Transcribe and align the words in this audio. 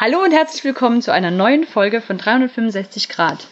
Hallo 0.00 0.22
und 0.22 0.30
herzlich 0.30 0.62
willkommen 0.62 1.02
zu 1.02 1.12
einer 1.12 1.32
neuen 1.32 1.64
Folge 1.64 2.00
von 2.00 2.18
365 2.18 3.08
Grad. 3.08 3.48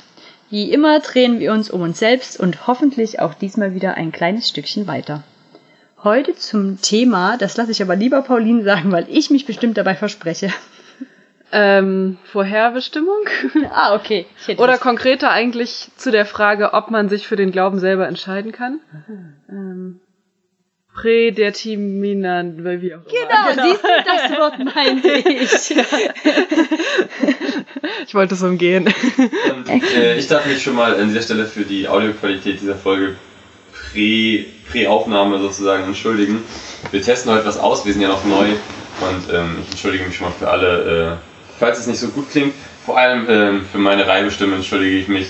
Wie 0.49 0.71
immer 0.71 1.01
drehen 1.01 1.41
wir 1.41 1.51
uns 1.51 1.71
um 1.71 1.80
uns 1.80 1.99
selbst 1.99 2.38
und 2.38 2.69
hoffentlich 2.69 3.19
auch 3.19 3.35
diesmal 3.35 3.75
wieder 3.75 3.95
ein 3.95 4.12
kleines 4.12 4.48
Stückchen 4.48 4.87
weiter. 4.87 5.24
Heute 6.04 6.37
zum 6.37 6.80
Thema, 6.80 7.37
das 7.37 7.56
lasse 7.56 7.72
ich 7.72 7.82
aber 7.82 7.96
lieber 7.96 8.22
Pauline 8.22 8.62
sagen, 8.62 8.93
weil 8.93 9.09
ich 9.09 9.29
mich 9.30 9.45
bestimmt 9.45 9.77
dabei 9.77 9.96
verspreche. 9.96 10.53
Ähm, 11.51 12.19
Vorherbestimmung? 12.23 13.25
ah, 13.73 13.97
okay. 13.97 14.27
Oder 14.57 14.79
konkreter 14.79 15.33
eigentlich 15.33 15.89
zu 15.97 16.13
der 16.13 16.27
Frage, 16.27 16.75
ob 16.75 16.93
man 16.93 17.09
sich 17.09 17.27
für 17.27 17.35
den 17.35 17.51
Glauben 17.51 17.81
selber 17.81 18.07
entscheiden 18.07 18.53
kann. 18.53 18.79
Ähm, 19.49 20.01
Prädeterminant, 20.97 22.65
weil 22.65 22.81
wie 22.81 22.95
auch. 22.95 23.01
Genau, 23.05 23.51
genau. 23.51 23.65
siehst 23.69 23.85
du, 23.85 23.89
das 24.05 24.31
Wort 24.39 24.59
meinte 24.75 25.13
ich. 25.29 25.77
ich 28.07 28.14
wollte 28.14 28.35
es 28.35 28.43
umgehen. 28.43 28.93
Und, 29.68 29.85
äh, 29.95 30.17
ich 30.17 30.27
darf 30.27 30.46
mich 30.46 30.63
schon 30.63 30.75
mal 30.75 30.99
an 30.99 31.09
dieser 31.09 31.21
Stelle 31.23 31.46
für 31.46 31.64
die 31.64 31.87
Audioqualität 31.87 32.61
dieser 32.61 32.77
Folge 32.77 33.17
Prä-Aufnahme 33.92 35.39
sozusagen 35.39 35.84
entschuldigen. 35.84 36.42
Wir 36.91 37.03
testen 37.03 37.31
heute 37.33 37.45
was 37.45 37.59
aus, 37.59 37.84
wir 37.84 37.92
sind 37.92 38.01
ja 38.03 38.09
noch 38.09 38.25
neu 38.25 38.47
und 38.47 39.34
ähm, 39.34 39.59
ich 39.62 39.70
entschuldige 39.70 40.05
mich 40.05 40.17
schon 40.17 40.28
mal 40.28 40.34
für 40.39 40.48
alle, 40.48 41.12
äh, 41.12 41.17
falls 41.59 41.78
es 41.78 41.87
nicht 41.87 41.98
so 41.98 42.09
gut 42.09 42.31
klingt. 42.31 42.55
Vor 42.84 42.98
allem 42.98 43.27
ähm, 43.28 43.67
für 43.70 43.78
meine 43.78 44.06
Reibestimme 44.06 44.56
entschuldige 44.56 44.97
ich 44.97 45.09
mich. 45.09 45.28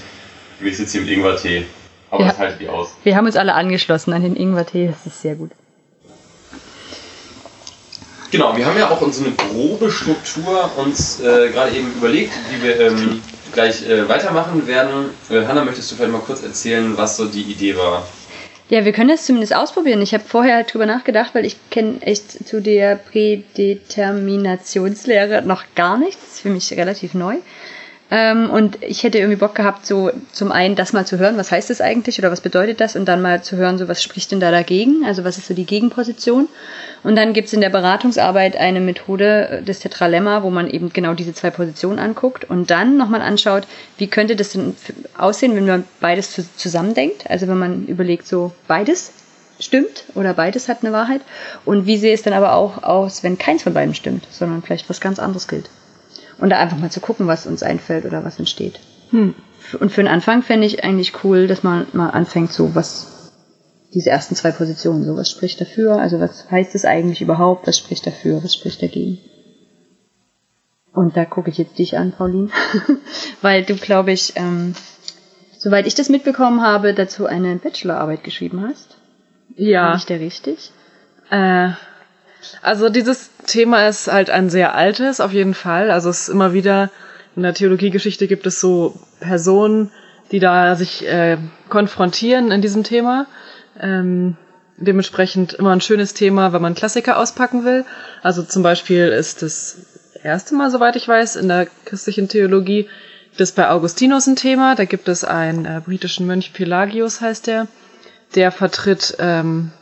Ich 0.60 0.76
sitze 0.76 0.98
hier 0.98 1.00
mit 1.02 1.10
Ingwer-Tee. 1.10 1.66
Aber 2.10 2.22
ja. 2.22 2.28
das 2.28 2.38
haltet 2.38 2.60
ihr 2.60 2.72
aus. 2.72 2.94
Wir 3.02 3.16
haben 3.16 3.26
uns 3.26 3.36
alle 3.36 3.54
angeschlossen 3.54 4.12
an 4.12 4.22
den 4.22 4.36
Ingwer-Tee, 4.36 4.88
das 4.88 5.06
ist 5.06 5.22
sehr 5.22 5.34
gut. 5.34 5.50
Genau, 8.30 8.56
wir 8.56 8.66
haben 8.66 8.78
ja 8.78 8.90
auch 8.90 9.00
so 9.12 9.24
eine 9.24 9.34
grobe 9.34 9.90
Struktur 9.90 10.70
uns 10.76 11.20
äh, 11.20 11.50
gerade 11.50 11.76
eben 11.76 11.92
überlegt, 11.92 12.32
wie 12.50 12.62
wir 12.62 12.80
ähm, 12.80 13.22
gleich 13.52 13.88
äh, 13.88 14.08
weitermachen 14.08 14.66
werden. 14.66 15.10
Äh, 15.30 15.46
Hanna, 15.46 15.64
möchtest 15.64 15.90
du 15.90 15.96
vielleicht 15.96 16.12
mal 16.12 16.20
kurz 16.20 16.42
erzählen, 16.42 16.96
was 16.96 17.16
so 17.16 17.26
die 17.26 17.42
Idee 17.42 17.76
war? 17.76 18.04
Ja, 18.68 18.84
wir 18.84 18.92
können 18.92 19.10
das 19.10 19.24
zumindest 19.24 19.54
ausprobieren. 19.54 20.02
Ich 20.02 20.12
habe 20.12 20.24
vorher 20.26 20.56
halt 20.56 20.74
drüber 20.74 20.86
nachgedacht, 20.86 21.36
weil 21.36 21.46
ich 21.46 21.56
kenne 21.70 22.02
echt 22.02 22.48
zu 22.48 22.60
der 22.60 22.96
Prädeterminationslehre 22.96 25.42
noch 25.42 25.62
gar 25.76 25.96
nichts. 25.96 26.20
Das 26.20 26.32
ist 26.34 26.40
für 26.40 26.50
mich 26.50 26.72
relativ 26.72 27.14
neu. 27.14 27.36
Ähm, 28.08 28.50
und 28.50 28.82
ich 28.82 29.02
hätte 29.02 29.18
irgendwie 29.18 29.38
Bock 29.38 29.56
gehabt, 29.56 29.84
so 29.84 30.12
zum 30.30 30.52
einen 30.52 30.76
das 30.76 30.92
mal 30.92 31.04
zu 31.04 31.18
hören, 31.18 31.36
was 31.36 31.50
heißt 31.50 31.70
das 31.70 31.80
eigentlich 31.80 32.18
oder 32.20 32.30
was 32.30 32.40
bedeutet 32.40 32.80
das 32.80 32.94
und 32.94 33.06
dann 33.06 33.20
mal 33.20 33.42
zu 33.42 33.56
hören, 33.56 33.78
so 33.78 33.88
was 33.88 34.02
spricht 34.02 34.30
denn 34.30 34.38
da 34.38 34.52
dagegen, 34.52 35.04
also 35.04 35.24
was 35.24 35.38
ist 35.38 35.48
so 35.48 35.54
die 35.54 35.66
Gegenposition. 35.66 36.48
Und 37.02 37.16
dann 37.16 37.32
gibt's 37.32 37.52
in 37.52 37.60
der 37.60 37.70
Beratungsarbeit 37.70 38.56
eine 38.56 38.80
Methode 38.80 39.48
äh, 39.48 39.62
des 39.62 39.80
Tetralemma, 39.80 40.44
wo 40.44 40.50
man 40.50 40.70
eben 40.70 40.92
genau 40.92 41.14
diese 41.14 41.34
zwei 41.34 41.50
Positionen 41.50 41.98
anguckt 41.98 42.48
und 42.48 42.70
dann 42.70 42.96
nochmal 42.96 43.22
anschaut, 43.22 43.66
wie 43.98 44.06
könnte 44.06 44.36
das 44.36 44.50
denn 44.50 44.76
aussehen, 45.18 45.56
wenn 45.56 45.66
man 45.66 45.84
beides 46.00 46.40
zusammendenkt, 46.56 47.28
also 47.28 47.48
wenn 47.48 47.58
man 47.58 47.86
überlegt, 47.86 48.28
so 48.28 48.52
beides 48.68 49.12
stimmt 49.58 50.04
oder 50.14 50.34
beides 50.34 50.68
hat 50.68 50.82
eine 50.82 50.92
Wahrheit 50.92 51.22
und 51.64 51.86
wie 51.86 51.96
sehe 51.96 52.14
es 52.14 52.22
dann 52.22 52.34
aber 52.34 52.54
auch 52.54 52.82
aus, 52.82 53.24
wenn 53.24 53.38
keins 53.38 53.64
von 53.64 53.74
beiden 53.74 53.94
stimmt, 53.94 54.28
sondern 54.30 54.62
vielleicht 54.62 54.88
was 54.88 55.00
ganz 55.00 55.18
anderes 55.18 55.48
gilt. 55.48 55.70
Und 56.38 56.50
da 56.50 56.58
einfach 56.58 56.78
mal 56.78 56.90
zu 56.90 57.00
gucken, 57.00 57.26
was 57.26 57.46
uns 57.46 57.62
einfällt 57.62 58.04
oder 58.04 58.24
was 58.24 58.38
entsteht. 58.38 58.80
Hm. 59.10 59.34
Und 59.80 59.90
für 59.90 60.02
den 60.02 60.08
Anfang 60.12 60.42
fände 60.42 60.66
ich 60.66 60.84
eigentlich 60.84 61.24
cool, 61.24 61.46
dass 61.46 61.62
man 61.62 61.86
mal 61.92 62.10
anfängt, 62.10 62.52
so 62.52 62.74
was, 62.74 63.32
diese 63.94 64.10
ersten 64.10 64.34
zwei 64.34 64.52
Positionen, 64.52 65.04
so 65.04 65.16
was 65.16 65.30
spricht 65.30 65.60
dafür, 65.60 65.96
also 65.96 66.20
was 66.20 66.50
heißt 66.50 66.74
es 66.74 66.84
eigentlich 66.84 67.22
überhaupt, 67.22 67.66
was 67.66 67.78
spricht 67.78 68.06
dafür, 68.06 68.44
was 68.44 68.54
spricht 68.54 68.82
dagegen. 68.82 69.18
Und 70.92 71.16
da 71.16 71.24
gucke 71.24 71.50
ich 71.50 71.58
jetzt 71.58 71.78
dich 71.78 71.98
an, 71.98 72.12
Pauline, 72.12 72.48
weil 73.42 73.64
du, 73.64 73.74
glaube 73.74 74.12
ich, 74.12 74.32
ähm, 74.36 74.74
soweit 75.58 75.86
ich 75.86 75.94
das 75.94 76.08
mitbekommen 76.08 76.62
habe, 76.62 76.94
dazu 76.94 77.26
eine 77.26 77.56
Bachelorarbeit 77.56 78.24
geschrieben 78.24 78.66
hast. 78.66 78.96
Ja. 79.56 79.90
Bin 79.90 79.98
ich 79.98 80.06
der 80.06 80.20
richtig? 80.20 80.70
Äh, 81.30 81.70
also 82.62 82.88
dieses 82.88 83.30
Thema 83.46 83.88
ist 83.88 84.10
halt 84.10 84.30
ein 84.30 84.50
sehr 84.50 84.74
altes, 84.74 85.20
auf 85.20 85.32
jeden 85.32 85.54
Fall. 85.54 85.90
Also 85.90 86.10
es 86.10 86.22
ist 86.22 86.28
immer 86.28 86.52
wieder, 86.52 86.90
in 87.36 87.42
der 87.42 87.54
Theologiegeschichte 87.54 88.26
gibt 88.26 88.46
es 88.46 88.60
so 88.60 88.98
Personen, 89.20 89.90
die 90.32 90.40
da 90.40 90.74
sich 90.74 91.06
äh, 91.06 91.38
konfrontieren 91.68 92.50
in 92.50 92.62
diesem 92.62 92.82
Thema. 92.82 93.26
Ähm, 93.80 94.36
dementsprechend 94.78 95.54
immer 95.54 95.72
ein 95.72 95.80
schönes 95.80 96.14
Thema, 96.14 96.52
wenn 96.52 96.62
man 96.62 96.74
Klassiker 96.74 97.18
auspacken 97.18 97.64
will. 97.64 97.84
Also 98.22 98.42
zum 98.42 98.62
Beispiel 98.62 99.08
ist 99.08 99.42
das 99.42 99.78
erste 100.22 100.54
Mal, 100.54 100.70
soweit 100.70 100.96
ich 100.96 101.06
weiß, 101.06 101.36
in 101.36 101.48
der 101.48 101.66
christlichen 101.84 102.28
Theologie 102.28 102.88
das 103.36 103.52
bei 103.52 103.68
Augustinus 103.68 104.26
ein 104.26 104.36
Thema. 104.36 104.74
Da 104.74 104.84
gibt 104.84 105.08
es 105.08 105.24
einen 105.24 105.64
äh, 105.64 105.80
britischen 105.84 106.26
Mönch, 106.26 106.52
Pelagius 106.52 107.20
heißt 107.20 107.46
der, 107.46 107.66
der 108.34 108.50
vertritt 108.50 109.16
ähm, 109.18 109.72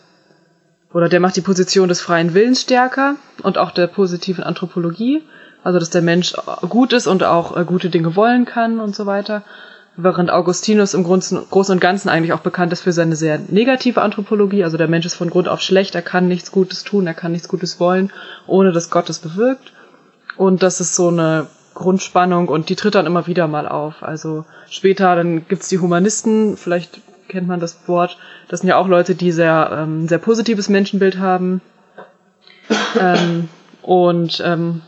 oder 0.95 1.09
der 1.09 1.21
macht 1.21 1.37
die 1.37 1.43
Position 1.43 1.89
des 1.89 2.01
freien 2.01 2.33
Willens 2.33 2.63
stärker 2.63 3.17
und 3.43 3.59
auch 3.59 3.73
der 3.73 3.89
positiven 3.89 4.45
Anthropologie, 4.45 5.23
also 5.65 5.79
dass 5.79 5.91
der 5.91 6.03
Mensch 6.03 6.35
gut 6.69 6.93
ist 6.93 7.09
und 7.09 7.25
auch 7.25 7.57
äh, 7.57 7.65
gute 7.65 7.91
Dinge 7.91 8.17
wollen 8.17 8.45
kann 8.47 8.81
und 8.81 8.95
so 8.95 9.05
weiter. 9.05 9.43
Während 9.97 10.31
Augustinus 10.31 10.95
im 10.95 11.05
Großen 11.05 11.39
und 11.47 11.81
Ganzen 11.81 12.09
eigentlich 12.09 12.33
auch 12.33 12.41
bekannt 12.41 12.73
ist 12.73 12.83
für 12.83 12.93
seine 12.93 13.17
sehr 13.17 13.39
negative 13.39 14.03
Anthropologie, 14.03 14.65
also 14.65 14.77
der 14.77 14.89
Mensch 14.89 15.07
ist 15.07 15.15
von 15.15 15.31
Grund 15.31 15.49
auf 15.49 15.61
schlecht, 15.61 15.95
er 15.95 16.03
kann 16.03 16.27
nichts 16.27 16.51
Gutes 16.51 16.85
tun, 16.85 17.07
er 17.07 17.15
kann 17.15 17.33
nichts 17.33 17.49
Gutes 17.49 17.79
wollen, 17.79 18.13
ohne 18.47 18.73
dass 18.73 18.91
Gott 18.91 19.11
es 19.11 19.19
bewirkt. 19.19 19.73
Und 20.37 20.63
das 20.65 20.81
ist 20.81 20.97
so 20.97 21.09
eine 21.09 21.47
Grundspannung 21.75 22.49
und 22.49 22.69
die 22.69 22.77
tritt 22.77 22.95
dann 22.95 23.07
immer 23.07 23.27
wieder 23.27 23.47
mal 23.47 23.69
auf. 23.69 24.03
Also 24.03 24.45
später, 24.69 25.15
dann 25.15 25.47
gibt's 25.47 25.69
die 25.69 25.79
Humanisten, 25.79 26.57
vielleicht 26.57 27.01
kennt 27.29 27.49
man 27.49 27.61
das 27.61 27.89
Wort. 27.89 28.19
Das 28.49 28.61
sind 28.61 28.69
ja 28.69 28.77
auch 28.77 28.89
Leute, 28.89 29.15
die 29.15 29.33
sehr, 29.33 29.71
ähm, 29.73 30.09
sehr 30.09 30.19
positives 30.19 30.69
Menschenbild 30.69 31.19
haben. 31.19 31.61
ähm, 32.99 33.49
und 33.83 34.43
ähm, 34.45 34.83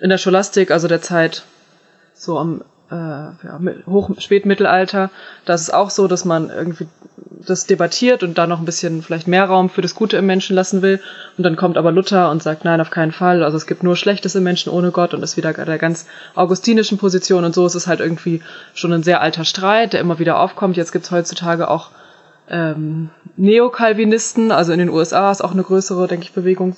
in 0.00 0.10
der 0.10 0.18
Scholastik, 0.18 0.70
also 0.70 0.88
der 0.88 1.02
Zeit 1.02 1.44
so 2.14 2.38
am 2.38 2.62
äh, 2.90 2.94
ja, 2.94 3.60
Hoch 3.86 4.10
Spätmittelalter, 4.18 5.10
da 5.44 5.54
ist 5.54 5.62
es 5.62 5.70
auch 5.70 5.90
so, 5.90 6.08
dass 6.08 6.24
man 6.24 6.50
irgendwie 6.50 6.88
das 7.46 7.66
debattiert 7.66 8.22
und 8.22 8.36
da 8.36 8.46
noch 8.46 8.58
ein 8.58 8.64
bisschen 8.64 9.02
vielleicht 9.02 9.26
mehr 9.26 9.44
Raum 9.44 9.70
für 9.70 9.82
das 9.82 9.94
Gute 9.94 10.16
im 10.16 10.26
Menschen 10.26 10.54
lassen 10.54 10.82
will. 10.82 11.00
Und 11.38 11.44
dann 11.44 11.56
kommt 11.56 11.78
aber 11.78 11.92
Luther 11.92 12.30
und 12.30 12.42
sagt, 12.42 12.64
nein, 12.64 12.80
auf 12.80 12.90
keinen 12.90 13.12
Fall. 13.12 13.42
Also 13.42 13.56
es 13.56 13.66
gibt 13.66 13.82
nur 13.82 13.96
Schlechtes 13.96 14.34
im 14.34 14.42
Menschen 14.42 14.70
ohne 14.70 14.90
Gott 14.90 15.14
und 15.14 15.22
ist 15.22 15.36
wieder 15.36 15.52
der 15.52 15.78
ganz 15.78 16.06
augustinischen 16.34 16.98
Position. 16.98 17.44
Und 17.44 17.54
so 17.54 17.66
ist 17.66 17.74
es 17.74 17.86
halt 17.86 18.00
irgendwie 18.00 18.42
schon 18.74 18.92
ein 18.92 19.02
sehr 19.02 19.20
alter 19.20 19.44
Streit, 19.44 19.92
der 19.94 20.00
immer 20.00 20.18
wieder 20.18 20.38
aufkommt. 20.38 20.76
Jetzt 20.76 20.92
gibt's 20.92 21.10
heutzutage 21.10 21.68
auch 21.68 21.90
ähm, 22.50 23.10
Neokalvinisten, 23.36 24.50
also 24.50 24.72
in 24.72 24.80
den 24.80 24.90
USA 24.90 25.30
ist 25.30 25.42
auch 25.42 25.52
eine 25.52 25.62
größere, 25.62 26.08
denke 26.08 26.24
ich, 26.24 26.32
Bewegung, 26.32 26.76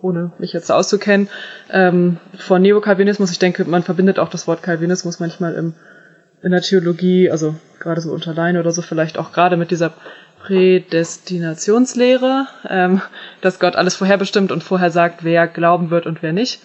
ohne 0.00 0.32
mich 0.38 0.52
jetzt 0.52 0.70
auszukennen, 0.70 1.28
ähm, 1.70 2.18
von 2.38 2.62
Neokalvinismus. 2.62 3.30
Ich 3.30 3.38
denke, 3.38 3.64
man 3.64 3.82
verbindet 3.82 4.18
auch 4.18 4.28
das 4.28 4.46
Wort 4.46 4.62
Calvinismus 4.62 5.20
manchmal 5.20 5.54
im 5.54 5.74
in 6.42 6.52
der 6.52 6.62
Theologie, 6.62 7.30
also 7.30 7.54
gerade 7.80 8.00
so 8.00 8.12
unter 8.12 8.32
Leine 8.34 8.60
oder 8.60 8.70
so, 8.70 8.82
vielleicht 8.82 9.18
auch 9.18 9.32
gerade 9.32 9.56
mit 9.56 9.70
dieser 9.70 9.92
Prädestinationslehre, 10.42 12.46
ähm, 12.68 13.00
dass 13.40 13.58
Gott 13.58 13.76
alles 13.76 13.96
vorherbestimmt 13.96 14.52
und 14.52 14.62
vorher 14.62 14.90
sagt, 14.90 15.24
wer 15.24 15.48
glauben 15.48 15.90
wird 15.90 16.06
und 16.06 16.22
wer 16.22 16.32
nicht. 16.32 16.60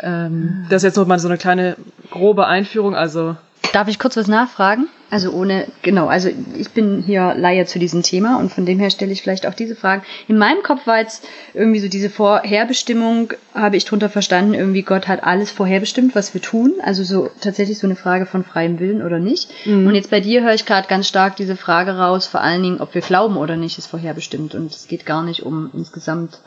Ähm, 0.00 0.66
das 0.70 0.78
ist 0.78 0.84
jetzt 0.84 0.96
nur 0.96 1.06
mal 1.06 1.18
so 1.18 1.28
eine 1.28 1.38
kleine 1.38 1.76
grobe 2.10 2.46
Einführung, 2.46 2.96
also 2.96 3.36
Darf 3.76 3.88
ich 3.88 3.98
kurz 3.98 4.16
was 4.16 4.26
nachfragen? 4.26 4.88
Also 5.10 5.32
ohne, 5.32 5.66
genau, 5.82 6.06
also 6.06 6.30
ich 6.56 6.70
bin 6.70 7.02
hier 7.02 7.34
Laie 7.34 7.66
zu 7.66 7.78
diesem 7.78 8.02
Thema 8.02 8.38
und 8.38 8.50
von 8.50 8.64
dem 8.64 8.78
her 8.78 8.88
stelle 8.88 9.12
ich 9.12 9.20
vielleicht 9.20 9.46
auch 9.46 9.52
diese 9.52 9.76
Fragen. 9.76 10.02
In 10.28 10.38
meinem 10.38 10.62
Kopf 10.62 10.86
war 10.86 10.98
jetzt 10.98 11.28
irgendwie 11.52 11.80
so 11.80 11.88
diese 11.88 12.08
Vorherbestimmung, 12.08 13.34
habe 13.52 13.76
ich 13.76 13.84
drunter 13.84 14.08
verstanden, 14.08 14.54
irgendwie 14.54 14.80
Gott 14.80 15.08
hat 15.08 15.24
alles 15.24 15.50
vorherbestimmt, 15.50 16.14
was 16.14 16.32
wir 16.32 16.40
tun. 16.40 16.72
Also 16.82 17.04
so 17.04 17.28
tatsächlich 17.42 17.78
so 17.78 17.86
eine 17.86 17.96
Frage 17.96 18.24
von 18.24 18.44
freiem 18.44 18.80
Willen 18.80 19.02
oder 19.02 19.18
nicht. 19.18 19.50
Mhm. 19.66 19.86
Und 19.86 19.94
jetzt 19.94 20.08
bei 20.08 20.20
dir 20.20 20.42
höre 20.42 20.54
ich 20.54 20.64
gerade 20.64 20.88
ganz 20.88 21.06
stark 21.06 21.36
diese 21.36 21.54
Frage 21.54 21.98
raus, 21.98 22.26
vor 22.26 22.40
allen 22.40 22.62
Dingen, 22.62 22.80
ob 22.80 22.94
wir 22.94 23.02
glauben 23.02 23.36
oder 23.36 23.56
nicht, 23.58 23.76
ist 23.76 23.88
vorherbestimmt. 23.88 24.54
Und 24.54 24.72
es 24.72 24.88
geht 24.88 25.04
gar 25.04 25.22
nicht 25.22 25.42
um 25.42 25.70
insgesamt 25.74 26.40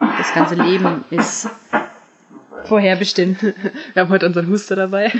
das 0.00 0.34
ganze 0.34 0.56
Leben 0.56 1.04
ist 1.10 1.48
vorherbestimmt. 2.64 3.42
Wir 3.94 4.02
haben 4.02 4.08
heute 4.08 4.26
unseren 4.26 4.48
Huster 4.48 4.76
dabei. 4.76 5.12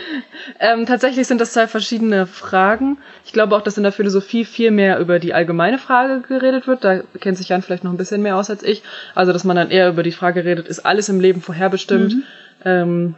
ähm, 0.60 0.86
tatsächlich 0.86 1.26
sind 1.26 1.40
das 1.40 1.52
zwei 1.52 1.66
verschiedene 1.66 2.26
Fragen. 2.26 2.98
Ich 3.24 3.32
glaube 3.32 3.56
auch, 3.56 3.62
dass 3.62 3.76
in 3.76 3.82
der 3.82 3.92
Philosophie 3.92 4.44
viel 4.44 4.70
mehr 4.70 4.98
über 4.98 5.18
die 5.18 5.34
allgemeine 5.34 5.78
Frage 5.78 6.20
geredet 6.26 6.66
wird. 6.66 6.84
Da 6.84 7.00
kennt 7.20 7.38
sich 7.38 7.48
Jan 7.48 7.62
vielleicht 7.62 7.84
noch 7.84 7.92
ein 7.92 7.96
bisschen 7.96 8.22
mehr 8.22 8.36
aus 8.36 8.50
als 8.50 8.62
ich. 8.62 8.82
Also, 9.14 9.32
dass 9.32 9.44
man 9.44 9.56
dann 9.56 9.70
eher 9.70 9.88
über 9.88 10.02
die 10.02 10.12
Frage 10.12 10.44
redet, 10.44 10.68
ist 10.68 10.80
alles 10.80 11.08
im 11.08 11.20
Leben 11.20 11.40
vorherbestimmt? 11.40 12.14
Mhm. 12.14 12.22
Ähm, 12.64 13.14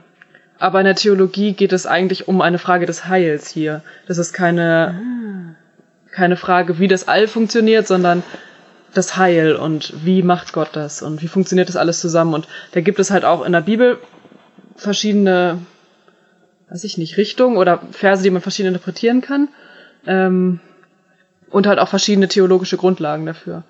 aber 0.59 0.81
in 0.81 0.87
der 0.87 0.94
Theologie 0.94 1.53
geht 1.53 1.73
es 1.73 1.87
eigentlich 1.87 2.29
um 2.29 2.41
eine 2.41 2.59
Frage 2.59 2.87
des 2.87 3.06
Heils 3.06 3.50
hier. 3.50 3.82
Das 4.06 4.19
ist 4.19 4.32
keine, 4.32 4.94
ah. 4.94 6.15
keine 6.15 6.37
Frage, 6.37 6.79
wie 6.79 6.88
das 6.88 7.09
All 7.09 7.26
funktioniert, 7.26 7.87
sondern 7.87 8.23
das 8.94 9.17
Heil 9.17 9.56
und 9.56 9.93
wie 10.05 10.23
macht 10.23 10.52
Gott 10.52 10.70
das 10.73 11.02
und 11.02 11.23
wie 11.23 11.29
funktioniert 11.29 11.69
das 11.69 11.76
alles 11.76 12.00
zusammen. 12.00 12.35
Und 12.35 12.49
da 12.73 12.81
gibt 12.81 12.99
es 12.99 13.11
halt 13.11 13.25
auch 13.25 13.44
in 13.44 13.52
der 13.52 13.61
Bibel 13.61 13.99
verschiedene, 14.76 15.58
weiß 16.70 16.85
ich 16.85 16.99
nicht, 16.99 17.17
Richtungen 17.17 17.56
oder 17.56 17.82
Verse, 17.91 18.23
die 18.23 18.31
man 18.31 18.43
verschieden 18.43 18.69
interpretieren 18.69 19.20
kann. 19.20 19.49
Ähm, 20.06 20.61
und 21.50 21.67
halt 21.69 21.79
auch 21.79 21.88
verschiedene 21.88 22.26
theologische 22.26 22.76
Grundlagen 22.76 23.26
dafür. 23.26 23.62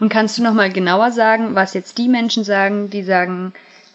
Und 0.00 0.08
kannst 0.08 0.38
du 0.38 0.42
noch 0.42 0.54
mal 0.54 0.72
genauer 0.72 1.12
sagen, 1.12 1.54
was 1.54 1.74
jetzt 1.74 1.98
die 1.98 2.08
Menschen 2.08 2.42
sagen, 2.42 2.90
die 2.90 3.04
sagen, 3.04 3.52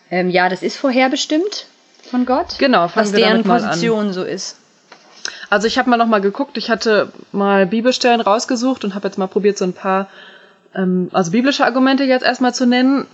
ähm, 0.10 0.30
ja, 0.30 0.48
das 0.48 0.64
ist 0.64 0.78
vorherbestimmt 0.78 1.66
von 2.10 2.26
Gott? 2.26 2.58
Genau, 2.60 2.90
was 2.94 3.12
deren. 3.12 3.44
Position 3.44 4.14
so 4.14 4.24
ist. 4.24 4.58
Also 5.50 5.68
ich 5.68 5.78
habe 5.78 5.90
mal 5.90 5.98
noch 5.98 6.08
mal 6.08 6.22
geguckt, 6.22 6.58
ich 6.58 6.70
hatte 6.70 7.12
mal 7.32 7.66
Bibelstellen 7.66 8.22
rausgesucht 8.22 8.84
und 8.84 8.96
habe 8.96 9.08
jetzt 9.08 9.18
mal 9.18 9.28
probiert, 9.28 9.58
so 9.58 9.66
ein 9.66 9.74
paar, 9.74 10.10
ähm, 10.76 11.10
also 11.14 11.32
biblische 11.32 11.66
Argumente 11.66 12.04
jetzt 12.04 12.24
erstmal 12.24 12.54
zu 12.54 12.66
nennen 12.66 13.06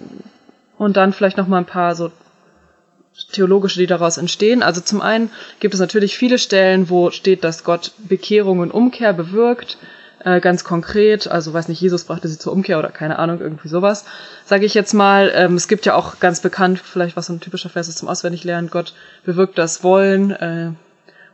und 0.77 0.97
dann 0.97 1.13
vielleicht 1.13 1.37
noch 1.37 1.47
mal 1.47 1.57
ein 1.57 1.65
paar 1.65 1.95
so 1.95 2.11
theologische, 3.31 3.79
die 3.79 3.87
daraus 3.87 4.17
entstehen. 4.17 4.63
Also 4.63 4.81
zum 4.81 5.01
einen 5.01 5.29
gibt 5.59 5.73
es 5.73 5.79
natürlich 5.79 6.17
viele 6.17 6.37
Stellen, 6.37 6.89
wo 6.89 7.11
steht, 7.11 7.43
dass 7.43 7.63
Gott 7.63 7.91
Bekehrung 7.97 8.59
und 8.59 8.71
Umkehr 8.71 9.13
bewirkt, 9.13 9.77
äh, 10.23 10.39
ganz 10.39 10.63
konkret. 10.63 11.27
Also 11.27 11.53
weiß 11.53 11.67
nicht, 11.67 11.81
Jesus 11.81 12.05
brachte 12.05 12.27
sie 12.27 12.37
zur 12.37 12.53
Umkehr 12.53 12.79
oder 12.79 12.89
keine 12.89 13.19
Ahnung, 13.19 13.39
irgendwie 13.39 13.67
sowas. 13.67 14.05
Sage 14.45 14.65
ich 14.65 14.73
jetzt 14.73 14.93
mal. 14.93 15.31
Ähm, 15.33 15.55
es 15.55 15.67
gibt 15.67 15.85
ja 15.85 15.95
auch 15.95 16.19
ganz 16.19 16.39
bekannt, 16.39 16.79
vielleicht 16.79 17.15
was 17.15 17.27
so 17.27 17.33
ein 17.33 17.39
typischer 17.39 17.69
Vers 17.69 17.87
ist 17.87 17.97
zum 17.97 18.07
Auswendiglernen, 18.07 18.69
Gott 18.69 18.93
bewirkt 19.25 19.57
das 19.57 19.83
Wollen. 19.83 20.31
Äh, 20.31 20.71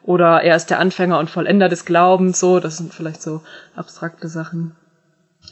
oder 0.06 0.44
er 0.44 0.56
ist 0.56 0.70
der 0.70 0.80
Anfänger 0.80 1.18
und 1.18 1.32
Vollender 1.32 1.68
des 1.68 1.84
Glaubens, 1.84 2.40
so, 2.40 2.60
das 2.60 2.78
sind 2.78 2.94
vielleicht 2.94 3.22
so 3.22 3.42
abstrakte 3.76 4.28
Sachen. 4.28 4.76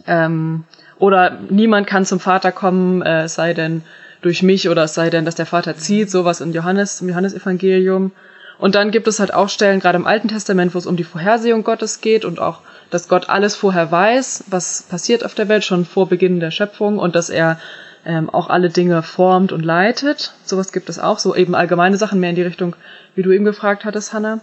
Ähm, 0.06 0.64
oder 1.00 1.40
niemand 1.50 1.88
kann 1.88 2.06
zum 2.06 2.20
Vater 2.20 2.52
kommen, 2.52 3.02
äh, 3.02 3.28
sei 3.28 3.54
denn 3.54 3.84
durch 4.22 4.44
mich 4.44 4.70
oder 4.70 4.84
es 4.84 4.94
sei 4.94 5.10
denn, 5.10 5.26
dass 5.26 5.36
der 5.36 5.48
Vater 5.48 5.76
zieht, 5.76 6.10
sowas 6.10 6.40
in 6.40 6.54
Johannes, 6.54 7.02
im 7.02 7.10
Johannesevangelium. 7.10 8.12
Und 8.60 8.76
dann 8.76 8.92
gibt 8.92 9.08
es 9.08 9.20
halt 9.20 9.34
auch 9.34 9.50
Stellen, 9.50 9.80
gerade 9.80 9.98
im 9.98 10.06
Alten 10.06 10.28
Testament, 10.28 10.74
wo 10.74 10.78
es 10.78 10.86
um 10.86 10.96
die 10.96 11.04
Vorhersehung 11.04 11.64
Gottes 11.64 12.00
geht 12.00 12.24
und 12.24 12.40
auch, 12.40 12.62
dass 12.92 13.08
Gott 13.08 13.30
alles 13.30 13.56
vorher 13.56 13.92
weiß, 13.92 14.46
was 14.48 14.84
passiert 14.84 15.26
auf 15.26 15.34
der 15.34 15.50
Welt, 15.50 15.64
schon 15.64 15.84
vor 15.84 16.08
Beginn 16.08 16.40
der 16.40 16.52
Schöpfung 16.52 17.00
und 17.00 17.16
dass 17.16 17.32
er 17.32 17.60
ähm, 18.06 18.30
auch 18.30 18.50
alle 18.50 18.70
Dinge 18.70 19.02
formt 19.04 19.52
und 19.52 19.64
leitet. 19.64 20.34
Sowas 20.44 20.72
gibt 20.72 20.90
es 20.90 21.00
auch, 21.00 21.20
so 21.20 21.36
eben 21.36 21.56
allgemeine 21.56 21.98
Sachen 21.98 22.20
mehr 22.20 22.32
in 22.32 22.36
die 22.36 22.42
Richtung, 22.42 22.76
wie 23.16 23.24
du 23.24 23.32
eben 23.32 23.46
gefragt 23.46 23.86
hattest, 23.86 24.14
Hannah. 24.14 24.42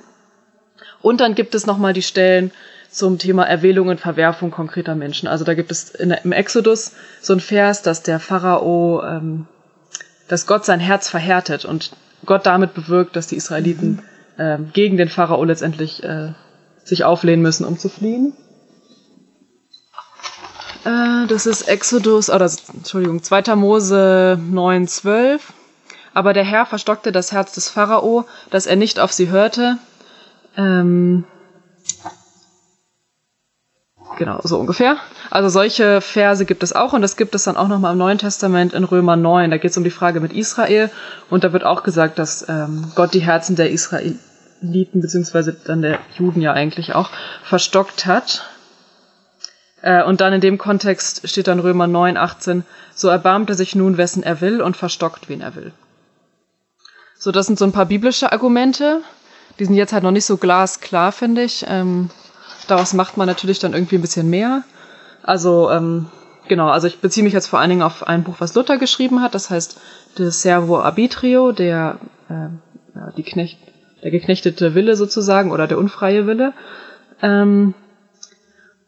Und 1.02 1.20
dann 1.20 1.34
gibt 1.34 1.54
es 1.54 1.66
nochmal 1.66 1.92
die 1.92 2.02
Stellen 2.02 2.52
zum 2.90 3.18
Thema 3.18 3.44
Erwählung 3.44 3.88
und 3.88 4.00
Verwerfung 4.00 4.50
konkreter 4.50 4.94
Menschen. 4.94 5.28
Also 5.28 5.44
da 5.44 5.54
gibt 5.54 5.70
es 5.70 5.90
in, 5.90 6.10
im 6.10 6.32
Exodus 6.32 6.92
so 7.20 7.32
ein 7.32 7.40
Vers, 7.40 7.82
dass 7.82 8.02
der 8.02 8.18
Pharao, 8.18 9.02
ähm, 9.04 9.46
dass 10.28 10.46
Gott 10.46 10.64
sein 10.64 10.80
Herz 10.80 11.08
verhärtet 11.08 11.64
und 11.64 11.92
Gott 12.26 12.46
damit 12.46 12.74
bewirkt, 12.74 13.16
dass 13.16 13.28
die 13.28 13.36
Israeliten 13.36 14.02
ähm, 14.38 14.70
gegen 14.72 14.96
den 14.96 15.08
Pharao 15.08 15.44
letztendlich 15.44 16.02
äh, 16.02 16.32
sich 16.82 17.04
auflehnen 17.04 17.42
müssen, 17.42 17.64
um 17.64 17.78
zu 17.78 17.88
fliehen. 17.88 18.32
Äh, 20.84 21.26
das 21.26 21.46
ist 21.46 21.62
Exodus, 21.62 22.30
oder 22.30 22.50
Entschuldigung, 22.74 23.22
2. 23.22 23.54
Mose 23.56 24.38
9, 24.40 24.88
12. 24.88 25.52
Aber 26.12 26.32
der 26.32 26.44
Herr 26.44 26.66
verstockte 26.66 27.12
das 27.12 27.32
Herz 27.32 27.52
des 27.52 27.68
Pharao, 27.68 28.26
dass 28.50 28.66
er 28.66 28.76
nicht 28.76 28.98
auf 28.98 29.12
sie 29.12 29.30
hörte. 29.30 29.78
Ähm, 30.56 31.24
genau, 34.18 34.40
so 34.42 34.58
ungefähr. 34.58 34.96
Also 35.30 35.48
solche 35.48 36.00
Verse 36.00 36.44
gibt 36.44 36.62
es 36.64 36.72
auch 36.72 36.92
und 36.92 37.02
das 37.02 37.16
gibt 37.16 37.34
es 37.34 37.44
dann 37.44 37.56
auch 37.56 37.68
nochmal 37.68 37.92
im 37.92 37.98
Neuen 37.98 38.18
Testament 38.18 38.72
in 38.72 38.82
Römer 38.82 39.16
9. 39.16 39.50
Da 39.50 39.58
geht 39.58 39.70
es 39.70 39.76
um 39.76 39.84
die 39.84 39.90
Frage 39.90 40.20
mit 40.20 40.32
Israel 40.32 40.90
und 41.28 41.44
da 41.44 41.52
wird 41.52 41.64
auch 41.64 41.84
gesagt, 41.84 42.18
dass 42.18 42.48
ähm, 42.48 42.90
Gott 42.96 43.14
die 43.14 43.20
Herzen 43.20 43.54
der 43.54 43.70
Israeliten, 43.70 45.00
beziehungsweise 45.00 45.52
dann 45.52 45.82
der 45.82 46.00
Juden 46.18 46.40
ja 46.40 46.52
eigentlich 46.52 46.94
auch, 46.96 47.10
verstockt 47.44 48.06
hat. 48.06 48.49
Äh, 49.82 50.02
und 50.04 50.20
dann 50.20 50.32
in 50.32 50.40
dem 50.40 50.58
Kontext 50.58 51.28
steht 51.28 51.48
dann 51.48 51.60
Römer 51.60 51.86
9, 51.86 52.16
18, 52.16 52.64
so 52.94 53.08
erbarmt 53.08 53.50
er 53.50 53.56
sich 53.56 53.74
nun, 53.74 53.96
wessen 53.96 54.22
er 54.22 54.40
will 54.40 54.60
und 54.60 54.76
verstockt, 54.76 55.28
wen 55.28 55.40
er 55.40 55.54
will. 55.54 55.72
So, 57.18 57.32
das 57.32 57.46
sind 57.46 57.58
so 57.58 57.64
ein 57.64 57.72
paar 57.72 57.86
biblische 57.86 58.32
Argumente. 58.32 59.02
Die 59.58 59.64
sind 59.64 59.74
jetzt 59.74 59.92
halt 59.92 60.02
noch 60.02 60.10
nicht 60.10 60.24
so 60.24 60.36
glasklar, 60.38 61.12
finde 61.12 61.42
ich. 61.42 61.66
Ähm, 61.68 62.10
daraus 62.66 62.94
macht 62.94 63.16
man 63.16 63.26
natürlich 63.26 63.58
dann 63.58 63.74
irgendwie 63.74 63.96
ein 63.96 64.00
bisschen 64.00 64.30
mehr. 64.30 64.62
Also, 65.22 65.70
ähm, 65.70 66.06
genau, 66.48 66.68
also 66.68 66.86
ich 66.86 67.00
beziehe 67.00 67.24
mich 67.24 67.34
jetzt 67.34 67.48
vor 67.48 67.58
allen 67.58 67.68
Dingen 67.68 67.82
auf 67.82 68.06
ein 68.06 68.22
Buch, 68.22 68.36
was 68.38 68.54
Luther 68.54 68.78
geschrieben 68.78 69.20
hat. 69.20 69.34
Das 69.34 69.50
heißt, 69.50 69.78
De 70.18 70.30
Servo 70.30 70.80
Arbitrio, 70.80 71.52
der, 71.52 71.98
äh, 72.28 72.48
die 73.16 73.22
Knecht, 73.22 73.58
der 74.02 74.10
geknechtete 74.10 74.74
Wille 74.74 74.96
sozusagen 74.96 75.52
oder 75.52 75.66
der 75.66 75.78
unfreie 75.78 76.26
Wille. 76.26 76.54
Ähm, 77.20 77.74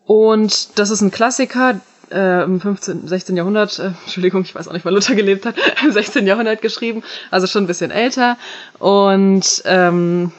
und 0.07 0.79
das 0.79 0.91
ist 0.91 1.01
ein 1.01 1.11
Klassiker, 1.11 1.81
äh, 2.11 2.45
im 2.45 2.61
15., 2.61 3.09
16. 3.09 3.37
Jahrhundert, 3.37 3.79
äh, 3.79 3.93
Entschuldigung, 4.05 4.43
ich 4.43 4.55
weiß 4.55 4.69
auch 4.69 4.73
nicht, 4.73 4.85
wann 4.85 4.95
Luther 4.95 5.15
gelebt 5.15 5.47
hat, 5.47 5.55
im 5.85 5.93
16. 5.93 6.27
Jahrhundert 6.27 6.63
geschrieben, 6.63 7.03
also 7.31 7.47
schon 7.47 7.65
ein 7.65 7.69
bisschen 7.69 7.91
älter. 7.91 8.37
Und 8.79 9.63
ähm, 9.65 10.33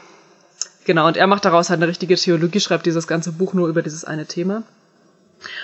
genau, 0.84 1.06
und 1.06 1.16
er 1.16 1.26
macht 1.26 1.44
daraus 1.44 1.70
halt 1.70 1.78
eine 1.78 1.88
richtige 1.88 2.16
Theologie, 2.16 2.60
schreibt 2.60 2.86
dieses 2.86 3.06
ganze 3.06 3.32
Buch 3.32 3.54
nur 3.54 3.68
über 3.68 3.82
dieses 3.82 4.04
eine 4.04 4.26
Thema. 4.26 4.62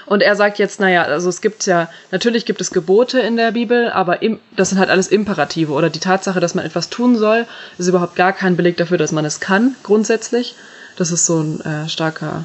Und 0.04 0.22
er 0.22 0.36
sagt 0.36 0.58
jetzt, 0.58 0.78
naja, 0.80 1.04
also 1.04 1.28
es 1.28 1.40
gibt 1.40 1.64
ja, 1.66 1.88
natürlich 2.10 2.44
gibt 2.44 2.60
es 2.60 2.70
Gebote 2.70 3.20
in 3.20 3.36
der 3.36 3.52
Bibel, 3.52 3.90
aber 3.90 4.20
im, 4.20 4.38
das 4.54 4.70
sind 4.70 4.78
halt 4.78 4.90
alles 4.90 5.08
Imperative 5.08 5.72
oder 5.72 5.88
die 5.88 6.00
Tatsache, 6.00 6.40
dass 6.40 6.54
man 6.54 6.66
etwas 6.66 6.90
tun 6.90 7.16
soll, 7.16 7.46
ist 7.78 7.88
überhaupt 7.88 8.14
gar 8.14 8.32
kein 8.32 8.56
Beleg 8.56 8.76
dafür, 8.76 8.98
dass 8.98 9.12
man 9.12 9.24
es 9.24 9.40
kann, 9.40 9.76
grundsätzlich. 9.82 10.54
Das 10.96 11.12
ist 11.12 11.24
so 11.24 11.40
ein 11.40 11.60
äh, 11.62 11.88
starker, 11.88 12.44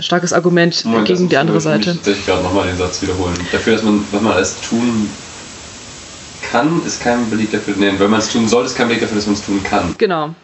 starkes 0.00 0.32
Argument 0.32 0.84
Moment, 0.84 1.06
gegen 1.06 1.20
das 1.24 1.28
die 1.28 1.36
andere 1.36 1.54
muss 1.56 1.64
ich 1.64 1.70
Seite. 1.70 1.94
tatsächlich 1.94 2.26
gerade 2.26 2.42
nochmal 2.42 2.66
den 2.66 2.76
Satz 2.76 3.00
wiederholen. 3.02 3.34
Dafür, 3.52 3.74
dass 3.74 3.82
man, 3.82 4.04
was 4.10 4.20
man 4.20 4.32
alles 4.32 4.60
tun 4.60 5.08
kann, 6.50 6.80
ist 6.86 7.00
kein 7.02 7.28
Beleg 7.30 7.50
dafür. 7.52 7.74
Nee, 7.76 7.92
wenn 7.98 8.10
man 8.10 8.20
es 8.20 8.32
tun 8.32 8.48
soll, 8.48 8.64
ist 8.64 8.76
kein 8.76 8.88
Beleg 8.88 9.00
dafür, 9.02 9.16
dass 9.16 9.26
man 9.26 9.34
es 9.34 9.44
tun 9.44 9.62
kann. 9.64 9.94
Genau. 9.98 10.34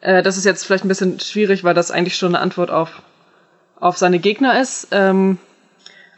Äh, 0.00 0.22
das 0.22 0.36
ist 0.36 0.44
jetzt 0.44 0.64
vielleicht 0.64 0.84
ein 0.84 0.88
bisschen 0.88 1.20
schwierig, 1.20 1.64
weil 1.64 1.74
das 1.74 1.90
eigentlich 1.90 2.16
schon 2.16 2.34
eine 2.34 2.40
Antwort 2.42 2.70
auf, 2.70 3.02
auf 3.80 3.96
seine 3.98 4.18
Gegner 4.18 4.60
ist. 4.60 4.88
Ähm, 4.90 5.38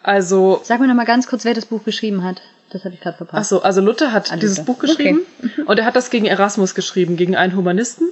also, 0.02 0.60
Sag 0.64 0.80
mir 0.80 0.86
noch 0.88 0.94
mal 0.94 1.04
ganz 1.06 1.26
kurz, 1.26 1.44
wer 1.44 1.54
das 1.54 1.66
Buch 1.66 1.84
geschrieben 1.84 2.22
hat. 2.24 2.40
Das 2.70 2.84
habe 2.84 2.94
ich 2.94 3.00
gerade 3.00 3.14
ach 3.14 3.26
verpasst. 3.26 3.48
so, 3.50 3.62
also 3.62 3.80
Luther 3.80 4.12
hat 4.12 4.30
Ah, 4.32 4.36
dieses. 4.36 4.64
Buch 4.64 4.78
geschrieben 4.80 5.20
und 5.66 5.78
er 5.78 5.84
hat 5.84 5.94
das 5.94 6.10
gegen 6.10 6.26
Erasmus 6.26 6.74
geschrieben, 6.74 7.16
gegen 7.16 7.36
einen 7.36 7.54
Humanisten, 7.56 8.08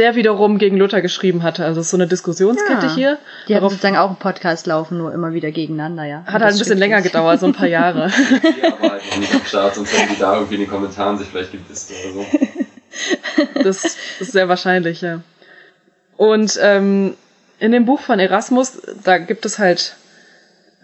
der 0.00 0.16
wiederum 0.16 0.58
gegen 0.58 0.76
Luther 0.76 1.00
geschrieben 1.02 1.42
hatte. 1.44 1.64
Also 1.64 1.80
es 1.80 1.86
ist 1.86 1.90
so 1.92 1.96
eine 1.96 2.06
Diskussionskette 2.08 2.86
Ja. 2.86 2.94
hier. 2.94 3.18
Die 3.46 3.54
haben 3.54 3.62
sozusagen 3.68 3.96
auch 3.96 4.08
einen 4.08 4.16
Podcast 4.16 4.66
laufen, 4.66 4.98
nur 4.98 5.12
immer 5.14 5.32
wieder 5.34 5.50
gegegeneinander, 5.52 6.04
ja. 6.04 6.24
hat 6.26 6.42
halt 6.42 6.54
ein 6.54 6.58
bisschen 6.58 6.78
länger 6.78 7.02
gedauert, 7.02 7.38
so 7.38 7.46
ein 7.46 7.52
paar 7.52 7.68
Jahre. 7.78 8.10
Die 8.10 8.64
aber 8.66 8.90
halt 8.92 9.02
nicht 9.20 9.34
am 9.34 9.44
Start, 9.44 9.74
sonst 9.76 9.96
hätten 9.96 10.14
die 10.14 10.18
da 10.18 10.34
irgendwie 10.34 10.54
in 10.54 10.60
den 10.62 10.70
Kommentaren 10.70 11.18
sich 11.18 11.28
vielleicht 11.28 11.52
gewisst 11.52 11.92
oder 11.92 12.14
so. 12.24 12.26
Das 13.62 13.84
ist 14.18 14.32
sehr 14.32 14.48
wahrscheinlich, 14.48 15.00
ja. 15.02 15.20
Und 16.16 16.58
ähm, 16.62 17.14
in 17.58 17.72
dem 17.72 17.84
Buch 17.84 18.00
von 18.00 18.18
Erasmus, 18.18 18.80
da 19.04 19.18
gibt 19.18 19.44
es 19.46 19.58
halt, 19.58 19.94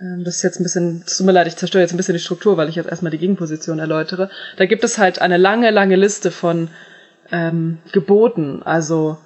ähm, 0.00 0.22
das 0.24 0.36
ist 0.36 0.42
jetzt 0.42 0.60
ein 0.60 0.62
bisschen, 0.62 1.04
tut 1.06 1.26
mir 1.26 1.32
leid, 1.32 1.46
ich 1.46 1.56
zerstöre 1.56 1.82
jetzt 1.82 1.92
ein 1.92 1.96
bisschen 1.96 2.14
die 2.14 2.20
Struktur, 2.20 2.56
weil 2.56 2.68
ich 2.68 2.74
jetzt 2.76 2.88
erstmal 2.88 3.10
die 3.12 3.18
Gegenposition 3.18 3.78
erläutere. 3.78 4.30
Da 4.56 4.66
gibt 4.66 4.84
es 4.84 4.98
halt 4.98 5.20
eine 5.20 5.36
lange, 5.36 5.70
lange 5.70 5.96
Liste 5.96 6.30
von 6.30 6.68
ähm, 7.32 7.78
Geboten. 7.92 8.62
Also 8.64 9.18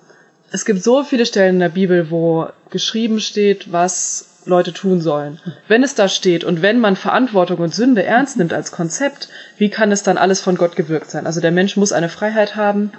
es 0.53 0.65
gibt 0.65 0.83
so 0.83 1.05
viele 1.05 1.27
Stellen 1.27 1.57
in 1.57 1.61
der 1.61 1.69
Bibel, 1.71 2.11
wo 2.11 2.49
geschrieben 2.71 3.21
steht, 3.21 3.73
was 3.73 4.27
Leute 4.47 4.73
tun 4.73 5.01
sollen. 5.01 5.39
Wenn 5.69 5.83
es 5.83 5.95
da 5.95 6.09
steht 6.09 6.45
und 6.45 6.63
wenn 6.63 6.81
man 6.81 6.97
Verantwortung 6.97 7.59
und 7.59 7.75
Sünde 7.75 8.03
ernst 8.05 8.39
nimmt 8.39 8.53
als 8.53 8.73
Konzept, 8.73 9.29
wie 9.59 9.69
kann 9.69 9.93
es 9.93 10.03
dann 10.03 10.17
alles 10.19 10.41
von 10.41 10.57
Gott 10.57 10.77
gewirkt 10.77 11.11
sein? 11.11 11.27
Also 11.27 11.41
der 11.41 11.51
Mensch 11.53 11.77
muss 11.77 11.93
eine 11.93 12.09
Freiheit 12.09 12.57
haben, 12.57 12.91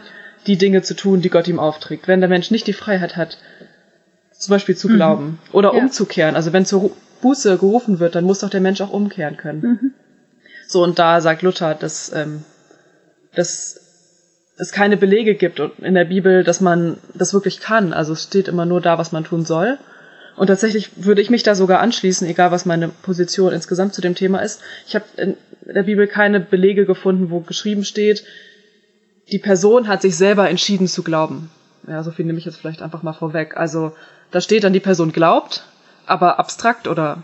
die 0.47 0.57
Dinge 0.57 0.81
zu 0.83 0.95
tun, 0.95 1.21
die 1.21 1.29
Gott 1.29 1.47
ihm 1.47 1.59
aufträgt. 1.59 2.07
Wenn 2.07 2.19
der 2.19 2.29
Mensch 2.29 2.51
nicht 2.51 2.67
die 2.67 2.73
Freiheit 2.73 3.15
hat, 3.17 3.37
zum 4.37 4.51
Beispiel 4.51 4.75
zu 4.77 4.87
glauben 4.87 5.39
oder 5.51 5.73
Ja. 5.73 5.81
umzukehren, 5.81 6.35
also 6.35 6.53
wenn 6.53 6.65
zur 6.65 6.91
Buße 7.21 7.57
gerufen 7.57 7.99
wird, 7.99 8.15
dann 8.15 8.23
muss 8.23 8.39
doch 8.39 8.49
der 8.49 8.61
Mensch 8.61 8.81
auch 8.81 8.91
umkehren 8.91 9.37
können. 9.37 9.93
So, 10.67 10.83
und 10.83 10.97
da 10.99 11.21
sagt 11.21 11.41
Luther, 11.43 11.75
dass, 11.75 12.11
ähm, 12.15 12.43
dass 13.35 13.90
es 14.57 14.71
keine 14.71 14.97
Belege 14.97 15.35
gibt 15.35 15.59
in 15.59 15.95
der 15.95 16.05
Bibel, 16.05 16.43
dass 16.43 16.61
man 16.61 16.97
das 17.13 17.33
wirklich 17.33 17.59
kann. 17.59 17.93
Also 17.93 18.13
es 18.13 18.23
steht 18.23 18.47
immer 18.47 18.65
nur 18.65 18.81
da, 18.81 18.97
was 18.97 19.11
man 19.11 19.23
tun 19.23 19.45
soll. 19.45 19.77
Und 20.35 20.47
tatsächlich 20.47 20.91
würde 20.95 21.21
ich 21.21 21.29
mich 21.29 21.43
da 21.43 21.55
sogar 21.55 21.79
anschließen, 21.79 22.27
egal 22.27 22.51
was 22.51 22.65
meine 22.65 22.89
Position 22.89 23.53
insgesamt 23.53 23.93
zu 23.93 24.01
dem 24.01 24.15
Thema 24.15 24.39
ist. 24.39 24.61
Ich 24.87 24.95
habe 24.95 25.05
in 25.17 25.35
der 25.65 25.83
Bibel 25.83 26.07
keine 26.07 26.39
Belege 26.39 26.85
gefunden, 26.85 27.29
wo 27.29 27.41
geschrieben 27.41 27.83
steht, 27.83 28.23
die 29.31 29.39
Person 29.39 29.87
hat 29.87 30.01
sich 30.01 30.15
selber 30.15 30.49
entschieden 30.49 30.87
zu 30.87 31.03
glauben. 31.03 31.51
Ja, 31.87 32.03
so 32.03 32.11
viel 32.11 32.25
nehme 32.25 32.37
ich 32.37 32.45
jetzt 32.45 32.57
vielleicht 32.57 32.81
einfach 32.81 33.03
mal 33.03 33.13
vorweg. 33.13 33.57
Also 33.57 33.93
da 34.31 34.41
steht 34.41 34.63
dann, 34.63 34.73
die 34.73 34.79
Person 34.79 35.11
glaubt, 35.11 35.63
aber 36.05 36.39
abstrakt 36.39 36.87
oder 36.87 37.23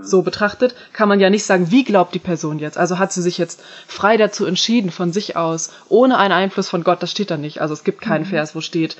so 0.00 0.22
betrachtet, 0.22 0.74
kann 0.92 1.08
man 1.08 1.20
ja 1.20 1.30
nicht 1.30 1.44
sagen, 1.44 1.70
wie 1.70 1.84
glaubt 1.84 2.14
die 2.14 2.18
Person 2.18 2.58
jetzt. 2.58 2.78
Also 2.78 2.98
hat 2.98 3.12
sie 3.12 3.22
sich 3.22 3.38
jetzt 3.38 3.62
frei 3.86 4.16
dazu 4.16 4.46
entschieden, 4.46 4.90
von 4.90 5.12
sich 5.12 5.36
aus, 5.36 5.72
ohne 5.88 6.18
einen 6.18 6.32
Einfluss 6.32 6.68
von 6.68 6.84
Gott, 6.84 7.02
das 7.02 7.10
steht 7.10 7.30
da 7.30 7.36
nicht. 7.36 7.60
Also 7.60 7.74
es 7.74 7.84
gibt 7.84 8.00
keinen 8.00 8.22
mhm. 8.22 8.28
Vers, 8.28 8.54
wo 8.54 8.60
steht, 8.60 8.96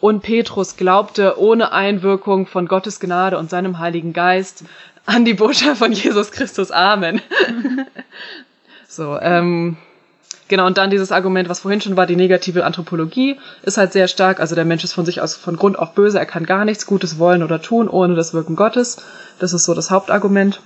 und 0.00 0.22
Petrus 0.22 0.76
glaubte 0.76 1.38
ohne 1.38 1.72
Einwirkung 1.72 2.46
von 2.46 2.66
Gottes 2.66 3.00
Gnade 3.00 3.36
und 3.36 3.50
seinem 3.50 3.78
Heiligen 3.78 4.12
Geist 4.12 4.64
an 5.04 5.24
die 5.24 5.34
Botschaft 5.34 5.78
von 5.78 5.92
Jesus 5.92 6.30
Christus. 6.30 6.70
Amen. 6.70 7.20
so, 8.88 9.18
ähm, 9.20 9.76
genau, 10.50 10.66
und 10.66 10.76
dann 10.76 10.90
dieses 10.90 11.12
Argument, 11.12 11.48
was 11.48 11.60
vorhin 11.60 11.80
schon 11.80 11.96
war, 11.96 12.06
die 12.06 12.16
negative 12.16 12.66
Anthropologie 12.66 13.40
ist 13.62 13.78
halt 13.78 13.94
sehr 13.94 14.08
stark. 14.08 14.40
Also 14.40 14.54
der 14.54 14.66
Mensch 14.66 14.84
ist 14.84 14.92
von 14.92 15.06
sich 15.06 15.22
aus 15.22 15.34
von 15.34 15.56
Grund 15.56 15.78
auf 15.78 15.94
böse, 15.94 16.18
er 16.18 16.26
kann 16.26 16.44
gar 16.44 16.66
nichts 16.66 16.84
Gutes 16.84 17.18
wollen 17.18 17.42
oder 17.42 17.62
tun, 17.62 17.88
ohne 17.88 18.14
das 18.14 18.34
Wirken 18.34 18.56
Gottes. 18.56 18.98
Das 19.38 19.54
ist 19.54 19.64
so 19.64 19.72
das 19.72 19.90
Hauptargument. 19.90 20.60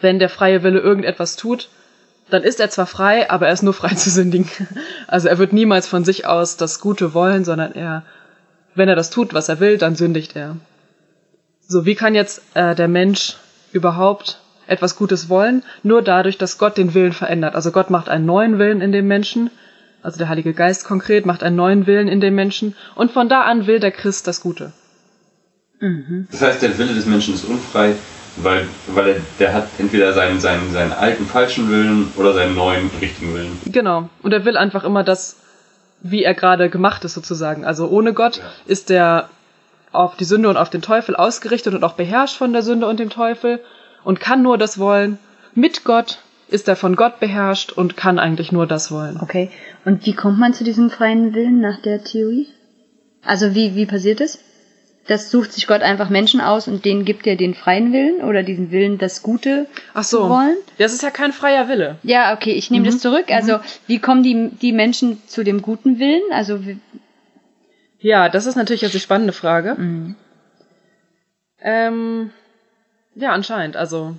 Wenn 0.00 0.18
der 0.18 0.28
freie 0.28 0.64
Wille 0.64 0.80
irgendetwas 0.80 1.36
tut, 1.36 1.68
dann 2.28 2.42
ist 2.42 2.58
er 2.58 2.70
zwar 2.70 2.86
frei, 2.86 3.30
aber 3.30 3.46
er 3.46 3.52
ist 3.52 3.62
nur 3.62 3.74
frei 3.74 3.94
zu 3.94 4.10
sündigen. 4.10 4.50
Also 5.06 5.28
er 5.28 5.38
wird 5.38 5.52
niemals 5.52 5.86
von 5.86 6.04
sich 6.04 6.26
aus 6.26 6.56
das 6.56 6.80
Gute 6.80 7.14
wollen, 7.14 7.44
sondern 7.44 7.72
er, 7.72 8.02
wenn 8.74 8.88
er 8.88 8.96
das 8.96 9.10
tut, 9.10 9.34
was 9.34 9.48
er 9.48 9.60
will, 9.60 9.78
dann 9.78 9.94
sündigt 9.94 10.34
er. 10.34 10.56
So, 11.68 11.84
wie 11.84 11.94
kann 11.94 12.14
jetzt 12.14 12.42
äh, 12.54 12.74
der 12.74 12.88
Mensch 12.88 13.36
überhaupt 13.72 14.40
etwas 14.66 14.96
Gutes 14.96 15.28
wollen? 15.28 15.62
Nur 15.82 16.02
dadurch, 16.02 16.38
dass 16.38 16.58
Gott 16.58 16.76
den 16.76 16.94
Willen 16.94 17.12
verändert. 17.12 17.54
Also 17.54 17.72
Gott 17.72 17.90
macht 17.90 18.08
einen 18.08 18.26
neuen 18.26 18.58
Willen 18.58 18.80
in 18.80 18.92
dem 18.92 19.06
Menschen, 19.06 19.50
also 20.02 20.18
der 20.18 20.28
Heilige 20.28 20.54
Geist 20.54 20.84
konkret 20.84 21.26
macht 21.26 21.42
einen 21.42 21.56
neuen 21.56 21.86
Willen 21.86 22.06
in 22.06 22.20
dem 22.20 22.34
Menschen 22.34 22.76
und 22.94 23.10
von 23.10 23.28
da 23.28 23.42
an 23.42 23.66
will 23.66 23.80
der 23.80 23.90
Christ 23.90 24.28
das 24.28 24.40
Gute. 24.40 24.72
Mhm. 25.80 26.28
Das 26.30 26.42
heißt, 26.42 26.62
der 26.62 26.78
Wille 26.78 26.94
des 26.94 27.06
Menschen 27.06 27.34
ist 27.34 27.44
unfrei, 27.44 27.94
weil, 28.36 28.66
weil 28.94 29.08
er, 29.08 29.16
der 29.40 29.52
hat 29.52 29.68
entweder 29.78 30.12
seinen, 30.12 30.40
seinen, 30.40 30.72
seinen 30.72 30.92
alten 30.92 31.26
falschen 31.26 31.68
Willen 31.70 32.12
oder 32.16 32.34
seinen 32.34 32.54
neuen 32.54 32.90
richtigen 33.00 33.34
Willen. 33.34 33.60
Genau. 33.66 34.08
Und 34.22 34.32
er 34.32 34.44
will 34.44 34.56
einfach 34.56 34.84
immer 34.84 35.02
das, 35.02 35.36
wie 36.02 36.22
er 36.22 36.34
gerade 36.34 36.70
gemacht 36.70 37.04
ist 37.04 37.14
sozusagen. 37.14 37.64
Also 37.64 37.88
ohne 37.88 38.12
Gott 38.12 38.36
ja. 38.36 38.44
ist 38.66 38.90
er 38.90 39.28
auf 39.92 40.16
die 40.16 40.24
Sünde 40.24 40.48
und 40.48 40.56
auf 40.56 40.70
den 40.70 40.82
Teufel 40.82 41.16
ausgerichtet 41.16 41.74
und 41.74 41.82
auch 41.82 41.94
beherrscht 41.94 42.36
von 42.36 42.52
der 42.52 42.62
Sünde 42.62 42.86
und 42.86 43.00
dem 43.00 43.10
Teufel 43.10 43.60
und 44.06 44.20
kann 44.20 44.42
nur 44.42 44.56
das 44.56 44.78
wollen. 44.78 45.18
Mit 45.54 45.84
Gott 45.84 46.18
ist 46.48 46.68
er 46.68 46.76
von 46.76 46.96
Gott 46.96 47.18
beherrscht 47.18 47.72
und 47.72 47.96
kann 47.96 48.18
eigentlich 48.18 48.52
nur 48.52 48.66
das 48.66 48.90
wollen. 48.90 49.18
Okay. 49.20 49.50
Und 49.84 50.06
wie 50.06 50.14
kommt 50.14 50.38
man 50.38 50.54
zu 50.54 50.64
diesem 50.64 50.90
freien 50.90 51.34
Willen 51.34 51.60
nach 51.60 51.82
der 51.82 52.04
Theorie? 52.04 52.46
Also 53.24 53.54
wie, 53.54 53.74
wie 53.74 53.86
passiert 53.86 54.20
es? 54.20 54.38
das 55.06 55.30
sucht 55.30 55.52
sich 55.52 55.66
Gott 55.66 55.82
einfach 55.82 56.10
Menschen 56.10 56.40
aus 56.40 56.68
und 56.68 56.84
denen 56.84 57.04
gibt 57.04 57.26
er 57.26 57.36
den 57.36 57.54
freien 57.54 57.92
Willen 57.92 58.22
oder 58.22 58.42
diesen 58.42 58.70
Willen, 58.70 58.98
das 58.98 59.22
Gute 59.22 59.66
Ach 59.94 60.02
so. 60.02 60.24
zu 60.24 60.28
wollen. 60.30 60.56
Das 60.78 60.92
ist 60.92 61.02
ja 61.02 61.10
kein 61.10 61.32
freier 61.32 61.68
Wille. 61.68 61.96
Ja, 62.02 62.34
okay, 62.34 62.52
ich 62.52 62.70
nehme 62.70 62.86
mhm. 62.86 62.90
das 62.90 62.98
zurück. 62.98 63.26
Also, 63.28 63.58
mhm. 63.58 63.62
wie 63.86 63.98
kommen 63.98 64.22
die, 64.22 64.50
die 64.60 64.72
Menschen 64.72 65.22
zu 65.26 65.44
dem 65.44 65.62
guten 65.62 65.98
Willen? 65.98 66.22
Also, 66.32 66.58
ja, 67.98 68.28
das 68.28 68.46
ist 68.46 68.56
natürlich 68.56 68.82
jetzt 68.82 68.94
die 68.94 69.00
spannende 69.00 69.32
Frage. 69.32 69.74
Mhm. 69.76 70.16
Ähm, 71.60 72.30
ja, 73.16 73.32
anscheinend. 73.32 73.76
Also, 73.76 74.14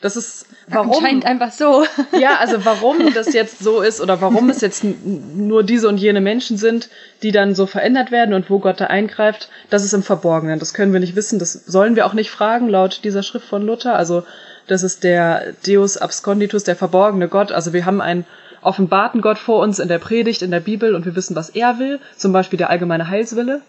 das 0.00 0.16
ist 0.16 0.46
warum 0.66 0.92
anscheinend 0.94 1.26
einfach 1.26 1.52
so. 1.52 1.84
Ja, 2.18 2.36
also 2.38 2.64
warum 2.64 3.12
das 3.12 3.32
jetzt 3.34 3.58
so 3.58 3.82
ist 3.82 4.00
oder 4.00 4.20
warum 4.22 4.48
es 4.48 4.62
jetzt 4.62 4.82
nur 4.82 5.62
diese 5.62 5.88
und 5.88 5.98
jene 5.98 6.22
Menschen 6.22 6.56
sind, 6.56 6.88
die 7.22 7.32
dann 7.32 7.54
so 7.54 7.66
verändert 7.66 8.10
werden 8.10 8.34
und 8.34 8.48
wo 8.48 8.58
Gott 8.58 8.80
da 8.80 8.86
eingreift, 8.86 9.50
das 9.68 9.84
ist 9.84 9.92
im 9.92 10.02
Verborgenen. 10.02 10.58
Das 10.58 10.72
können 10.72 10.92
wir 10.94 11.00
nicht 11.00 11.16
wissen, 11.16 11.38
das 11.38 11.52
sollen 11.52 11.96
wir 11.96 12.06
auch 12.06 12.14
nicht 12.14 12.30
fragen 12.30 12.68
laut 12.68 13.04
dieser 13.04 13.22
Schrift 13.22 13.46
von 13.46 13.64
Luther. 13.66 13.94
Also 13.94 14.24
das 14.66 14.82
ist 14.82 15.04
der 15.04 15.52
Deus 15.66 15.98
absconditus, 15.98 16.64
der 16.64 16.76
verborgene 16.76 17.28
Gott. 17.28 17.52
Also 17.52 17.74
wir 17.74 17.84
haben 17.84 18.00
einen 18.00 18.24
offenbarten 18.62 19.20
Gott 19.20 19.38
vor 19.38 19.60
uns 19.60 19.78
in 19.78 19.88
der 19.88 19.98
Predigt, 19.98 20.40
in 20.40 20.50
der 20.50 20.60
Bibel 20.60 20.94
und 20.94 21.04
wir 21.04 21.14
wissen, 21.14 21.36
was 21.36 21.50
er 21.50 21.78
will, 21.78 21.98
zum 22.16 22.32
Beispiel 22.32 22.56
der 22.56 22.70
allgemeine 22.70 23.08
Heilswille 23.08 23.60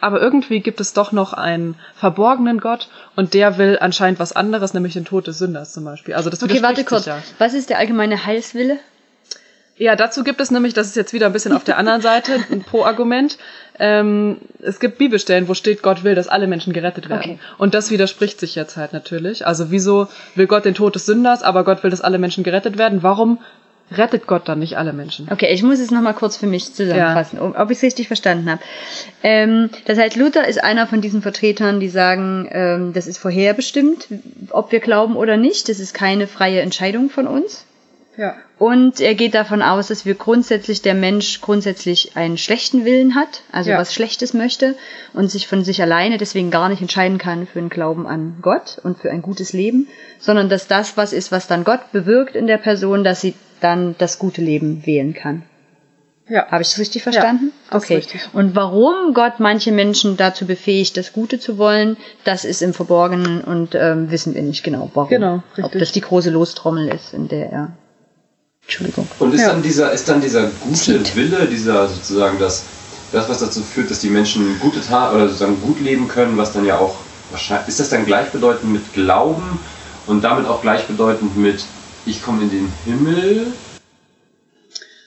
aber 0.00 0.20
irgendwie 0.20 0.60
gibt 0.60 0.80
es 0.80 0.92
doch 0.92 1.12
noch 1.12 1.32
einen 1.32 1.76
verborgenen 1.94 2.60
Gott 2.60 2.88
und 3.14 3.34
der 3.34 3.58
will 3.58 3.78
anscheinend 3.80 4.18
was 4.18 4.34
anderes, 4.34 4.74
nämlich 4.74 4.92
den 4.92 5.04
Tod 5.04 5.26
des 5.26 5.38
Sünders 5.38 5.72
zum 5.72 5.84
Beispiel. 5.84 6.14
Also 6.14 6.30
das 6.30 6.42
Okay, 6.42 6.62
warte 6.62 6.84
kurz. 6.84 7.06
Ja. 7.06 7.22
Was 7.38 7.54
ist 7.54 7.70
der 7.70 7.78
allgemeine 7.78 8.26
Heilswille? 8.26 8.78
Ja, 9.78 9.94
dazu 9.94 10.24
gibt 10.24 10.40
es 10.40 10.50
nämlich, 10.50 10.72
das 10.72 10.86
ist 10.86 10.96
jetzt 10.96 11.12
wieder 11.12 11.26
ein 11.26 11.34
bisschen 11.34 11.52
auf 11.52 11.64
der 11.64 11.76
anderen 11.76 12.00
Seite, 12.00 12.32
ein 12.50 12.62
Pro-Argument. 12.66 13.36
Ähm, 13.78 14.38
es 14.62 14.80
gibt 14.80 14.96
Bibelstellen, 14.96 15.48
wo 15.48 15.54
steht, 15.54 15.82
Gott 15.82 16.02
will, 16.02 16.14
dass 16.14 16.28
alle 16.28 16.46
Menschen 16.46 16.72
gerettet 16.72 17.10
werden. 17.10 17.32
Okay. 17.32 17.38
Und 17.58 17.74
das 17.74 17.90
widerspricht 17.90 18.40
sich 18.40 18.54
jetzt 18.54 18.78
halt 18.78 18.94
natürlich. 18.94 19.46
Also 19.46 19.70
wieso 19.70 20.08
will 20.34 20.46
Gott 20.46 20.64
den 20.64 20.74
Tod 20.74 20.94
des 20.94 21.04
Sünders, 21.04 21.42
aber 21.42 21.62
Gott 21.64 21.82
will, 21.82 21.90
dass 21.90 22.00
alle 22.00 22.18
Menschen 22.18 22.42
gerettet 22.42 22.78
werden? 22.78 23.02
Warum 23.02 23.38
rettet 23.90 24.26
Gott 24.26 24.48
dann 24.48 24.58
nicht 24.58 24.76
alle 24.76 24.92
Menschen. 24.92 25.28
Okay, 25.30 25.52
ich 25.52 25.62
muss 25.62 25.78
es 25.78 25.90
nochmal 25.90 26.14
kurz 26.14 26.36
für 26.36 26.46
mich 26.46 26.74
zusammenfassen, 26.74 27.38
ja. 27.38 27.62
ob 27.62 27.70
ich 27.70 27.78
es 27.78 27.82
richtig 27.82 28.08
verstanden 28.08 28.50
habe. 28.50 28.62
Ähm, 29.22 29.70
das 29.84 29.98
heißt, 29.98 30.16
Luther 30.16 30.46
ist 30.46 30.62
einer 30.62 30.86
von 30.86 31.00
diesen 31.00 31.22
Vertretern, 31.22 31.78
die 31.80 31.88
sagen, 31.88 32.48
ähm, 32.50 32.92
das 32.92 33.06
ist 33.06 33.18
vorherbestimmt, 33.18 34.08
ob 34.50 34.72
wir 34.72 34.80
glauben 34.80 35.16
oder 35.16 35.36
nicht. 35.36 35.68
Das 35.68 35.78
ist 35.78 35.94
keine 35.94 36.26
freie 36.26 36.60
Entscheidung 36.60 37.10
von 37.10 37.26
uns. 37.26 37.64
Ja. 38.16 38.34
Und 38.58 39.00
er 39.00 39.14
geht 39.14 39.34
davon 39.34 39.60
aus, 39.60 39.88
dass 39.88 40.06
wir 40.06 40.14
grundsätzlich 40.14 40.80
der 40.80 40.94
Mensch 40.94 41.42
grundsätzlich 41.42 42.16
einen 42.16 42.38
schlechten 42.38 42.86
Willen 42.86 43.14
hat, 43.14 43.42
also 43.52 43.70
ja. 43.70 43.78
was 43.78 43.92
Schlechtes 43.92 44.32
möchte 44.32 44.74
und 45.12 45.30
sich 45.30 45.46
von 45.46 45.64
sich 45.64 45.82
alleine 45.82 46.16
deswegen 46.16 46.50
gar 46.50 46.70
nicht 46.70 46.80
entscheiden 46.80 47.18
kann 47.18 47.46
für 47.46 47.58
einen 47.58 47.68
Glauben 47.68 48.06
an 48.06 48.38
Gott 48.40 48.80
und 48.82 48.98
für 48.98 49.10
ein 49.10 49.20
gutes 49.20 49.52
Leben, 49.52 49.88
sondern 50.18 50.48
dass 50.48 50.66
das 50.66 50.96
was 50.96 51.12
ist, 51.12 51.30
was 51.30 51.46
dann 51.46 51.64
Gott 51.64 51.92
bewirkt 51.92 52.34
in 52.34 52.46
der 52.46 52.56
Person, 52.56 53.04
dass 53.04 53.20
sie 53.20 53.34
dann 53.60 53.94
das 53.98 54.18
gute 54.18 54.40
Leben 54.40 54.86
wählen 54.86 55.14
kann. 55.14 55.42
Ja. 56.28 56.46
Habe 56.50 56.62
ich 56.62 56.70
das 56.70 56.78
richtig 56.78 57.02
verstanden? 57.04 57.52
Ja, 57.66 57.72
das 57.74 57.84
okay. 57.84 57.96
Richtig. 57.96 58.28
Und 58.32 58.56
warum 58.56 59.14
Gott 59.14 59.34
manche 59.38 59.70
Menschen 59.70 60.16
dazu 60.16 60.44
befähigt, 60.44 60.96
das 60.96 61.12
Gute 61.12 61.38
zu 61.38 61.56
wollen, 61.56 61.96
das 62.24 62.44
ist 62.44 62.62
im 62.62 62.74
Verborgenen 62.74 63.42
und 63.42 63.76
ähm, 63.76 64.10
wissen 64.10 64.34
wir 64.34 64.42
nicht 64.42 64.64
genau, 64.64 64.90
warum. 64.94 65.08
Genau. 65.08 65.42
Richtig. 65.56 65.64
Ob 65.64 65.72
das 65.78 65.92
die 65.92 66.00
große 66.00 66.30
Lostrommel 66.30 66.88
ist, 66.88 67.14
in 67.14 67.28
der 67.28 67.52
er. 67.52 67.76
Entschuldigung. 68.62 69.06
Und 69.20 69.32
ist 69.32 69.42
ja. 69.42 69.52
dann 69.52 69.62
dieser, 69.62 69.92
ist 69.92 70.08
dann 70.08 70.20
dieser 70.20 70.48
gute 70.60 70.74
Zieht. 70.74 71.14
Wille, 71.14 71.46
dieser 71.46 71.86
sozusagen 71.86 72.40
das, 72.40 72.64
das, 73.12 73.28
was 73.28 73.38
dazu 73.38 73.62
führt, 73.62 73.88
dass 73.92 74.00
die 74.00 74.10
Menschen 74.10 74.58
gute 74.58 74.80
Tat 74.80 75.14
oder 75.14 75.28
sozusagen 75.28 75.60
gut 75.60 75.80
leben 75.80 76.08
können, 76.08 76.36
was 76.36 76.52
dann 76.52 76.64
ja 76.64 76.76
auch 76.78 76.96
wahrscheinlich, 77.30 77.68
ist 77.68 77.78
das 77.78 77.90
dann 77.90 78.04
gleichbedeutend 78.04 78.72
mit 78.72 78.92
Glauben 78.92 79.60
und 80.08 80.24
damit 80.24 80.46
auch 80.46 80.62
gleichbedeutend 80.62 81.36
mit 81.36 81.64
ich 82.06 82.22
komme 82.22 82.42
in 82.44 82.50
den 82.50 82.72
Himmel. 82.84 83.46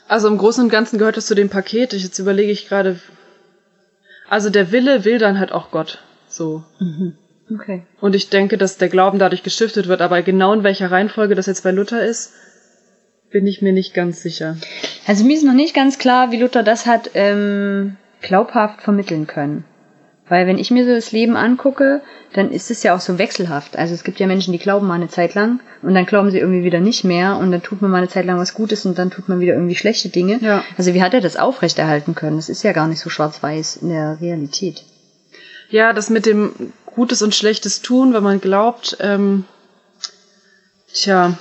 Also 0.07 0.27
im 0.27 0.37
Großen 0.37 0.63
und 0.63 0.69
Ganzen 0.69 0.99
gehört 0.99 1.17
es 1.17 1.27
zu 1.27 1.35
dem 1.35 1.49
Paket. 1.49 1.93
Ich, 1.93 2.03
jetzt 2.03 2.19
überlege 2.19 2.51
ich 2.51 2.67
gerade. 2.67 2.99
Also 4.27 4.49
der 4.49 4.71
Wille 4.71 5.05
will 5.05 5.17
dann 5.17 5.39
halt 5.39 5.51
auch 5.51 5.71
Gott. 5.71 5.99
So. 6.27 6.63
Mhm. 6.79 7.15
Okay. 7.51 7.83
Und 7.99 8.15
ich 8.15 8.29
denke, 8.29 8.57
dass 8.57 8.77
der 8.77 8.89
Glauben 8.89 9.17
dadurch 9.17 9.41
gestiftet 9.41 9.87
wird, 9.87 10.01
aber 10.01 10.21
genau 10.21 10.53
in 10.53 10.63
welcher 10.63 10.91
Reihenfolge 10.91 11.33
das 11.33 11.47
jetzt 11.47 11.63
bei 11.63 11.71
Luther 11.71 12.03
ist, 12.05 12.33
bin 13.31 13.47
ich 13.47 13.61
mir 13.61 13.73
nicht 13.73 13.93
ganz 13.93 14.21
sicher. 14.21 14.57
Also 15.07 15.23
mir 15.23 15.35
ist 15.35 15.43
noch 15.43 15.53
nicht 15.53 15.73
ganz 15.73 15.97
klar, 15.97 16.31
wie 16.31 16.39
Luther 16.39 16.63
das 16.63 16.85
hat 16.85 17.11
ähm, 17.15 17.97
glaubhaft 18.21 18.81
vermitteln 18.81 19.25
können. 19.25 19.63
Weil 20.29 20.47
wenn 20.47 20.57
ich 20.59 20.71
mir 20.71 20.85
so 20.85 20.93
das 20.93 21.11
Leben 21.11 21.35
angucke, 21.35 22.01
dann 22.33 22.51
ist 22.51 22.69
es 22.69 22.83
ja 22.83 22.95
auch 22.95 22.99
so 22.99 23.17
wechselhaft. 23.17 23.77
Also 23.77 23.93
es 23.95 24.03
gibt 24.03 24.19
ja 24.19 24.27
Menschen, 24.27 24.51
die 24.51 24.59
glauben 24.59 24.87
mal 24.87 24.93
eine 24.93 25.07
Zeit 25.07 25.33
lang 25.33 25.59
und 25.81 25.95
dann 25.95 26.05
glauben 26.05 26.29
sie 26.29 26.37
irgendwie 26.37 26.63
wieder 26.63 26.79
nicht 26.79 27.03
mehr 27.03 27.37
und 27.37 27.51
dann 27.51 27.63
tut 27.63 27.81
man 27.81 27.89
mal 27.89 27.97
eine 27.97 28.07
Zeit 28.07 28.25
lang 28.25 28.37
was 28.37 28.53
Gutes 28.53 28.85
und 28.85 28.97
dann 28.99 29.09
tut 29.09 29.27
man 29.27 29.39
wieder 29.39 29.53
irgendwie 29.53 29.75
schlechte 29.75 30.09
Dinge. 30.09 30.39
Ja. 30.41 30.63
Also 30.77 30.93
wie 30.93 31.01
hat 31.01 31.13
er 31.13 31.21
das 31.21 31.35
aufrechterhalten 31.35 32.13
können? 32.13 32.37
Das 32.37 32.49
ist 32.49 32.63
ja 32.63 32.71
gar 32.71 32.87
nicht 32.87 32.99
so 32.99 33.09
schwarz-weiß 33.09 33.77
in 33.77 33.89
der 33.89 34.21
Realität. 34.21 34.83
Ja, 35.69 35.93
das 35.93 36.09
mit 36.09 36.25
dem 36.25 36.73
Gutes 36.85 37.21
und 37.21 37.33
Schlechtes 37.35 37.81
tun, 37.81 38.13
wenn 38.13 38.23
man 38.23 38.41
glaubt, 38.41 38.97
ähm, 38.99 39.45
tja, 40.93 41.37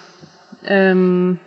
ähm, 0.64 1.40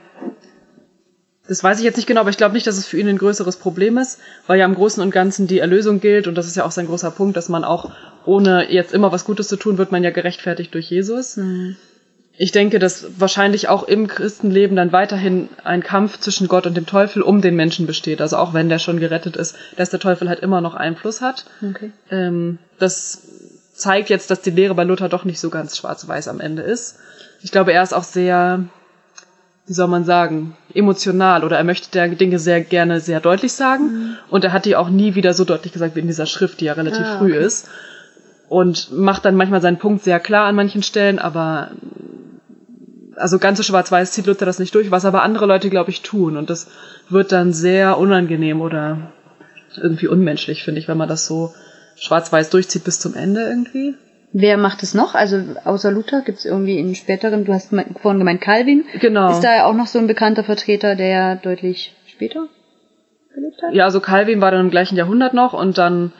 das 1.47 1.63
weiß 1.63 1.79
ich 1.79 1.83
jetzt 1.83 1.97
nicht 1.97 2.07
genau, 2.07 2.21
aber 2.21 2.29
ich 2.29 2.37
glaube 2.37 2.53
nicht, 2.53 2.67
dass 2.67 2.77
es 2.77 2.85
für 2.85 2.97
ihn 2.97 3.07
ein 3.07 3.17
größeres 3.17 3.57
Problem 3.57 3.97
ist, 3.97 4.19
weil 4.47 4.59
ja 4.59 4.65
im 4.65 4.75
Großen 4.75 5.01
und 5.01 5.11
Ganzen 5.11 5.47
die 5.47 5.59
Erlösung 5.59 5.99
gilt 5.99 6.27
und 6.27 6.35
das 6.35 6.47
ist 6.47 6.55
ja 6.55 6.65
auch 6.65 6.71
sein 6.71 6.85
großer 6.85 7.11
Punkt, 7.11 7.35
dass 7.35 7.49
man 7.49 7.63
auch 7.63 7.91
ohne 8.25 8.71
jetzt 8.71 8.93
immer 8.93 9.11
was 9.11 9.25
Gutes 9.25 9.47
zu 9.47 9.57
tun, 9.57 9.77
wird 9.77 9.91
man 9.91 10.03
ja 10.03 10.11
gerechtfertigt 10.11 10.73
durch 10.73 10.89
Jesus. 10.89 11.37
Mhm. 11.37 11.75
Ich 12.37 12.51
denke, 12.51 12.79
dass 12.79 13.05
wahrscheinlich 13.19 13.67
auch 13.67 13.83
im 13.83 14.07
Christenleben 14.07 14.75
dann 14.75 14.91
weiterhin 14.91 15.49
ein 15.63 15.83
Kampf 15.83 16.19
zwischen 16.19 16.47
Gott 16.47 16.65
und 16.65 16.75
dem 16.75 16.85
Teufel 16.85 17.21
um 17.21 17.41
den 17.41 17.55
Menschen 17.55 17.85
besteht. 17.85 18.21
Also 18.21 18.37
auch 18.37 18.53
wenn 18.53 18.69
der 18.69 18.79
schon 18.79 18.99
gerettet 18.99 19.35
ist, 19.35 19.55
dass 19.75 19.89
der 19.89 19.99
Teufel 19.99 20.29
halt 20.29 20.39
immer 20.39 20.61
noch 20.61 20.73
Einfluss 20.73 21.21
hat. 21.21 21.45
Okay. 21.61 21.91
Ähm, 22.09 22.57
das 22.79 23.21
zeigt 23.73 24.09
jetzt, 24.09 24.31
dass 24.31 24.41
die 24.41 24.51
Lehre 24.51 24.75
bei 24.75 24.83
Luther 24.83 25.09
doch 25.09 25.25
nicht 25.25 25.39
so 25.39 25.49
ganz 25.49 25.77
schwarz-weiß 25.77 26.29
am 26.29 26.39
Ende 26.39 26.61
ist. 26.61 26.97
Ich 27.43 27.51
glaube, 27.51 27.73
er 27.73 27.83
ist 27.83 27.93
auch 27.93 28.03
sehr 28.03 28.65
wie 29.67 29.73
soll 29.73 29.87
man 29.87 30.03
sagen, 30.03 30.57
emotional 30.73 31.43
oder 31.43 31.57
er 31.57 31.63
möchte 31.63 31.91
der 31.91 32.07
Dinge 32.09 32.39
sehr 32.39 32.61
gerne 32.61 32.99
sehr 32.99 33.19
deutlich 33.19 33.53
sagen 33.53 33.83
mhm. 33.83 34.17
und 34.29 34.43
er 34.43 34.53
hat 34.53 34.65
die 34.65 34.75
auch 34.75 34.89
nie 34.89 35.15
wieder 35.15 35.33
so 35.33 35.45
deutlich 35.45 35.73
gesagt 35.73 35.95
wie 35.95 35.99
in 35.99 36.07
dieser 36.07 36.25
Schrift, 36.25 36.59
die 36.59 36.65
ja 36.65 36.73
relativ 36.73 37.05
ah, 37.05 37.17
früh 37.19 37.35
ist. 37.35 37.69
und 38.49 38.91
macht 38.91 39.23
dann 39.23 39.35
manchmal 39.35 39.61
seinen 39.61 39.79
Punkt 39.79 40.03
sehr 40.03 40.19
klar 40.19 40.47
an 40.47 40.55
manchen 40.55 40.83
Stellen, 40.83 41.19
aber 41.19 41.71
also 43.15 43.39
ganz 43.39 43.57
so 43.57 43.63
schwarz-weiß 43.63 44.11
zieht 44.11 44.25
Luther 44.25 44.45
das 44.45 44.59
nicht 44.59 44.75
durch, 44.75 44.91
was 44.91 45.05
aber 45.05 45.23
andere 45.23 45.45
Leute, 45.45 45.69
glaube 45.69 45.91
ich, 45.91 46.01
tun. 46.01 46.37
Und 46.37 46.49
das 46.49 46.67
wird 47.09 47.31
dann 47.31 47.53
sehr 47.53 47.97
unangenehm 47.97 48.61
oder 48.61 49.11
irgendwie 49.77 50.07
unmenschlich, 50.07 50.63
finde 50.63 50.81
ich, 50.81 50.87
wenn 50.87 50.97
man 50.97 51.09
das 51.09 51.25
so 51.25 51.53
schwarz-weiß 51.95 52.49
durchzieht 52.49 52.83
bis 52.83 52.99
zum 52.99 53.13
Ende 53.13 53.41
irgendwie. 53.41 53.95
Wer 54.33 54.57
macht 54.57 54.81
es 54.81 54.93
noch? 54.93 55.13
Also 55.13 55.41
außer 55.65 55.91
Luther 55.91 56.21
gibt 56.21 56.39
es 56.39 56.45
irgendwie 56.45 56.79
in 56.79 56.95
späteren, 56.95 57.43
du 57.43 57.53
hast 57.53 57.69
vorhin 58.01 58.19
gemeint 58.19 58.41
Calvin. 58.41 58.85
Genau. 58.99 59.31
Ist 59.31 59.41
da 59.41 59.55
ja 59.55 59.65
auch 59.65 59.73
noch 59.73 59.87
so 59.87 59.99
ein 59.99 60.07
bekannter 60.07 60.43
Vertreter, 60.43 60.95
der 60.95 61.35
deutlich 61.35 61.95
später 62.07 62.47
gelebt 63.35 63.61
hat? 63.61 63.73
Ja, 63.73 63.85
also 63.85 63.99
Calvin 63.99 64.39
war 64.39 64.51
dann 64.51 64.61
im 64.61 64.71
gleichen 64.71 64.95
Jahrhundert 64.95 65.33
noch 65.33 65.53
und 65.53 65.77
dann, 65.77 66.13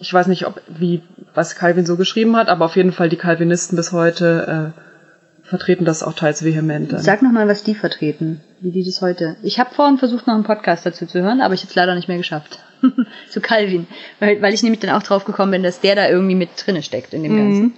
ich 0.00 0.12
weiß 0.12 0.26
nicht, 0.26 0.46
ob 0.46 0.60
wie 0.68 1.02
was 1.34 1.54
Calvin 1.54 1.86
so 1.86 1.96
geschrieben 1.96 2.36
hat, 2.36 2.48
aber 2.48 2.64
auf 2.64 2.74
jeden 2.74 2.92
Fall 2.92 3.08
die 3.08 3.16
Calvinisten 3.16 3.76
bis 3.76 3.92
heute 3.92 4.74
äh, 4.74 5.46
vertreten 5.48 5.84
das 5.84 6.02
auch 6.02 6.14
teils 6.14 6.44
vehement. 6.44 6.92
Dann. 6.92 7.00
Sag 7.00 7.22
nochmal, 7.22 7.46
was 7.46 7.62
die 7.62 7.76
vertreten, 7.76 8.40
wie 8.60 8.72
die 8.72 8.84
das 8.84 9.00
heute. 9.00 9.36
Ich 9.44 9.60
habe 9.60 9.72
vorhin 9.72 9.98
versucht, 9.98 10.26
noch 10.26 10.34
einen 10.34 10.44
Podcast 10.44 10.84
dazu 10.84 11.06
zu 11.06 11.22
hören, 11.22 11.40
aber 11.40 11.54
ich 11.54 11.60
habe 11.60 11.70
es 11.70 11.76
leider 11.76 11.94
nicht 11.94 12.08
mehr 12.08 12.18
geschafft. 12.18 12.58
zu 13.28 13.40
Calvin, 13.40 13.86
weil, 14.20 14.40
weil 14.42 14.54
ich 14.54 14.62
nämlich 14.62 14.80
dann 14.80 14.90
auch 14.90 15.02
drauf 15.02 15.24
gekommen 15.24 15.52
bin, 15.52 15.62
dass 15.62 15.80
der 15.80 15.94
da 15.94 16.08
irgendwie 16.08 16.34
mit 16.34 16.50
drinne 16.56 16.82
steckt 16.82 17.14
in 17.14 17.22
dem 17.22 17.32
mhm. 17.32 17.36
Ganzen. 17.36 17.72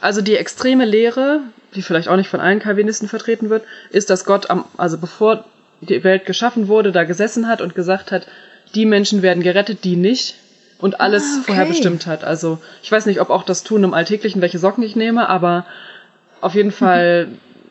Also 0.00 0.22
die 0.22 0.36
extreme 0.36 0.84
Lehre, 0.84 1.40
die 1.74 1.82
vielleicht 1.82 2.08
auch 2.08 2.16
nicht 2.16 2.28
von 2.28 2.40
allen 2.40 2.58
Calvinisten 2.58 3.08
vertreten 3.08 3.50
wird, 3.50 3.64
ist, 3.90 4.10
dass 4.10 4.24
Gott 4.24 4.50
am, 4.50 4.64
also 4.76 4.98
bevor 4.98 5.44
die 5.80 6.02
Welt 6.04 6.26
geschaffen 6.26 6.68
wurde, 6.68 6.92
da 6.92 7.04
gesessen 7.04 7.48
hat 7.48 7.60
und 7.60 7.74
gesagt 7.74 8.12
hat, 8.12 8.26
die 8.74 8.86
Menschen 8.86 9.22
werden 9.22 9.42
gerettet, 9.42 9.84
die 9.84 9.96
nicht 9.96 10.36
und 10.78 11.00
alles 11.00 11.22
ah, 11.22 11.36
okay. 11.36 11.46
vorher 11.46 11.66
bestimmt 11.66 12.06
hat. 12.06 12.24
Also 12.24 12.58
ich 12.82 12.90
weiß 12.90 13.06
nicht, 13.06 13.20
ob 13.20 13.30
auch 13.30 13.42
das 13.42 13.62
Tun 13.62 13.84
im 13.84 13.94
Alltäglichen, 13.94 14.40
welche 14.40 14.58
Socken 14.58 14.82
ich 14.82 14.96
nehme, 14.96 15.28
aber 15.28 15.66
auf 16.40 16.54
jeden 16.54 16.72
Fall, 16.72 17.28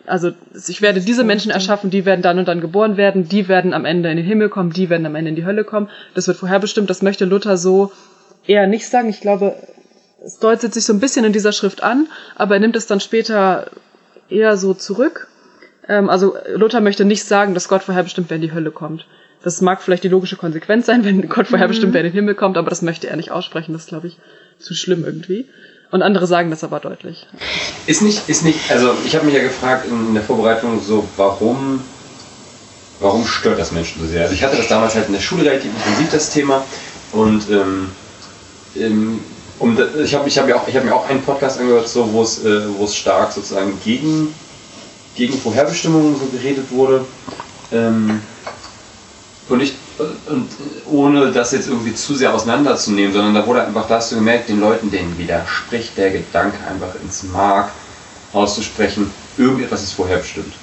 also 0.10 0.32
ich 0.68 0.82
werde 0.82 1.02
diese 1.02 1.24
Menschen 1.24 1.52
erschaffen, 1.52 1.90
die 1.90 2.06
werden 2.06 2.22
dann 2.22 2.40
und 2.40 2.48
dann 2.48 2.62
geboren 2.62 2.98
werden, 2.98 3.28
die 3.30 3.48
werden 3.48 3.74
am 3.74 3.86
Ende 3.86 4.10
in 4.10 4.18
den 4.18 4.26
Himmel 4.26 4.50
kommen, 4.50 4.72
die 4.72 4.90
werden 4.90 5.06
am 5.06 5.16
Ende 5.16 5.30
in 5.30 5.36
die 5.36 5.46
Hölle 5.46 5.64
kommen. 5.64 5.90
Das 6.16 6.28
wird 6.28 6.38
vorherbestimmt, 6.38 6.90
das 6.90 7.02
möchte 7.02 7.26
Luther 7.26 7.58
so 7.58 7.92
eher 8.46 8.68
nicht 8.68 8.88
sagen. 8.88 9.10
Ich 9.10 9.22
glaube, 9.22 9.56
es 10.24 10.40
deutet 10.40 10.74
sich 10.74 10.86
so 10.86 10.94
ein 10.94 11.00
bisschen 11.00 11.26
in 11.26 11.34
dieser 11.34 11.52
Schrift 11.52 11.84
an, 11.84 12.08
aber 12.36 12.56
er 12.56 12.60
nimmt 12.60 12.76
es 12.76 12.88
dann 12.88 13.00
später 13.00 13.70
eher 14.30 14.58
so 14.58 14.74
zurück. 14.74 15.28
Ähm, 15.88 16.10
also 16.10 16.36
Luther 16.56 16.82
möchte 16.82 17.06
nicht 17.06 17.24
sagen, 17.24 17.54
dass 17.54 17.68
Gott 17.68 17.84
vorherbestimmt, 17.84 18.30
wer 18.30 18.36
in 18.36 18.42
die 18.42 18.54
Hölle 18.54 18.72
kommt. 18.72 19.06
Das 19.42 19.62
mag 19.62 19.82
vielleicht 19.82 20.04
die 20.04 20.10
logische 20.10 20.36
Konsequenz 20.36 20.86
sein, 20.86 21.06
wenn 21.06 21.30
Gott 21.30 21.48
vorherbestimmt, 21.48 21.92
mhm. 21.92 21.94
wer 21.94 22.02
in 22.02 22.08
den 22.08 22.14
Himmel 22.14 22.36
kommt, 22.36 22.58
aber 22.58 22.70
das 22.70 22.82
möchte 22.82 23.08
er 23.08 23.16
nicht 23.16 23.32
aussprechen. 23.32 23.74
Das 23.74 23.84
ist, 23.84 23.90
glaube 23.90 24.08
ich, 24.08 24.18
zu 24.58 24.74
schlimm 24.74 25.06
irgendwie. 25.06 25.48
Und 25.92 26.04
andere 26.04 26.28
sagen 26.28 26.52
das 26.52 26.64
aber 26.64 26.80
deutlich. 26.80 27.28
Ist 27.88 28.02
nicht, 28.02 28.30
ist 28.30 28.44
nicht, 28.44 28.60
also 28.70 28.94
ich 29.06 29.16
habe 29.16 29.26
mich 29.26 29.34
ja 29.34 29.42
gefragt 29.42 29.86
in 29.88 30.14
der 30.14 30.24
Vorbereitung 30.24 30.80
so, 30.86 31.08
warum, 31.18 31.82
warum 33.00 33.26
stört 33.26 33.60
das 33.60 33.72
Menschen 33.72 34.02
so 34.02 34.08
sehr? 34.08 34.22
Also 34.24 34.36
ich 34.36 34.44
hatte 34.44 34.58
das 34.58 34.68
damals 34.68 34.94
halt 34.94 35.08
in 35.08 35.14
der 35.14 35.20
Schule 35.20 35.46
relativ 35.46 35.72
intensiv, 35.74 36.12
das 36.12 36.30
Thema. 36.30 36.64
Und 37.12 37.50
ähm, 37.50 37.90
um, 39.58 39.78
ich 40.04 40.14
habe 40.14 40.28
ich 40.28 40.38
hab 40.38 40.48
ja 40.48 40.56
auch, 40.58 40.68
hab 40.68 40.84
mir 40.84 40.96
auch 40.96 41.10
einen 41.10 41.24
Podcast 41.24 41.60
angehört, 41.60 41.88
so, 41.90 42.14
wo 42.14 42.22
es 42.22 42.46
äh, 42.46 42.88
stark 42.88 43.32
sozusagen 43.32 43.74
gegen, 43.84 44.34
gegen 45.16 45.34
Vorherbestimmungen 45.38 46.16
so 46.20 46.26
geredet 46.28 46.72
wurde. 46.72 47.04
Ähm, 47.72 48.22
und 49.50 49.62
ich 49.62 49.74
und 50.28 50.48
ohne 50.90 51.32
das 51.32 51.52
jetzt 51.52 51.68
irgendwie 51.68 51.94
zu 51.94 52.16
sehr 52.16 52.34
auseinanderzunehmen, 52.34 53.12
sondern 53.12 53.34
da 53.34 53.46
wurde 53.46 53.64
einfach, 53.64 53.88
da 53.88 53.96
hast 53.96 54.12
du 54.12 54.16
gemerkt, 54.16 54.48
den 54.48 54.60
Leuten, 54.60 54.92
denen 54.92 55.18
widerspricht 55.18 55.98
der 55.98 56.12
Gedanke 56.12 56.58
einfach 56.70 56.96
ins 57.04 57.24
Mark 57.24 57.72
auszusprechen, 58.32 59.12
irgendetwas 59.38 59.84
ist 59.84 59.94
vorherbestimmt. 59.94 60.54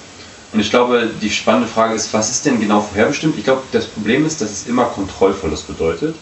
Und 0.52 0.60
ich 0.60 0.70
glaube, 0.70 1.10
die 1.20 1.30
spannende 1.30 1.68
Frage 1.68 1.94
ist, 1.94 2.14
was 2.14 2.30
ist 2.30 2.46
denn 2.46 2.60
genau 2.60 2.80
vorherbestimmt? 2.80 3.36
Ich 3.36 3.44
glaube, 3.44 3.62
das 3.72 3.86
Problem 3.86 4.24
ist, 4.24 4.40
dass 4.40 4.50
es 4.50 4.66
immer 4.66 4.84
Kontrollverlust 4.84 5.66
bedeutet. 5.66 6.14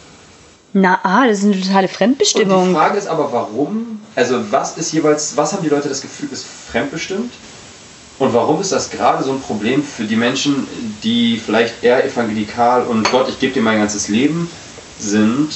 Na, 0.73 0.99
ah, 1.05 1.27
das 1.29 1.39
ist 1.39 1.45
eine 1.45 1.61
totale 1.61 1.87
Fremdbestimmung. 1.87 2.63
Und 2.63 2.69
die 2.71 2.75
Frage 2.75 2.99
ist 2.99 3.07
aber, 3.07 3.33
warum? 3.33 4.01
Also, 4.17 4.41
was 4.51 4.77
ist 4.77 4.93
jeweils, 4.93 5.37
was 5.37 5.53
haben 5.53 5.63
die 5.63 5.69
Leute 5.69 5.89
das 5.89 6.01
Gefühl, 6.01 6.29
ist 6.33 6.45
fremdbestimmt? 6.73 7.33
Und 8.19 8.33
warum 8.33 8.61
ist 8.61 8.71
das 8.71 8.91
gerade 8.91 9.25
so 9.25 9.33
ein 9.33 9.41
Problem 9.41 9.83
für 9.83 10.05
die 10.05 10.17
Menschen, 10.17 10.69
die 11.03 11.37
vielleicht 11.37 11.83
eher 11.83 12.05
evangelikal 12.05 12.85
und 12.85 13.11
Gott, 13.11 13.29
ich 13.29 13.41
gebe 13.41 13.53
dir 13.53 13.63
mein 13.63 13.79
ganzes 13.79 14.09
Leben 14.09 14.49
sind? 14.99 15.51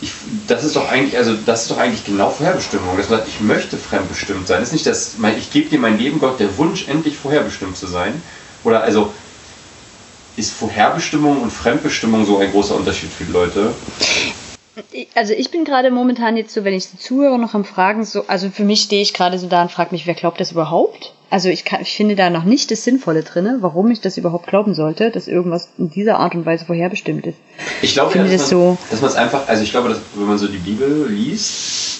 Ich, 0.00 0.12
das 0.46 0.64
ist 0.64 0.76
doch 0.76 0.88
eigentlich, 0.90 1.16
also 1.16 1.34
das 1.46 1.62
ist 1.62 1.70
doch 1.70 1.78
eigentlich 1.78 2.04
genau 2.04 2.30
Vorherbestimmung. 2.30 2.94
Man 2.94 3.02
sagt, 3.02 3.26
ich 3.26 3.40
möchte 3.40 3.76
fremdbestimmt 3.76 4.46
sein. 4.46 4.60
Das 4.60 4.68
ist 4.68 4.72
nicht 4.74 4.86
das, 4.86 5.16
ich 5.38 5.50
gebe 5.50 5.68
dir 5.68 5.78
mein 5.78 5.98
Leben, 5.98 6.20
Gott, 6.20 6.38
der 6.38 6.56
Wunsch, 6.58 6.86
endlich 6.88 7.16
vorherbestimmt 7.16 7.76
zu 7.76 7.86
sein. 7.86 8.22
Oder 8.62 8.82
also 8.82 9.12
ist 10.36 10.52
Vorherbestimmung 10.52 11.42
und 11.42 11.50
Fremdbestimmung 11.50 12.26
so 12.26 12.38
ein 12.38 12.50
großer 12.50 12.74
Unterschied 12.74 13.10
für 13.10 13.24
die 13.24 13.32
Leute? 13.32 13.74
Also 15.14 15.32
ich 15.32 15.50
bin 15.50 15.64
gerade 15.64 15.90
momentan 15.90 16.36
jetzt 16.36 16.52
so, 16.52 16.64
wenn 16.64 16.74
ich 16.74 16.86
so 16.86 16.96
zuhöre, 16.96 17.38
noch 17.38 17.54
am 17.54 17.64
Fragen, 17.64 18.04
so, 18.04 18.24
also 18.26 18.50
für 18.50 18.64
mich 18.64 18.82
stehe 18.82 19.02
ich 19.02 19.14
gerade 19.14 19.38
so 19.38 19.46
da 19.46 19.62
und 19.62 19.70
frage 19.70 19.92
mich, 19.92 20.06
wer 20.06 20.14
glaubt 20.14 20.40
das 20.40 20.52
überhaupt? 20.52 21.13
Also 21.34 21.48
ich, 21.48 21.64
kann, 21.64 21.82
ich 21.82 21.96
finde 21.96 22.14
da 22.14 22.30
noch 22.30 22.44
nicht 22.44 22.70
das 22.70 22.84
Sinnvolle 22.84 23.24
drin, 23.24 23.56
warum 23.58 23.90
ich 23.90 24.00
das 24.00 24.16
überhaupt 24.16 24.46
glauben 24.46 24.72
sollte, 24.72 25.10
dass 25.10 25.26
irgendwas 25.26 25.66
in 25.78 25.90
dieser 25.90 26.20
Art 26.20 26.36
und 26.36 26.46
Weise 26.46 26.64
vorherbestimmt 26.64 27.26
ist. 27.26 27.38
Ich 27.82 27.94
glaube, 27.94 28.16
ja, 28.16 28.22
dass, 28.22 28.30
man, 28.30 28.48
so 28.48 28.78
dass 28.88 29.00
man 29.00 29.10
es 29.10 29.16
einfach, 29.16 29.48
also 29.48 29.64
ich 29.64 29.72
glaube, 29.72 29.88
dass, 29.88 29.98
wenn 30.14 30.28
man 30.28 30.38
so 30.38 30.46
die 30.46 30.58
Bibel 30.58 31.08
liest 31.08 31.98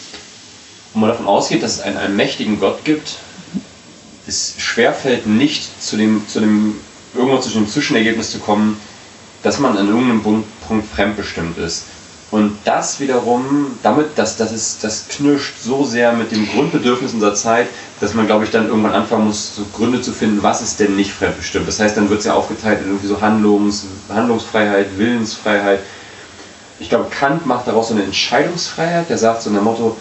und 0.95 1.01
man 1.01 1.11
davon 1.11 1.27
ausgeht, 1.27 1.65
dass 1.65 1.79
es 1.79 1.81
einen 1.81 1.97
allmächtigen 1.97 2.61
Gott 2.61 2.85
gibt, 2.85 3.17
es 4.29 4.55
schwerfällt 4.59 5.27
nicht 5.27 5.83
zu 5.83 5.97
dem, 5.97 6.23
zu 6.29 6.39
dem, 6.39 6.77
irgendwo 7.13 7.39
zu 7.39 7.51
dem 7.51 7.69
Zwischenergebnis 7.69 8.31
zu 8.31 8.39
kommen, 8.39 8.81
dass 9.43 9.59
man 9.59 9.77
an 9.77 9.89
irgendeinem 9.89 10.45
Punkt 10.69 10.89
fremdbestimmt 10.95 11.59
ist. 11.59 11.87
Und 12.35 12.59
das 12.65 12.99
wiederum, 12.99 13.79
damit, 13.85 14.07
das, 14.17 14.37
das, 14.37 14.51
ist, 14.51 14.83
das 14.83 15.07
knirscht 15.07 15.55
so 15.63 15.85
sehr 15.85 16.13
mit 16.15 16.33
dem 16.33 16.49
Grundbedürfnis 16.49 17.15
unserer 17.15 17.37
Zeit, 17.37 17.69
dass 18.01 18.13
man, 18.13 18.27
glaube 18.27 18.45
ich, 18.45 18.51
dann 18.51 18.67
irgendwann 18.67 18.93
anfangen 18.93 19.27
muss, 19.27 19.55
so 19.55 19.65
Gründe 19.73 20.03
zu 20.03 20.11
finden, 20.11 20.43
was 20.43 20.61
ist 20.61 20.81
denn 20.81 20.97
nicht 20.97 21.13
fremdbestimmt. 21.13 21.69
Das 21.69 21.79
heißt, 21.79 21.97
dann 21.97 22.11
wird 22.11 22.19
es 22.19 22.27
ja 22.27 22.35
aufgeteilt 22.35 22.81
in 22.81 22.89
irgendwie 22.89 23.07
so 23.07 23.21
Handlungs, 23.21 23.87
Handlungsfreiheit, 24.13 24.99
Willensfreiheit. 24.99 25.79
Ich 26.81 26.89
glaube, 26.89 27.07
Kant 27.09 27.47
macht 27.47 27.69
daraus 27.69 27.91
so 27.91 27.95
eine 27.95 28.03
Entscheidungsfreiheit. 28.03 29.09
Der 29.09 29.19
sagt 29.19 29.43
so 29.43 29.51
nach 29.51 29.63
Motto, 29.63 29.97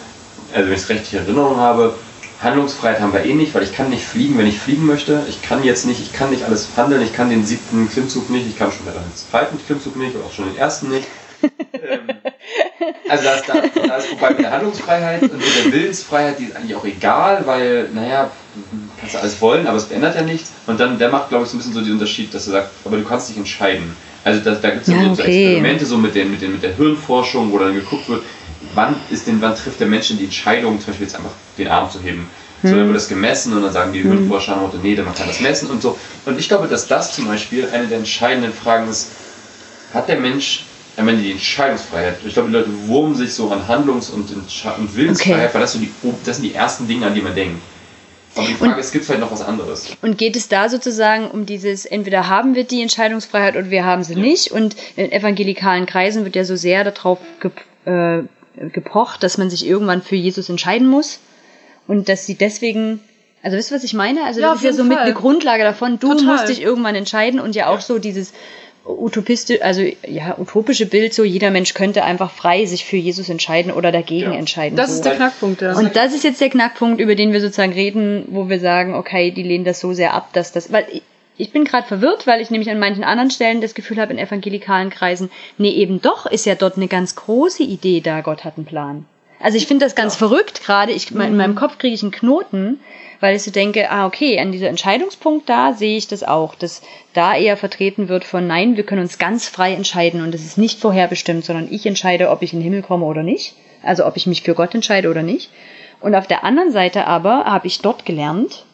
also 0.52 0.66
wenn 0.66 0.74
ich 0.74 0.82
es 0.82 0.88
richtig 0.88 1.12
in 1.12 1.20
Erinnerung 1.20 1.58
habe, 1.58 1.94
Handlungsfreiheit 2.42 2.98
haben 2.98 3.12
wir 3.12 3.24
eh 3.24 3.34
nicht, 3.34 3.54
weil 3.54 3.62
ich 3.62 3.72
kann 3.72 3.90
nicht 3.90 4.04
fliegen, 4.04 4.36
wenn 4.38 4.48
ich 4.48 4.58
fliegen 4.58 4.86
möchte. 4.86 5.22
Ich 5.28 5.40
kann 5.40 5.62
jetzt 5.62 5.86
nicht, 5.86 6.00
ich 6.00 6.12
kann 6.12 6.30
nicht 6.30 6.42
alles 6.42 6.66
handeln, 6.76 7.00
ich 7.00 7.12
kann 7.12 7.30
den 7.30 7.46
siebten 7.46 7.88
Klimmzug 7.88 8.28
nicht, 8.28 8.48
ich 8.48 8.58
kann 8.58 8.72
schon 8.72 8.86
den 8.86 8.94
zweiten 9.14 9.56
Klimmzug 9.64 9.94
nicht 9.94 10.16
oder 10.16 10.24
auch 10.24 10.32
schon 10.32 10.46
den 10.46 10.56
ersten 10.56 10.90
nicht 10.90 11.06
ähm, 11.44 12.16
also 13.08 13.24
da 13.24 13.34
ist, 13.34 13.48
da, 13.48 13.54
da 13.86 13.96
ist 13.96 14.06
vorbei 14.06 14.30
mit 14.30 14.40
der 14.40 14.50
Handlungsfreiheit 14.50 15.22
und 15.22 15.36
mit 15.36 15.64
der 15.64 15.72
Willensfreiheit, 15.72 16.38
die 16.38 16.44
ist 16.44 16.56
eigentlich 16.56 16.74
auch 16.74 16.84
egal, 16.84 17.42
weil, 17.46 17.88
naja, 17.94 18.30
kannst 18.98 19.14
du 19.14 19.18
alles 19.18 19.40
wollen, 19.40 19.66
aber 19.66 19.76
es 19.76 19.84
verändert 19.84 20.16
ja 20.16 20.22
nichts. 20.22 20.52
Und 20.66 20.80
dann, 20.80 20.98
der 20.98 21.10
macht, 21.10 21.28
glaube 21.28 21.44
ich, 21.44 21.50
so 21.50 21.56
ein 21.56 21.58
bisschen 21.58 21.74
so 21.74 21.80
den 21.80 21.92
Unterschied, 21.92 22.32
dass 22.34 22.46
er 22.46 22.52
sagt, 22.52 22.70
aber 22.84 22.96
du 22.96 23.04
kannst 23.04 23.28
dich 23.28 23.36
entscheiden. 23.36 23.96
Also 24.24 24.40
da, 24.40 24.54
da 24.54 24.70
gibt 24.70 24.88
es 24.88 24.88
ja, 24.88 25.02
so, 25.02 25.10
okay. 25.10 25.14
so 25.14 25.22
Experimente 25.22 25.86
so 25.86 25.98
mit, 25.98 26.14
den, 26.14 26.30
mit, 26.30 26.40
den, 26.40 26.52
mit 26.52 26.62
der 26.62 26.74
Hirnforschung, 26.76 27.52
wo 27.52 27.58
dann 27.58 27.74
geguckt 27.74 28.08
wird, 28.08 28.22
wann 28.74 28.96
ist 29.10 29.26
denn, 29.26 29.40
wann 29.40 29.54
trifft 29.54 29.80
der 29.80 29.86
Mensch 29.86 30.08
die 30.08 30.24
Entscheidung, 30.24 30.80
zum 30.80 30.88
Beispiel 30.88 31.06
jetzt 31.06 31.16
einfach 31.16 31.32
den 31.58 31.68
Arm 31.68 31.90
zu 31.90 32.00
heben. 32.00 32.28
So, 32.62 32.70
dann 32.70 32.80
hm. 32.80 32.86
wird 32.86 32.96
das 32.96 33.08
gemessen 33.08 33.52
und 33.52 33.62
dann 33.62 33.72
sagen 33.72 33.92
die 33.92 34.02
hm. 34.02 34.12
Hirnforscher, 34.12 34.72
nee, 34.82 34.96
man 34.96 35.14
kann 35.14 35.26
das 35.26 35.40
messen 35.40 35.68
und 35.68 35.82
so. 35.82 35.98
Und 36.24 36.40
ich 36.40 36.48
glaube, 36.48 36.66
dass 36.66 36.86
das 36.86 37.14
zum 37.14 37.26
Beispiel 37.26 37.68
eine 37.70 37.86
der 37.86 37.98
entscheidenden 37.98 38.54
Fragen 38.54 38.88
ist, 38.88 39.08
hat 39.92 40.08
der 40.08 40.18
Mensch 40.18 40.64
am 40.96 41.08
Ende 41.08 41.22
die 41.22 41.32
Entscheidungsfreiheit. 41.32 42.18
Ich 42.24 42.34
glaube, 42.34 42.48
die 42.48 42.54
Leute 42.54 42.88
wurmen 42.88 43.14
sich 43.14 43.34
so 43.34 43.50
an 43.50 43.66
Handlungs- 43.66 44.10
und, 44.10 44.30
und 44.30 44.96
Willensfreiheit, 44.96 45.46
okay. 45.46 45.54
weil 45.54 45.60
das, 45.60 45.72
so 45.72 45.78
die, 45.78 45.90
das 46.24 46.36
sind 46.36 46.44
die 46.44 46.54
ersten 46.54 46.86
Dinge, 46.86 47.06
an 47.06 47.14
die 47.14 47.20
man 47.20 47.34
denkt. 47.34 47.60
Aber 48.36 48.46
die 48.46 48.54
Frage 48.54 48.74
und, 48.74 48.80
ist, 48.80 48.92
gibt 48.92 49.02
es 49.02 49.06
vielleicht 49.06 49.22
noch 49.22 49.30
was 49.30 49.42
anderes? 49.42 49.96
Und 50.02 50.18
geht 50.18 50.34
es 50.34 50.48
da 50.48 50.68
sozusagen 50.68 51.30
um 51.30 51.46
dieses, 51.46 51.86
entweder 51.86 52.28
haben 52.28 52.54
wir 52.54 52.64
die 52.64 52.82
Entscheidungsfreiheit 52.82 53.56
oder 53.56 53.70
wir 53.70 53.84
haben 53.84 54.02
sie 54.02 54.14
ja. 54.14 54.20
nicht? 54.20 54.50
Und 54.50 54.76
in 54.96 55.12
evangelikalen 55.12 55.86
Kreisen 55.86 56.24
wird 56.24 56.34
ja 56.34 56.44
so 56.44 56.56
sehr 56.56 56.84
darauf 56.84 57.18
ge, 57.40 57.50
äh, 57.84 58.22
gepocht, 58.70 59.22
dass 59.22 59.38
man 59.38 59.50
sich 59.50 59.66
irgendwann 59.66 60.02
für 60.02 60.16
Jesus 60.16 60.48
entscheiden 60.48 60.88
muss. 60.88 61.20
Und 61.86 62.08
dass 62.08 62.26
sie 62.26 62.34
deswegen 62.34 63.00
also 63.44 63.58
wisst 63.58 63.70
ihr, 63.70 63.76
was 63.76 63.84
ich 63.84 63.92
meine? 63.92 64.24
Also 64.24 64.40
ja, 64.40 64.48
das 64.48 64.60
ist 64.60 64.64
ja 64.64 64.72
so 64.72 64.78
Fall. 64.78 64.88
mit 64.88 64.98
eine 64.98 65.12
Grundlage 65.12 65.64
davon, 65.64 65.98
du 65.98 66.14
Total. 66.14 66.24
musst 66.24 66.48
dich 66.48 66.62
irgendwann 66.62 66.94
entscheiden 66.94 67.40
und 67.40 67.54
ja 67.54 67.66
auch 67.66 67.74
ja. 67.74 67.80
so 67.82 67.98
dieses 67.98 68.32
utopistisch, 68.84 69.62
also 69.62 69.82
ja, 70.06 70.38
utopische 70.38 70.86
Bild, 70.86 71.14
so 71.14 71.24
jeder 71.24 71.50
Mensch 71.50 71.74
könnte 71.74 72.04
einfach 72.04 72.30
frei 72.30 72.66
sich 72.66 72.84
für 72.84 72.96
Jesus 72.96 73.28
entscheiden 73.28 73.72
oder 73.72 73.92
dagegen 73.92 74.32
ja. 74.32 74.38
entscheiden. 74.38 74.76
Das 74.76 74.90
so. 74.90 74.96
ist 74.96 75.04
der 75.04 75.16
Knackpunkt, 75.16 75.62
ja. 75.62 75.74
Und 75.74 75.96
das 75.96 76.14
ist 76.14 76.24
jetzt 76.24 76.40
der 76.40 76.50
Knackpunkt, 76.50 77.00
über 77.00 77.14
den 77.14 77.32
wir 77.32 77.40
sozusagen 77.40 77.72
reden, 77.72 78.26
wo 78.28 78.48
wir 78.48 78.60
sagen, 78.60 78.94
okay, 78.94 79.30
die 79.30 79.42
lehnen 79.42 79.64
das 79.64 79.80
so 79.80 79.92
sehr 79.92 80.12
ab, 80.12 80.30
dass 80.32 80.52
das, 80.52 80.70
weil 80.72 80.86
ich, 80.92 81.02
ich 81.36 81.50
bin 81.50 81.64
gerade 81.64 81.86
verwirrt, 81.86 82.26
weil 82.26 82.40
ich 82.40 82.50
nämlich 82.50 82.70
an 82.70 82.78
manchen 82.78 83.04
anderen 83.04 83.30
Stellen 83.30 83.60
das 83.60 83.74
Gefühl 83.74 83.98
habe, 84.00 84.12
in 84.12 84.18
evangelikalen 84.18 84.90
Kreisen, 84.90 85.30
nee, 85.58 85.70
eben 85.70 86.00
doch 86.00 86.26
ist 86.26 86.46
ja 86.46 86.54
dort 86.54 86.76
eine 86.76 86.88
ganz 86.88 87.16
große 87.16 87.62
Idee 87.62 88.00
da, 88.00 88.20
Gott 88.20 88.44
hat 88.44 88.56
einen 88.56 88.66
Plan. 88.66 89.06
Also 89.40 89.56
ich 89.58 89.66
finde 89.66 89.84
das 89.84 89.94
ganz 89.94 90.16
verrückt 90.16 90.62
gerade. 90.62 90.92
Ich, 90.92 91.10
In 91.10 91.36
meinem 91.36 91.54
Kopf 91.54 91.78
kriege 91.78 91.94
ich 91.94 92.02
einen 92.02 92.12
Knoten, 92.12 92.80
weil 93.24 93.36
ich 93.36 93.42
so 93.42 93.50
denke, 93.50 93.90
ah, 93.90 94.04
okay, 94.04 94.38
an 94.38 94.52
dieser 94.52 94.68
Entscheidungspunkt 94.68 95.48
da 95.48 95.72
sehe 95.72 95.96
ich 95.96 96.08
das 96.08 96.22
auch, 96.22 96.54
dass 96.54 96.82
da 97.14 97.34
eher 97.34 97.56
vertreten 97.56 98.10
wird 98.10 98.22
von 98.22 98.46
nein, 98.46 98.76
wir 98.76 98.84
können 98.84 99.00
uns 99.00 99.16
ganz 99.16 99.48
frei 99.48 99.72
entscheiden 99.72 100.20
und 100.20 100.34
es 100.34 100.44
ist 100.44 100.58
nicht 100.58 100.78
vorherbestimmt, 100.78 101.42
sondern 101.42 101.68
ich 101.70 101.86
entscheide, 101.86 102.28
ob 102.28 102.42
ich 102.42 102.52
in 102.52 102.58
den 102.58 102.64
Himmel 102.64 102.82
komme 102.82 103.06
oder 103.06 103.22
nicht. 103.22 103.54
Also 103.82 104.04
ob 104.04 104.18
ich 104.18 104.26
mich 104.26 104.42
für 104.42 104.52
Gott 104.52 104.74
entscheide 104.74 105.08
oder 105.08 105.22
nicht. 105.22 105.48
Und 106.00 106.14
auf 106.14 106.26
der 106.26 106.44
anderen 106.44 106.70
Seite 106.70 107.06
aber 107.06 107.46
habe 107.46 107.66
ich 107.66 107.78
dort 107.80 108.04
gelernt, 108.04 108.66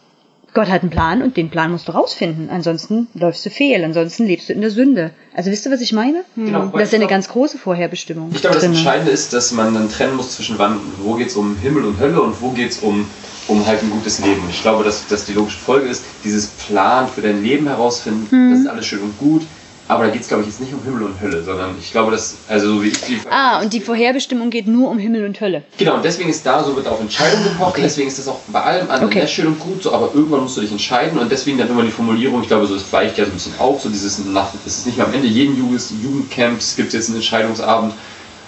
Gott 0.53 0.69
hat 0.69 0.83
einen 0.83 0.91
Plan 0.91 1.23
und 1.23 1.37
den 1.37 1.49
Plan 1.49 1.71
musst 1.71 1.87
du 1.87 1.93
rausfinden. 1.93 2.51
Ansonsten 2.51 3.07
läufst 3.15 3.47
du 3.47 3.51
fehl, 3.51 3.85
ansonsten 3.85 4.27
lebst 4.27 4.49
du 4.49 4.53
in 4.53 4.63
der 4.63 4.73
Sünde. 4.73 5.13
Also 5.33 5.53
wisst 5.53 5.65
ihr, 5.65 5.71
was 5.71 5.81
ich 5.81 5.93
meine? 5.93 6.25
Genau, 6.35 6.67
das 6.73 6.85
ist 6.85 6.93
ja 6.93 6.99
eine 6.99 7.07
ganz 7.07 7.29
große 7.29 7.57
Vorherbestimmung. 7.57 8.33
Ich 8.35 8.41
glaube, 8.41 8.57
das 8.57 8.65
Entscheidende 8.65 9.13
ist, 9.13 9.33
dass 9.33 9.53
man 9.53 9.75
dann 9.75 9.89
trennen 9.89 10.17
muss 10.17 10.35
zwischen 10.35 10.59
wann, 10.59 10.81
wo 10.99 11.15
geht 11.15 11.29
es 11.29 11.37
um 11.37 11.57
Himmel 11.59 11.85
und 11.85 12.01
Hölle 12.01 12.21
und 12.21 12.43
wo 12.43 12.51
geht 12.51 12.73
es 12.73 12.79
um, 12.81 13.07
um 13.49 13.67
halt 13.67 13.83
ein 13.83 13.91
gutes 13.91 14.21
Leben. 14.21 14.43
Ich 14.51 14.63
glaube, 14.63 14.85
dass, 14.85 15.07
dass 15.09 15.25
die 15.25 15.33
logische 15.33 15.59
Folge 15.59 15.89
ist, 15.89 16.05
dieses 16.25 16.47
Plan 16.47 17.09
für 17.09 17.23
dein 17.23 17.43
Leben 17.43 17.67
herausfinden, 17.67 18.29
mhm. 18.31 18.51
das 18.51 18.61
ist 18.61 18.67
alles 18.69 18.87
schön 18.87 19.01
und 19.01 19.19
gut, 19.19 19.43
aber 19.91 20.05
da 20.05 20.11
geht 20.11 20.23
es, 20.23 20.29
glaube 20.29 20.43
ich, 20.45 20.49
jetzt 20.49 20.61
nicht 20.61 20.73
um 20.73 20.85
Himmel 20.85 21.03
und 21.03 21.21
Hölle, 21.21 21.43
sondern 21.43 21.75
ich 21.81 21.91
glaube, 21.91 22.13
dass, 22.13 22.37
also 22.47 22.75
so 22.75 22.83
wie 22.85 22.89
ich 22.89 23.01
die. 23.01 23.19
Ah, 23.29 23.61
und 23.61 23.73
die 23.73 23.81
Vorherbestimmung 23.81 24.49
geht 24.49 24.69
nur 24.69 24.89
um 24.89 25.01
Himmel 25.01 25.25
und 25.25 25.41
Hölle. 25.41 25.65
Genau, 25.79 25.97
und 25.97 26.05
deswegen 26.05 26.31
ist 26.31 26.47
da 26.47 26.63
so 26.63 26.77
wird 26.77 26.87
auf 26.87 27.01
Entscheidung 27.01 27.43
gepocht, 27.43 27.71
okay. 27.71 27.83
deswegen 27.83 28.07
ist 28.07 28.21
das 28.21 28.29
auch 28.29 28.39
bei 28.47 28.63
allem 28.63 28.89
anderen 28.89 29.07
okay. 29.11 29.27
schön 29.27 29.49
und 29.49 29.59
gut, 29.59 29.83
so, 29.83 29.93
aber 29.93 30.11
irgendwann 30.15 30.43
musst 30.43 30.57
du 30.57 30.61
dich 30.61 30.71
entscheiden 30.71 31.19
und 31.19 31.33
deswegen 31.33 31.59
dann 31.59 31.69
immer 31.69 31.83
die 31.83 31.91
Formulierung, 31.91 32.41
ich 32.41 32.47
glaube, 32.47 32.67
so, 32.69 32.75
das 32.75 32.93
weicht 32.93 33.19
ja 33.19 33.25
so 33.25 33.33
ein 33.33 33.35
bisschen 33.35 33.59
auf, 33.59 33.83
so 33.83 33.89
dieses 33.89 34.25
nach, 34.27 34.55
es 34.65 34.79
ist 34.79 34.87
nicht 34.87 34.97
mehr 34.97 35.07
am 35.09 35.13
Ende 35.13 35.27
jeden 35.27 35.59
Jugend, 35.59 35.83
Jugendcamps 36.01 36.77
gibt 36.77 36.89
es 36.89 36.95
jetzt 36.95 37.09
einen 37.09 37.17
Entscheidungsabend, 37.17 37.93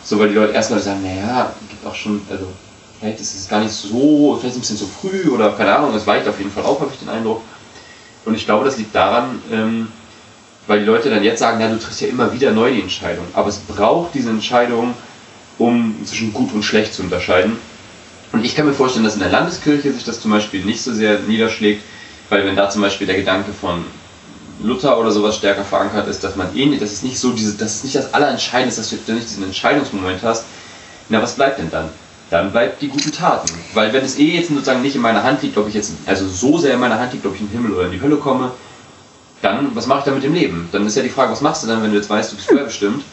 so 0.04 0.20
weil 0.20 0.28
die 0.28 0.36
Leute 0.36 0.52
erstmal 0.52 0.78
sagen, 0.78 1.02
naja, 1.02 1.52
gibt 1.68 1.84
auch 1.84 1.96
schon, 1.96 2.20
also 2.30 2.46
vielleicht 3.02 3.20
ist 3.20 3.34
es 3.34 3.48
gar 3.48 3.60
nicht 3.60 3.72
so, 3.72 4.38
vielleicht 4.40 4.56
ein 4.56 4.60
bisschen 4.60 4.76
zu 4.76 4.86
früh 4.86 5.28
oder 5.28 5.50
keine 5.50 5.74
Ahnung, 5.74 5.92
es 5.94 6.06
weicht 6.06 6.28
auf 6.28 6.38
jeden 6.38 6.52
Fall 6.52 6.62
auf, 6.62 6.80
habe 6.80 6.90
ich 6.92 7.00
den 7.00 7.08
Eindruck. 7.08 7.42
Und 8.24 8.34
ich 8.36 8.46
glaube, 8.46 8.64
das 8.64 8.78
liegt 8.78 8.94
daran, 8.94 9.42
ähm, 9.50 9.88
weil 10.68 10.78
die 10.78 10.84
Leute 10.84 11.10
dann 11.10 11.24
jetzt 11.24 11.40
sagen, 11.40 11.60
ja, 11.60 11.68
du 11.68 11.80
triffst 11.80 12.00
ja 12.00 12.06
immer 12.06 12.32
wieder 12.32 12.52
neu 12.52 12.72
die 12.72 12.80
Entscheidung. 12.80 13.26
Aber 13.34 13.48
es 13.48 13.58
braucht 13.58 14.14
diese 14.14 14.30
Entscheidung, 14.30 14.94
um 15.58 15.96
zwischen 16.06 16.32
gut 16.32 16.52
und 16.52 16.62
schlecht 16.62 16.94
zu 16.94 17.02
unterscheiden. 17.02 17.56
Und 18.30 18.44
ich 18.44 18.54
kann 18.54 18.66
mir 18.66 18.72
vorstellen, 18.72 19.04
dass 19.04 19.14
in 19.14 19.20
der 19.20 19.30
Landeskirche 19.30 19.92
sich 19.92 20.04
das 20.04 20.20
zum 20.20 20.30
Beispiel 20.30 20.64
nicht 20.64 20.80
so 20.80 20.94
sehr 20.94 21.18
niederschlägt, 21.18 21.82
weil 22.28 22.46
wenn 22.46 22.54
da 22.54 22.70
zum 22.70 22.82
Beispiel 22.82 23.08
der 23.08 23.16
Gedanke 23.16 23.52
von 23.52 23.84
Luther 24.62 24.96
oder 25.00 25.10
sowas 25.10 25.36
stärker 25.36 25.64
verankert 25.64 26.06
ist, 26.06 26.22
dass 26.22 26.36
man 26.36 26.56
eh 26.56 26.66
nicht, 26.66 26.80
dass 26.80 26.92
es 26.92 27.02
nicht 27.02 27.18
so 27.18 27.32
diese, 27.32 27.54
dass 27.54 27.74
es 27.74 27.84
nicht 27.84 27.96
das 27.96 28.14
Allerentscheidende 28.14 28.68
ist, 28.70 28.78
dass 28.78 28.90
du 28.90 29.12
nicht 29.12 29.28
diesen 29.28 29.42
Entscheidungsmoment 29.42 30.22
hast, 30.22 30.44
na, 31.08 31.20
was 31.20 31.34
bleibt 31.34 31.58
denn 31.58 31.68
dann? 31.68 31.90
Dann 32.32 32.50
bleibt 32.50 32.80
die 32.80 32.88
guten 32.88 33.12
Taten. 33.12 33.50
Weil 33.74 33.92
wenn 33.92 34.02
es 34.02 34.18
eh 34.18 34.36
jetzt 34.36 34.48
sozusagen 34.48 34.80
nicht 34.80 34.96
in 34.96 35.02
meiner 35.02 35.22
Hand 35.22 35.42
liegt, 35.42 35.58
ob 35.58 35.68
ich 35.68 35.74
jetzt, 35.74 35.92
also 36.06 36.26
so 36.26 36.56
sehr 36.56 36.72
in 36.72 36.80
meiner 36.80 36.98
Hand 36.98 37.12
liegt, 37.12 37.26
ob 37.26 37.34
ich 37.34 37.42
in 37.42 37.48
den 37.48 37.58
Himmel 37.58 37.74
oder 37.74 37.84
in 37.84 37.92
die 37.92 38.00
Hölle 38.00 38.16
komme, 38.16 38.52
dann, 39.42 39.76
was 39.76 39.86
mache 39.86 39.98
ich 39.98 40.04
dann 40.06 40.14
mit 40.14 40.24
dem 40.24 40.32
Leben? 40.32 40.66
Dann 40.72 40.86
ist 40.86 40.96
ja 40.96 41.02
die 41.02 41.10
Frage, 41.10 41.30
was 41.30 41.42
machst 41.42 41.62
du 41.62 41.66
dann, 41.66 41.82
wenn 41.82 41.90
du 41.90 41.96
jetzt 41.98 42.08
weißt, 42.08 42.32
du 42.32 42.36
bist 42.36 42.48
vorherbestimmt? 42.48 43.04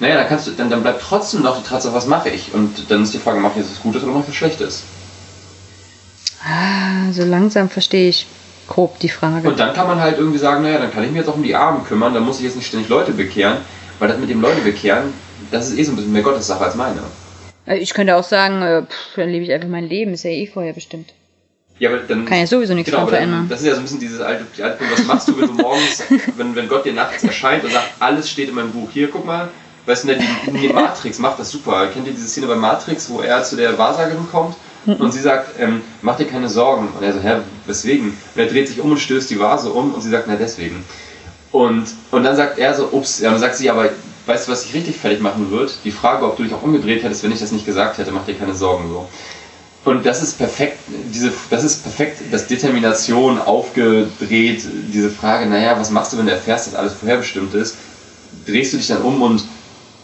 Naja, 0.00 0.16
dann 0.16 0.28
kannst 0.28 0.48
du, 0.48 0.50
dann, 0.50 0.68
dann 0.68 0.82
bleibt 0.82 1.00
trotzdem 1.00 1.40
noch 1.40 1.56
die 1.56 1.66
Tatsache, 1.66 1.94
was 1.94 2.06
mache 2.06 2.28
ich? 2.28 2.52
Und 2.52 2.90
dann 2.90 3.04
ist 3.04 3.14
die 3.14 3.18
Frage, 3.18 3.40
mache 3.40 3.52
ich 3.52 3.64
jetzt 3.64 3.74
was 3.74 3.82
Gutes 3.82 4.02
oder 4.02 4.12
mache 4.12 4.24
ich 4.24 4.28
was 4.28 4.36
Schlechtes? 4.36 4.82
Ah, 6.44 7.10
so 7.10 7.24
langsam 7.24 7.70
verstehe 7.70 8.10
ich 8.10 8.26
grob 8.66 8.98
die 8.98 9.08
Frage. 9.08 9.48
Und 9.48 9.58
dann 9.58 9.72
kann 9.72 9.86
man 9.86 9.98
halt 9.98 10.18
irgendwie 10.18 10.38
sagen, 10.38 10.62
naja, 10.62 10.78
dann 10.78 10.92
kann 10.92 11.04
ich 11.04 11.10
mich 11.10 11.20
jetzt 11.20 11.30
auch 11.30 11.36
um 11.36 11.42
die 11.42 11.56
Armen 11.56 11.86
kümmern, 11.86 12.12
dann 12.12 12.22
muss 12.22 12.36
ich 12.36 12.44
jetzt 12.44 12.56
nicht 12.56 12.66
ständig 12.66 12.90
Leute 12.90 13.12
bekehren, 13.12 13.56
weil 13.98 14.08
das 14.08 14.18
mit 14.18 14.28
dem 14.28 14.42
Leute 14.42 14.60
bekehren, 14.60 15.14
das 15.50 15.70
ist 15.70 15.78
eh 15.78 15.84
so 15.84 15.92
ein 15.92 15.96
bisschen 15.96 16.12
mehr 16.12 16.20
Gottes 16.20 16.46
Sache 16.46 16.66
als 16.66 16.74
meine. 16.74 17.00
Äh, 17.68 17.78
ich 17.78 17.94
könnte 17.94 18.16
auch 18.16 18.24
sagen, 18.24 18.62
äh, 18.62 18.82
pff, 18.82 19.16
dann 19.16 19.28
lebe 19.28 19.44
ich 19.44 19.52
einfach 19.52 19.68
mein 19.68 19.88
Leben, 19.88 20.14
ist 20.14 20.24
ja 20.24 20.30
eh 20.30 20.46
vorherbestimmt. 20.46 21.12
Ja, 21.78 21.90
aber 21.90 21.98
dann, 21.98 22.24
Kann 22.24 22.38
ja 22.38 22.46
sowieso 22.46 22.74
nichts 22.74 22.90
genau, 22.90 23.06
verändern. 23.06 23.46
Das 23.48 23.60
ist 23.60 23.66
ja 23.66 23.74
so 23.74 23.78
ein 23.78 23.84
bisschen 23.84 24.00
dieses 24.00 24.20
alte, 24.20 24.44
die 24.56 24.62
alte 24.62 24.82
was 24.90 25.04
machst 25.04 25.28
du, 25.28 25.40
wenn 25.40 25.46
du 25.46 25.54
morgens, 25.54 26.02
wenn, 26.36 26.56
wenn 26.56 26.68
Gott 26.68 26.84
dir 26.84 26.92
nachts 26.92 27.22
erscheint 27.22 27.62
und 27.62 27.72
sagt, 27.72 27.86
alles 28.00 28.28
steht 28.28 28.48
in 28.48 28.56
meinem 28.56 28.72
Buch, 28.72 28.88
hier, 28.92 29.08
guck 29.08 29.24
mal, 29.24 29.48
weißt 29.86 30.04
du, 30.04 30.16
die, 30.16 30.58
die 30.58 30.68
Matrix 30.72 31.20
macht 31.20 31.38
das 31.38 31.50
super. 31.50 31.86
Kennt 31.86 32.08
ihr 32.08 32.12
diese 32.12 32.26
Szene 32.26 32.48
bei 32.48 32.56
Matrix, 32.56 33.08
wo 33.10 33.20
er 33.20 33.44
zu 33.44 33.54
der 33.54 33.78
Wahrsagerin 33.78 34.26
kommt 34.30 34.56
mhm. 34.86 34.94
und 34.94 35.12
sie 35.12 35.20
sagt, 35.20 35.58
ähm, 35.60 35.82
mach 36.02 36.16
dir 36.16 36.26
keine 36.26 36.48
Sorgen. 36.48 36.88
Und 36.88 37.04
er 37.04 37.12
so, 37.12 37.20
hä, 37.20 37.36
weswegen? 37.66 38.08
Und 38.08 38.40
er 38.40 38.46
dreht 38.46 38.66
sich 38.66 38.80
um 38.80 38.90
und 38.90 38.98
stößt 38.98 39.30
die 39.30 39.38
Vase 39.38 39.70
um 39.70 39.94
und 39.94 40.00
sie 40.00 40.10
sagt, 40.10 40.26
na 40.26 40.34
deswegen. 40.34 40.84
Und, 41.52 41.86
und 42.10 42.24
dann 42.24 42.34
sagt 42.34 42.58
er 42.58 42.74
so, 42.74 42.88
ups, 42.90 43.20
ja, 43.20 43.30
dann 43.30 43.40
sagt 43.40 43.54
sie, 43.54 43.70
aber 43.70 43.90
weißt 44.28 44.46
du, 44.46 44.52
was 44.52 44.64
dich 44.64 44.74
richtig 44.74 44.96
fertig 44.96 45.20
machen 45.20 45.50
wird? 45.50 45.78
Die 45.84 45.90
Frage, 45.90 46.26
ob 46.26 46.36
du 46.36 46.42
dich 46.42 46.52
auch 46.52 46.62
umgedreht 46.62 47.02
hättest, 47.02 47.22
wenn 47.22 47.32
ich 47.32 47.40
das 47.40 47.50
nicht 47.50 47.64
gesagt 47.64 47.98
hätte, 47.98 48.12
mach 48.12 48.26
dir 48.26 48.34
keine 48.34 48.54
Sorgen 48.54 48.88
so. 48.88 49.08
Und 49.84 50.04
das 50.04 50.22
ist 50.22 50.36
perfekt, 50.36 50.78
diese, 51.14 51.32
das 51.48 51.64
ist 51.64 51.82
perfekt, 51.82 52.20
dass 52.30 52.46
Determination 52.46 53.38
aufgedreht, 53.38 54.62
diese 54.92 55.08
Frage, 55.08 55.46
naja, 55.46 55.78
was 55.80 55.90
machst 55.90 56.12
du, 56.12 56.18
wenn 56.18 56.26
du 56.26 56.32
erfährst, 56.32 56.66
dass 56.66 56.74
alles 56.74 56.92
vorherbestimmt 56.92 57.54
ist? 57.54 57.76
Drehst 58.46 58.74
du 58.74 58.76
dich 58.76 58.88
dann 58.88 59.00
um 59.00 59.22
und 59.22 59.44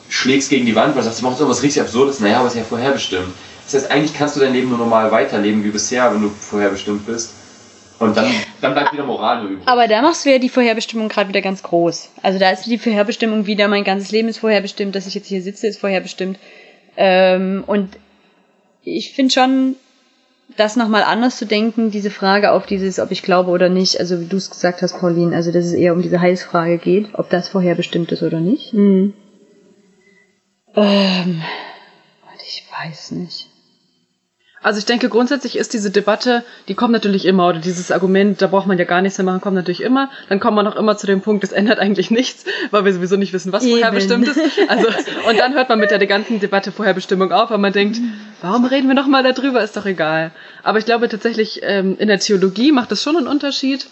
schlägst 0.08 0.48
gegen 0.48 0.64
die 0.64 0.74
Wand, 0.74 0.94
weil 0.94 1.02
du 1.02 1.08
sagst, 1.08 1.20
du 1.20 1.24
machst 1.24 1.40
irgendwas 1.40 1.62
richtig 1.62 1.82
Absurdes, 1.82 2.20
naja, 2.20 2.38
aber 2.38 2.46
es 2.46 2.54
ist 2.54 2.60
ja 2.60 2.64
vorherbestimmt. 2.64 3.28
Das 3.66 3.74
heißt, 3.74 3.90
eigentlich 3.90 4.16
kannst 4.16 4.36
du 4.36 4.40
dein 4.40 4.54
Leben 4.54 4.70
nur 4.70 4.78
normal 4.78 5.10
weiterleben 5.10 5.64
wie 5.64 5.70
bisher, 5.70 6.12
wenn 6.14 6.22
du 6.22 6.30
vorherbestimmt 6.30 7.04
bist. 7.06 7.30
Und 7.98 8.16
dann, 8.16 8.26
dann 8.60 8.74
bleibt 8.74 8.92
wieder 8.92 9.04
Moral 9.04 9.42
nur 9.42 9.50
übrig. 9.52 9.68
Aber 9.68 9.86
da 9.86 10.02
machst 10.02 10.24
du 10.24 10.30
ja 10.30 10.38
die 10.38 10.48
Vorherbestimmung 10.48 11.08
gerade 11.08 11.28
wieder 11.28 11.42
ganz 11.42 11.62
groß. 11.62 12.10
Also 12.22 12.38
da 12.38 12.50
ist 12.50 12.66
die 12.66 12.78
Vorherbestimmung 12.78 13.46
wieder, 13.46 13.68
mein 13.68 13.84
ganzes 13.84 14.10
Leben 14.10 14.28
ist 14.28 14.38
vorherbestimmt, 14.38 14.94
dass 14.94 15.06
ich 15.06 15.14
jetzt 15.14 15.28
hier 15.28 15.42
sitze, 15.42 15.68
ist 15.68 15.80
vorherbestimmt. 15.80 16.38
Ähm, 16.96 17.64
und 17.66 17.90
ich 18.82 19.12
finde 19.14 19.32
schon, 19.32 19.76
das 20.56 20.76
nochmal 20.76 21.02
anders 21.04 21.36
zu 21.36 21.46
denken, 21.46 21.90
diese 21.90 22.10
Frage 22.10 22.52
auf 22.52 22.66
dieses, 22.66 22.98
ob 22.98 23.10
ich 23.10 23.22
glaube 23.22 23.50
oder 23.50 23.68
nicht, 23.68 23.98
also 23.98 24.20
wie 24.20 24.26
du 24.26 24.36
es 24.36 24.50
gesagt 24.50 24.82
hast, 24.82 24.98
Pauline, 24.98 25.34
also 25.34 25.50
dass 25.52 25.64
es 25.64 25.72
eher 25.72 25.94
um 25.94 26.02
diese 26.02 26.20
Heilsfrage 26.20 26.78
geht, 26.78 27.14
ob 27.14 27.30
das 27.30 27.48
vorherbestimmt 27.48 28.12
ist 28.12 28.22
oder 28.22 28.40
nicht. 28.40 28.74
Mhm. 28.74 29.14
Ähm, 30.76 31.42
ich 32.46 32.64
weiß 32.70 33.12
nicht. 33.12 33.48
Also 34.64 34.78
ich 34.78 34.86
denke, 34.86 35.10
grundsätzlich 35.10 35.58
ist 35.58 35.74
diese 35.74 35.90
Debatte, 35.90 36.42
die 36.68 36.74
kommt 36.74 36.92
natürlich 36.92 37.26
immer, 37.26 37.48
oder 37.48 37.58
dieses 37.58 37.90
Argument, 37.90 38.40
da 38.40 38.46
braucht 38.46 38.66
man 38.66 38.78
ja 38.78 38.86
gar 38.86 39.02
nichts 39.02 39.18
mehr 39.18 39.26
machen, 39.26 39.42
kommt 39.42 39.56
natürlich 39.56 39.82
immer. 39.82 40.08
Dann 40.30 40.40
kommt 40.40 40.56
man 40.56 40.66
auch 40.66 40.76
immer 40.76 40.96
zu 40.96 41.06
dem 41.06 41.20
Punkt, 41.20 41.44
es 41.44 41.52
ändert 41.52 41.78
eigentlich 41.78 42.10
nichts, 42.10 42.46
weil 42.70 42.86
wir 42.86 42.94
sowieso 42.94 43.16
nicht 43.16 43.34
wissen, 43.34 43.52
was 43.52 43.62
Eben. 43.62 43.76
vorherbestimmt 43.76 44.26
ist. 44.26 44.40
Also, 44.66 44.86
und 45.28 45.38
dann 45.38 45.52
hört 45.52 45.68
man 45.68 45.78
mit 45.78 45.90
der 45.90 46.04
ganzen 46.06 46.40
Debatte 46.40 46.72
Vorherbestimmung 46.72 47.30
auf, 47.30 47.50
weil 47.50 47.58
man 47.58 47.74
denkt, 47.74 48.00
warum 48.40 48.64
reden 48.64 48.88
wir 48.88 48.94
nochmal 48.94 49.22
darüber, 49.22 49.62
ist 49.62 49.76
doch 49.76 49.84
egal. 49.84 50.30
Aber 50.62 50.78
ich 50.78 50.86
glaube 50.86 51.10
tatsächlich, 51.10 51.60
ähm, 51.62 51.96
in 51.98 52.08
der 52.08 52.18
Theologie 52.18 52.72
macht 52.72 52.90
das 52.90 53.02
schon 53.02 53.18
einen 53.18 53.28
Unterschied. 53.28 53.86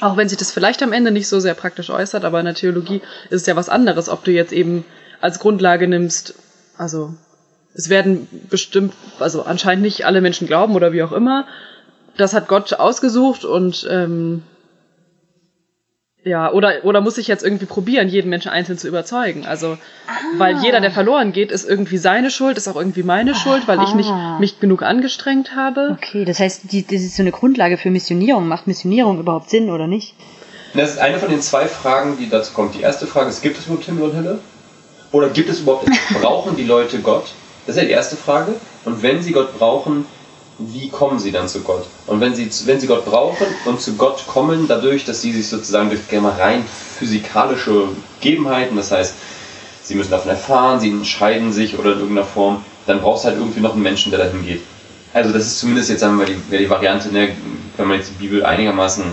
Auch 0.00 0.16
wenn 0.16 0.30
sich 0.30 0.38
das 0.38 0.50
vielleicht 0.50 0.82
am 0.82 0.94
Ende 0.94 1.10
nicht 1.10 1.28
so 1.28 1.40
sehr 1.40 1.52
praktisch 1.52 1.90
äußert, 1.90 2.24
aber 2.24 2.40
in 2.40 2.46
der 2.46 2.54
Theologie 2.54 3.02
ist 3.28 3.42
es 3.42 3.46
ja 3.46 3.54
was 3.54 3.68
anderes, 3.68 4.08
ob 4.08 4.24
du 4.24 4.30
jetzt 4.30 4.54
eben 4.54 4.86
als 5.20 5.40
Grundlage 5.40 5.86
nimmst, 5.88 6.32
also 6.78 7.12
es 7.74 7.88
werden 7.88 8.28
bestimmt, 8.48 8.94
also 9.18 9.42
anscheinend 9.42 9.82
nicht 9.82 10.04
alle 10.06 10.20
Menschen 10.20 10.46
glauben 10.46 10.74
oder 10.74 10.92
wie 10.92 11.02
auch 11.02 11.12
immer. 11.12 11.46
Das 12.16 12.34
hat 12.34 12.48
Gott 12.48 12.72
ausgesucht 12.74 13.44
und 13.44 13.86
ähm, 13.90 14.42
ja, 16.22 16.52
oder, 16.52 16.84
oder 16.84 17.00
muss 17.00 17.16
ich 17.16 17.28
jetzt 17.28 17.42
irgendwie 17.42 17.64
probieren, 17.64 18.08
jeden 18.08 18.28
Menschen 18.28 18.50
einzeln 18.50 18.76
zu 18.76 18.88
überzeugen? 18.88 19.46
Also, 19.46 19.78
ah. 20.06 20.10
weil 20.36 20.58
jeder, 20.58 20.80
der 20.80 20.90
verloren 20.90 21.32
geht, 21.32 21.50
ist 21.50 21.66
irgendwie 21.66 21.96
seine 21.96 22.30
Schuld, 22.30 22.58
ist 22.58 22.68
auch 22.68 22.76
irgendwie 22.76 23.02
meine 23.02 23.34
Schuld, 23.34 23.66
weil 23.66 23.82
ich 23.82 23.94
nicht 23.94 24.12
mich 24.38 24.60
genug 24.60 24.82
angestrengt 24.82 25.56
habe. 25.56 25.96
Okay, 25.96 26.26
das 26.26 26.38
heißt, 26.38 26.72
die, 26.72 26.84
das 26.84 27.00
ist 27.00 27.16
so 27.16 27.22
eine 27.22 27.32
Grundlage 27.32 27.78
für 27.78 27.90
Missionierung. 27.90 28.46
Macht 28.48 28.66
Missionierung 28.66 29.18
überhaupt 29.18 29.48
Sinn 29.48 29.70
oder 29.70 29.86
nicht? 29.86 30.14
Das 30.74 30.90
ist 30.90 30.98
eine 30.98 31.18
von 31.18 31.30
den 31.30 31.40
zwei 31.40 31.66
Fragen, 31.66 32.18
die 32.18 32.28
dazu 32.28 32.52
kommt. 32.52 32.74
Die 32.74 32.82
erste 32.82 33.06
Frage 33.06 33.30
ist, 33.30 33.40
gibt 33.40 33.58
es 33.58 33.66
überhaupt 33.66 33.86
Himmel 33.86 34.04
und 34.04 34.16
Hölle? 34.16 34.38
Oder 35.12 35.30
gibt 35.30 35.48
es 35.48 35.60
überhaupt, 35.60 35.88
brauchen 36.20 36.54
die 36.54 36.64
Leute 36.64 36.98
Gott? 36.98 37.32
Das 37.70 37.76
ist 37.76 37.82
ja 37.82 37.86
die 37.86 37.94
erste 37.94 38.16
Frage. 38.16 38.56
Und 38.84 39.00
wenn 39.00 39.22
sie 39.22 39.30
Gott 39.30 39.56
brauchen, 39.56 40.04
wie 40.58 40.88
kommen 40.88 41.20
sie 41.20 41.30
dann 41.30 41.46
zu 41.46 41.60
Gott? 41.60 41.86
Und 42.08 42.20
wenn 42.20 42.34
sie, 42.34 42.50
wenn 42.66 42.80
sie 42.80 42.88
Gott 42.88 43.04
brauchen 43.04 43.46
und 43.64 43.80
zu 43.80 43.94
Gott 43.94 44.26
kommen, 44.26 44.66
dadurch, 44.66 45.04
dass 45.04 45.22
sie 45.22 45.30
sich 45.30 45.46
sozusagen 45.46 45.88
durch 45.88 46.00
rein 46.10 46.64
physikalische 46.98 47.90
Gegebenheiten, 48.20 48.76
das 48.76 48.90
heißt, 48.90 49.14
sie 49.84 49.94
müssen 49.94 50.10
davon 50.10 50.32
erfahren, 50.32 50.80
sie 50.80 50.90
entscheiden 50.90 51.52
sich 51.52 51.78
oder 51.78 51.92
in 51.92 52.00
irgendeiner 52.00 52.26
Form, 52.26 52.64
dann 52.88 53.00
brauchst 53.02 53.22
du 53.22 53.28
halt 53.28 53.38
irgendwie 53.38 53.60
noch 53.60 53.74
einen 53.74 53.84
Menschen, 53.84 54.10
der 54.10 54.18
dahin 54.18 54.44
geht. 54.44 54.62
Also 55.14 55.32
das 55.32 55.46
ist 55.46 55.60
zumindest 55.60 55.90
jetzt, 55.90 56.00
sagen 56.00 56.18
wir 56.18 56.26
mal, 56.26 56.34
die, 56.50 56.58
die 56.58 56.68
Variante, 56.68 57.12
ne, 57.12 57.36
wenn 57.76 57.86
man 57.86 57.98
jetzt 57.98 58.10
die 58.10 58.24
Bibel 58.24 58.44
einigermaßen 58.44 59.04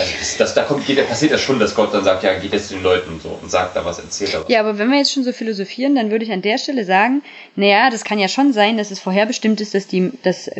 Also 0.00 0.12
das, 0.18 0.36
das, 0.36 0.54
da 0.54 0.62
kommt, 0.62 0.86
geht, 0.86 1.06
passiert 1.08 1.32
ja 1.32 1.38
schon, 1.38 1.58
dass 1.58 1.74
Gott 1.74 1.94
dann 1.94 2.04
sagt, 2.04 2.22
ja, 2.22 2.34
geht 2.34 2.52
jetzt 2.52 2.68
zu 2.68 2.74
den 2.74 2.82
Leuten 2.82 3.10
und 3.10 3.22
so 3.22 3.38
und 3.40 3.50
sagt 3.50 3.76
da 3.76 3.84
was, 3.84 3.98
erzählt 3.98 4.34
da 4.34 4.40
was. 4.40 4.48
Ja, 4.48 4.60
aber 4.60 4.78
wenn 4.78 4.90
wir 4.90 4.98
jetzt 4.98 5.12
schon 5.12 5.24
so 5.24 5.32
philosophieren, 5.32 5.94
dann 5.94 6.10
würde 6.10 6.24
ich 6.24 6.32
an 6.32 6.42
der 6.42 6.58
Stelle 6.58 6.84
sagen, 6.84 7.22
naja, 7.56 7.90
das 7.90 8.04
kann 8.04 8.18
ja 8.18 8.28
schon 8.28 8.52
sein, 8.52 8.76
dass 8.76 8.90
es 8.90 9.00
vorherbestimmt 9.00 9.60
ist, 9.60 9.74
dass 9.74 9.86
die, 9.86 10.10
dass 10.22 10.50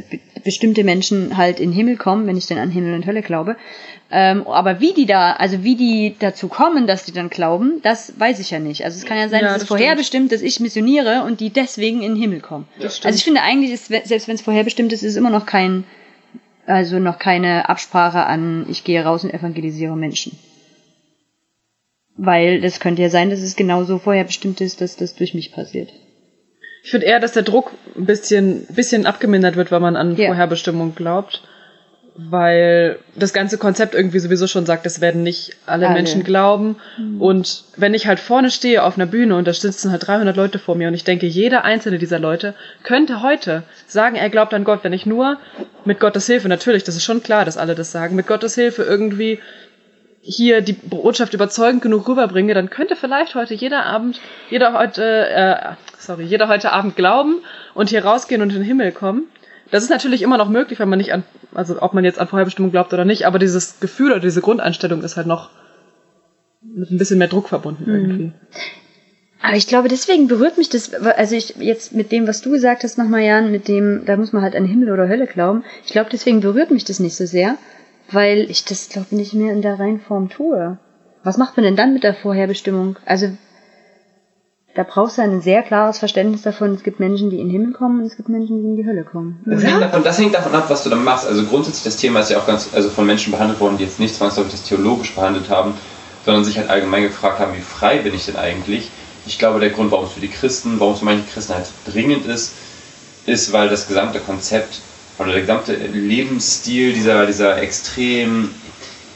bestimmte 0.45 0.85
Menschen 0.85 1.37
halt 1.37 1.59
in 1.59 1.71
den 1.71 1.77
Himmel 1.77 1.97
kommen, 1.97 2.27
wenn 2.27 2.37
ich 2.37 2.47
denn 2.47 2.59
an 2.59 2.71
Himmel 2.71 2.95
und 2.95 3.07
Hölle 3.07 3.23
glaube. 3.23 3.57
Ähm, 4.11 4.47
aber 4.47 4.81
wie 4.81 4.93
die 4.93 5.07
da, 5.07 5.33
also 5.33 5.65
wie 5.65 5.75
die 5.75 6.15
dazu 6.19 6.49
kommen, 6.49 6.87
dass 6.87 7.05
die 7.05 7.13
dann 7.13 7.31
glauben, 7.31 7.81
das 7.83 8.13
weiß 8.19 8.39
ich 8.39 8.51
ja 8.51 8.61
nicht. 8.61 8.85
Also 8.85 8.99
es 8.99 9.07
kann 9.07 9.17
ja 9.17 9.29
sein, 9.29 9.41
Ja, 9.41 9.47
dass 9.47 9.55
das 9.55 9.63
es 9.63 9.69
vorherbestimmt, 9.69 10.31
dass 10.31 10.43
ich 10.43 10.61
missioniere 10.61 11.23
und 11.23 11.41
die 11.41 11.51
deswegen 11.51 12.03
in 12.03 12.15
den 12.15 12.23
Himmel 12.23 12.41
kommen. 12.41 12.69
Das 12.79 13.05
also 13.05 13.17
ich 13.17 13.25
finde 13.25 13.41
eigentlich, 13.43 13.73
ist, 13.73 13.87
selbst 13.87 14.29
wenn 14.29 14.37
es 14.37 14.43
vorherbestimmt 14.43 14.93
ist, 14.93 15.03
ist 15.03 15.13
es 15.13 15.17
immer 15.17 15.31
noch 15.31 15.47
kein, 15.47 15.85
also 16.67 16.99
noch 16.99 17.19
keine 17.19 17.69
Absprache 17.69 18.25
an, 18.27 18.67
ich 18.69 18.85
gehe 18.85 19.05
raus 19.05 19.25
und 19.25 19.33
evangelisiere 19.33 19.97
Menschen. 19.97 20.39
Weil 22.17 22.61
das 22.61 22.81
könnte 22.81 23.03
ja 23.03 23.11
sein, 23.11 23.31
dass 23.31 23.41
es 23.41 23.57
genauso 23.57 23.99
vorherbestimmt 23.99 24.61
ist, 24.61 24.81
dass 24.81 24.97
das 24.97 25.15
durch 25.17 25.35
mich 25.35 25.53
passiert. 25.53 25.91
Ich 26.85 26.91
finde 26.91 27.07
eher, 27.07 27.19
dass 27.19 27.33
der 27.33 27.43
Druck 27.43 27.73
ein 27.97 28.07
bisschen, 28.07 28.67
bisschen 28.67 29.07
abgemindert 29.07 29.57
wird, 29.57 29.71
wenn 29.71 29.83
man 29.83 29.97
an 29.97 30.17
Ja. 30.17 30.27
Vorherbestimmung 30.27 30.95
glaubt. 30.95 31.43
Weil 32.17 33.01
das 33.17 33.33
ganze 33.33 33.59
Konzept 33.59 33.95
irgendwie 33.95 34.21
sowieso 34.21 34.47
schon 34.47 34.67
sagt, 34.67 34.87
es 34.87 35.01
werden 35.01 35.25
nicht 35.25 35.57
alle, 35.67 35.87
Alle. 35.87 35.97
Menschen 35.97 36.23
glauben. 36.23 36.77
Und 37.19 37.65
wenn 37.77 37.93
ich 37.93 38.07
halt 38.07 38.21
vorne 38.21 38.53
stehe 38.53 38.85
auf 38.85 38.97
einer 38.97 39.07
Bühne 39.07 39.37
und 39.37 39.49
da 39.49 39.53
sitzen 39.53 39.91
halt 39.91 40.07
300 40.07 40.37
Leute 40.37 40.61
vor 40.61 40.77
mir 40.77 40.87
und 40.87 40.95
ich 40.95 41.03
denke, 41.03 41.27
jeder 41.27 41.65
einzelne 41.65 41.99
dieser 41.99 42.21
Leute 42.21 42.55
könnte 42.85 43.21
heute 43.21 43.65
sagen, 43.89 44.15
er 44.15 44.31
glaubt 44.31 44.55
an 44.55 44.63
Gott, 44.63 44.85
wenn 44.85 44.93
ich 44.93 45.07
nur 45.07 45.39
mit 45.85 45.99
Gottes 45.99 46.27
Hilfe, 46.27 46.49
natürlich, 46.49 46.85
das 46.85 46.95
ist 46.95 47.05
schon 47.05 47.23
klar, 47.23 47.45
dass 47.45 47.57
alle 47.57 47.75
das 47.75 47.91
sagen, 47.91 48.15
mit 48.15 48.29
Gottes 48.29 48.55
Hilfe 48.55 48.85
irgendwie 48.85 49.41
hier 50.27 50.63
die 50.63 50.73
Botschaft 50.73 51.35
überzeugend 51.35 51.83
genug 51.83 52.09
rüberbringe, 52.09 52.55
dann 52.55 52.71
könnte 52.71 52.97
vielleicht 52.97 53.35
heute 53.35 53.53
jeder 53.53 53.85
Abend, 53.85 54.21
jeder 54.49 54.73
heute, 54.73 55.29
äh, 55.29 55.57
sorry, 55.99 56.25
jeder 56.25 56.49
heute 56.49 56.73
Abend 56.73 56.97
glauben 56.97 57.43
und 57.75 57.91
hier 57.91 58.05
rausgehen 58.05 58.41
und 58.41 58.49
in 58.51 58.57
den 58.57 58.65
Himmel 58.65 58.93
kommen. 58.93 59.25
Das 59.71 59.83
ist 59.83 59.91
natürlich 59.91 60.23
immer 60.23 60.39
noch 60.39 60.49
möglich, 60.49 60.79
wenn 60.79 60.89
man 60.89 60.99
nicht 60.99 61.13
an, 61.13 61.25
also 61.55 61.81
ob 61.81 61.95
man 61.95 62.05
jetzt 62.05 62.19
an 62.19 62.29
Vorherbestimmung 62.29 62.71
glaubt 62.71 62.93
oder 62.93 63.05
nicht, 63.05 63.27
aber 63.27 63.39
dieses 63.39 63.81
Gefühl 63.81 64.13
oder 64.13 64.21
diese 64.21 64.41
Grundeinstellung 64.41 65.03
ist 65.03 65.17
halt 65.17 65.27
noch 65.27 65.51
mit 66.63 66.91
ein 66.91 66.99
bisschen 66.99 67.19
mehr 67.19 67.29
Druck 67.29 67.49
verbunden 67.49 67.85
irgendwie. 67.87 68.33
Aber 69.43 69.57
ich 69.57 69.67
glaube, 69.67 69.89
deswegen 69.89 70.27
berührt 70.27 70.57
mich 70.57 70.71
das, 70.71 70.95
also 70.95 71.37
ich 71.37 71.57
jetzt 71.59 71.93
mit 71.93 72.13
dem, 72.13 72.27
was 72.27 72.41
du 72.41 72.51
gesagt 72.51 72.83
hast 72.83 72.97
nochmal, 72.97 73.23
Jan, 73.23 73.53
mit 73.53 73.69
dem, 73.69 74.07
da 74.07 74.17
muss 74.17 74.33
man 74.33 74.43
halt 74.43 74.57
an 74.57 74.65
Himmel 74.65 74.91
oder 74.91 75.07
Hölle 75.07 75.27
glauben. 75.27 75.65
Ich 75.85 75.93
glaube, 75.93 76.09
deswegen 76.11 76.41
berührt 76.41 76.71
mich 76.71 76.85
das 76.85 76.99
nicht 76.99 77.15
so 77.15 77.27
sehr, 77.27 77.59
weil 78.11 78.51
ich 78.51 78.65
das, 78.65 78.89
glaube 78.89 79.15
nicht 79.15 79.35
mehr 79.35 79.53
in 79.53 79.61
der 79.61 79.79
Reihenform 79.79 80.31
tue. 80.31 80.79
Was 81.25 81.37
macht 81.37 81.57
man 81.57 81.65
denn 81.65 81.77
dann 81.77 81.93
mit 81.93 82.05
der 82.05 82.15
Vorherbestimmung? 82.15 82.97
Also, 83.05 83.29
da 84.75 84.83
brauchst 84.83 85.19
du 85.19 85.23
ein 85.23 85.41
sehr 85.41 85.63
klares 85.63 85.99
Verständnis 85.99 86.43
davon, 86.43 86.75
es 86.75 86.83
gibt 86.83 86.99
Menschen, 86.99 87.31
die 87.31 87.39
in 87.39 87.49
den 87.49 87.53
Himmel 87.53 87.73
kommen 87.73 88.01
und 88.01 88.07
es 88.07 88.17
gibt 88.17 88.29
Menschen, 88.29 88.61
die 88.61 88.69
in 88.69 88.77
die 88.77 88.85
Hölle 88.85 89.05
kommen. 89.05 89.41
Das, 89.47 89.63
hängt 89.63 89.81
davon, 89.81 90.03
das 90.03 90.19
hängt 90.19 90.35
davon 90.35 90.55
ab, 90.55 90.65
was 90.69 90.83
du 90.83 90.91
dann 90.91 91.05
machst. 91.05 91.27
Also 91.27 91.45
grundsätzlich 91.45 91.85
das 91.85 91.97
Thema 91.97 92.21
ist 92.21 92.31
ja 92.31 92.39
auch 92.39 92.47
ganz, 92.47 92.71
also 92.75 92.91
von 92.91 93.07
Menschen 93.07 93.31
behandelt 93.31 93.61
worden, 93.61 93.79
die 93.79 93.85
jetzt 93.85 94.01
nicht 94.01 94.17
zwangsläufig 94.17 94.51
das 94.51 94.65
theologisch 94.65 95.15
behandelt 95.15 95.49
haben, 95.49 95.75
sondern 96.25 96.45
sich 96.45 96.59
halt 96.59 96.71
allgemein 96.71 97.05
gefragt 97.05 97.39
haben, 97.39 97.57
wie 97.57 97.61
frei 97.61 97.99
bin 97.99 98.15
ich 98.15 98.27
denn 98.27 98.37
eigentlich? 98.37 98.91
Ich 99.27 99.39
glaube, 99.39 99.61
der 99.61 99.71
Grund, 99.71 99.93
warum 99.93 100.07
es 100.07 100.13
für 100.13 100.21
die 100.21 100.29
Christen, 100.29 100.81
warum 100.81 100.95
es 100.95 100.99
für 100.99 101.05
manche 101.05 101.25
Christen 101.33 101.55
halt 101.55 101.67
dringend 101.91 102.27
ist, 102.27 102.53
ist, 103.27 103.53
weil 103.53 103.69
das 103.69 103.87
gesamte 103.87 104.19
Konzept 104.19 104.81
oder 105.19 105.31
der 105.31 105.43
gesamte 105.43 105.75
Lebensstil 105.75 106.93
dieser, 106.93 107.27
dieser 107.27 107.59
extrem, 107.59 108.51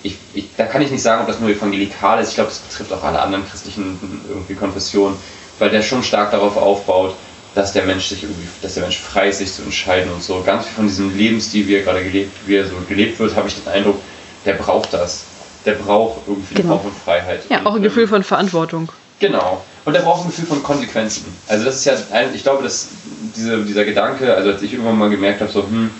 ich, 0.05 0.17
ich, 0.35 0.51
da 0.57 0.67
kann 0.67 0.83
ich 0.83 0.93
nicht 0.93 1.03
sagen, 1.03 1.23
ob 1.23 1.27
das 1.27 1.41
nur 1.41 1.51
evangelikal 1.51 2.23
ist, 2.23 2.29
ich 2.29 2.35
glaube, 2.37 2.51
das 2.51 2.61
betrifft 2.61 2.93
auch 2.93 3.03
alle 3.03 3.21
anderen 3.21 3.47
christlichen 3.49 3.99
irgendwie 4.29 4.55
Konfessionen, 4.55 5.17
weil 5.59 5.71
der 5.71 5.83
schon 5.83 6.03
stark 6.03 6.31
darauf 6.31 6.57
aufbaut, 6.57 7.15
dass 7.55 7.73
der 7.73 7.85
Mensch 7.85 8.07
sich 8.07 8.23
irgendwie, 8.23 8.47
dass 8.63 8.75
der 8.75 8.85
Mensch 8.85 8.99
frei 8.99 9.29
ist, 9.29 9.39
sich 9.39 9.53
zu 9.53 9.63
entscheiden 9.63 10.13
und 10.13 10.23
so. 10.23 10.43
Ganz 10.43 10.67
viel 10.67 10.75
von 10.77 10.87
diesem 10.87 11.17
Lebensstil, 11.17 11.67
wie 11.67 11.75
er 11.77 11.83
gerade 11.83 12.05
gelebt, 12.05 12.37
wie 12.47 12.57
er 12.57 12.67
so 12.67 12.75
gelebt 12.89 13.19
wird, 13.19 13.35
habe 13.35 13.49
ich 13.49 13.55
den 13.55 13.67
Eindruck, 13.73 13.97
der 14.45 14.53
braucht 14.55 14.93
das. 14.93 15.23
Der 15.65 15.73
braucht 15.73 16.21
irgendwie 16.27 16.55
Genau. 16.55 16.79
Form 16.79 16.93
von 16.93 17.01
Freiheit. 17.05 17.43
Ja, 17.49 17.59
Und, 17.61 17.67
Auch 17.67 17.71
ein 17.73 17.77
ähm, 17.79 17.83
Gefühl 17.85 18.07
von 18.07 18.23
Verantwortung. 18.23 18.91
Genau. 19.19 19.65
Und 19.85 19.95
er 19.95 20.03
braucht 20.03 20.25
ein 20.25 20.29
Gefühl 20.29 20.47
von 20.47 20.63
Konsequenzen. 20.63 21.25
Also 21.49 21.65
das 21.65 21.77
ist 21.77 21.85
ja, 21.87 21.95
ein- 22.13 22.33
ich 22.35 22.43
glaube, 22.45 22.63
dass 22.63 22.89
diese, 23.35 23.65
dieser 23.65 23.85
Gedanke, 23.85 24.35
also 24.35 24.51
als 24.51 24.63
ich 24.63 24.73
irgendwann 24.75 24.99
mal 24.99 25.11
gemerkt 25.11 25.41
habe, 25.41 25.51
so, 25.51 25.63
hm, 25.63 25.91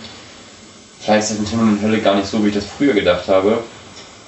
vielleicht 1.01 1.23
ist 1.25 1.31
das 1.33 1.39
mit 1.41 1.49
Himmel 1.49 1.73
und 1.75 1.83
Hölle 1.83 1.99
gar 2.01 2.15
nicht 2.15 2.29
so, 2.29 2.45
wie 2.45 2.49
ich 2.49 2.55
das 2.55 2.65
früher 2.67 2.93
gedacht 2.95 3.27
habe, 3.29 3.65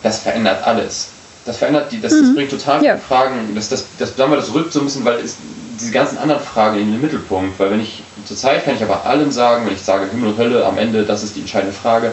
das 0.02 0.18
verändert 0.20 0.66
alles. 0.66 1.08
Das 1.44 1.56
verändert 1.56 1.90
die, 1.90 2.00
das, 2.00 2.12
das 2.12 2.34
bringt 2.34 2.50
total 2.50 2.80
viele 2.80 2.92
Ja. 2.92 2.98
Fragen, 2.98 3.54
das, 3.54 3.68
das, 3.68 3.86
das, 3.98 4.16
sagen 4.16 4.30
wir, 4.30 4.36
das 4.36 4.52
rückt 4.52 4.72
so 4.72 4.80
ein 4.80 4.84
bisschen, 4.84 5.04
weil 5.04 5.20
es, 5.20 5.36
diese 5.80 5.92
ganzen 5.92 6.18
anderen 6.18 6.42
Fragen 6.42 6.78
in 6.78 6.92
den 6.92 7.00
Mittelpunkt, 7.00 7.58
weil 7.58 7.70
wenn 7.70 7.80
ich, 7.80 8.02
zurzeit 8.26 8.64
kann 8.64 8.74
ich 8.76 8.82
aber 8.82 9.06
allem 9.06 9.32
sagen, 9.32 9.66
wenn 9.66 9.72
ich 9.72 9.80
sage 9.80 10.10
Himmel 10.10 10.30
und 10.30 10.38
Hölle, 10.38 10.66
am 10.66 10.76
Ende, 10.76 11.04
das 11.04 11.22
ist 11.22 11.36
die 11.36 11.40
entscheidende 11.40 11.74
Frage, 11.74 12.12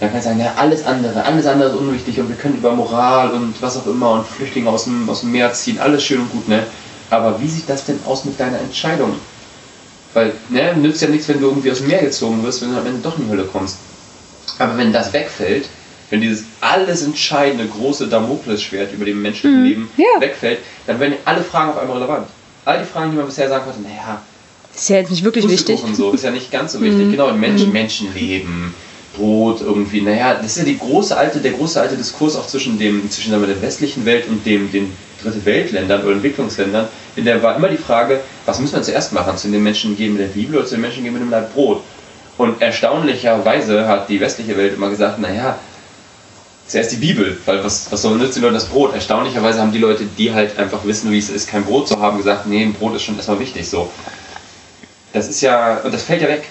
dann 0.00 0.10
kann 0.10 0.18
ich 0.18 0.24
sagen, 0.24 0.40
ja, 0.40 0.54
alles 0.56 0.84
andere, 0.86 1.24
alles 1.24 1.46
andere 1.46 1.70
ist 1.70 1.76
unwichtig 1.76 2.18
und 2.18 2.28
wir 2.28 2.36
können 2.36 2.56
über 2.56 2.72
Moral 2.72 3.30
und 3.30 3.54
was 3.60 3.76
auch 3.76 3.86
immer 3.86 4.12
und 4.12 4.26
Flüchtlinge 4.26 4.70
aus 4.70 4.84
dem, 4.84 5.08
aus 5.08 5.20
dem 5.20 5.32
Meer 5.32 5.52
ziehen, 5.52 5.78
alles 5.78 6.02
schön 6.02 6.20
und 6.20 6.32
gut, 6.32 6.48
ne? 6.48 6.62
Aber 7.10 7.40
wie 7.40 7.48
sieht 7.48 7.68
das 7.68 7.84
denn 7.84 8.00
aus 8.06 8.24
mit 8.24 8.38
deiner 8.40 8.58
Entscheidung? 8.58 9.14
Weil, 10.12 10.32
ne, 10.48 10.74
nützt 10.76 11.02
ja 11.02 11.08
nichts, 11.08 11.28
wenn 11.28 11.40
du 11.40 11.46
irgendwie 11.48 11.70
aus 11.70 11.78
dem 11.78 11.88
Meer 11.88 12.00
gezogen 12.00 12.42
wirst, 12.42 12.62
wenn 12.62 12.72
du 12.72 12.78
am 12.78 12.86
Ende 12.86 13.00
doch 13.00 13.18
in 13.18 13.24
die 13.24 13.30
Hölle 13.30 13.44
kommst. 13.44 13.76
Aber 14.58 14.76
wenn 14.76 14.92
das 14.92 15.12
wegfällt, 15.12 15.68
wenn 16.10 16.20
dieses 16.20 16.44
alles 16.60 17.02
entscheidende 17.02 17.66
große 17.66 18.06
Damoklesschwert 18.08 18.92
über 18.92 19.04
dem 19.04 19.20
menschlichen 19.22 19.64
Leben 19.64 19.90
ja. 19.96 20.20
wegfällt, 20.20 20.60
dann 20.86 21.00
werden 21.00 21.14
alle 21.24 21.42
Fragen 21.42 21.70
auf 21.70 21.78
einmal 21.78 21.98
relevant. 21.98 22.26
All 22.64 22.78
die 22.78 22.84
Fragen, 22.84 23.10
die 23.10 23.16
man 23.16 23.26
bisher 23.26 23.48
sagen 23.48 23.64
konnte, 23.64 23.82
naja, 23.82 24.22
ist 24.74 24.88
ja 24.90 24.96
jetzt 24.96 25.10
nicht 25.10 25.24
wirklich 25.24 25.48
wichtig. 25.48 25.80
so 25.94 26.12
ist 26.12 26.24
ja 26.24 26.30
nicht 26.30 26.50
ganz 26.50 26.72
so 26.72 26.80
wichtig. 26.82 27.10
Genau, 27.10 27.32
Menschen, 27.32 27.72
Menschenleben, 27.72 28.74
Brot 29.16 29.62
irgendwie. 29.62 30.02
Naja, 30.02 30.34
das 30.34 30.48
ist 30.48 30.58
ja 30.58 30.64
die 30.64 30.78
große 30.78 31.16
alte, 31.16 31.38
der 31.38 31.52
große 31.52 31.80
alte 31.80 31.96
Diskurs 31.96 32.36
auch 32.36 32.46
zwischen 32.46 32.78
dem 32.78 33.10
zwischen 33.10 33.30
sagen 33.30 33.42
wir, 33.42 33.48
der 33.48 33.62
westlichen 33.62 34.04
Welt 34.04 34.28
und 34.28 34.44
dem 34.44 34.70
den 34.70 34.92
dritte 35.22 35.44
Weltländern 35.46 36.02
oder 36.02 36.12
Entwicklungsländern. 36.12 36.88
In 37.16 37.24
der 37.24 37.42
war 37.42 37.56
immer 37.56 37.68
die 37.68 37.78
Frage, 37.78 38.20
was 38.44 38.60
müssen 38.60 38.74
wir 38.74 38.82
zuerst 38.82 39.14
machen? 39.14 39.36
Zu 39.38 39.48
den 39.48 39.62
Menschen 39.62 39.96
gehen 39.96 40.12
mit 40.12 40.22
der 40.22 40.26
Bibel 40.26 40.56
oder 40.56 40.66
zu 40.66 40.74
den 40.74 40.82
Menschen 40.82 41.02
gehen 41.02 41.14
mit 41.14 41.22
dem 41.22 41.30
Leib 41.30 41.54
Brot? 41.54 41.82
Und 42.36 42.60
erstaunlicherweise 42.60 43.88
hat 43.88 44.10
die 44.10 44.20
westliche 44.20 44.58
Welt 44.58 44.74
immer 44.74 44.90
gesagt, 44.90 45.18
naja, 45.18 45.58
zuerst 46.68 46.92
die 46.92 46.96
Bibel, 46.96 47.38
weil 47.46 47.62
was, 47.64 47.90
was 47.92 48.02
soll 48.02 48.18
nützen 48.18 48.42
Leute 48.42 48.54
das 48.54 48.66
Brot? 48.66 48.94
Erstaunlicherweise 48.94 49.60
haben 49.60 49.72
die 49.72 49.78
Leute, 49.78 50.04
die 50.18 50.32
halt 50.32 50.58
einfach 50.58 50.84
wissen, 50.84 51.10
wie 51.12 51.18
es 51.18 51.30
ist, 51.30 51.48
kein 51.48 51.64
Brot 51.64 51.88
zu 51.88 52.00
haben, 52.00 52.18
gesagt, 52.18 52.46
nee, 52.46 52.62
ein 52.62 52.72
Brot 52.74 52.96
ist 52.96 53.02
schon 53.02 53.16
erstmal 53.16 53.38
wichtig 53.38 53.68
so. 53.68 53.90
Das 55.12 55.28
ist 55.28 55.40
ja, 55.40 55.78
und 55.78 55.94
das 55.94 56.02
fällt 56.02 56.22
ja 56.22 56.28
weg, 56.28 56.44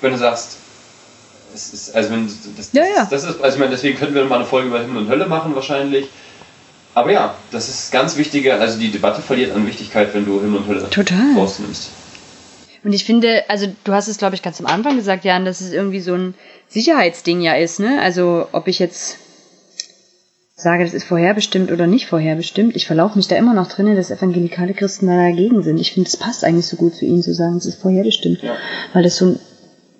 wenn 0.00 0.12
du 0.12 0.18
sagst, 0.18 0.56
es 1.54 1.72
ist, 1.72 1.94
also 1.94 2.10
wenn, 2.10 2.30
das, 2.56 2.70
Ja, 2.72 2.84
ja. 2.84 3.08
das 3.10 3.24
ist, 3.24 3.40
also 3.42 3.54
ich 3.54 3.58
meine, 3.58 3.72
deswegen 3.72 3.98
könnten 3.98 4.14
wir 4.14 4.24
mal 4.24 4.36
eine 4.36 4.44
Folge 4.44 4.68
über 4.68 4.80
Himmel 4.80 5.02
und 5.02 5.08
Hölle 5.08 5.26
machen 5.26 5.54
wahrscheinlich. 5.54 6.06
Aber 6.94 7.12
ja, 7.12 7.34
das 7.50 7.68
ist 7.68 7.92
ganz 7.92 8.16
wichtige, 8.16 8.54
also 8.54 8.78
die 8.78 8.90
Debatte 8.90 9.22
verliert 9.22 9.54
an 9.54 9.66
Wichtigkeit, 9.66 10.12
wenn 10.14 10.24
du 10.24 10.40
Himmel 10.40 10.60
und 10.60 10.68
Hölle 10.68 10.90
Total. 10.90 11.34
rausnimmst. 11.36 11.90
Und 12.82 12.92
ich 12.92 13.04
finde, 13.04 13.44
also 13.48 13.66
du 13.84 13.92
hast 13.92 14.08
es, 14.08 14.16
glaube 14.16 14.34
ich, 14.34 14.42
ganz 14.42 14.58
am 14.60 14.66
Anfang 14.66 14.96
gesagt, 14.96 15.24
Jan, 15.24 15.44
dass 15.44 15.60
es 15.60 15.72
irgendwie 15.72 16.00
so 16.00 16.14
ein 16.14 16.34
Sicherheitsding 16.68 17.40
ja 17.42 17.54
ist, 17.54 17.78
ne? 17.78 18.00
Also 18.00 18.48
ob 18.52 18.68
ich 18.68 18.78
jetzt 18.78 19.18
sage, 20.62 20.84
das 20.84 20.94
ist 20.94 21.04
vorherbestimmt 21.04 21.72
oder 21.72 21.86
nicht 21.86 22.06
vorherbestimmt, 22.06 22.76
ich 22.76 22.86
verlaufe 22.86 23.16
mich 23.16 23.28
da 23.28 23.36
immer 23.36 23.54
noch 23.54 23.68
drinnen, 23.68 23.96
dass 23.96 24.10
evangelikale 24.10 24.74
Christen 24.74 25.06
da 25.06 25.16
dagegen 25.16 25.62
sind. 25.62 25.78
Ich 25.78 25.92
finde, 25.92 26.08
es 26.08 26.16
passt 26.16 26.44
eigentlich 26.44 26.66
so 26.66 26.76
gut 26.76 26.94
zu 26.94 27.04
ihnen 27.04 27.22
zu 27.22 27.34
sagen, 27.34 27.56
es 27.56 27.66
ist 27.66 27.80
vorherbestimmt. 27.80 28.42
Ja. 28.42 28.56
Weil 28.92 29.02
das 29.02 29.16
so 29.16 29.26
ein, 29.26 29.40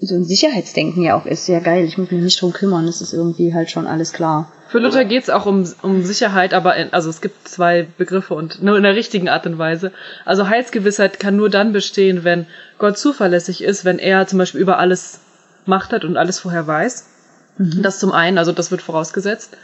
so 0.00 0.14
ein 0.14 0.24
Sicherheitsdenken 0.24 1.02
ja 1.02 1.18
auch 1.18 1.26
ist. 1.26 1.48
Ja 1.48 1.60
geil, 1.60 1.84
ich 1.84 1.98
muss 1.98 2.10
mich 2.10 2.22
nicht 2.22 2.40
drum 2.40 2.52
kümmern, 2.52 2.86
es 2.88 3.00
ist 3.00 3.12
irgendwie 3.12 3.54
halt 3.54 3.70
schon 3.70 3.86
alles 3.86 4.12
klar. 4.12 4.52
Für 4.68 4.78
Luther 4.78 5.04
geht 5.04 5.24
es 5.24 5.30
auch 5.30 5.46
um, 5.46 5.68
um 5.82 6.04
Sicherheit, 6.04 6.54
aber 6.54 6.76
in, 6.76 6.92
also 6.92 7.10
es 7.10 7.20
gibt 7.20 7.48
zwei 7.48 7.88
Begriffe 7.98 8.34
und 8.34 8.62
nur 8.62 8.76
in 8.76 8.84
der 8.84 8.94
richtigen 8.94 9.28
Art 9.28 9.46
und 9.46 9.58
Weise. 9.58 9.90
Also 10.24 10.48
Heilsgewissheit 10.48 11.18
kann 11.18 11.36
nur 11.36 11.50
dann 11.50 11.72
bestehen, 11.72 12.22
wenn 12.22 12.46
Gott 12.78 12.96
zuverlässig 12.96 13.64
ist, 13.64 13.84
wenn 13.84 13.98
er 13.98 14.28
zum 14.28 14.38
Beispiel 14.38 14.60
über 14.60 14.78
alles 14.78 15.20
Macht 15.66 15.92
hat 15.92 16.04
und 16.04 16.16
alles 16.16 16.38
vorher 16.38 16.66
weiß. 16.66 17.06
Das 17.58 17.98
zum 17.98 18.12
einen, 18.12 18.38
also 18.38 18.52
das 18.52 18.70
wird 18.70 18.80
vorausgesetzt, 18.80 19.56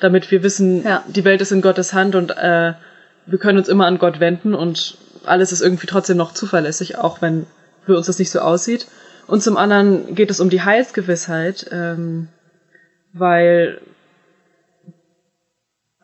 damit 0.00 0.30
wir 0.30 0.42
wissen, 0.42 0.84
Ja. 0.84 1.02
die 1.08 1.24
Welt 1.24 1.40
ist 1.40 1.52
in 1.52 1.62
Gottes 1.62 1.92
Hand 1.92 2.14
und 2.14 2.30
äh, 2.36 2.74
wir 3.26 3.38
können 3.38 3.58
uns 3.58 3.68
immer 3.68 3.86
an 3.86 3.98
Gott 3.98 4.20
wenden 4.20 4.54
und 4.54 4.98
alles 5.24 5.52
ist 5.52 5.62
irgendwie 5.62 5.86
trotzdem 5.86 6.16
noch 6.16 6.32
zuverlässig, 6.32 6.98
auch 6.98 7.22
wenn 7.22 7.46
für 7.86 7.96
uns 7.96 8.06
das 8.06 8.18
nicht 8.18 8.30
so 8.30 8.40
aussieht. 8.40 8.86
Und 9.26 9.42
zum 9.42 9.56
anderen 9.56 10.14
geht 10.14 10.30
es 10.30 10.40
um 10.40 10.50
die 10.50 10.62
Heilsgewissheit, 10.62 11.66
ähm, 11.72 12.28
weil 13.12 13.80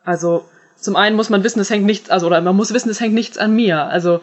also 0.03 0.45
zum 0.75 0.95
einen 0.95 1.15
muss 1.15 1.29
man 1.29 1.43
wissen, 1.43 1.59
es 1.59 1.69
hängt 1.69 1.85
nichts, 1.85 2.09
also 2.09 2.25
oder 2.25 2.41
man 2.41 2.55
muss 2.55 2.73
wissen, 2.73 2.89
es 2.89 2.99
hängt 2.99 3.13
nichts 3.13 3.37
an 3.37 3.53
mir. 3.55 3.83
Also 3.85 4.21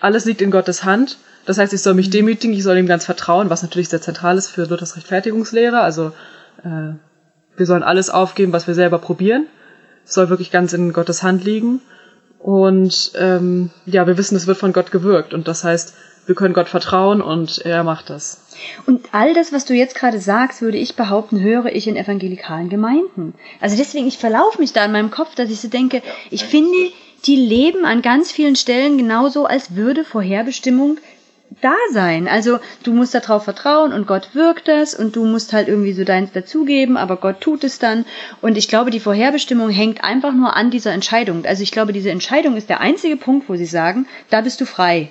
alles 0.00 0.24
liegt 0.24 0.42
in 0.42 0.50
Gottes 0.50 0.82
Hand. 0.82 1.18
Das 1.46 1.58
heißt, 1.58 1.72
ich 1.72 1.82
soll 1.82 1.94
mich 1.94 2.10
demütigen, 2.10 2.56
ich 2.56 2.64
soll 2.64 2.76
ihm 2.78 2.86
ganz 2.88 3.04
vertrauen, 3.04 3.50
was 3.50 3.62
natürlich 3.62 3.88
sehr 3.88 4.00
zentral 4.00 4.36
ist 4.36 4.48
für 4.48 4.64
Luthers 4.64 4.96
Rechtfertigungslehre. 4.96 5.80
Also 5.80 6.12
äh, 6.64 6.94
wir 7.56 7.66
sollen 7.66 7.82
alles 7.82 8.10
aufgeben, 8.10 8.52
was 8.52 8.66
wir 8.66 8.74
selber 8.74 8.98
probieren. 8.98 9.46
Es 10.04 10.14
soll 10.14 10.28
wirklich 10.28 10.50
ganz 10.50 10.72
in 10.72 10.92
Gottes 10.92 11.22
Hand 11.22 11.44
liegen. 11.44 11.80
Und 12.38 13.12
ähm, 13.18 13.70
ja, 13.86 14.06
wir 14.06 14.18
wissen, 14.18 14.36
es 14.36 14.46
wird 14.46 14.58
von 14.58 14.72
Gott 14.72 14.90
gewirkt. 14.90 15.32
Und 15.32 15.46
das 15.46 15.62
heißt, 15.62 15.94
wir 16.26 16.34
können 16.34 16.54
Gott 16.54 16.68
vertrauen 16.68 17.20
und 17.20 17.58
er 17.58 17.84
macht 17.84 18.10
das. 18.10 18.46
Und 18.86 19.08
all 19.12 19.34
das, 19.34 19.52
was 19.52 19.64
du 19.64 19.74
jetzt 19.74 19.94
gerade 19.94 20.20
sagst, 20.20 20.62
würde 20.62 20.78
ich 20.78 20.96
behaupten, 20.96 21.40
höre 21.40 21.66
ich 21.66 21.88
in 21.88 21.96
evangelikalen 21.96 22.68
Gemeinden. 22.68 23.34
Also 23.60 23.76
deswegen, 23.76 24.06
ich 24.06 24.18
verlaufe 24.18 24.60
mich 24.60 24.72
da 24.72 24.84
in 24.84 24.92
meinem 24.92 25.10
Kopf, 25.10 25.34
dass 25.34 25.50
ich 25.50 25.60
so 25.60 25.68
denke, 25.68 26.02
ich 26.30 26.44
finde, 26.44 26.76
die 27.26 27.36
leben 27.36 27.84
an 27.84 28.02
ganz 28.02 28.30
vielen 28.32 28.56
Stellen 28.56 28.98
genauso, 28.98 29.46
als 29.46 29.74
würde 29.74 30.04
Vorherbestimmung 30.04 30.98
da 31.60 31.74
sein. 31.92 32.28
Also 32.28 32.58
du 32.82 32.92
musst 32.92 33.14
darauf 33.14 33.44
vertrauen 33.44 33.92
und 33.92 34.06
Gott 34.06 34.34
wirkt 34.34 34.68
das 34.68 34.94
und 34.94 35.16
du 35.16 35.24
musst 35.24 35.52
halt 35.52 35.68
irgendwie 35.68 35.92
so 35.92 36.04
deins 36.04 36.32
dazugeben, 36.32 36.96
aber 36.96 37.16
Gott 37.16 37.40
tut 37.40 37.64
es 37.64 37.78
dann. 37.78 38.04
Und 38.40 38.56
ich 38.56 38.68
glaube, 38.68 38.90
die 38.90 39.00
Vorherbestimmung 39.00 39.70
hängt 39.70 40.04
einfach 40.04 40.32
nur 40.32 40.56
an 40.56 40.70
dieser 40.70 40.92
Entscheidung. 40.92 41.44
Also 41.44 41.62
ich 41.62 41.72
glaube, 41.72 41.92
diese 41.92 42.10
Entscheidung 42.10 42.56
ist 42.56 42.68
der 42.68 42.80
einzige 42.80 43.16
Punkt, 43.16 43.48
wo 43.48 43.56
sie 43.56 43.66
sagen, 43.66 44.06
da 44.30 44.40
bist 44.40 44.60
du 44.60 44.66
frei. 44.66 45.10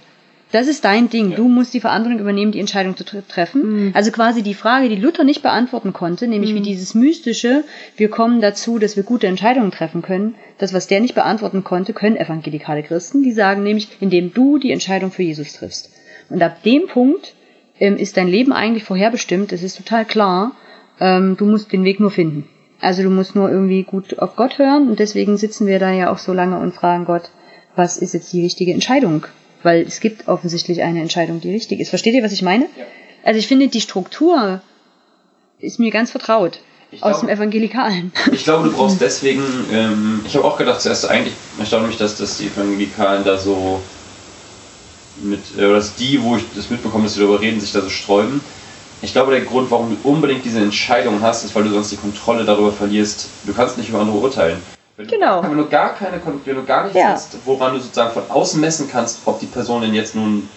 Das 0.52 0.68
ist 0.68 0.84
dein 0.84 1.10
Ding. 1.10 1.32
Ja. 1.32 1.38
Du 1.38 1.48
musst 1.48 1.74
die 1.74 1.80
Verantwortung 1.80 2.20
übernehmen, 2.20 2.52
die 2.52 2.60
Entscheidung 2.60 2.98
zu 2.98 3.06
treffen. 3.06 3.86
Mhm. 3.86 3.92
Also 3.94 4.12
quasi 4.12 4.42
die 4.42 4.54
Frage, 4.54 4.90
die 4.90 4.96
Luther 4.96 5.24
nicht 5.24 5.42
beantworten 5.42 5.94
konnte, 5.94 6.28
nämlich 6.28 6.52
mhm. 6.52 6.56
wie 6.58 6.62
dieses 6.62 6.94
mystische, 6.94 7.64
wir 7.96 8.10
kommen 8.10 8.42
dazu, 8.42 8.78
dass 8.78 8.98
wir 8.98 9.04
gute 9.04 9.28
Entscheidungen 9.28 9.72
treffen 9.72 10.02
können. 10.02 10.36
Das, 10.58 10.74
was 10.74 10.88
der 10.88 11.00
nicht 11.00 11.16
beantworten 11.16 11.64
konnte, 11.64 11.94
können 11.94 12.18
evangelikale 12.18 12.84
Christen. 12.84 13.24
Die 13.24 13.32
sagen 13.32 13.64
nämlich, 13.64 13.88
indem 14.02 14.34
du 14.34 14.58
die 14.58 14.72
Entscheidung 14.72 15.12
für 15.12 15.24
Jesus 15.24 15.54
triffst. 15.54 15.90
Und 16.32 16.42
ab 16.42 16.64
dem 16.64 16.88
Punkt 16.88 17.34
ähm, 17.80 17.98
ist 17.98 18.18
dein 18.18 18.28
Leben 18.28 18.54
eigentlich 18.54 18.84
vorherbestimmt. 18.84 19.52
Es 19.52 19.64
ist 19.64 19.78
total 19.78 20.06
klar. 20.06 20.54
Ähm, 21.00 21.36
du 21.38 21.46
musst 21.46 21.72
den 21.72 21.84
Weg 21.84 22.00
nur 22.00 22.12
finden. 22.12 22.48
Also 22.80 23.04
du 23.04 23.10
musst 23.10 23.36
nur 23.36 23.50
irgendwie 23.50 23.84
gut 23.84 24.20
auf 24.20 24.36
Gott 24.36 24.58
hören. 24.58 24.90
Und 24.90 25.00
deswegen 25.00 25.38
sitzen 25.38 25.68
wir 25.68 25.80
da 25.80 25.92
ja 25.92 26.12
auch 26.12 26.18
so 26.18 26.34
lange 26.34 26.60
und 26.60 26.74
fragen 26.74 27.06
Gott, 27.06 27.30
was 27.76 27.98
ist 27.98 28.14
jetzt 28.14 28.32
die 28.34 28.42
richtige 28.42 28.74
Entscheidung? 28.74 29.26
Weil 29.64 29.82
es 29.82 30.00
gibt 30.00 30.28
offensichtlich 30.28 30.82
eine 30.82 31.02
Entscheidung, 31.02 31.42
die 31.42 31.52
richtig 31.52 31.80
ist. 31.80 31.90
Versteht 31.90 32.16
ihr, 32.16 32.24
was 32.24 32.32
ich 32.32 32.42
meine? 32.42 32.66
Ja. 32.78 32.86
Also 33.24 33.40
ich 33.40 33.48
finde, 33.48 33.68
die 33.68 33.82
Struktur 33.82 34.62
ist 35.60 35.80
mir 35.80 35.92
ganz 35.92 36.12
vertraut. 36.12 36.62
Ich 36.92 37.04
aus 37.04 37.22
dem 37.22 37.30
Evangelikalen. 37.30 38.12
Ich 38.34 38.44
glaube, 38.44 38.68
du 38.68 38.76
brauchst 38.76 39.00
deswegen, 39.02 39.44
ähm, 39.72 40.22
ich 40.26 40.36
habe 40.36 40.46
auch 40.46 40.58
gedacht 40.58 40.82
zuerst, 40.82 41.10
eigentlich 41.10 41.34
erstaunt 41.58 41.88
mich, 41.88 41.98
dass, 41.98 42.18
dass 42.18 42.38
die 42.38 42.48
Evangelikalen 42.48 43.24
da 43.24 43.38
so 43.38 43.82
mit, 45.24 45.40
äh, 45.58 45.66
oder 45.66 45.76
dass 45.76 45.96
die, 45.96 46.22
wo 46.22 46.38
ich 46.38 46.44
das 46.56 46.70
mitbekomme, 46.70 47.06
dass 47.06 47.14
sie 47.14 47.20
darüber 47.20 47.42
reden, 47.42 47.60
sich 47.60 47.72
da 47.72 47.82
so 47.82 47.90
sträuben. 47.90 48.42
Ich 49.02 49.14
glaube, 49.14 49.32
der 49.32 49.42
Grund, 49.42 49.72
warum 49.72 49.90
du 49.90 50.10
unbedingt 50.10 50.46
diese 50.46 50.60
Entscheidung 50.60 51.22
hast, 51.22 51.44
ist, 51.44 51.56
weil 51.56 51.64
du 51.64 51.72
sonst 51.72 51.92
die 51.92 51.98
Kontrolle 51.98 52.46
darüber 52.46 52.72
verlierst. 52.72 53.28
Du 53.46 53.54
kannst 53.54 53.78
nicht 53.78 53.90
über 53.90 54.00
andere 54.00 54.18
urteilen. 54.18 54.62
Wenn 54.98 55.08
genau. 55.08 55.42
Du, 55.42 55.50
wenn 55.50 55.58
du 55.58 55.68
gar 55.68 55.96
keine, 55.96 56.22
wenn 56.46 56.56
du 56.56 56.64
gar 56.64 56.84
nichts 56.84 57.00
ja. 57.00 57.10
hast, 57.10 57.38
woran 57.46 57.74
du 57.74 57.80
sozusagen 57.80 58.14
von 58.14 58.24
außen 58.30 58.62
messen 58.62 58.90
kannst, 58.92 59.20
ob 59.26 59.40
die 59.40 59.48
Person 59.48 59.82
denn 59.82 59.94
jetzt 59.94 60.16
nun 60.16 60.48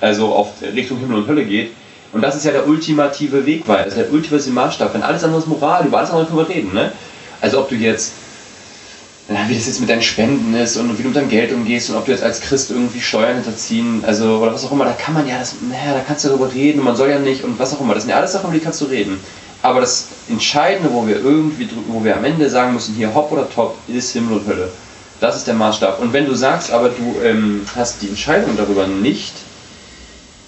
also 0.00 0.34
auf 0.34 0.52
Richtung 0.62 0.98
Himmel 0.98 1.18
und 1.18 1.28
Hölle 1.28 1.44
geht. 1.44 1.72
Und 2.12 2.22
das 2.22 2.36
ist 2.36 2.44
ja 2.44 2.52
der 2.52 2.66
ultimative 2.66 3.44
Wegweis, 3.44 3.84
das 3.84 3.96
ist 3.96 3.98
der 3.98 4.12
ultimative 4.12 4.50
Maßstab. 4.50 4.94
Wenn 4.94 5.02
alles 5.02 5.24
andere 5.24 5.40
ist 5.40 5.46
Moral, 5.46 5.86
über 5.86 5.98
alles 5.98 6.10
andere 6.10 6.26
können 6.26 6.38
wir 6.38 6.48
reden. 6.48 6.72
Ne? 6.72 6.92
Also 7.40 7.60
ob 7.60 7.68
du 7.68 7.74
jetzt, 7.74 8.12
wie 9.28 9.54
das 9.54 9.66
jetzt 9.66 9.80
mit 9.80 9.90
deinen 9.90 10.02
Spenden 10.02 10.54
ist 10.54 10.78
und 10.78 10.98
wie 10.98 11.02
du 11.02 11.08
mit 11.08 11.16
deinem 11.16 11.28
Geld 11.28 11.52
umgehst 11.52 11.90
und 11.90 11.96
ob 11.96 12.06
du 12.06 12.12
jetzt 12.12 12.24
als 12.24 12.40
Christ 12.40 12.70
irgendwie 12.70 13.00
Steuern 13.00 13.34
hinterziehen, 13.34 14.02
also 14.06 14.38
oder 14.38 14.54
was 14.54 14.64
auch 14.64 14.72
immer, 14.72 14.86
da 14.86 14.92
kann 14.92 15.12
man 15.12 15.28
ja 15.28 15.38
das, 15.38 15.56
naja, 15.68 15.92
da 15.92 16.00
kannst 16.00 16.24
du 16.24 16.28
darüber 16.28 16.52
reden 16.52 16.78
und 16.78 16.86
man 16.86 16.96
soll 16.96 17.10
ja 17.10 17.18
nicht 17.18 17.44
und 17.44 17.58
was 17.58 17.74
auch 17.74 17.80
immer. 17.80 17.92
Das 17.92 18.04
sind 18.04 18.10
ja 18.10 18.16
alles 18.16 18.32
Sachen, 18.32 18.48
über 18.48 18.58
die 18.58 18.64
kannst 18.64 18.80
du 18.80 18.86
reden. 18.86 19.20
Aber 19.60 19.80
das 19.80 20.06
Entscheidende, 20.30 20.92
wo 20.92 21.06
wir 21.06 21.16
irgendwie, 21.16 21.68
wo 21.88 22.02
wir 22.04 22.16
am 22.16 22.24
Ende 22.24 22.48
sagen 22.48 22.72
müssen, 22.72 22.94
hier 22.94 23.14
hopp 23.14 23.30
oder 23.30 23.50
top, 23.50 23.76
ist 23.88 24.12
Himmel 24.12 24.38
und 24.38 24.46
Hölle. 24.46 24.70
Das 25.20 25.36
ist 25.36 25.46
der 25.46 25.54
Maßstab. 25.54 26.00
Und 26.00 26.12
wenn 26.12 26.26
du 26.26 26.34
sagst, 26.34 26.70
aber 26.70 26.90
du 26.90 27.16
ähm, 27.22 27.66
hast 27.74 28.00
die 28.00 28.08
Entscheidung 28.08 28.56
darüber 28.56 28.86
nicht, 28.86 29.34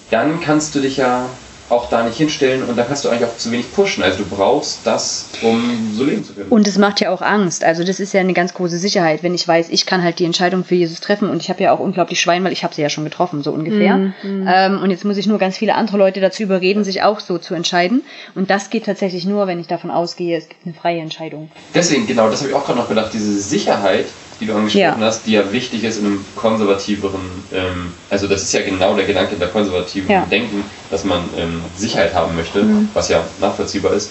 dann 0.09 0.39
kannst 0.39 0.73
du 0.75 0.79
dich 0.79 0.97
ja 0.97 1.25
auch 1.71 1.89
da 1.89 2.03
nicht 2.03 2.17
hinstellen 2.17 2.63
und 2.63 2.77
da 2.77 2.83
kannst 2.83 3.05
du 3.05 3.09
eigentlich 3.09 3.25
auch 3.25 3.37
zu 3.37 3.51
wenig 3.51 3.73
pushen. 3.73 4.03
Also 4.03 4.19
du 4.19 4.25
brauchst 4.25 4.79
das, 4.85 5.29
um 5.41 5.93
so 5.95 6.03
leben 6.03 6.23
zu 6.23 6.33
können. 6.33 6.49
Und 6.49 6.67
es 6.67 6.77
macht 6.77 6.99
ja 6.99 7.11
auch 7.11 7.21
Angst. 7.21 7.63
Also 7.63 7.83
das 7.83 7.99
ist 7.99 8.13
ja 8.13 8.19
eine 8.19 8.33
ganz 8.33 8.53
große 8.53 8.77
Sicherheit, 8.77 9.23
wenn 9.23 9.33
ich 9.33 9.47
weiß, 9.47 9.69
ich 9.69 9.85
kann 9.85 10.03
halt 10.03 10.19
die 10.19 10.25
Entscheidung 10.25 10.63
für 10.63 10.75
Jesus 10.75 10.99
treffen 10.99 11.29
und 11.29 11.41
ich 11.41 11.49
habe 11.49 11.63
ja 11.63 11.73
auch 11.73 11.79
unglaublich 11.79 12.19
Schwein, 12.19 12.43
weil 12.43 12.51
ich 12.51 12.63
habe 12.63 12.75
sie 12.75 12.81
ja 12.81 12.89
schon 12.89 13.03
getroffen, 13.03 13.41
so 13.41 13.51
ungefähr. 13.51 13.97
Mhm. 13.97 14.47
Ähm, 14.47 14.81
und 14.81 14.91
jetzt 14.91 15.05
muss 15.05 15.17
ich 15.17 15.27
nur 15.27 15.39
ganz 15.39 15.57
viele 15.57 15.75
andere 15.75 15.97
Leute 15.97 16.19
dazu 16.19 16.43
überreden, 16.43 16.83
sich 16.83 17.03
auch 17.03 17.19
so 17.19 17.37
zu 17.37 17.53
entscheiden. 17.53 18.03
Und 18.35 18.49
das 18.49 18.69
geht 18.69 18.85
tatsächlich 18.85 19.25
nur, 19.25 19.47
wenn 19.47 19.59
ich 19.59 19.67
davon 19.67 19.91
ausgehe, 19.91 20.37
es 20.37 20.49
gibt 20.49 20.65
eine 20.65 20.73
freie 20.73 20.99
Entscheidung. 20.99 21.51
Deswegen, 21.73 22.05
genau, 22.07 22.29
das 22.29 22.41
habe 22.41 22.49
ich 22.49 22.55
auch 22.55 22.65
gerade 22.65 22.79
noch 22.79 22.89
gedacht, 22.89 23.11
diese 23.13 23.39
Sicherheit, 23.39 24.05
die 24.41 24.47
du 24.47 24.55
angesprochen 24.55 24.99
ja. 24.99 25.05
hast, 25.05 25.25
die 25.27 25.33
ja 25.33 25.51
wichtig 25.51 25.83
ist 25.83 25.99
in 25.99 26.05
einem 26.07 26.25
konservativeren, 26.35 27.21
ähm, 27.53 27.93
also 28.09 28.27
das 28.27 28.41
ist 28.41 28.53
ja 28.53 28.61
genau 28.61 28.95
der 28.95 29.05
Gedanke 29.05 29.35
der 29.35 29.47
konservativen 29.49 30.09
ja. 30.09 30.25
Denken, 30.25 30.63
dass 30.89 31.05
man 31.05 31.21
ähm, 31.37 31.61
Sicherheit 31.77 32.13
haben 32.15 32.35
möchte, 32.35 32.63
mhm. 32.63 32.89
was 32.93 33.09
ja 33.09 33.23
nachvollziehbar 33.39 33.93
ist, 33.93 34.09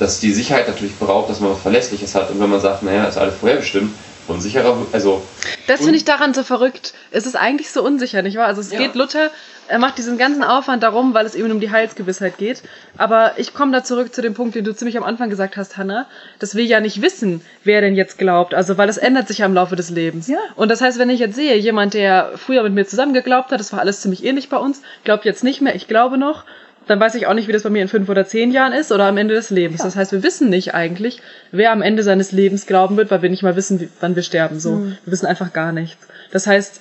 dass 0.00 0.18
die 0.18 0.32
Sicherheit 0.32 0.66
natürlich 0.66 0.98
braucht, 0.98 1.30
dass 1.30 1.38
man 1.38 1.52
was 1.52 1.60
Verlässliches 1.60 2.14
hat 2.14 2.30
und 2.30 2.40
wenn 2.40 2.50
man 2.50 2.60
sagt, 2.60 2.82
naja, 2.82 3.04
ist 3.04 3.16
alles 3.16 3.36
vorherbestimmt, 3.36 3.94
unsicherer, 4.28 4.76
also... 4.92 5.22
Das 5.66 5.80
finde 5.80 5.96
ich 5.96 6.04
daran 6.04 6.34
so 6.34 6.42
verrückt. 6.42 6.94
Es 7.10 7.26
ist 7.26 7.36
eigentlich 7.36 7.70
so 7.70 7.82
unsicher, 7.82 8.22
nicht 8.22 8.36
wahr? 8.36 8.46
Also 8.46 8.60
es 8.60 8.72
ja. 8.72 8.78
geht 8.78 8.94
Luther 8.94 9.30
er 9.72 9.78
macht 9.78 9.96
diesen 9.96 10.18
ganzen 10.18 10.42
Aufwand 10.42 10.82
darum, 10.82 11.14
weil 11.14 11.24
es 11.24 11.34
eben 11.34 11.50
um 11.50 11.58
die 11.58 11.70
Heilsgewissheit 11.70 12.36
geht. 12.36 12.62
Aber 12.98 13.32
ich 13.38 13.54
komme 13.54 13.72
da 13.72 13.82
zurück 13.82 14.14
zu 14.14 14.20
dem 14.20 14.34
Punkt, 14.34 14.54
den 14.54 14.64
du 14.64 14.74
ziemlich 14.74 14.98
am 14.98 15.02
Anfang 15.02 15.30
gesagt 15.30 15.56
hast, 15.56 15.76
Hannah, 15.76 16.06
dass 16.38 16.54
wir 16.54 16.64
ja 16.64 16.80
nicht 16.80 17.00
wissen, 17.00 17.40
wer 17.64 17.80
denn 17.80 17.94
jetzt 17.94 18.18
glaubt. 18.18 18.54
Also, 18.54 18.76
weil 18.76 18.88
es 18.88 18.98
ändert 18.98 19.28
sich 19.28 19.38
ja 19.38 19.46
im 19.46 19.54
Laufe 19.54 19.76
des 19.76 19.88
Lebens. 19.88 20.28
Ja. 20.28 20.38
Und 20.56 20.70
das 20.70 20.80
heißt, 20.80 20.98
wenn 20.98 21.10
ich 21.10 21.20
jetzt 21.20 21.36
sehe, 21.36 21.56
jemand, 21.56 21.94
der 21.94 22.32
früher 22.36 22.62
mit 22.64 22.74
mir 22.74 22.86
zusammen 22.86 23.14
geglaubt 23.14 23.50
hat, 23.50 23.60
das 23.60 23.72
war 23.72 23.80
alles 23.80 24.00
ziemlich 24.02 24.24
ähnlich 24.24 24.48
bei 24.48 24.58
uns, 24.58 24.82
glaubt 25.04 25.24
jetzt 25.24 25.44
nicht 25.44 25.60
mehr, 25.60 25.74
ich 25.74 25.88
glaube 25.88 26.18
noch, 26.18 26.44
dann 26.86 27.00
weiß 27.00 27.14
ich 27.14 27.26
auch 27.26 27.34
nicht, 27.34 27.48
wie 27.48 27.52
das 27.52 27.62
bei 27.62 27.70
mir 27.70 27.82
in 27.82 27.88
fünf 27.88 28.08
oder 28.08 28.26
zehn 28.26 28.50
Jahren 28.50 28.72
ist 28.72 28.92
oder 28.92 29.04
am 29.04 29.16
Ende 29.16 29.34
des 29.34 29.50
Lebens. 29.50 29.78
Ja. 29.80 29.84
Das 29.86 29.96
heißt, 29.96 30.12
wir 30.12 30.22
wissen 30.22 30.50
nicht 30.50 30.74
eigentlich, 30.74 31.20
wer 31.50 31.72
am 31.72 31.82
Ende 31.82 32.02
seines 32.02 32.32
Lebens 32.32 32.66
glauben 32.66 32.96
wird, 32.96 33.10
weil 33.10 33.22
wir 33.22 33.30
nicht 33.30 33.42
mal 33.42 33.56
wissen, 33.56 33.80
wie, 33.80 33.88
wann 34.00 34.16
wir 34.16 34.22
sterben. 34.22 34.60
So, 34.60 34.72
mhm. 34.72 34.96
wir 35.04 35.12
wissen 35.12 35.26
einfach 35.26 35.52
gar 35.52 35.72
nichts. 35.72 36.06
Das 36.30 36.46
heißt, 36.46 36.80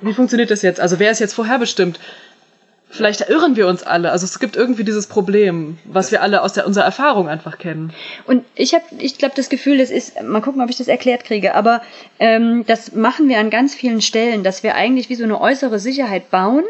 wie 0.00 0.12
funktioniert 0.12 0.50
das 0.50 0.62
jetzt? 0.62 0.80
Also 0.80 0.98
wer 0.98 1.10
ist 1.10 1.20
jetzt 1.20 1.34
vorherbestimmt? 1.34 2.00
Vielleicht 2.88 3.28
irren 3.28 3.56
wir 3.56 3.66
uns 3.66 3.82
alle. 3.82 4.12
Also 4.12 4.24
es 4.24 4.38
gibt 4.38 4.56
irgendwie 4.56 4.84
dieses 4.84 5.06
Problem, 5.06 5.78
was 5.84 6.12
wir 6.12 6.22
alle 6.22 6.42
aus 6.42 6.52
der, 6.52 6.66
unserer 6.66 6.84
Erfahrung 6.84 7.28
einfach 7.28 7.58
kennen. 7.58 7.92
Und 8.26 8.44
ich 8.54 8.74
habe, 8.74 8.84
ich 8.98 9.18
glaube, 9.18 9.34
das 9.36 9.48
Gefühl, 9.48 9.78
das 9.78 9.90
ist, 9.90 10.22
mal 10.22 10.40
gucken, 10.40 10.62
ob 10.62 10.70
ich 10.70 10.78
das 10.78 10.88
erklärt 10.88 11.24
kriege, 11.24 11.54
aber 11.54 11.82
ähm, 12.18 12.64
das 12.66 12.92
machen 12.92 13.28
wir 13.28 13.38
an 13.38 13.50
ganz 13.50 13.74
vielen 13.74 14.00
Stellen, 14.00 14.44
dass 14.44 14.62
wir 14.62 14.76
eigentlich 14.76 15.08
wie 15.08 15.16
so 15.16 15.24
eine 15.24 15.40
äußere 15.40 15.78
Sicherheit 15.78 16.30
bauen, 16.30 16.64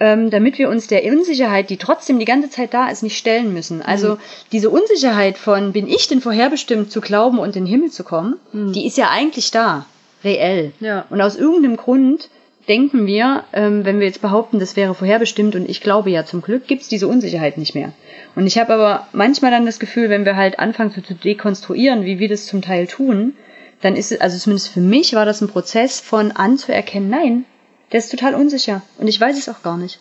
ähm, 0.00 0.30
damit 0.30 0.58
wir 0.58 0.68
uns 0.68 0.86
der 0.86 1.04
Unsicherheit, 1.04 1.70
die 1.70 1.76
trotzdem 1.76 2.18
die 2.18 2.24
ganze 2.24 2.50
Zeit 2.50 2.74
da 2.74 2.88
ist, 2.88 3.02
nicht 3.02 3.18
stellen 3.18 3.52
müssen. 3.52 3.82
Also 3.82 4.14
mhm. 4.14 4.18
diese 4.52 4.70
Unsicherheit 4.70 5.38
von, 5.38 5.72
bin 5.72 5.88
ich 5.88 6.08
denn 6.08 6.20
vorherbestimmt 6.20 6.90
zu 6.90 7.00
glauben 7.00 7.38
und 7.38 7.56
in 7.56 7.64
den 7.64 7.66
Himmel 7.66 7.90
zu 7.90 8.04
kommen, 8.04 8.36
mhm. 8.52 8.72
die 8.72 8.86
ist 8.86 8.96
ja 8.96 9.10
eigentlich 9.10 9.50
da 9.50 9.86
reell. 10.24 10.72
Ja. 10.80 11.04
Und 11.10 11.20
aus 11.20 11.36
irgendeinem 11.36 11.76
Grund 11.76 12.28
denken 12.68 13.06
wir, 13.06 13.44
ähm, 13.52 13.84
wenn 13.84 13.98
wir 13.98 14.06
jetzt 14.06 14.20
behaupten, 14.20 14.58
das 14.58 14.76
wäre 14.76 14.94
vorherbestimmt 14.94 15.56
und 15.56 15.68
ich 15.68 15.80
glaube 15.80 16.10
ja 16.10 16.24
zum 16.24 16.42
Glück, 16.42 16.66
gibt's 16.66 16.88
diese 16.88 17.08
Unsicherheit 17.08 17.56
nicht 17.56 17.74
mehr. 17.74 17.92
Und 18.36 18.46
ich 18.46 18.58
habe 18.58 18.74
aber 18.74 19.08
manchmal 19.12 19.50
dann 19.50 19.66
das 19.66 19.78
Gefühl, 19.78 20.10
wenn 20.10 20.24
wir 20.24 20.36
halt 20.36 20.58
anfangen 20.58 20.92
zu, 20.92 21.02
zu 21.02 21.14
dekonstruieren, 21.14 22.04
wie 22.04 22.18
wir 22.18 22.28
das 22.28 22.46
zum 22.46 22.62
Teil 22.62 22.86
tun, 22.86 23.34
dann 23.80 23.96
ist 23.96 24.12
es, 24.12 24.20
also 24.20 24.36
zumindest 24.38 24.68
für 24.68 24.80
mich 24.80 25.14
war 25.14 25.24
das 25.24 25.40
ein 25.40 25.48
Prozess 25.48 26.00
von 26.00 26.32
anzuerkennen, 26.32 27.08
nein, 27.08 27.44
der 27.92 27.98
ist 27.98 28.10
total 28.10 28.34
unsicher 28.34 28.82
und 28.98 29.08
ich 29.08 29.20
weiß 29.20 29.38
es 29.38 29.48
auch 29.48 29.62
gar 29.62 29.76
nicht. 29.76 29.98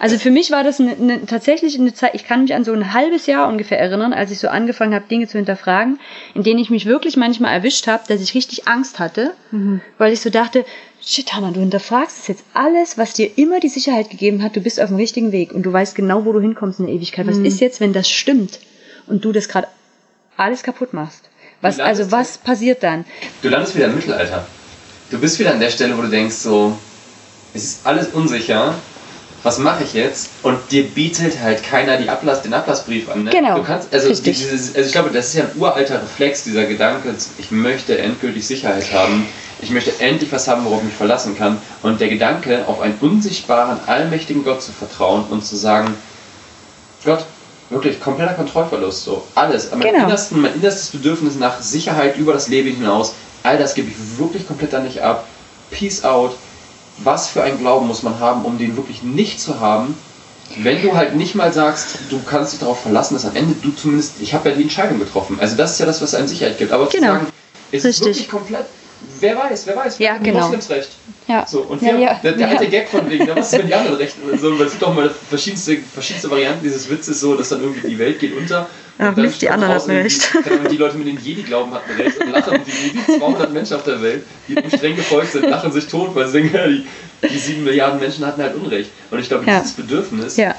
Also 0.00 0.18
für 0.18 0.30
mich 0.30 0.50
war 0.50 0.64
das 0.64 0.80
eine, 0.80 0.92
eine, 0.92 1.26
tatsächlich 1.26 1.78
eine 1.78 1.92
Zeit, 1.92 2.14
ich 2.14 2.24
kann 2.24 2.42
mich 2.42 2.54
an 2.54 2.64
so 2.64 2.72
ein 2.72 2.94
halbes 2.94 3.26
Jahr 3.26 3.46
ungefähr 3.48 3.78
erinnern, 3.78 4.14
als 4.14 4.30
ich 4.30 4.38
so 4.38 4.48
angefangen 4.48 4.94
habe, 4.94 5.04
Dinge 5.06 5.28
zu 5.28 5.36
hinterfragen, 5.36 6.00
in 6.34 6.42
denen 6.42 6.58
ich 6.58 6.70
mich 6.70 6.86
wirklich 6.86 7.18
manchmal 7.18 7.52
erwischt 7.52 7.86
habe, 7.86 8.04
dass 8.08 8.22
ich 8.22 8.34
richtig 8.34 8.66
Angst 8.66 8.98
hatte, 8.98 9.32
mhm. 9.50 9.82
weil 9.98 10.14
ich 10.14 10.20
so 10.22 10.30
dachte, 10.30 10.64
shit, 11.02 11.34
Hannah, 11.34 11.50
du 11.50 11.60
hinterfragst 11.60 12.18
es 12.18 12.28
jetzt 12.28 12.44
alles, 12.54 12.96
was 12.96 13.12
dir 13.12 13.36
immer 13.36 13.60
die 13.60 13.68
Sicherheit 13.68 14.08
gegeben 14.08 14.42
hat, 14.42 14.56
du 14.56 14.62
bist 14.62 14.80
auf 14.80 14.88
dem 14.88 14.96
richtigen 14.96 15.32
Weg 15.32 15.52
und 15.52 15.64
du 15.64 15.72
weißt 15.72 15.94
genau, 15.94 16.24
wo 16.24 16.32
du 16.32 16.40
hinkommst 16.40 16.80
in 16.80 16.86
der 16.86 16.94
Ewigkeit. 16.94 17.26
Mhm. 17.26 17.30
Was 17.30 17.38
ist 17.38 17.60
jetzt, 17.60 17.80
wenn 17.80 17.92
das 17.92 18.08
stimmt 18.08 18.58
und 19.06 19.22
du 19.22 19.32
das 19.32 19.48
gerade 19.48 19.68
alles 20.38 20.62
kaputt 20.62 20.94
machst? 20.94 21.28
Was, 21.60 21.78
also 21.78 22.10
was 22.10 22.38
passiert 22.38 22.82
dann? 22.82 23.04
Du 23.42 23.50
landest 23.50 23.76
wieder 23.76 23.86
im 23.86 23.96
Mittelalter. 23.96 24.46
Du 25.10 25.18
bist 25.18 25.38
wieder 25.38 25.52
an 25.52 25.60
der 25.60 25.68
Stelle, 25.68 25.98
wo 25.98 26.00
du 26.00 26.08
denkst 26.08 26.36
so, 26.36 26.78
es 27.54 27.64
ist 27.64 27.80
alles 27.84 28.08
unsicher, 28.08 28.74
was 29.42 29.58
mache 29.58 29.84
ich 29.84 29.94
jetzt? 29.94 30.28
Und 30.42 30.58
dir 30.70 30.84
bietet 30.84 31.40
halt 31.42 31.62
keiner 31.62 31.96
die 31.96 32.10
Ablass, 32.10 32.42
den 32.42 32.52
Ablassbrief 32.52 33.08
an. 33.08 33.24
Ne? 33.24 33.30
Genau. 33.30 33.56
Du 33.56 33.62
kannst, 33.62 33.92
also, 33.92 34.12
dieses, 34.12 34.74
also 34.74 34.86
ich 34.86 34.92
glaube, 34.92 35.10
das 35.10 35.28
ist 35.28 35.34
ja 35.34 35.44
ein 35.44 35.50
uralter 35.58 36.02
Reflex, 36.02 36.44
dieser 36.44 36.66
Gedanke, 36.66 37.14
ich 37.38 37.50
möchte 37.50 37.96
endgültig 37.98 38.46
Sicherheit 38.46 38.92
haben. 38.92 39.26
Ich 39.62 39.70
möchte 39.70 39.98
endlich 40.00 40.30
was 40.32 40.46
haben, 40.48 40.64
worauf 40.64 40.78
ich 40.80 40.86
mich 40.86 40.94
verlassen 40.94 41.36
kann. 41.36 41.58
Und 41.82 42.00
der 42.00 42.08
Gedanke, 42.08 42.64
auf 42.66 42.80
einen 42.80 42.96
unsichtbaren, 43.00 43.78
allmächtigen 43.86 44.44
Gott 44.44 44.62
zu 44.62 44.72
vertrauen 44.72 45.24
und 45.30 45.44
zu 45.44 45.56
sagen, 45.56 45.94
Gott, 47.04 47.24
wirklich 47.70 48.00
kompletter 48.00 48.34
Kontrollverlust. 48.34 49.04
So 49.04 49.26
alles. 49.34 49.70
Mein, 49.70 49.80
Genau. 49.80 50.04
innersten, 50.04 50.40
mein 50.40 50.54
innerstes 50.54 50.90
Bedürfnis 50.90 51.36
nach 51.36 51.60
Sicherheit 51.62 52.16
über 52.18 52.32
das 52.32 52.48
Leben 52.48 52.74
hinaus, 52.74 53.14
all 53.42 53.58
das 53.58 53.74
gebe 53.74 53.88
ich 53.88 54.18
wirklich 54.18 54.46
komplett 54.46 54.74
an 54.74 54.84
dich 54.84 55.02
ab. 55.02 55.26
Peace 55.70 56.04
out. 56.04 56.36
Was 57.02 57.28
für 57.28 57.42
einen 57.42 57.58
Glauben 57.58 57.86
muss 57.86 58.02
man 58.02 58.18
haben, 58.20 58.44
um 58.44 58.58
den 58.58 58.76
wirklich 58.76 59.02
nicht 59.02 59.40
zu 59.40 59.60
haben? 59.60 59.96
Wenn 60.56 60.82
du 60.82 60.96
halt 60.96 61.14
nicht 61.14 61.34
mal 61.34 61.52
sagst, 61.52 61.98
du 62.10 62.20
kannst 62.22 62.52
dich 62.52 62.60
darauf 62.60 62.80
verlassen, 62.82 63.14
dass 63.14 63.24
am 63.24 63.36
Ende 63.36 63.54
du 63.62 63.70
zumindest, 63.70 64.14
ich 64.20 64.34
habe 64.34 64.50
ja 64.50 64.56
die 64.56 64.62
Entscheidung 64.62 64.98
getroffen. 64.98 65.38
Also 65.40 65.56
das 65.56 65.72
ist 65.72 65.78
ja 65.80 65.86
das, 65.86 66.02
was 66.02 66.14
einem 66.14 66.26
Sicherheit 66.28 66.58
gibt. 66.58 66.72
Aber 66.72 66.86
Genau. 66.86 67.06
zu 67.06 67.12
sagen, 67.12 67.26
es 67.70 67.84
ist 67.84 67.84
Richtig. 67.84 68.06
wirklich 68.06 68.28
komplett, 68.28 68.66
wer 69.20 69.36
weiß, 69.36 69.66
wer 69.66 69.76
weiß, 69.76 69.98
Ja, 69.98 70.16
genau. 70.18 70.40
Moslems 70.40 70.70
recht. 70.70 70.88
Ja. 71.26 71.46
So, 71.46 71.60
und 71.62 71.80
Ja, 71.82 71.92
wir, 71.92 72.00
ja. 72.00 72.20
der, 72.22 72.32
der 72.32 72.46
Ja. 72.48 72.56
alte 72.56 72.68
Gag 72.70 72.88
von 72.88 73.08
wegen, 73.10 73.26
da 73.26 73.36
was 73.36 73.52
ist, 73.52 73.58
wenn 73.58 73.66
die 73.66 73.74
anderen 73.74 73.96
recht 73.96 74.14
so, 74.40 74.58
weil 74.58 74.66
es 74.66 74.82
auch 74.82 74.94
mal 74.94 75.10
verschiedenste, 75.28 75.78
verschiedenste 75.92 76.30
Varianten 76.30 76.62
dieses 76.62 76.90
Witzes, 76.90 77.20
so, 77.20 77.34
dass 77.36 77.48
dann 77.50 77.60
irgendwie 77.62 77.88
die 77.88 77.98
Welt 77.98 78.18
geht 78.18 78.36
unter. 78.36 78.68
Ach 79.02 79.16
Mist, 79.16 79.40
die 79.40 79.48
anderen 79.48 79.72
hatten 79.74 79.90
recht. 79.92 80.28
Ahnung, 80.46 80.68
Die 80.70 80.76
Leute 80.76 80.98
mit 80.98 81.06
den 81.06 81.18
Jedi 81.18 81.42
glauben 81.42 81.72
hatten 81.72 81.90
recht 81.98 82.20
und 82.20 82.32
lachen 82.32 82.58
und 82.58 82.66
die, 82.66 82.98
die 82.98 83.18
200 83.18 83.50
Menschen 83.50 83.76
auf 83.76 83.84
der 83.84 84.02
Welt, 84.02 84.24
die 84.46 84.52
ihm 84.52 84.68
streng 84.70 84.94
gefolgt 84.94 85.32
sind, 85.32 85.48
lachen 85.48 85.72
sich 85.72 85.86
tot, 85.86 86.14
weil 86.14 86.26
sie 86.26 86.42
denken, 86.42 86.54
ja, 86.54 86.66
die, 86.66 86.86
die 87.26 87.38
7 87.38 87.64
Milliarden 87.64 87.98
Menschen 87.98 88.26
hatten 88.26 88.42
halt 88.42 88.54
Unrecht. 88.56 88.90
Und 89.10 89.18
ich 89.18 89.28
glaube, 89.28 89.46
Ja. 89.46 89.60
dieses 89.60 89.72
Bedürfnis, 89.74 90.36
Ja. 90.36 90.54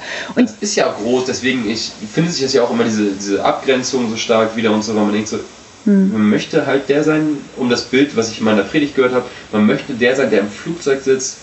Ist 0.60 0.74
ja 0.74 0.90
groß, 0.90 1.26
deswegen 1.26 1.70
ich, 1.70 1.92
findet 2.12 2.32
sich 2.32 2.42
das 2.42 2.52
ja 2.52 2.64
auch 2.64 2.70
immer 2.72 2.82
diese, 2.82 3.12
diese 3.12 3.44
Abgrenzung 3.44 4.10
so 4.10 4.16
stark 4.16 4.56
wieder 4.56 4.72
und 4.72 4.82
so, 4.82 4.96
weil 4.96 5.04
man 5.04 5.12
denkt 5.12 5.28
so, 5.28 5.38
Hm. 5.84 6.12
man 6.12 6.30
möchte 6.30 6.66
halt 6.66 6.88
der 6.88 7.02
sein, 7.02 7.38
um 7.56 7.68
das 7.68 7.84
Bild, 7.84 8.16
was 8.16 8.30
ich 8.30 8.38
in 8.38 8.44
meiner 8.44 8.62
Predigt 8.62 8.94
gehört 8.94 9.12
habe, 9.12 9.26
man 9.50 9.66
möchte 9.66 9.94
der 9.94 10.14
sein, 10.14 10.30
der 10.30 10.40
im 10.40 10.50
Flugzeug 10.50 11.02
sitzt 11.02 11.38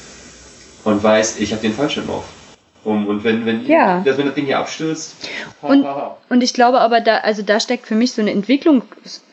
und 0.84 1.04
weiß, 1.04 1.40
ich 1.40 1.52
habe 1.52 1.62
den 1.62 1.74
Fallschirm 1.74 2.10
auf. 2.10 2.26
Um, 2.86 3.08
und 3.08 3.24
wenn, 3.26 3.46
wenn, 3.46 3.66
Ja. 3.68 4.02
das, 4.06 4.18
wenn 4.18 4.26
das 4.28 4.36
Ding 4.36 4.46
hier 4.46 4.58
abstürzt, 4.60 5.16
ha, 5.62 5.68
Und- 5.68 5.84
ha, 5.86 5.96
ha. 5.96 6.18
Und 6.30 6.42
ich 6.44 6.54
glaube 6.54 6.80
aber, 6.80 7.02
da, 7.02 7.18
also 7.18 7.42
da 7.42 7.60
steckt 7.60 7.86
für 7.86 7.96
mich 7.96 8.14
so 8.14 8.22
eine 8.22 8.32
Entwicklung, 8.32 8.84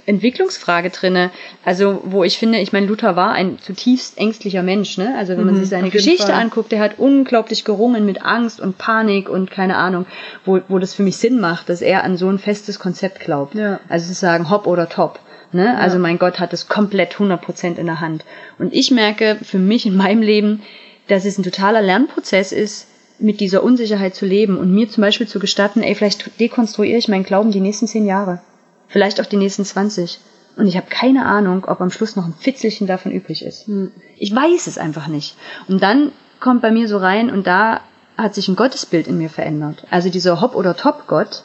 Entwicklungsfrage 0.07 0.91
drinne. 0.91 1.31
Also, 1.65 2.01
wo 2.05 2.23
ich 2.25 2.39
finde, 2.39 2.59
ich 2.59 2.73
meine, 2.73 2.87
Luther 2.87 3.17
war 3.17 3.33
ein 3.33 3.59
zutiefst 3.61 4.19
ängstlicher 4.19 4.63
Mensch, 4.63 4.99
ne? 4.99 5.15
Also, 5.19 5.37
wenn 5.37 5.45
man 5.47 5.55
Mhm, 5.57 5.61
sich 5.61 5.69
seine 5.69 5.91
Geschichte 5.91 6.27
Fall. 6.33 6.41
anguckt, 6.41 6.73
der 6.73 6.81
hat 6.81 6.99
unglaublich 6.99 7.65
gerungen 7.65 8.07
mit 8.07 8.23
Angst 8.25 8.61
und 8.61 8.79
Panik 8.79 9.29
und 9.29 9.51
keine 9.51 9.77
Ahnung, 9.77 10.07
wo, 10.45 10.61
wo 10.69 10.79
das 10.79 10.95
für 10.95 11.03
mich 11.03 11.17
Sinn 11.17 11.41
macht, 11.41 11.69
dass 11.69 11.83
er 11.83 12.05
an 12.05 12.17
so 12.17 12.29
ein 12.29 12.39
festes 12.39 12.79
Konzept 12.79 13.21
glaubt. 13.21 13.55
Ja. 13.55 13.81
Also 13.89 14.07
zu 14.09 14.15
sagen, 14.15 14.49
hopp 14.51 14.67
oder 14.67 14.89
top. 14.89 15.19
Ne? 15.53 15.77
Also 15.79 15.99
mein 15.99 16.19
Gott 16.19 16.41
hat 16.41 16.53
es 16.53 16.69
komplett 16.69 17.15
100% 17.19 17.77
in 17.79 17.87
der 17.87 18.01
Hand. 18.01 18.25
Und 18.59 18.73
ich 18.75 18.91
merke 18.91 19.39
für 19.43 19.59
mich 19.59 19.87
in 19.87 19.97
meinem 19.97 20.23
Leben, 20.23 20.63
dass 21.09 21.25
es 21.25 21.39
ein 21.39 21.45
totaler 21.45 21.83
Lernprozess 21.83 22.51
ist, 22.53 22.89
mit 23.19 23.41
dieser 23.41 23.63
Unsicherheit 23.63 24.15
zu 24.15 24.27
leben 24.27 24.59
und 24.59 24.73
mir 24.73 24.89
zum 24.89 25.03
Beispiel 25.03 25.29
zu 25.29 25.39
gestatten, 25.39 25.83
ey, 25.83 25.95
vielleicht 25.95 26.39
dekonstruiere 26.41 26.99
ich 26.99 27.09
meinen 27.09 27.25
Glauben 27.25 27.51
die 27.51 27.61
nächsten 27.61 27.87
zehn 27.87 28.07
Jahre. 28.07 28.41
Vielleicht 28.89 29.21
auch 29.21 29.27
die 29.27 29.37
nächsten 29.37 29.65
20. 29.65 30.21
Und 30.57 30.67
ich 30.67 30.77
habe 30.77 30.87
keine 30.89 31.27
Ahnung, 31.27 31.65
ob 31.67 31.81
am 31.81 31.91
Schluss 31.91 32.17
noch 32.17 32.25
ein 32.25 32.35
Fitzelchen 32.39 32.87
davon 32.87 33.13
übrig 33.13 33.45
ist. 33.45 33.69
Ich 34.17 34.35
weiß 34.35 34.67
es 34.67 34.79
einfach 34.79 35.09
nicht. 35.09 35.37
Und 35.69 35.83
dann 35.83 36.13
kommt 36.41 36.63
bei 36.63 36.71
mir 36.71 36.89
so 36.89 36.99
rein 36.99 37.31
und 37.31 37.47
da 37.47 37.81
hat 38.17 38.35
sich 38.35 38.49
ein 38.49 38.57
Gottesbild 38.57 39.07
in 39.07 39.19
mir 39.19 39.29
verändert. 39.29 39.87
Also 39.91 40.09
dieser 40.09 40.41
Hop- 40.41 40.55
oder 40.55 40.77
Top-Gott, 40.77 41.45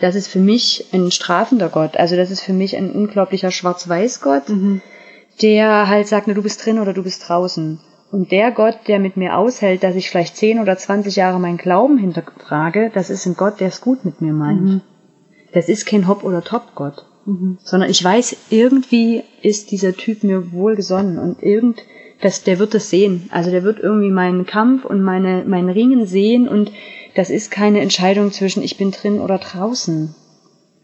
das 0.00 0.14
ist 0.14 0.28
für 0.28 0.38
mich 0.38 0.86
ein 0.92 1.10
strafender 1.10 1.68
Gott. 1.68 1.96
Also 1.96 2.16
das 2.16 2.30
ist 2.30 2.40
für 2.40 2.52
mich 2.52 2.76
ein 2.76 2.92
unglaublicher 2.92 3.50
Schwarz-Weiß-Gott, 3.50 4.44
der 5.42 5.88
halt 5.88 6.06
sagt, 6.06 6.28
na, 6.28 6.34
du 6.34 6.42
bist 6.42 6.64
drin 6.64 6.78
oder 6.78 6.92
du 6.92 7.02
bist 7.02 7.28
draußen. 7.28 7.80
Und 8.14 8.30
der 8.30 8.52
Gott, 8.52 8.78
der 8.86 9.00
mit 9.00 9.16
mir 9.16 9.36
aushält, 9.36 9.82
dass 9.82 9.96
ich 9.96 10.08
vielleicht 10.08 10.36
10 10.36 10.60
oder 10.60 10.78
20 10.78 11.16
Jahre 11.16 11.40
meinen 11.40 11.56
Glauben 11.56 11.98
hinterfrage, 11.98 12.92
das 12.94 13.10
ist 13.10 13.26
ein 13.26 13.34
Gott, 13.34 13.58
der 13.58 13.66
es 13.66 13.80
gut 13.80 14.04
mit 14.04 14.20
mir 14.20 14.32
meint. 14.32 14.82
Das 15.52 15.68
ist 15.68 15.84
kein 15.84 16.06
Hop- 16.06 16.22
oder 16.22 16.44
Top-Gott. 16.44 17.06
Sondern 17.64 17.90
ich 17.90 18.04
weiß, 18.04 18.36
irgendwie 18.50 19.24
ist 19.42 19.72
dieser 19.72 19.94
Typ 19.94 20.22
mir 20.22 20.52
wohlgesonnen 20.52 21.18
und 21.18 21.42
irgend, 21.42 21.82
das, 22.20 22.44
der 22.44 22.60
wird 22.60 22.74
das 22.74 22.88
sehen. 22.88 23.28
Also 23.32 23.50
der 23.50 23.64
wird 23.64 23.80
irgendwie 23.80 24.12
meinen 24.12 24.46
Kampf 24.46 24.84
und 24.84 25.02
meine, 25.02 25.42
mein 25.44 25.68
Ringen 25.68 26.06
sehen 26.06 26.46
und 26.46 26.70
das 27.16 27.30
ist 27.30 27.50
keine 27.50 27.80
Entscheidung 27.80 28.30
zwischen 28.30 28.62
ich 28.62 28.76
bin 28.76 28.92
drin 28.92 29.18
oder 29.18 29.38
draußen. 29.38 30.14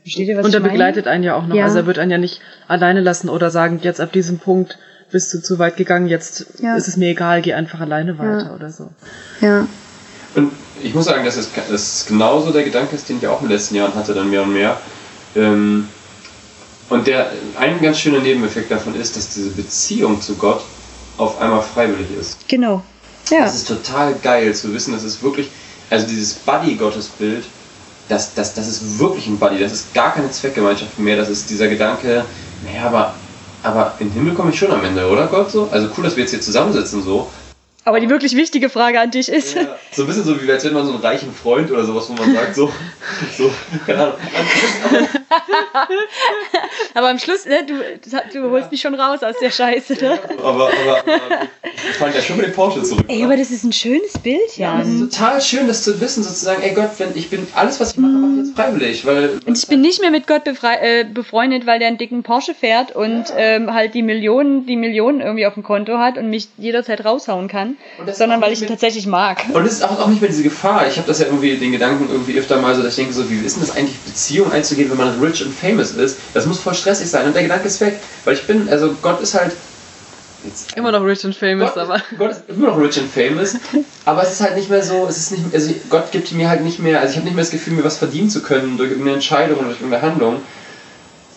Versteht 0.02 0.26
ihr, 0.26 0.36
was 0.36 0.46
Und 0.46 0.54
er 0.54 0.60
begleitet 0.60 1.06
einen 1.06 1.22
ja 1.22 1.36
auch 1.36 1.46
noch. 1.46 1.54
Ja. 1.54 1.66
Also 1.66 1.78
er 1.78 1.86
wird 1.86 2.00
einen 2.00 2.10
ja 2.10 2.18
nicht 2.18 2.40
alleine 2.66 3.00
lassen 3.00 3.28
oder 3.28 3.50
sagen, 3.50 3.78
jetzt 3.82 4.00
ab 4.00 4.10
diesem 4.10 4.38
Punkt 4.40 4.80
bist 5.10 5.32
du 5.34 5.42
zu 5.42 5.58
weit 5.58 5.76
gegangen, 5.76 6.06
jetzt 6.08 6.46
Ja. 6.58 6.76
ist 6.76 6.88
es 6.88 6.96
mir 6.96 7.08
egal, 7.10 7.42
geh 7.42 7.54
einfach 7.54 7.80
alleine 7.80 8.18
weiter 8.18 8.46
Ja. 8.46 8.54
oder 8.54 8.70
so. 8.70 8.90
Ja. 9.40 9.66
Und 10.34 10.52
ich 10.82 10.94
muss 10.94 11.06
sagen, 11.06 11.24
dass 11.24 11.36
es, 11.36 11.48
dass 11.52 11.70
es 11.70 12.06
genauso 12.06 12.52
der 12.52 12.62
Gedanke 12.62 12.96
ist, 12.96 13.08
den 13.08 13.18
ich 13.18 13.26
auch 13.26 13.40
in 13.42 13.48
den 13.48 13.56
letzten 13.56 13.74
Jahren 13.74 13.94
hatte, 13.94 14.14
dann 14.14 14.30
mehr 14.30 14.42
und 14.42 14.52
mehr. 14.52 14.80
Ähm, 15.36 15.88
und 16.88 17.06
der, 17.06 17.30
ein 17.58 17.80
ganz 17.80 17.98
schöner 17.98 18.20
Nebeneffekt 18.20 18.70
davon 18.70 18.94
ist, 18.94 19.16
dass 19.16 19.30
diese 19.34 19.50
Beziehung 19.50 20.20
zu 20.20 20.34
Gott 20.36 20.62
auf 21.18 21.40
einmal 21.40 21.62
freiwillig 21.62 22.08
ist. 22.18 22.48
Genau. 22.48 22.82
Ja. 23.30 23.40
Das 23.44 23.54
ist 23.54 23.68
total 23.68 24.14
geil 24.22 24.54
zu 24.54 24.72
wissen, 24.74 24.92
das 24.92 25.04
ist 25.04 25.22
wirklich, 25.22 25.48
also 25.88 26.06
dieses 26.06 26.34
Buddy-Gottesbild, 26.34 27.44
das, 28.08 28.34
das, 28.34 28.54
das 28.54 28.66
ist 28.66 28.98
wirklich 28.98 29.26
ein 29.28 29.38
Buddy, 29.38 29.60
das 29.60 29.72
ist 29.72 29.94
gar 29.94 30.12
keine 30.14 30.30
Zweckgemeinschaft 30.32 30.98
mehr, 30.98 31.16
das 31.16 31.28
ist 31.28 31.48
dieser 31.48 31.68
Gedanke, 31.68 32.24
naja, 32.64 32.86
aber, 32.86 33.14
aber 33.62 33.94
in 33.98 34.08
den 34.08 34.14
Himmel 34.14 34.34
komme 34.34 34.50
ich 34.50 34.58
schon 34.58 34.70
am 34.70 34.84
Ende, 34.84 35.08
oder 35.08 35.26
Gott 35.26 35.50
so? 35.50 35.68
Also 35.70 35.88
cool, 35.96 36.04
dass 36.04 36.16
wir 36.16 36.22
jetzt 36.22 36.30
hier 36.30 36.40
zusammensitzen 36.40 37.02
so. 37.02 37.30
Aber 37.84 37.98
die 37.98 38.08
wirklich 38.10 38.36
wichtige 38.36 38.68
Frage 38.68 39.00
an 39.00 39.10
dich 39.10 39.28
ist, 39.28 39.54
Ja, 39.54 39.76
so 39.90 40.02
ein 40.02 40.08
bisschen 40.08 40.24
so 40.24 40.42
wie 40.42 40.50
als 40.50 40.64
wenn 40.64 40.74
man 40.74 40.86
so 40.86 40.92
einen 40.92 41.00
reichen 41.00 41.32
Freund 41.32 41.70
oder 41.70 41.84
sowas, 41.84 42.08
wo 42.08 42.12
man 42.12 42.34
sagt, 42.34 42.54
so, 42.54 42.70
so 43.36 43.50
keine 43.86 44.02
Ahnung. 44.02 44.14
aber 46.94 47.08
am 47.08 47.18
Schluss, 47.18 47.46
ne, 47.46 47.64
du, 47.66 47.74
du 48.32 48.50
holst 48.50 48.70
mich 48.70 48.80
schon 48.80 48.94
raus 48.94 49.22
aus 49.22 49.36
der 49.40 49.50
Scheiße, 49.50 49.94
ne? 49.94 50.18
Aber, 50.38 50.48
aber, 50.48 50.70
aber 50.70 51.02
wir 51.06 51.94
fallen 51.98 52.14
ja 52.14 52.20
schon 52.20 52.36
mit 52.36 52.46
dem 52.46 52.52
Porsche 52.52 52.82
zurück. 52.82 53.04
Ey, 53.08 53.18
oder? 53.18 53.26
aber 53.26 53.36
das 53.36 53.50
ist 53.50 53.64
ein 53.64 53.72
schönes 53.72 54.18
Bild, 54.18 54.56
ja, 54.56 54.76
ja. 54.76 54.82
es 54.82 54.88
ist 54.88 55.00
total 55.00 55.40
schön, 55.40 55.68
das 55.68 55.84
zu 55.84 56.00
wissen, 56.00 56.22
sozusagen, 56.22 56.62
ey 56.62 56.74
Gott, 56.74 56.90
wenn 56.98 57.10
ich 57.14 57.30
bin, 57.30 57.46
alles 57.54 57.80
was 57.80 57.92
ich 57.92 57.98
mache, 57.98 58.12
mache 58.12 58.32
ich 58.32 58.46
jetzt 58.46 58.56
freiwillig, 58.56 59.06
weil. 59.06 59.40
Und 59.46 59.56
ich 59.56 59.66
bin 59.66 59.80
nicht 59.80 60.00
mehr 60.00 60.10
mit 60.10 60.26
Gott 60.26 60.42
äh, 60.46 61.04
befreundet, 61.04 61.66
weil 61.66 61.78
der 61.78 61.88
einen 61.88 61.98
dicken 61.98 62.22
Porsche 62.22 62.54
fährt 62.54 62.94
und 62.94 63.24
ähm, 63.36 63.72
halt 63.72 63.94
die 63.94 64.02
Millionen, 64.02 64.66
die 64.66 64.76
Millionen 64.76 65.20
irgendwie 65.20 65.46
auf 65.46 65.54
dem 65.54 65.62
Konto 65.62 65.98
hat 65.98 66.18
und 66.18 66.28
mich 66.28 66.48
jederzeit 66.58 67.04
raushauen 67.04 67.48
kann, 67.48 67.76
das 68.04 68.18
sondern 68.18 68.40
weil 68.40 68.52
ich 68.52 68.62
ihn 68.62 68.68
tatsächlich 68.68 69.06
mag. 69.06 69.44
Und 69.52 69.64
es 69.64 69.74
ist 69.74 69.82
auch, 69.82 70.00
auch 70.00 70.08
nicht 70.08 70.20
mehr 70.20 70.30
diese 70.30 70.42
Gefahr. 70.42 70.86
Ich 70.88 70.96
habe 70.96 71.06
das 71.06 71.20
ja 71.20 71.26
irgendwie, 71.26 71.56
den 71.56 71.72
Gedanken 71.72 72.08
irgendwie 72.10 72.38
öfter 72.38 72.60
mal 72.60 72.74
so, 72.74 72.82
dass 72.82 72.92
ich 72.92 72.96
denke 72.96 73.12
so, 73.12 73.30
wie 73.30 73.38
ist 73.38 73.56
denn 73.56 73.62
das 73.62 73.76
eigentlich, 73.76 73.96
Beziehung 73.98 74.50
einzugehen, 74.52 74.90
wenn 74.90 74.98
man 74.98 75.19
rich 75.22 75.42
and 75.42 75.54
famous 75.54 75.92
ist? 75.92 76.18
Das 76.34 76.46
muss 76.46 76.60
voll 76.60 76.74
stressig 76.74 77.08
sein. 77.08 77.26
Und 77.26 77.34
der 77.34 77.42
Gedanke 77.42 77.68
ist 77.68 77.80
weg. 77.80 78.00
Weil 78.24 78.34
ich 78.34 78.46
bin, 78.46 78.68
also 78.68 78.94
Gott 79.02 79.20
ist 79.20 79.34
halt. 79.34 79.52
Jetzt, 80.44 80.74
Immer 80.76 80.90
noch 80.92 81.04
rich 81.04 81.24
and 81.24 81.36
famous, 81.36 81.74
Gott, 81.74 81.82
aber. 81.82 82.02
Gott 82.16 82.30
ist 82.30 82.44
immer 82.48 82.68
noch 82.68 82.78
rich 82.78 82.98
and 82.98 83.10
famous, 83.12 83.56
aber 84.06 84.22
es 84.22 84.32
ist 84.32 84.40
halt 84.40 84.56
nicht 84.56 84.70
mehr 84.70 84.82
so, 84.82 85.06
es 85.06 85.18
ist 85.18 85.32
nicht, 85.32 85.44
also 85.52 85.74
Gott 85.90 86.10
gibt 86.12 86.32
mir 86.32 86.48
halt 86.48 86.62
nicht 86.62 86.78
mehr, 86.78 86.98
also 86.98 87.10
ich 87.10 87.16
habe 87.16 87.26
nicht 87.26 87.34
mehr 87.34 87.44
das 87.44 87.50
Gefühl, 87.50 87.74
mir 87.74 87.84
was 87.84 87.98
verdienen 87.98 88.30
zu 88.30 88.40
können 88.40 88.78
durch 88.78 88.88
irgendeine 88.88 89.16
Entscheidung 89.16 89.58
oder 89.58 89.66
durch 89.66 89.80
irgendeine 89.82 90.02
Handlung, 90.02 90.40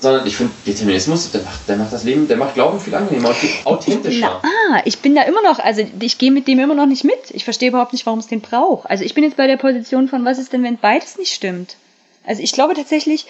sondern 0.03 0.27
ich 0.27 0.35
finde, 0.35 0.53
Determinismus, 0.67 1.31
der 1.31 1.41
macht, 1.41 1.67
der 1.67 1.77
macht 1.77 1.91
das 1.91 2.03
Leben, 2.03 2.27
der 2.27 2.37
macht 2.37 2.53
Glauben 2.53 2.79
viel 2.79 2.93
angenehmer 2.93 3.29
und 3.29 3.35
viel 3.35 3.49
authentischer. 3.63 4.41
Na, 4.43 4.49
ah, 4.77 4.81
ich 4.85 4.99
bin 4.99 5.15
da 5.15 5.23
immer 5.23 5.41
noch, 5.41 5.59
also 5.59 5.81
ich 5.99 6.17
gehe 6.17 6.31
mit 6.31 6.47
dem 6.47 6.59
immer 6.59 6.75
noch 6.75 6.85
nicht 6.85 7.03
mit. 7.03 7.31
Ich 7.31 7.45
verstehe 7.45 7.69
überhaupt 7.69 7.93
nicht, 7.93 8.05
warum 8.05 8.19
es 8.19 8.27
den 8.27 8.41
braucht. 8.41 8.89
Also 8.89 9.03
ich 9.03 9.13
bin 9.15 9.23
jetzt 9.23 9.37
bei 9.37 9.47
der 9.47 9.57
Position 9.57 10.07
von, 10.07 10.23
was 10.25 10.37
ist 10.37 10.53
denn, 10.53 10.61
wenn 10.61 10.77
beides 10.77 11.17
nicht 11.17 11.33
stimmt? 11.33 11.77
Also 12.25 12.43
ich 12.43 12.51
glaube 12.51 12.73
tatsächlich, 12.73 13.25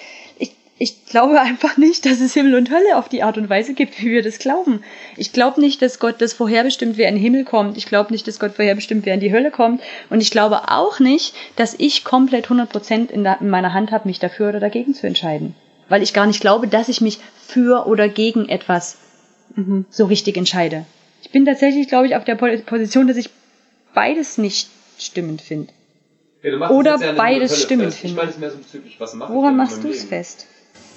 ich, 0.80 1.06
glaube 1.06 1.40
einfach 1.40 1.78
nicht, 1.78 2.06
dass 2.06 2.20
es 2.20 2.34
Himmel 2.34 2.56
und 2.56 2.70
Hölle 2.72 2.98
auf 2.98 3.08
die 3.08 3.24
Art 3.24 3.38
und 3.38 3.50
Weise 3.50 3.74
gibt, 3.74 4.02
wie 4.02 4.12
wir 4.12 4.24
das 4.24 4.40
glauben. 4.40 4.84
Ich 5.18 5.32
glaube 5.32 5.62
nicht, 5.62 5.82
dass 5.82 6.00
Gott 6.00 6.16
das 6.20 6.34
vorherbestimmt, 6.34 6.98
wer 6.98 7.08
in 7.10 7.16
den 7.16 7.22
Himmel 7.22 7.46
kommt. 7.46 7.78
Ich 7.78 7.86
glaube 7.86 8.12
nicht, 8.12 8.28
dass 8.28 8.40
Gott 8.40 8.54
vorherbestimmt, 8.54 9.06
wer 9.06 9.14
in 9.14 9.20
die 9.20 9.32
Hölle 9.32 9.52
kommt. 9.52 9.82
Und 10.10 10.22
ich 10.22 10.32
glaube 10.32 10.70
auch 10.70 11.00
nicht, 11.00 11.36
dass 11.56 11.76
ich 11.78 12.04
komplett 12.04 12.48
100% 12.48 13.10
in, 13.12 13.24
der, 13.24 13.40
in 13.40 13.50
meiner 13.50 13.74
Hand 13.74 13.92
habe, 13.92 14.08
mich 14.08 14.20
dafür 14.20 14.50
oder 14.50 14.60
dagegen 14.60 14.94
zu 14.94 15.08
entscheiden. 15.08 15.56
Weil 15.90 16.02
ich 16.02 16.14
gar 16.14 16.26
nicht 16.26 16.42
glaube, 16.42 16.68
dass 16.68 16.90
ich 16.90 17.02
mich 17.02 17.20
für 17.48 17.86
oder 17.88 18.10
gegen 18.10 18.50
etwas 18.50 18.98
so 19.92 20.06
richtig 20.06 20.36
entscheide. 20.38 20.86
Ich 21.22 21.30
bin 21.30 21.46
tatsächlich, 21.46 21.88
glaube 21.88 22.08
ich, 22.08 22.16
auf 22.16 22.24
der 22.26 22.36
Po- 22.36 22.58
Position, 22.66 23.08
dass 23.08 23.18
ich 23.18 23.30
beides 23.94 24.38
nicht 24.40 24.70
stimmend 24.98 25.42
finde. 25.42 25.72
Ja, 26.42 26.70
Oder 26.72 26.96
in 26.96 27.16
beides 27.16 27.52
Hölle 27.52 27.62
stimmen 27.62 27.92
fest. 27.92 28.04
Ich 28.04 28.16
meine 28.16 28.32
es 28.32 28.38
mehr 28.40 28.50
so 28.50 28.58
bezüglich, 28.58 28.96
was 29.00 29.14
mache 29.14 29.32
Woran 29.34 29.52
in 29.52 29.58
machst 29.58 29.84
du 29.84 29.90
es 29.90 30.04
fest? 30.04 30.48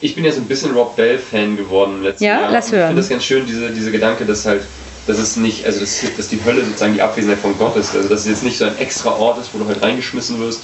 Ich 0.00 0.14
bin 0.14 0.24
ja 0.24 0.32
so 0.32 0.40
ein 0.40 0.46
bisschen 0.46 0.72
Rob 0.72 0.94
Bell-Fan 0.96 1.56
geworden 1.56 1.96
im 1.96 2.02
letzten 2.02 2.24
Ja? 2.24 2.42
Jahr. 2.42 2.50
Lass 2.52 2.66
Und 2.66 2.72
Ich 2.74 2.78
hören. 2.78 2.86
finde 2.88 3.02
das 3.02 3.08
ganz 3.08 3.24
schön, 3.24 3.46
diese, 3.46 3.70
diese 3.70 3.90
Gedanke, 3.90 4.26
dass 4.26 4.44
halt, 4.44 4.62
dass 5.06 5.18
es 5.18 5.36
nicht, 5.36 5.64
also 5.64 5.80
dass, 5.80 6.02
dass 6.16 6.28
die 6.28 6.44
Hölle 6.44 6.64
sozusagen 6.64 6.94
die 6.94 7.02
Abwesenheit 7.02 7.38
von 7.38 7.56
Gott 7.58 7.76
ist. 7.76 7.94
Also 7.94 8.08
dass 8.08 8.20
es 8.20 8.26
jetzt 8.26 8.42
nicht 8.42 8.58
so 8.58 8.66
ein 8.66 8.76
extra 8.78 9.10
Ort 9.12 9.38
ist, 9.40 9.50
wo 9.54 9.58
du 9.58 9.66
halt 9.66 9.82
reingeschmissen 9.82 10.38
wirst, 10.40 10.60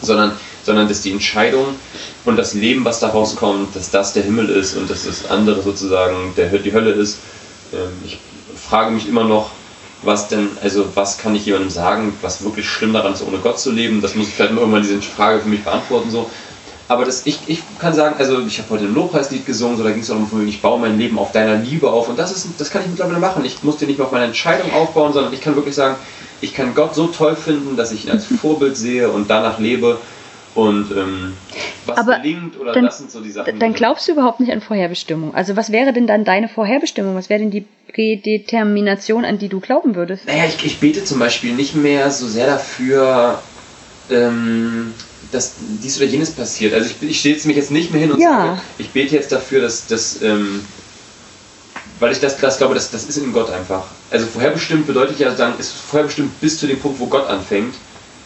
sondern, 0.00 0.32
sondern 0.64 0.88
dass 0.88 1.02
die 1.02 1.12
Entscheidung 1.12 1.66
und 2.24 2.36
das 2.36 2.54
Leben, 2.54 2.84
was 2.84 3.00
daraus 3.00 3.36
kommt, 3.36 3.74
dass 3.76 3.90
das 3.90 4.12
der 4.14 4.22
Himmel 4.22 4.48
ist 4.48 4.76
und 4.76 4.88
dass 4.88 5.04
das 5.04 5.28
andere 5.30 5.60
sozusagen 5.62 6.32
der, 6.36 6.48
die 6.48 6.72
Hölle 6.72 6.92
ist. 6.92 7.18
Ähm, 7.74 7.90
Ich 8.04 8.18
frage 8.68 8.90
mich 8.92 9.08
immer 9.08 9.24
noch, 9.24 9.50
was 10.02 10.28
denn, 10.28 10.48
also 10.62 10.86
was 10.94 11.18
kann 11.18 11.34
ich 11.34 11.44
jemandem 11.44 11.70
sagen, 11.70 12.16
was 12.22 12.44
wirklich 12.44 12.68
schlimm 12.68 12.92
daran 12.92 13.12
ist, 13.14 13.22
ohne 13.26 13.38
Gott 13.38 13.58
zu 13.58 13.72
leben? 13.72 14.00
Das 14.00 14.14
muss 14.14 14.28
ich 14.28 14.34
vielleicht 14.34 14.52
mal 14.52 14.60
irgendwann 14.60 14.82
diese 14.82 15.02
Frage 15.02 15.40
für 15.40 15.48
mich 15.48 15.64
beantworten. 15.64 16.10
So. 16.10 16.30
Aber 16.90 17.04
das, 17.04 17.26
ich, 17.26 17.40
ich 17.48 17.60
kann 17.78 17.92
sagen, 17.92 18.16
also 18.18 18.40
ich 18.46 18.58
habe 18.58 18.70
heute 18.70 18.84
ein 18.84 18.94
Lobpreislied 18.94 19.44
gesungen, 19.44 19.76
so 19.76 19.84
da 19.84 19.90
ging 19.90 20.00
es 20.00 20.06
darum, 20.08 20.46
ich 20.48 20.62
baue 20.62 20.80
mein 20.80 20.98
Leben 20.98 21.18
auf 21.18 21.32
deiner 21.32 21.56
Liebe 21.56 21.90
auf 21.90 22.08
und 22.08 22.18
das 22.18 22.32
ist, 22.34 22.48
das 22.58 22.70
kann 22.70 22.80
ich 22.82 22.88
mittlerweile 22.88 23.18
machen. 23.18 23.44
Ich 23.44 23.62
muss 23.62 23.76
dir 23.76 23.86
nicht 23.86 23.98
mehr 23.98 24.06
auf 24.06 24.12
meine 24.12 24.24
Entscheidung 24.24 24.72
aufbauen, 24.72 25.12
sondern 25.12 25.32
ich 25.34 25.42
kann 25.42 25.54
wirklich 25.54 25.74
sagen, 25.74 25.96
ich 26.40 26.54
kann 26.54 26.74
Gott 26.74 26.94
so 26.94 27.08
toll 27.08 27.36
finden, 27.36 27.76
dass 27.76 27.92
ich 27.92 28.06
ihn 28.06 28.10
als 28.10 28.24
Vorbild 28.40 28.76
sehe 28.76 29.10
und 29.10 29.28
danach 29.28 29.58
lebe. 29.58 29.98
Und 30.54 30.90
ähm, 30.90 31.36
was 31.84 31.98
Aber 31.98 32.16
gelingt 32.20 32.58
oder 32.58 32.72
dann- 32.72 32.86
das 32.86 32.98
sind 32.98 33.10
so 33.12 33.20
die 33.20 33.30
Sachen. 33.30 33.58
Dann 33.60 33.74
glaubst 33.74 34.08
du 34.08 34.12
überhaupt 34.12 34.40
nicht 34.40 34.50
an 34.50 34.60
Vorherbestimmung. 34.62 35.34
Also 35.34 35.56
was 35.56 35.70
wäre 35.70 35.92
denn 35.92 36.06
dann 36.06 36.24
deine 36.24 36.48
Vorherbestimmung? 36.48 37.14
Was 37.14 37.28
wäre 37.28 37.38
denn 37.38 37.50
die 37.50 37.64
Prädetermination, 37.92 39.24
an 39.24 39.38
die 39.38 39.48
du 39.48 39.60
glauben 39.60 39.94
würdest? 39.94 40.26
Naja, 40.26 40.44
ich, 40.48 40.64
ich 40.64 40.80
bete 40.80 41.04
zum 41.04 41.18
Beispiel 41.18 41.52
nicht 41.54 41.74
mehr 41.74 42.10
so 42.10 42.26
sehr 42.26 42.46
dafür, 42.46 43.40
ähm, 44.10 44.94
dass 45.32 45.54
dies 45.82 45.96
oder 45.98 46.06
jenes 46.06 46.30
passiert. 46.30 46.74
Also 46.74 46.90
ich, 46.90 47.08
ich 47.10 47.20
stelle 47.20 47.36
mich 47.44 47.56
jetzt 47.56 47.70
nicht 47.70 47.90
mehr 47.92 48.00
hin 48.00 48.12
und 48.12 48.20
Ja. 48.20 48.30
sage, 48.56 48.60
ich 48.78 48.90
bete 48.90 49.14
jetzt 49.14 49.32
dafür, 49.32 49.60
dass 49.60 49.86
das, 49.86 50.22
ähm, 50.22 50.64
weil 52.00 52.12
ich 52.12 52.20
das, 52.20 52.38
das 52.38 52.58
glaube, 52.58 52.74
das, 52.74 52.90
das 52.90 53.04
ist 53.04 53.16
in 53.18 53.32
Gott 53.32 53.50
einfach. 53.50 53.86
Also 54.10 54.26
vorherbestimmt 54.26 54.86
bedeutet 54.86 55.18
ja 55.18 55.34
sagen, 55.34 55.54
ist 55.58 55.72
vorherbestimmt 55.72 56.40
bis 56.40 56.58
zu 56.58 56.66
dem 56.66 56.78
Punkt, 56.78 57.00
wo 57.00 57.06
Gott 57.06 57.28
anfängt. 57.28 57.74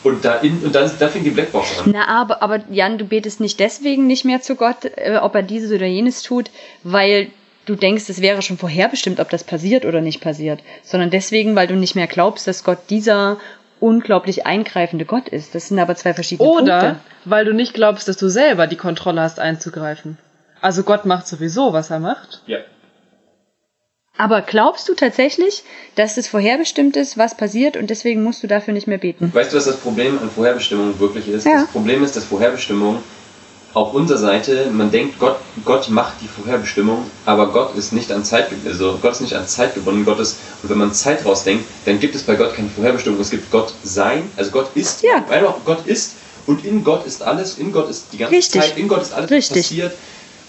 Und 0.05 0.25
da, 0.25 0.37
in, 0.37 0.59
und 0.65 0.75
dann, 0.75 0.91
da 0.99 1.09
fängt 1.09 1.27
die 1.27 1.31
Blackbox 1.31 1.79
an. 1.79 1.93
Na, 1.93 2.09
aber, 2.09 2.43
aber 2.43 2.61
Jan, 2.71 2.99
du 2.99 3.05
betest 3.05 3.39
nicht 3.41 3.61
deswegen 3.61 4.07
nicht 4.07 4.25
mehr 4.25 4.43
zu 4.43 4.57
Gott, 4.57 4.85
äh, 4.97 5.19
ob 5.21 5.35
er 5.35 5.43
dieses 5.43 5.71
oder 5.71 5.87
jenes 5.87 6.23
tut, 6.23 6.51
weil 6.83 7.31
du 7.67 7.77
denkst, 7.77 8.05
es 8.09 8.21
wäre 8.21 8.43
schon 8.43 8.59
vorherbestimmt, 8.59 9.21
ob 9.21 9.31
das 9.31 9.45
passiert 9.45 9.85
oder 9.85 10.01
nicht 10.01 10.21
passiert, 10.21 10.61
sondern 10.83 11.11
deswegen, 11.11 11.55
weil 11.55 11.69
du 11.69 11.75
nicht 11.77 11.95
mehr 11.95 12.09
glaubst, 12.09 12.49
dass 12.49 12.65
Gott 12.65 12.79
dieser 12.91 13.39
unglaublich 13.83 14.47
eingreifende 14.47 15.05
Gott 15.05 15.29
ist. 15.29 15.55
Das 15.55 15.69
sind 15.69 15.79
aber 15.79 15.97
zwei 15.97 16.15
verschiedene 16.15 16.49
Oder 16.49 16.81
Punkte. 16.81 17.01
weil 17.25 17.45
du 17.45 17.53
nicht 17.53 17.75
glaubst, 17.75 18.09
dass 18.09 18.17
du 18.17 18.29
selber 18.29 18.67
die 18.67 18.77
Kontrolle 18.77 19.21
hast 19.21 19.41
einzugreifen. 19.41 20.19
Also 20.61 20.85
Gott 20.85 21.05
macht 21.05 21.27
sowieso, 21.27 21.73
was 21.73 21.91
er 21.91 21.99
macht. 21.99 22.43
Ja. 22.47 22.59
Aber 24.17 24.43
glaubst 24.43 24.89
du 24.89 24.95
tatsächlich, 24.95 25.65
dass 25.97 26.17
es 26.17 26.29
vorherbestimmt 26.29 26.97
ist, 26.97 27.19
was 27.19 27.37
passiert 27.37 27.77
und 27.77 27.91
deswegen 27.91 28.23
musst 28.23 28.43
du 28.43 28.47
dafür 28.47 28.73
nicht 28.73 28.87
mehr 28.87 28.99
beten? 28.99 29.31
Weißt 29.35 29.53
du, 29.53 29.57
was 29.57 29.65
das 29.65 29.79
Problem 29.79 30.19
an 30.21 30.31
Vorherbestimmung 30.31 31.01
wirklich 31.01 31.29
ist? 31.29 31.45
Ja. 31.45 31.63
Das 31.63 31.67
Problem 31.69 32.05
ist, 32.05 32.15
dass 32.15 32.25
Vorherbestimmung 32.25 33.03
auf 33.75 33.95
unserer 33.95 34.19
Seite, 34.19 34.67
man 34.71 34.91
denkt, 34.91 35.19
Gott, 35.19 35.37
Gott 35.65 35.89
macht 35.89 36.15
die 36.21 36.29
Vorherbestimmung, 36.29 37.11
aber 37.25 37.47
Gott 37.53 37.75
ist 37.75 37.93
nicht 37.93 38.13
an 38.13 38.25
Zeit, 38.25 38.49
also 38.67 38.99
Gott 39.01 39.13
ist 39.13 39.21
nicht 39.23 39.35
an 39.35 39.47
Zeit 39.47 39.75
gebunden, 39.75 40.05
Gott 40.05 40.19
ist, 40.19 40.37
und 40.63 40.69
wenn 40.69 40.79
man 40.79 40.93
Zeit 40.93 41.25
rausdenkt, 41.25 41.65
dann 41.87 41.99
gibt 41.99 42.15
es 42.15 42.23
bei 42.23 42.35
Gott 42.35 42.55
keine 42.55 42.69
Vorherbestimmung, 42.69 43.19
es 43.21 43.31
gibt 43.31 43.51
Gott 43.51 43.73
sein, 43.83 44.31
also 44.37 44.51
Gott 44.51 44.69
ist, 44.75 45.03
Ja. 45.03 45.25
weil 45.29 45.41
doch 45.41 45.65
Gott 45.65 45.87
ist 45.87 46.13
und 46.47 46.65
in 46.67 46.85
Gott 46.85 47.07
ist 47.07 47.23
alles, 47.23 47.57
in 47.59 47.73
Gott 47.73 47.89
ist 47.89 48.07
die 48.13 48.19
ganze 48.19 48.37
Richtig. 48.37 48.61
Zeit, 48.61 48.77
in 48.77 48.89
Gott 48.89 49.03
ist 49.03 49.15
alles, 49.15 49.31
was 49.31 49.37
Richtig. 49.37 49.63
passiert. 49.63 49.93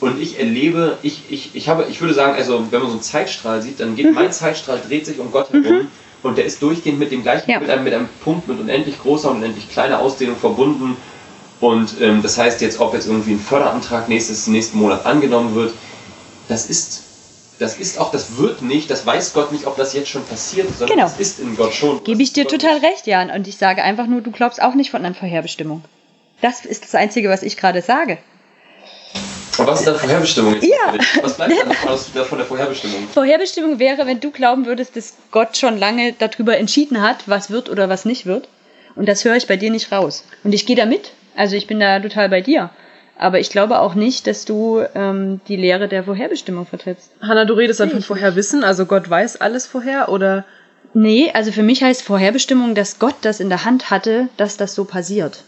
Und 0.01 0.21
ich 0.21 0.37
erlebe, 0.37 0.97
ich, 1.01 1.23
ich, 1.29 1.55
ich 1.55 1.69
habe, 1.69 1.85
ich 1.89 2.01
würde 2.01 2.13
sagen, 2.13 2.33
also 2.35 2.65
wenn 2.71 2.79
man 2.81 2.89
so 2.89 2.95
einen 2.95 3.01
Zeitstrahl 3.03 3.61
sieht, 3.61 3.79
dann 3.79 3.91
Mhm. 3.91 3.95
geht 3.95 4.13
mein 4.13 4.33
Zeitstrahl, 4.33 4.81
dreht 4.85 5.05
sich 5.05 5.19
um 5.19 5.31
Gott 5.31 5.47
herum 5.53 5.87
und 6.23 6.37
der 6.37 6.43
ist 6.43 6.61
durchgehend 6.61 6.99
mit 6.99 7.11
dem 7.11 7.23
gleichen, 7.23 7.49
Ja. 7.49 7.59
mit, 7.61 7.69
einem, 7.69 7.85
mit 7.85 7.93
einem 7.93 8.09
Punkt 8.21 8.49
mit 8.49 8.59
unendlich 8.59 8.99
großer 8.99 9.29
und 9.31 9.37
unendlich 9.37 9.69
kleiner 9.69 9.99
Ausdehnung 9.99 10.35
verbunden. 10.35 10.97
Und 11.59 12.01
ähm, 12.01 12.21
das 12.21 12.37
heißt 12.37 12.61
jetzt, 12.61 12.79
ob 12.79 12.93
jetzt 12.93 13.07
irgendwie 13.07 13.31
ein 13.33 13.39
Förderantrag 13.39 14.09
nächstes, 14.09 14.47
nächsten 14.47 14.77
Monat 14.77 15.05
angenommen 15.05 15.55
wird, 15.55 15.73
das 16.49 16.65
ist, 16.69 17.03
das 17.59 17.77
ist 17.77 17.99
auch, 17.99 18.11
das 18.11 18.37
wird 18.37 18.61
nicht, 18.61 18.89
das 18.89 19.05
weiß 19.05 19.33
Gott 19.33 19.51
nicht, 19.51 19.65
ob 19.65 19.77
das 19.77 19.93
jetzt 19.93 20.09
schon 20.09 20.25
passiert, 20.25 20.67
sondern 20.77 20.97
Genau. 20.97 21.07
das 21.07 21.19
ist 21.19 21.39
in 21.39 21.55
Gott 21.55 21.73
schon. 21.73 22.03
Gebe 22.03 22.21
ich 22.21 22.33
dir 22.33 22.47
total 22.47 22.77
recht, 22.79 23.07
Jan. 23.07 23.29
Und 23.29 23.47
ich 23.47 23.57
sage 23.57 23.81
einfach 23.83 24.07
nur, 24.07 24.21
du 24.21 24.31
glaubst 24.31 24.61
auch 24.61 24.73
nicht 24.73 24.91
von 24.91 25.05
einer 25.05 25.15
Vorherbestimmung. 25.15 25.83
Das 26.41 26.65
ist 26.65 26.83
das 26.83 26.95
Einzige, 26.95 27.29
was 27.29 27.43
ich 27.43 27.55
gerade 27.55 27.81
sage. 27.81 28.17
Und 29.57 29.67
was 29.67 29.79
ist 29.79 29.85
dann 29.87 29.95
Vorherbestimmung? 29.95 30.55
jetzt 30.55 30.65
Ja. 30.65 30.93
Was 31.21 31.37
bleibt 31.37 31.53
dann 31.57 31.69
davon, 31.69 32.25
von 32.25 32.37
der 32.39 32.47
Vorherbestimmung? 32.47 33.07
Vorherbestimmung 33.13 33.79
wäre, 33.79 34.05
wenn 34.07 34.19
du 34.19 34.31
glauben 34.31 34.65
würdest, 34.65 34.95
dass 34.95 35.13
Gott 35.31 35.55
schon 35.57 35.77
lange 35.77 36.13
darüber 36.13 36.57
entschieden 36.57 37.01
hat, 37.01 37.27
was 37.27 37.49
wird 37.51 37.69
oder 37.69 37.87
was 37.87 38.03
nicht 38.03 38.25
wird. 38.25 38.49
Und 38.95 39.07
das 39.07 39.23
höre 39.23 39.35
ich 39.35 39.47
bei 39.47 39.55
dir 39.55 39.69
nicht 39.71 39.91
raus. 39.91 40.23
Und 40.43 40.53
ich 40.53 40.65
gehe 40.65 40.75
da 40.75 40.85
mit. 40.85 41.11
Also 41.35 41.55
ich 41.55 41.67
bin 41.67 41.79
da 41.79 41.99
total 41.99 42.29
bei 42.29 42.41
dir. 42.41 42.69
Aber 43.17 43.39
ich 43.39 43.49
glaube 43.49 43.79
auch 43.79 43.95
nicht, 43.95 44.27
dass 44.27 44.45
du 44.45 44.83
ähm, 44.95 45.39
die 45.47 45.55
Lehre 45.55 45.87
der 45.87 46.03
Vorherbestimmung 46.03 46.65
vertrittst. 46.65 47.11
Hanna, 47.21 47.45
du 47.45 47.53
redest 47.53 47.79
dann 47.79 47.89
Sehe 47.89 48.01
von 48.01 48.03
Vorherwissen, 48.03 48.63
also 48.63 48.85
Gott 48.85 49.09
weiß 49.09 49.39
alles 49.39 49.67
vorher 49.67 50.09
oder 50.09 50.45
Nee, 50.93 51.31
also 51.33 51.51
für 51.51 51.63
mich 51.63 51.83
heißt 51.83 52.03
Vorherbestimmung, 52.03 52.75
dass 52.75 52.99
Gott 52.99 53.15
das 53.21 53.39
in 53.39 53.49
der 53.49 53.65
Hand 53.65 53.89
hatte, 53.89 54.29
dass 54.37 54.57
das 54.57 54.75
so 54.75 54.85
passiert. 54.85 55.43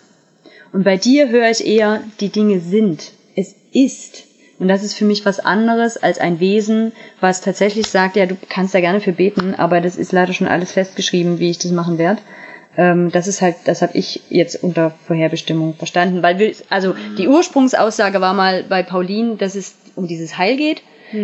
Und 0.73 0.83
bei 0.83 0.97
dir 0.97 1.29
höre 1.29 1.49
ich 1.51 1.65
eher, 1.65 2.01
die 2.19 2.29
Dinge 2.29 2.59
sind. 2.59 3.11
Es 3.35 3.55
ist. 3.71 4.23
Und 4.57 4.69
das 4.69 4.83
ist 4.83 4.95
für 4.95 5.05
mich 5.05 5.25
was 5.25 5.39
anderes 5.39 5.97
als 5.97 6.17
ein 6.17 6.39
Wesen, 6.39 6.93
was 7.19 7.41
tatsächlich 7.41 7.87
sagt, 7.87 8.15
ja, 8.15 8.25
du 8.25 8.35
kannst 8.49 8.73
da 8.73 8.79
gerne 8.79 9.01
für 9.01 9.11
beten, 9.11 9.53
aber 9.53 9.81
das 9.81 9.97
ist 9.97 10.11
leider 10.11 10.33
schon 10.33 10.47
alles 10.47 10.71
festgeschrieben, 10.71 11.39
wie 11.39 11.51
ich 11.51 11.59
das 11.59 11.71
machen 11.71 11.97
werde. 11.97 12.21
Ähm, 12.77 13.11
das 13.11 13.27
ist 13.27 13.41
halt, 13.41 13.55
das 13.65 13.81
habe 13.81 13.97
ich 13.97 14.21
jetzt 14.29 14.61
unter 14.63 14.91
Vorherbestimmung 15.07 15.75
verstanden. 15.75 16.21
Weil 16.23 16.39
wir, 16.39 16.53
also 16.69 16.93
die 17.17 17.27
Ursprungsaussage 17.27 18.19
war 18.21 18.33
mal 18.33 18.63
bei 18.67 18.83
Pauline, 18.83 19.35
dass 19.37 19.55
es 19.55 19.75
um 19.95 20.07
dieses 20.07 20.37
Heil 20.37 20.57
geht. 20.57 20.81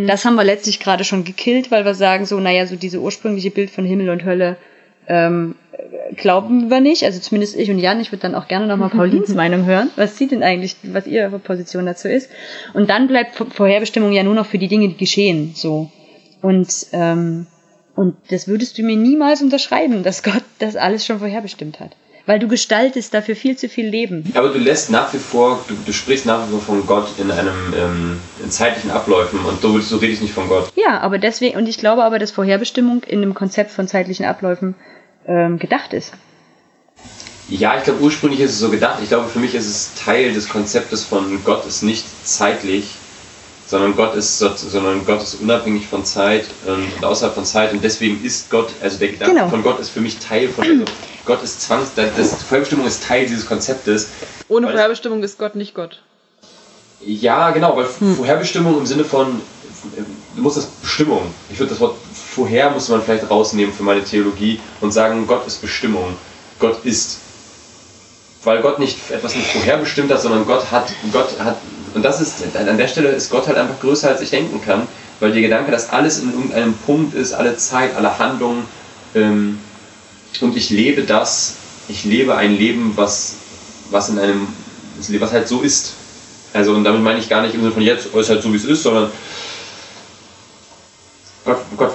Das 0.08 0.24
haben 0.26 0.36
wir 0.36 0.44
letztlich 0.44 0.80
gerade 0.80 1.04
schon 1.04 1.24
gekillt, 1.26 1.72
weil 1.72 1.84
wir 1.84 1.96
sagen 1.96 2.26
so, 2.26 2.40
naja, 2.40 2.66
so 2.68 2.76
diese 2.76 3.00
ursprüngliche 3.02 3.52
Bild 3.52 3.70
von 3.72 3.84
Himmel 3.84 4.10
und 4.12 4.24
Hölle 4.24 4.56
ähm, 5.08 5.56
äh, 5.72 6.14
glauben 6.14 6.70
wir 6.70 6.80
nicht. 6.80 7.04
Also 7.04 7.20
zumindest 7.20 7.58
ich 7.58 7.70
und 7.70 7.80
Jan. 7.80 8.00
Ich 8.00 8.12
würde 8.12 8.22
dann 8.22 8.36
auch 8.36 8.48
gerne 8.48 8.68
nochmal 8.68 8.90
Paulins 8.96 9.34
Meinung 9.34 9.66
hören, 9.66 9.90
was 9.98 10.18
sie 10.18 10.28
denn 10.28 10.44
eigentlich, 10.44 10.76
was 10.84 11.08
ihre 11.08 11.40
Position 11.40 11.86
dazu 11.88 12.08
ist. 12.08 12.30
Und 12.74 12.90
dann 12.90 13.08
bleibt 13.08 13.36
Vor- 13.36 13.50
Vorherbestimmung 13.50 14.14
ja 14.14 14.24
nur 14.24 14.36
noch 14.36 14.46
für 14.46 14.60
die 14.60 14.68
Dinge, 14.70 14.88
die 14.90 14.98
geschehen. 14.98 15.52
So. 15.56 15.90
Und, 16.42 16.70
ähm, 16.94 17.48
und 18.02 18.16
das 18.32 18.48
würdest 18.48 18.80
du 18.80 18.82
mir 18.82 18.98
niemals 18.98 19.44
unterschreiben, 19.44 20.02
dass 20.02 20.24
Gott 20.24 20.42
das 20.58 20.76
alles 20.76 21.06
schon 21.06 21.20
vorherbestimmt 21.20 21.80
hat. 21.80 21.92
Weil 22.26 22.40
du 22.40 22.48
gestaltest 22.48 23.14
dafür 23.14 23.36
viel 23.36 23.58
zu 23.58 23.70
viel 23.70 23.88
Leben. 23.88 24.24
Aber 24.34 24.50
du 24.50 24.58
lässt 24.58 24.90
nach 24.90 25.14
wie 25.14 25.20
vor, 25.20 25.64
du, 25.68 25.76
du 25.86 25.94
sprichst 25.94 26.26
nach 26.26 26.48
wie 26.48 26.50
vor 26.50 26.62
von 26.62 26.88
Gott 26.88 27.10
in 27.20 27.30
einem 27.30 27.74
ähm, 27.78 28.20
in 28.44 28.50
zeitlichen 28.50 28.90
Abläufen 28.90 29.40
und 29.42 29.62
so, 29.62 29.80
so 29.80 29.98
rede 29.98 30.14
ich 30.14 30.22
nicht 30.22 30.34
von 30.34 30.48
Gott. 30.48 30.72
Ja, 30.76 31.00
aber 31.02 31.20
deswegen, 31.20 31.58
und 31.58 31.70
ich 31.70 31.78
glaube 31.78 32.04
aber, 32.04 32.18
dass 32.18 32.32
Vorherbestimmung 32.32 33.04
in 33.04 33.22
einem 33.22 33.36
Konzept 33.36 33.70
von 33.70 33.88
zeitlichen 33.88 34.26
Abläufen 34.26 34.74
ähm, 35.28 35.60
gedacht 35.60 35.94
ist. 35.94 36.14
Ja, 37.50 37.78
ich 37.78 37.84
glaube, 37.84 38.02
ursprünglich 38.02 38.40
ist 38.40 38.54
es 38.54 38.60
so 38.60 38.70
gedacht. 38.70 38.98
Ich 39.04 39.10
glaube, 39.10 39.30
für 39.30 39.38
mich 39.38 39.54
ist 39.54 39.68
es 39.68 39.94
Teil 39.94 40.34
des 40.34 40.50
Konzeptes 40.50 41.04
von 41.04 41.44
Gott 41.44 41.68
ist 41.68 41.84
nicht 41.84 42.06
zeitlich, 42.24 42.96
sondern 43.72 43.96
Gott 43.96 44.16
ist, 44.16 44.38
so- 44.38 44.52
sondern 44.56 45.06
Gott 45.06 45.24
ist 45.24 45.36
unabhängig 45.42 45.88
von 45.88 46.04
Zeit 46.04 46.46
ähm, 46.68 46.86
und 46.98 47.06
außerhalb 47.06 47.34
von 47.34 47.46
Zeit 47.46 47.72
und 47.72 47.82
deswegen 47.84 48.24
ist 48.24 48.50
Gott, 48.50 48.70
also 48.82 48.98
der 48.98 49.08
Gedanke 49.08 49.34
Genau. 49.36 49.50
von 49.50 49.64
Gott 49.64 49.80
ist 49.80 49.90
für 49.90 50.02
mich 50.02 50.20
Teil 50.20 50.50
von, 50.50 50.66
also 50.66 50.84
Gott 51.26 51.42
ist 51.42 51.62
Zwangs, 51.62 51.90
das, 51.96 52.10
das 52.18 52.34
Vorherbestimmung 52.44 52.86
ist 52.86 53.02
Teil 53.04 53.26
dieses 53.26 53.46
Konzeptes. 53.46 54.10
ohne 54.50 54.68
Vorherbestimmung 54.68 55.24
ist 55.24 55.38
Gott 55.40 55.56
nicht 55.56 55.74
Gott. 55.74 56.02
Ja, 57.06 57.50
genau, 57.52 57.76
weil 57.78 57.86
Vorherbestimmung 57.86 58.78
im 58.78 58.86
Sinne 58.86 59.06
von, 59.06 59.28
äh, 59.98 60.02
du 60.36 60.42
musst 60.42 60.58
das 60.58 60.66
Bestimmung. 60.66 61.22
Ich 61.50 61.58
würde 61.58 61.70
das 61.72 61.80
Wort 61.80 61.96
vorher 62.14 62.70
muss 62.72 62.90
man 62.90 63.02
vielleicht 63.02 63.30
rausnehmen 63.30 63.74
für 63.74 63.84
meine 63.84 64.04
Theologie 64.04 64.60
und 64.82 64.92
sagen, 64.92 65.26
Gott 65.28 65.48
ist 65.48 65.62
Bestimmung. 65.62 66.16
Gott 66.60 66.84
ist. 66.86 67.20
Weil 68.44 68.62
Gott 68.62 68.80
nicht 68.80 68.98
etwas 69.12 69.34
nicht 69.36 69.48
vorherbestimmt 69.52 70.12
hat, 70.12 70.22
sondern 70.22 70.46
Gott 70.46 70.70
hat, 70.72 70.92
Gott 71.14 71.40
hat, 71.40 71.58
und 71.94 72.04
das 72.04 72.22
ist, 72.22 72.36
an 72.56 72.78
der 72.78 72.88
Stelle 72.88 73.10
ist 73.10 73.30
Gott 73.30 73.48
halt 73.48 73.58
einfach 73.58 73.80
größer 73.80 74.10
als 74.10 74.22
ich 74.22 74.30
denken 74.30 74.62
kann, 74.64 74.88
weil 75.20 75.32
der 75.32 75.42
Gedanke, 75.42 75.72
dass 75.72 75.90
alles 75.90 76.20
in 76.20 76.32
irgendeinem 76.32 76.74
Punkt 76.74 77.14
ist, 77.14 77.34
alle 77.34 77.58
Zeit, 77.58 77.96
alle 77.96 78.18
Handlungen, 78.18 78.66
ähm, 79.14 79.60
und 80.40 80.56
ich 80.56 80.70
lebe 80.70 81.04
das, 81.04 81.56
ich 81.88 82.06
lebe 82.06 82.36
ein 82.36 82.56
Leben, 82.56 82.94
was, 82.96 83.36
was 83.90 84.10
in 84.10 84.20
einem, 84.20 84.48
was 85.20 85.32
halt 85.32 85.48
so 85.48 85.62
ist. 85.62 85.94
Also, 86.54 86.74
und 86.74 86.84
damit 86.84 87.02
meine 87.02 87.20
ich 87.20 87.30
gar 87.30 87.42
nicht 87.42 87.54
im 87.54 87.62
Sinne 87.62 87.74
von 87.74 87.84
jetzt, 87.84 88.08
oh, 88.14 88.20
ist 88.20 88.30
halt 88.30 88.42
so 88.42 88.52
wie 88.52 88.58
es 88.58 88.66
ist, 88.66 88.84
sondern 88.84 89.12
Gott, 91.44 91.58
Gott, 91.76 91.94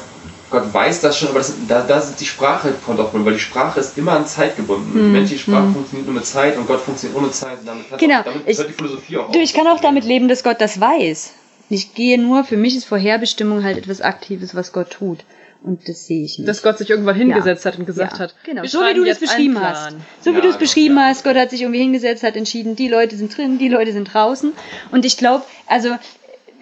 Gott 0.61 0.75
weiß 0.75 1.01
das 1.01 1.19
schon, 1.19 1.29
aber 1.29 1.39
das, 1.39 1.55
da, 1.69 1.83
da 1.83 1.99
ist 1.99 2.17
die 2.21 2.25
Sprache 2.25 2.73
kommt 2.85 2.99
auch 3.01 3.13
mit, 3.13 3.25
weil 3.25 3.35
die 3.35 3.39
Sprache 3.41 3.81
ist 3.81 3.97
immer 3.99 4.13
an 4.13 4.27
Zeit 4.27 4.57
gebunden. 4.57 4.91
Die 4.95 5.01
menschliche 5.01 5.43
Sprache 5.43 5.69
funktioniert 5.73 6.07
nur 6.07 6.15
mit 6.17 6.27
Zeit 6.27 6.57
und 6.57 6.67
Gott 6.67 6.81
funktioniert 6.81 7.21
ohne 7.21 7.31
Zeit. 7.31 7.59
Und 7.61 7.67
damit, 7.67 7.85
Genau. 7.99 8.21
Auch, 8.21 8.25
damit 8.25 8.43
Ich- 8.47 8.59
hört 8.59 8.69
die 8.69 8.73
Philosophie 8.73 9.17
auch 9.19 9.31
Du, 9.33 9.39
auf. 9.39 9.45
ich 9.45 9.55
kann 9.55 9.67
auch 9.69 9.81
damit 9.81 10.05
leben, 10.05 10.29
dass 10.29 10.43
Gott 10.43 10.61
das 10.61 10.81
weiß. 10.81 11.33
Ich 11.69 11.95
gehe 11.95 12.17
nur, 12.21 12.45
für 12.45 12.57
mich 12.57 12.77
ist 12.77 12.85
Vorherbestimmung 12.85 13.65
halt 13.65 13.77
etwas 13.77 14.01
Aktives, 14.01 14.55
was 14.55 14.73
Gott 14.73 14.91
tut. 14.91 15.19
Und 15.63 15.89
das 15.89 16.07
sehe 16.07 16.25
ich 16.25 16.39
nicht. 16.39 16.49
Dass 16.49 16.63
Gott 16.63 16.79
sich 16.79 16.91
irgendwann 16.91 17.17
hingesetzt 17.17 17.65
hat 17.67 17.77
und 17.79 17.87
gesagt 17.87 18.13
Ja, 18.13 18.19
hat, 18.21 18.35
Genau, 18.45 18.63
wir 18.63 18.69
so 18.69 18.81
wie 18.83 18.95
du 18.95 19.05
das 19.05 19.19
beschrieben 19.19 19.61
hast. 19.61 19.97
So 20.23 20.31
wie 20.31 20.37
Ja, 20.37 20.41
du 20.43 20.49
es 20.49 20.55
genau, 20.55 20.59
beschrieben 20.61 20.97
ja. 20.97 21.07
hast, 21.07 21.25
Gott 21.25 21.35
hat 21.37 21.51
sich 21.51 21.63
irgendwie 21.63 21.81
hingesetzt, 21.81 22.23
hat 22.23 22.37
entschieden, 22.37 22.77
die 22.77 22.89
Leute 22.89 23.17
sind 23.17 23.37
drin, 23.37 23.59
die 23.59 23.69
Leute 23.69 23.93
sind 23.93 24.05
draußen. 24.15 24.53
Und 24.93 25.05
ich 25.05 25.17
glaube, 25.17 25.45
also 25.67 25.97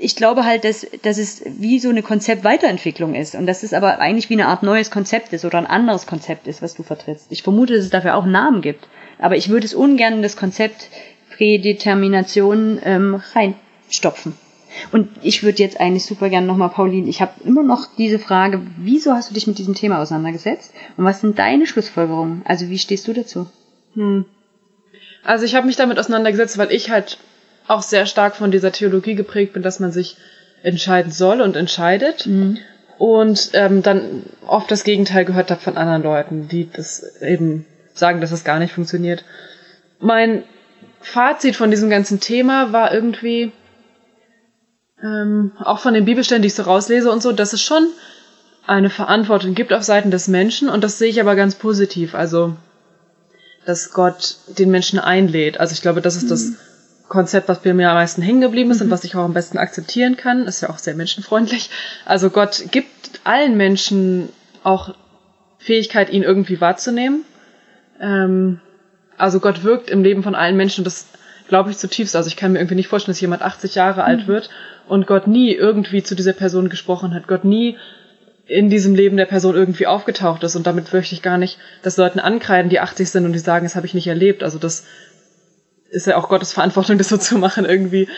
ich 0.05 0.16
glaube 0.16 0.44
halt, 0.44 0.64
dass, 0.64 0.86
dass 1.02 1.16
es 1.16 1.42
wie 1.46 1.78
so 1.80 1.88
eine 1.88 2.02
Konzeptweiterentwicklung 2.02 3.14
ist 3.14 3.34
und 3.34 3.46
dass 3.46 3.62
es 3.62 3.72
aber 3.72 3.98
eigentlich 4.00 4.28
wie 4.28 4.34
eine 4.34 4.48
Art 4.48 4.62
neues 4.62 4.90
Konzept 4.90 5.32
ist 5.32 5.44
oder 5.46 5.57
ein 5.57 5.66
anderes 5.66 6.07
Konzept 6.07 6.46
ist, 6.46 6.61
was 6.61 6.74
du 6.74 6.82
vertrittst. 6.82 7.26
Ich 7.30 7.42
vermute, 7.42 7.74
dass 7.74 7.84
es 7.84 7.90
dafür 7.90 8.14
auch 8.14 8.24
einen 8.24 8.32
Namen 8.32 8.61
gibt. 8.61 8.86
Aber 9.18 9.36
ich 9.36 9.48
würde 9.48 9.64
es 9.64 9.74
ungern 9.74 10.14
in 10.14 10.22
das 10.22 10.36
Konzept 10.36 10.90
Prädetermination 11.36 12.80
ähm, 12.84 13.22
reinstopfen. 13.32 14.34
Und 14.92 15.09
ich 15.22 15.42
würde 15.42 15.62
jetzt 15.62 15.80
eigentlich 15.80 16.05
super 16.05 16.28
gerne 16.28 16.46
nochmal, 16.46 16.68
Pauline, 16.68 17.09
ich 17.09 17.22
habe 17.22 17.32
immer 17.44 17.62
noch 17.62 17.86
diese 17.96 18.18
Frage, 18.18 18.61
wieso 18.76 19.12
hast 19.12 19.30
du 19.30 19.34
dich 19.34 19.46
mit 19.46 19.57
diesem 19.57 19.74
Thema 19.74 20.00
auseinandergesetzt? 20.00 20.74
Und 20.96 21.05
was 21.05 21.20
sind 21.20 21.38
deine 21.38 21.66
Schlussfolgerungen? 21.66 22.42
Also 22.44 22.68
wie 22.68 22.78
stehst 22.78 23.09
du 23.09 23.14
dazu? 23.14 23.46
Hm. 23.94 24.26
Also 25.22 25.46
ich 25.46 25.55
habe 25.55 25.66
mich 25.66 25.76
damit 25.76 25.98
auseinandergesetzt, 25.98 26.59
weil 26.59 26.72
ich 26.72 26.90
halt 26.90 27.18
auch 27.67 27.83
sehr 27.83 28.07
stark 28.07 28.37
von 28.37 28.51
dieser 28.51 28.73
Theologie 28.73 29.15
geprägt 29.15 29.53
bin, 29.53 29.62
dass 29.62 29.81
man 29.81 29.93
sich 29.93 30.17
entscheiden 30.62 31.12
soll 31.12 31.41
und 31.41 31.57
entscheidet. 31.57 32.27
Mhm. 32.27 32.59
Und 32.99 33.51
ähm, 33.55 33.83
dann 33.83 34.25
oft 34.47 34.71
das 34.71 34.85
Gegenteil 34.85 35.25
gehört 35.25 35.51
habe 35.51 35.61
von 35.61 35.77
anderen 35.77 36.03
Leuten, 36.03 36.49
die 36.49 36.71
das 36.71 37.21
eben 37.21 37.67
sagen, 37.93 38.21
dass 38.21 38.33
es 38.33 38.45
gar 38.45 38.59
nicht 38.59 38.73
funktioniert. 38.73 39.25
Mein 39.99 40.45
Fazit 41.01 41.57
von 41.57 41.71
diesem 41.71 41.91
ganzen 41.91 42.21
Thema 42.21 42.73
war 42.73 42.93
irgendwie, 42.93 43.53
ähm, 45.03 45.53
auch 45.59 45.81
von 45.81 45.95
den 45.95 46.05
Bibelstellen, 46.05 46.43
die 46.43 46.49
ich 46.49 46.55
so 46.55 46.62
rauslese 46.62 47.11
und 47.11 47.23
so, 47.23 47.33
dass 47.33 47.53
es 47.53 47.61
schon 47.61 47.89
eine 48.67 48.91
Verantwortung 48.91 49.55
gibt 49.55 49.73
auf 49.73 49.83
Seiten 49.83 50.11
des 50.11 50.29
Menschen 50.29 50.69
und 50.69 50.83
das 50.83 50.99
sehe 50.99 51.11
ich 51.11 51.21
aber 51.21 51.37
ganz 51.37 51.57
positiv. 51.57 52.15
Also, 52.15 52.57
dass 53.67 53.93
Gott 53.93 54.37
den 54.59 54.71
Menschen 54.71 54.99
einlädt. 54.99 55.59
Also 55.59 55.73
ich 55.73 55.83
glaube, 55.83 56.01
das 56.01 56.17
ist 56.17 56.31
das 56.31 56.45
mhm. 56.45 56.57
Konzept, 57.09 57.48
was 57.48 57.62
bei 57.62 57.74
mir 57.74 57.90
am 57.90 57.96
meisten 57.96 58.22
hängen 58.22 58.40
geblieben 58.40 58.70
ist 58.70 58.80
mhm. 58.80 58.86
und 58.86 58.90
was 58.90 59.05
ich 59.05 59.14
auch 59.14 59.24
am 59.24 59.34
besten 59.34 59.59
akzeptieren 59.59 60.16
kann. 60.16 60.46
Ist 60.46 60.62
ja 60.62 60.70
auch 60.70 60.78
sehr 60.78 60.94
menschenfreundlich. 60.94 61.70
Also 62.05 62.30
Gott 62.30 62.64
gibt 62.70 63.20
allen 63.24 63.57
Menschen 63.57 64.28
auch 64.62 64.94
Fähigkeit, 65.59 66.11
ihn 66.11 66.22
irgendwie 66.22 66.61
wahrzunehmen. 66.61 67.24
Ähm, 68.00 68.61
also 69.16 69.40
Gott 69.40 69.62
wirkt 69.62 69.90
im 69.90 70.02
Leben 70.02 70.22
von 70.22 70.34
allen 70.34 70.57
Menschen 70.57 70.84
das 70.84 71.07
glaube 71.48 71.70
ich 71.70 71.76
zutiefst. 71.76 72.16
Also 72.16 72.28
ich 72.28 72.36
kann 72.36 72.52
mir 72.52 72.59
irgendwie 72.59 72.76
nicht 72.76 72.88
vorstellen, 72.88 73.12
dass 73.12 73.20
jemand 73.20 73.42
80 73.42 73.74
Jahre 73.74 74.00
mhm. 74.00 74.07
alt 74.07 74.26
wird 74.26 74.50
und 74.88 75.07
Gott 75.07 75.26
nie 75.26 75.52
irgendwie 75.52 76.02
zu 76.02 76.14
dieser 76.14 76.32
Person 76.32 76.68
gesprochen 76.68 77.14
hat. 77.14 77.28
Gott 77.28 77.44
nie 77.44 77.76
in 78.46 78.68
diesem 78.68 78.94
Leben 78.94 79.16
der 79.16 79.24
Person 79.24 79.55
irgendwie 79.55 79.86
aufgetaucht 79.86 80.42
ist 80.42 80.57
und 80.57 80.66
damit 80.66 80.92
möchte 80.92 81.14
ich 81.14 81.22
gar 81.22 81.38
nicht, 81.38 81.59
dass 81.82 81.96
Leuten 81.96 82.20
ankreiden, 82.20 82.68
die 82.68 82.80
80 82.80 83.11
sind 83.11 83.24
und 83.24 83.32
die 83.32 83.38
sagen, 83.38 83.64
das 83.64 83.76
habe 83.76 83.86
ich 83.86 83.94
nicht 83.94 84.07
erlebt. 84.07 84.42
Also 84.42 84.59
das 84.59 84.84
ist 85.95 86.07
ja 86.07 86.16
auch 86.16 86.28
Gottes 86.28 86.53
Verantwortung, 86.53 86.99
das 86.99 87.09
so 87.09 87.16
zu 87.16 87.38
machen 87.38 87.64
irgendwie, 87.64 88.09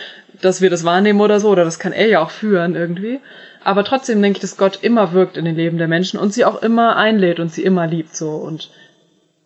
dass 0.41 0.61
wir 0.61 0.69
das 0.69 0.83
wahrnehmen 0.83 1.21
oder 1.21 1.39
so, 1.39 1.49
oder 1.49 1.63
das 1.63 1.79
kann 1.79 1.93
er 1.93 2.07
ja 2.07 2.21
auch 2.21 2.31
führen 2.31 2.75
irgendwie. 2.75 3.19
Aber 3.63 3.83
trotzdem 3.83 4.21
denke 4.21 4.37
ich, 4.37 4.41
dass 4.41 4.57
Gott 4.57 4.79
immer 4.81 5.13
wirkt 5.13 5.37
in 5.37 5.45
den 5.45 5.55
Leben 5.55 5.77
der 5.77 5.87
Menschen 5.87 6.19
und 6.19 6.33
sie 6.33 6.45
auch 6.45 6.61
immer 6.61 6.95
einlädt 6.95 7.39
und 7.39 7.51
sie 7.51 7.63
immer 7.63 7.87
liebt 7.87 8.15
so 8.15 8.31
und 8.31 8.69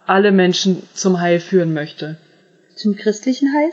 alle 0.06 0.32
Menschen 0.32 0.84
zum 0.94 1.20
Heil 1.20 1.40
führen 1.40 1.74
möchte. 1.74 2.18
Zum 2.76 2.96
christlichen 2.96 3.54
Heil? 3.54 3.72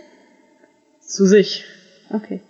Zu 1.01 1.27
sich. 1.27 1.65
Okay. 2.11 2.43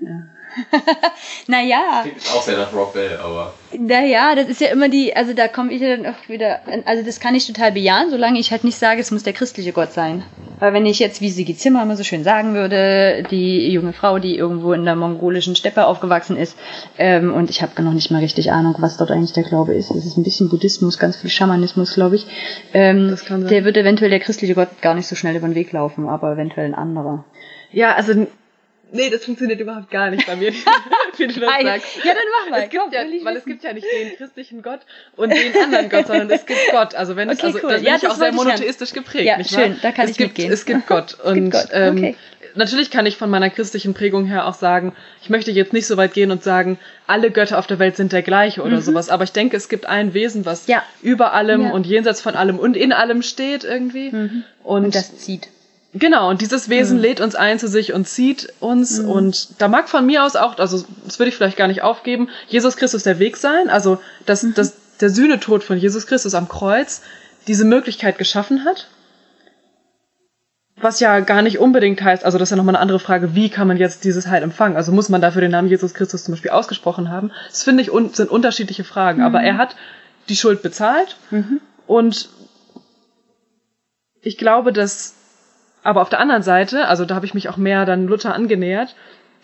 Ja. 0.00 0.26
naja. 1.46 2.02
Klingt 2.02 2.18
auch 2.34 2.42
sehr 2.42 2.56
nach 2.56 2.72
Rock 2.72 2.94
Bell, 2.94 3.18
aber. 3.22 3.54
Naja, 3.78 4.34
das 4.34 4.48
ist 4.48 4.60
ja 4.60 4.68
immer 4.68 4.88
die, 4.88 5.14
also 5.14 5.34
da 5.34 5.48
komme 5.48 5.72
ich 5.72 5.80
ja 5.80 5.96
dann 5.96 6.06
auch 6.06 6.28
wieder, 6.28 6.60
also 6.84 7.04
das 7.04 7.20
kann 7.20 7.34
ich 7.34 7.46
total 7.46 7.72
bejahen, 7.72 8.10
solange 8.10 8.38
ich 8.38 8.50
halt 8.50 8.64
nicht 8.64 8.78
sage, 8.78 9.00
es 9.00 9.10
muss 9.10 9.22
der 9.22 9.34
christliche 9.34 9.72
Gott 9.72 9.92
sein. 9.92 10.24
Weil 10.58 10.72
wenn 10.72 10.86
ich 10.86 10.98
jetzt, 10.98 11.20
wie 11.20 11.30
Sigi 11.30 11.56
Zimmer 11.56 11.82
immer 11.82 11.96
so 11.96 12.02
schön 12.02 12.24
sagen 12.24 12.54
würde, 12.54 13.24
die 13.30 13.70
junge 13.70 13.92
Frau, 13.92 14.18
die 14.18 14.36
irgendwo 14.36 14.72
in 14.72 14.84
der 14.84 14.96
mongolischen 14.96 15.54
Steppe 15.54 15.86
aufgewachsen 15.86 16.36
ist, 16.36 16.56
ähm, 16.98 17.32
und 17.32 17.50
ich 17.50 17.62
habe 17.62 17.80
noch 17.82 17.92
nicht 17.92 18.10
mal 18.10 18.20
richtig 18.20 18.50
Ahnung, 18.50 18.74
was 18.78 18.96
dort 18.96 19.10
eigentlich 19.10 19.32
der 19.32 19.44
Glaube 19.44 19.74
ist. 19.74 19.90
Das 19.90 20.04
ist 20.04 20.16
ein 20.16 20.24
bisschen 20.24 20.48
Buddhismus, 20.48 20.98
ganz 20.98 21.16
viel 21.16 21.30
Schamanismus, 21.30 21.94
glaube 21.94 22.16
ich. 22.16 22.26
Ähm, 22.72 23.08
das 23.10 23.24
kann 23.24 23.42
sein. 23.42 23.50
Der 23.50 23.64
wird 23.64 23.76
eventuell 23.76 24.10
der 24.10 24.20
christliche 24.20 24.54
Gott 24.54 24.82
gar 24.82 24.94
nicht 24.94 25.06
so 25.06 25.14
schnell 25.14 25.36
über 25.36 25.46
den 25.46 25.54
Weg 25.54 25.72
laufen, 25.72 26.08
aber 26.08 26.32
eventuell 26.32 26.66
ein 26.66 26.74
anderer. 26.74 27.24
Ja, 27.70 27.94
also 27.94 28.26
Nee, 28.90 29.10
das 29.10 29.24
funktioniert 29.24 29.60
überhaupt 29.60 29.90
gar 29.90 30.10
nicht 30.10 30.26
bei 30.26 30.36
mir, 30.36 30.52
wie 31.16 31.26
du 31.26 31.40
das 31.40 31.62
sagst. 31.62 32.04
Ja, 32.04 32.14
dann 32.14 32.24
mach 32.40 32.50
mal. 32.50 32.62
Es 32.62 32.70
gibt 32.70 32.92
ja, 32.92 33.00
weil 33.24 33.36
es 33.36 33.44
gibt 33.44 33.62
ja 33.62 33.72
nicht 33.72 33.86
den 33.86 34.16
christlichen 34.16 34.62
Gott 34.62 34.80
und 35.16 35.30
den 35.30 35.54
anderen 35.62 35.90
Gott, 35.90 36.06
sondern 36.06 36.30
es 36.30 36.46
gibt 36.46 36.60
Gott. 36.70 36.94
Also 36.94 37.14
wenn 37.16 37.28
es, 37.28 37.38
okay, 37.38 37.46
also, 37.48 37.58
cool. 37.62 37.70
da 37.70 37.76
bin 37.76 37.86
ja, 37.86 37.96
ich 37.96 38.08
auch 38.08 38.14
sehr 38.14 38.32
monotheistisch 38.32 38.92
geprägt, 38.92 39.24
ja, 39.24 39.36
nicht 39.36 39.50
schön, 39.50 39.78
da 39.82 39.92
kann 39.92 40.06
es 40.06 40.12
ich 40.12 40.18
gibt, 40.18 40.30
mitgehen. 40.30 40.52
Es 40.52 40.64
gibt 40.64 40.86
Gott. 40.86 41.18
Und 41.24 41.34
gibt 41.34 41.52
Gott. 41.52 41.68
Ähm, 41.72 41.98
okay. 41.98 42.16
natürlich 42.54 42.90
kann 42.90 43.04
ich 43.04 43.18
von 43.18 43.28
meiner 43.28 43.50
christlichen 43.50 43.92
Prägung 43.92 44.24
her 44.24 44.46
auch 44.46 44.54
sagen, 44.54 44.94
ich 45.22 45.28
möchte 45.28 45.50
jetzt 45.50 45.74
nicht 45.74 45.86
so 45.86 45.98
weit 45.98 46.14
gehen 46.14 46.30
und 46.30 46.42
sagen, 46.42 46.78
alle 47.06 47.30
Götter 47.30 47.58
auf 47.58 47.66
der 47.66 47.78
Welt 47.78 47.96
sind 47.96 48.12
der 48.12 48.22
gleiche 48.22 48.62
oder 48.62 48.76
mhm. 48.76 48.82
sowas. 48.82 49.10
Aber 49.10 49.24
ich 49.24 49.32
denke, 49.32 49.56
es 49.58 49.68
gibt 49.68 49.84
ein 49.84 50.14
Wesen, 50.14 50.46
was 50.46 50.66
ja. 50.66 50.82
über 51.02 51.34
allem 51.34 51.62
ja. 51.62 51.70
und 51.72 51.86
jenseits 51.86 52.22
von 52.22 52.36
allem 52.36 52.58
und 52.58 52.76
in 52.76 52.92
allem 52.92 53.20
steht 53.20 53.64
irgendwie. 53.64 54.10
Mhm. 54.12 54.44
Und, 54.62 54.84
und 54.86 54.94
das 54.94 55.18
zieht. 55.18 55.48
Genau, 55.94 56.28
und 56.28 56.42
dieses 56.42 56.68
Wesen 56.68 56.98
mhm. 56.98 57.02
lädt 57.02 57.20
uns 57.20 57.34
ein 57.34 57.58
zu 57.58 57.66
sich 57.66 57.94
und 57.94 58.06
zieht 58.06 58.52
uns. 58.60 59.00
Mhm. 59.00 59.08
Und 59.08 59.60
da 59.60 59.68
mag 59.68 59.88
von 59.88 60.04
mir 60.04 60.24
aus 60.24 60.36
auch, 60.36 60.58
also 60.58 60.84
das 61.04 61.18
würde 61.18 61.30
ich 61.30 61.36
vielleicht 61.36 61.56
gar 61.56 61.68
nicht 61.68 61.82
aufgeben, 61.82 62.28
Jesus 62.46 62.76
Christus 62.76 63.04
der 63.04 63.18
Weg 63.18 63.36
sein. 63.36 63.70
Also, 63.70 63.98
dass, 64.26 64.42
mhm. 64.42 64.54
dass 64.54 64.74
der 65.00 65.10
Sühnetod 65.10 65.64
von 65.64 65.78
Jesus 65.78 66.06
Christus 66.06 66.34
am 66.34 66.48
Kreuz 66.48 67.02
diese 67.46 67.64
Möglichkeit 67.64 68.18
geschaffen 68.18 68.64
hat. 68.64 68.88
Was 70.80 71.00
ja 71.00 71.20
gar 71.20 71.42
nicht 71.42 71.58
unbedingt 71.58 72.00
heißt, 72.02 72.24
also 72.24 72.38
das 72.38 72.48
ist 72.48 72.50
ja 72.50 72.56
nochmal 72.56 72.76
eine 72.76 72.82
andere 72.82 73.00
Frage, 73.00 73.34
wie 73.34 73.48
kann 73.48 73.66
man 73.66 73.78
jetzt 73.78 74.04
dieses 74.04 74.28
Heil 74.28 74.44
empfangen? 74.44 74.76
Also 74.76 74.92
muss 74.92 75.08
man 75.08 75.20
dafür 75.20 75.40
den 75.40 75.50
Namen 75.50 75.68
Jesus 75.68 75.92
Christus 75.92 76.22
zum 76.22 76.34
Beispiel 76.34 76.52
ausgesprochen 76.52 77.10
haben? 77.10 77.32
Das 77.48 77.64
finde 77.64 77.82
ich 77.82 77.90
un 77.90 78.14
sind 78.14 78.30
unterschiedliche 78.30 78.84
Fragen. 78.84 79.22
Aber 79.22 79.40
mhm. 79.40 79.46
er 79.46 79.56
hat 79.56 79.74
die 80.28 80.36
Schuld 80.36 80.62
bezahlt 80.62 81.16
mhm. 81.30 81.60
und 81.86 82.28
ich 84.20 84.36
glaube, 84.36 84.72
dass 84.72 85.14
aber 85.88 86.02
auf 86.02 86.10
der 86.10 86.20
anderen 86.20 86.42
Seite, 86.42 86.86
also 86.86 87.06
da 87.06 87.14
habe 87.14 87.24
ich 87.24 87.32
mich 87.32 87.48
auch 87.48 87.56
mehr 87.56 87.86
dann 87.86 88.06
Luther 88.06 88.34
angenähert, 88.34 88.94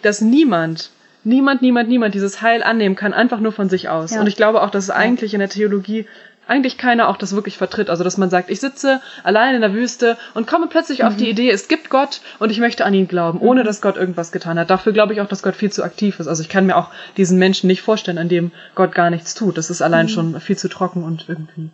dass 0.03 0.21
niemand, 0.21 0.91
niemand, 1.25 1.63
niemand, 1.63 1.89
niemand 1.89 2.15
dieses 2.15 2.43
Heil 2.43 2.63
annehmen 2.63 2.97
kann, 2.97 3.15
einfach 3.15 3.41
nur 3.41 3.53
von 3.53 3.71
sich 3.71 3.89
aus. 3.89 4.13
Ja. 4.13 4.21
Und 4.21 4.27
ich 4.27 4.37
glaube 4.37 4.63
auch, 4.63 4.69
dass 4.69 4.85
es 4.85 4.91
eigentlich 4.91 5.33
in 5.33 5.41
der 5.41 5.49
Theologie 5.49 6.07
eigentlich 6.47 6.77
keiner 6.77 7.09
auch 7.09 7.17
das 7.17 7.35
wirklich 7.35 7.57
vertritt. 7.57 7.89
Also, 7.89 8.05
dass 8.05 8.19
man 8.19 8.29
sagt, 8.29 8.51
ich 8.51 8.61
sitze 8.61 9.01
allein 9.23 9.55
in 9.55 9.63
der 9.63 9.73
Wüste 9.73 10.19
und 10.35 10.47
komme 10.47 10.67
plötzlich 10.67 10.99
mhm. 10.99 11.07
auf 11.07 11.17
die 11.17 11.25
mhm. 11.25 11.31
Idee, 11.31 11.51
es 11.51 11.67
gibt 11.67 11.89
Gott 11.89 12.21
und 12.39 12.51
ich 12.51 12.59
möchte 12.59 12.85
an 12.85 12.93
ihn 12.93 13.09
glauben, 13.09 13.41
ohne 13.41 13.63
mhm. 13.63 13.65
dass 13.65 13.81
Gott 13.81 13.97
irgendwas 13.97 14.31
getan 14.31 14.59
hat. 14.59 14.69
Dafür 14.69 14.93
glaube 14.93 15.15
ich 15.15 15.23
auch, 15.23 15.29
dass 15.29 15.43
Gott 15.43 15.57
viel 15.57 15.73
zu 15.73 15.83
aktiv 15.83 16.21
ist. 16.21 16.29
Also, 16.29 16.43
ich 16.43 16.51
kann 16.51 16.67
mir 16.67 16.77
auch 16.77 16.91
diesen 17.17 17.39
Menschen 17.39 17.69
nicht 17.69 17.81
vorstellen, 17.81 18.19
an 18.19 18.29
dem 18.29 18.53
Gott 18.75 18.95
gar 18.95 19.09
nichts 19.09 19.33
tut. 19.33 19.57
Das 19.57 19.71
ist 19.71 19.81
allein 19.81 20.05
mhm. 20.05 20.11
schon 20.11 20.41
viel 20.41 20.59
zu 20.59 20.69
trocken 20.69 21.05
und 21.05 21.25
irgendwie 21.27 21.71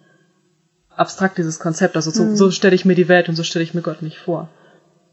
abstrakt, 0.94 1.38
dieses 1.38 1.58
Konzept. 1.58 1.96
Also, 1.96 2.12
so, 2.12 2.22
mhm. 2.22 2.36
so 2.36 2.52
stelle 2.52 2.76
ich 2.76 2.84
mir 2.84 2.94
die 2.94 3.08
Welt 3.08 3.28
und 3.28 3.34
so 3.34 3.42
stelle 3.42 3.64
ich 3.64 3.74
mir 3.74 3.82
Gott 3.82 4.02
nicht 4.02 4.18
vor. 4.18 4.48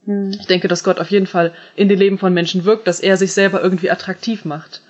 Hm. 0.07 0.31
Ich 0.31 0.47
denke, 0.47 0.67
dass 0.67 0.83
Gott 0.83 0.99
auf 0.99 1.11
jeden 1.11 1.27
Fall 1.27 1.53
in 1.75 1.89
den 1.89 1.99
Leben 1.99 2.17
von 2.17 2.33
Menschen 2.33 2.65
wirkt, 2.65 2.87
dass 2.87 2.99
er 2.99 3.17
sich 3.17 3.33
selber 3.33 3.61
irgendwie 3.61 3.91
attraktiv 3.91 4.45
macht. 4.45 4.81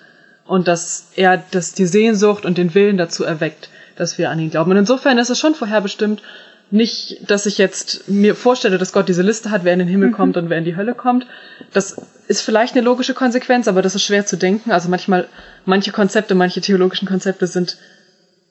Und 0.46 0.70
dass 0.70 1.10
er 1.18 1.44
das, 1.52 1.74
die 1.74 1.88
Sehnsucht 1.88 2.46
und 2.46 2.58
den 2.58 2.74
Willen 2.74 2.98
dazu 2.98 3.26
erweckt, 3.26 3.70
dass 3.98 4.18
wir 4.18 4.30
an 4.30 4.40
ihn 4.40 4.52
glauben. 4.52 4.72
Und 4.72 4.78
insofern 4.78 5.18
ist 5.18 5.30
es 5.30 5.40
schon 5.40 5.56
vorherbestimmt, 5.56 6.22
nicht, 6.70 7.30
dass 7.30 7.46
ich 7.46 7.58
jetzt 7.58 8.10
mir 8.10 8.36
vorstelle, 8.36 8.78
dass 8.78 8.92
Gott 8.92 9.10
diese 9.10 9.22
Liste 9.22 9.52
hat, 9.52 9.64
wer 9.64 9.74
in 9.74 9.80
den 9.80 9.88
Himmel 9.88 10.10
mhm. 10.10 10.14
kommt 10.14 10.38
und 10.38 10.50
wer 10.50 10.58
in 10.58 10.66
die 10.66 10.76
Hölle 10.76 10.94
kommt. 10.94 11.26
Das 11.74 11.96
ist 12.28 12.42
vielleicht 12.42 12.76
eine 12.76 12.84
logische 12.84 13.14
Konsequenz, 13.14 13.68
aber 13.68 13.82
das 13.82 13.96
ist 13.96 14.04
schwer 14.04 14.26
zu 14.26 14.38
denken. 14.38 14.72
Also 14.72 14.90
manchmal, 14.90 15.28
manche 15.66 15.92
Konzepte, 15.92 16.36
manche 16.36 16.62
theologischen 16.62 17.08
Konzepte 17.08 17.48
sind 17.48 17.78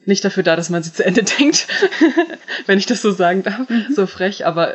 nicht 0.07 0.25
dafür 0.25 0.43
da, 0.43 0.57
dass 0.57 0.71
man 0.71 0.83
sie 0.83 0.93
zu 0.93 1.05
Ende 1.05 1.23
denkt, 1.39 1.67
wenn 2.67 2.79
ich 2.79 2.87
das 2.87 3.03
so 3.03 3.11
sagen 3.11 3.43
darf, 3.43 3.69
mhm. 3.69 3.87
so 3.95 4.07
frech, 4.07 4.47
aber 4.47 4.75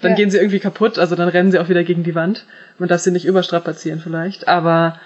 dann 0.00 0.12
ja. 0.12 0.16
gehen 0.16 0.30
sie 0.30 0.38
irgendwie 0.38 0.60
kaputt, 0.60 0.98
also 0.98 1.14
dann 1.14 1.28
rennen 1.28 1.50
sie 1.52 1.58
auch 1.58 1.68
wieder 1.68 1.84
gegen 1.84 2.02
die 2.02 2.14
Wand. 2.14 2.46
Man 2.78 2.88
darf 2.88 3.00
sie 3.00 3.10
nicht 3.10 3.26
überstrapazieren 3.26 4.00
vielleicht, 4.00 4.48
aber 4.48 4.98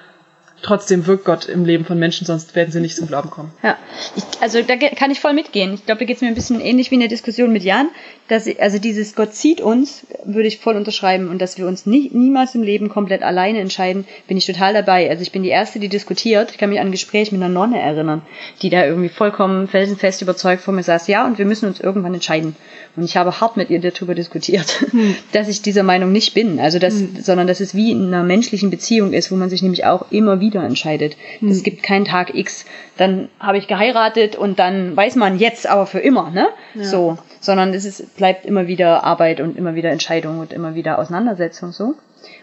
trotzdem 0.64 1.06
wirkt 1.06 1.24
Gott 1.24 1.44
im 1.44 1.64
Leben 1.64 1.84
von 1.84 1.98
Menschen, 1.98 2.26
sonst 2.26 2.56
werden 2.56 2.72
sie 2.72 2.80
nicht 2.80 2.96
zum 2.96 3.06
Glauben 3.06 3.30
kommen. 3.30 3.52
Ja, 3.62 3.76
ich, 4.16 4.24
also 4.40 4.62
da 4.62 4.76
kann 4.76 5.10
ich 5.10 5.20
voll 5.20 5.34
mitgehen. 5.34 5.74
Ich 5.74 5.86
glaube, 5.86 6.00
da 6.00 6.04
geht 6.06 6.16
es 6.16 6.22
mir 6.22 6.28
ein 6.28 6.34
bisschen 6.34 6.60
ähnlich 6.60 6.90
wie 6.90 6.94
in 6.94 7.00
der 7.00 7.08
Diskussion 7.08 7.52
mit 7.52 7.62
Jan, 7.62 7.88
dass 8.28 8.48
also 8.58 8.78
dieses 8.78 9.14
Gott 9.14 9.34
zieht 9.34 9.60
uns, 9.60 10.06
würde 10.24 10.48
ich 10.48 10.58
voll 10.58 10.76
unterschreiben 10.76 11.28
und 11.28 11.40
dass 11.42 11.58
wir 11.58 11.66
uns 11.66 11.84
nie, 11.84 12.10
niemals 12.12 12.54
im 12.54 12.62
Leben 12.62 12.88
komplett 12.88 13.22
alleine 13.22 13.60
entscheiden, 13.60 14.06
bin 14.26 14.38
ich 14.38 14.46
total 14.46 14.72
dabei. 14.72 15.10
Also 15.10 15.22
ich 15.22 15.32
bin 15.32 15.42
die 15.42 15.50
erste, 15.50 15.78
die 15.78 15.88
diskutiert. 15.88 16.50
Ich 16.50 16.58
kann 16.58 16.70
mich 16.70 16.80
an 16.80 16.88
ein 16.88 16.92
Gespräch 16.92 17.30
mit 17.32 17.42
einer 17.42 17.52
Nonne 17.52 17.80
erinnern, 17.80 18.22
die 18.62 18.70
da 18.70 18.86
irgendwie 18.86 19.10
vollkommen 19.10 19.68
felsenfest 19.68 20.22
überzeugt 20.22 20.62
vor 20.62 20.72
mir 20.72 20.82
saß, 20.82 21.06
ja, 21.08 21.26
und 21.26 21.38
wir 21.38 21.44
müssen 21.44 21.66
uns 21.66 21.80
irgendwann 21.80 22.14
entscheiden. 22.14 22.56
Und 22.96 23.02
ich 23.02 23.16
habe 23.16 23.40
hart 23.40 23.56
mit 23.56 23.70
ihr 23.70 23.80
darüber 23.80 24.14
diskutiert, 24.14 24.82
hm. 24.90 25.16
dass 25.32 25.48
ich 25.48 25.60
dieser 25.60 25.82
Meinung 25.82 26.12
nicht 26.12 26.32
bin. 26.32 26.58
Also 26.60 26.78
das, 26.78 26.94
hm. 26.94 27.16
sondern 27.20 27.46
dass 27.46 27.60
es 27.60 27.74
wie 27.74 27.90
in 27.90 28.06
einer 28.06 28.22
menschlichen 28.22 28.70
Beziehung 28.70 29.12
ist, 29.12 29.30
wo 29.30 29.36
man 29.36 29.50
sich 29.50 29.62
nämlich 29.62 29.84
auch 29.84 30.06
immer 30.10 30.40
wieder 30.40 30.53
entscheidet. 30.62 31.16
Hm. 31.40 31.50
Es 31.50 31.62
gibt 31.62 31.82
keinen 31.82 32.04
Tag 32.04 32.34
X, 32.34 32.66
dann 32.96 33.28
habe 33.40 33.58
ich 33.58 33.66
geheiratet 33.66 34.36
und 34.36 34.58
dann 34.58 34.96
weiß 34.96 35.16
man 35.16 35.38
jetzt 35.38 35.66
aber 35.66 35.86
für 35.86 36.00
immer, 36.00 36.30
ne? 36.30 36.48
Ja. 36.74 36.84
So. 36.84 37.18
Sondern 37.40 37.74
es 37.74 37.84
ist, 37.84 38.16
bleibt 38.16 38.46
immer 38.46 38.66
wieder 38.66 39.04
Arbeit 39.04 39.40
und 39.40 39.56
immer 39.56 39.74
wieder 39.74 39.90
Entscheidung 39.90 40.38
und 40.38 40.52
immer 40.52 40.74
wieder 40.74 40.98
Auseinandersetzung 40.98 41.72
so. 41.72 41.94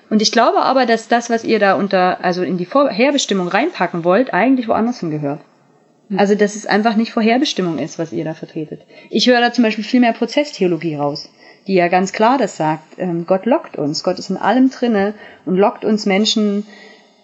Und 0.09 0.21
ich 0.21 0.31
glaube 0.31 0.59
aber, 0.59 0.85
dass 0.85 1.07
das, 1.07 1.29
was 1.29 1.43
ihr 1.43 1.57
da 1.57 1.73
unter, 1.73 2.23
also 2.23 2.43
in 2.43 2.57
die 2.57 2.65
Vorherbestimmung 2.65 3.47
reinpacken 3.47 4.03
wollt, 4.03 4.33
eigentlich 4.33 4.67
woanders 4.67 4.99
hingehört. 4.99 5.39
Also, 6.17 6.35
dass 6.35 6.55
es 6.55 6.65
einfach 6.65 6.95
nicht 6.95 7.13
Vorherbestimmung 7.13 7.77
ist, 7.77 7.97
was 7.97 8.11
ihr 8.11 8.25
da 8.25 8.33
vertretet. 8.33 8.81
Ich 9.09 9.27
höre 9.27 9.39
da 9.39 9.53
zum 9.53 9.63
Beispiel 9.63 9.83
viel 9.83 10.01
mehr 10.01 10.13
Prozesstheologie 10.13 10.95
raus, 10.95 11.29
die 11.67 11.75
ja 11.75 11.87
ganz 11.87 12.11
klar 12.11 12.37
das 12.37 12.57
sagt. 12.57 12.97
Ähm, 12.97 13.25
Gott 13.25 13.45
lockt 13.45 13.77
uns. 13.77 14.03
Gott 14.03 14.19
ist 14.19 14.29
in 14.29 14.37
allem 14.37 14.69
drinne 14.69 15.13
und 15.45 15.55
lockt 15.55 15.85
uns 15.85 16.05
Menschen 16.05 16.65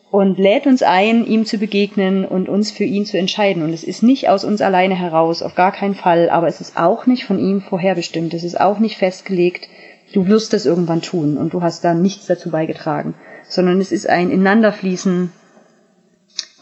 und 0.09 0.37
lädt 0.37 0.65
uns 0.67 0.83
ein, 0.83 1.25
ihm 1.25 1.45
zu 1.45 1.57
begegnen 1.57 2.25
und 2.25 2.47
uns 2.47 2.71
für 2.71 2.85
ihn 2.85 3.05
zu 3.05 3.17
entscheiden. 3.17 3.63
Und 3.63 3.73
es 3.73 3.83
ist 3.83 4.03
nicht 4.03 4.29
aus 4.29 4.43
uns 4.43 4.61
alleine 4.61 4.95
heraus, 4.95 5.41
auf 5.41 5.55
gar 5.55 5.71
keinen 5.71 5.95
Fall, 5.95 6.29
aber 6.29 6.47
es 6.47 6.61
ist 6.61 6.77
auch 6.77 7.05
nicht 7.05 7.25
von 7.25 7.39
ihm 7.39 7.61
vorherbestimmt. 7.61 8.33
Es 8.33 8.43
ist 8.43 8.59
auch 8.59 8.79
nicht 8.79 8.97
festgelegt, 8.97 9.67
du 10.13 10.27
wirst 10.27 10.53
das 10.53 10.65
irgendwann 10.65 11.01
tun 11.01 11.37
und 11.37 11.53
du 11.53 11.61
hast 11.61 11.83
da 11.83 11.93
nichts 11.93 12.27
dazu 12.27 12.49
beigetragen, 12.51 13.15
sondern 13.49 13.81
es 13.81 13.91
ist 13.91 14.07
ein 14.07 14.31
Ineinanderfließen 14.31 15.31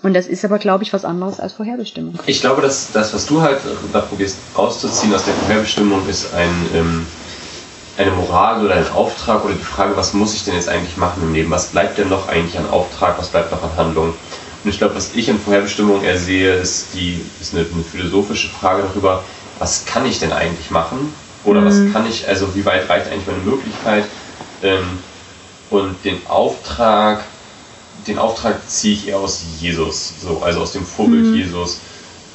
und 0.06 0.14
das 0.14 0.28
ist 0.28 0.46
aber, 0.46 0.60
glaube 0.60 0.84
ich, 0.84 0.94
was 0.94 1.04
anderes 1.04 1.40
als 1.40 1.54
Vorherbestimmung. 1.54 2.20
Ich 2.28 2.40
glaube, 2.40 2.62
dass 2.62 2.92
das, 2.92 3.12
was 3.16 3.26
du 3.26 3.42
halt 3.42 3.58
da 3.92 4.02
probierst 4.02 4.38
rauszuziehen 4.56 5.12
aus 5.14 5.26
der 5.26 5.34
Vorherbestimmung, 5.34 6.08
ist 6.08 6.32
ein, 6.36 6.50
ähm, 6.76 7.08
eine 7.98 8.12
Moral 8.12 8.64
oder 8.64 8.76
ein 8.76 8.90
Auftrag 8.90 9.46
oder 9.46 9.54
die 9.54 9.64
Frage, 9.64 9.96
was 9.96 10.14
muss 10.14 10.34
ich 10.34 10.44
denn 10.44 10.56
jetzt 10.56 10.68
eigentlich 10.68 10.98
machen 10.98 11.24
im 11.24 11.34
Leben? 11.34 11.52
Was 11.52 11.68
bleibt 11.68 11.98
denn 11.98 12.10
noch 12.10 12.28
eigentlich 12.28 12.58
an 12.58 12.70
Auftrag? 12.70 13.18
Was 13.18 13.30
bleibt 13.30 13.52
noch 13.52 13.64
an 13.64 13.76
Handlung? 13.78 14.14
Und 14.64 14.70
ich 14.70 14.78
glaube, 14.78 14.96
was 14.96 15.12
ich 15.14 15.30
in 15.30 15.40
Vorherbestimmung 15.40 16.04
eher 16.04 16.18
sehe, 16.18 16.56
ist, 16.56 16.88
die, 16.94 17.24
ist 17.40 17.54
eine, 17.54 17.66
eine 17.72 17.84
philosophische 17.84 18.50
Frage 18.50 18.84
darüber, 18.84 19.24
was 19.60 19.86
kann 19.86 20.06
ich 20.06 20.20
denn 20.20 20.34
eigentlich 20.34 20.72
machen? 20.72 21.14
Oder 21.46 21.62
mhm. 21.62 21.66
was 21.66 21.94
kann 21.94 22.10
ich, 22.10 22.28
also 22.28 22.54
wie 22.56 22.66
weit 22.66 22.90
reicht 22.90 23.08
eigentlich 23.08 23.28
meine 23.28 23.44
Möglichkeit? 23.44 24.06
Ähm, 24.64 25.00
und 25.70 26.04
den 26.04 26.26
Auftrag, 26.28 27.24
den 28.08 28.18
Auftrag 28.18 28.68
ziehe 28.68 28.96
ich 28.96 29.08
eher 29.08 29.18
aus 29.18 29.44
Jesus, 29.60 30.14
so, 30.22 30.42
also 30.44 30.62
aus 30.62 30.74
dem 30.74 30.86
Vorbild 30.86 31.26
mhm. 31.26 31.36
Jesus. 31.36 31.80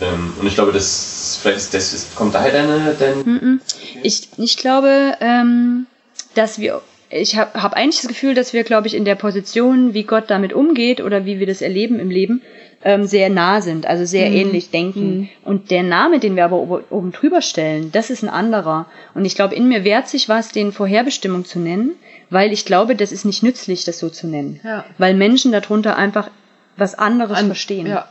Ähm, 0.01 0.33
und 0.41 0.47
ich 0.47 0.55
glaube, 0.55 0.73
das 0.73 1.39
vielleicht 1.41 1.59
ist 1.59 1.75
das 1.75 2.07
kommt 2.15 2.35
daher 2.35 2.53
deine. 2.53 2.95
deine 2.99 3.17
mhm. 3.17 3.61
Ich, 4.03 4.29
ich 4.37 4.57
glaube, 4.57 5.17
ähm, 5.21 5.87
dass 6.35 6.59
wir. 6.59 6.83
Ich 7.13 7.37
habe 7.37 7.61
hab 7.61 7.73
eigentlich 7.73 8.01
das 8.01 8.07
Gefühl, 8.07 8.35
dass 8.35 8.53
wir, 8.53 8.63
glaube 8.63 8.87
ich, 8.87 8.95
in 8.95 9.05
der 9.05 9.17
Position, 9.17 9.95
wie 9.95 10.05
Gott 10.05 10.25
damit 10.29 10.53
umgeht 10.53 11.01
oder 11.01 11.27
wie 11.27 11.41
wir 11.41 11.47
das 11.47 11.61
erleben 11.61 11.99
im 11.99 12.09
Leben, 12.09 12.41
ähm, 12.85 13.05
sehr 13.05 13.29
nah 13.29 13.61
sind, 13.61 13.87
also 13.87 14.05
sehr 14.05 14.31
mhm. 14.31 14.37
ähnlich 14.37 14.71
denken. 14.71 15.19
Mhm. 15.19 15.29
Und 15.45 15.71
der 15.71 15.83
Name, 15.83 16.21
den 16.21 16.37
wir 16.37 16.45
aber 16.45 16.85
oben, 16.91 17.13
drüber 17.13 17.43
stellen, 17.43 17.91
das 17.93 18.11
ist 18.11 18.23
ein 18.23 18.29
anderer. 18.29 18.87
Und 19.15 19.25
ich 19.25 19.35
glaube, 19.35 19.55
in 19.55 19.69
mir 19.69 19.85
wehrt 19.85 20.09
sich 20.09 20.29
was, 20.29 20.51
den 20.51 20.73
Vorherbestimmung 20.73 21.45
zu 21.45 21.59
nennen, 21.59 21.97
weil 22.31 22.53
ich 22.53 22.65
glaube, 22.65 22.95
das 22.95 23.13
ist 23.13 23.25
nicht 23.25 23.43
nützlich, 23.43 23.85
das 23.85 23.99
so 23.99 24.09
zu 24.09 24.27
nennen. 24.29 24.61
Ja. 24.63 24.85
Weil 24.99 25.15
Menschen 25.15 25.53
darunter 25.53 25.97
einfach 25.97 26.31
was 26.77 26.95
anderes 26.95 27.39
An, 27.39 27.47
verstehen. 27.47 27.87
Ja. 27.87 28.09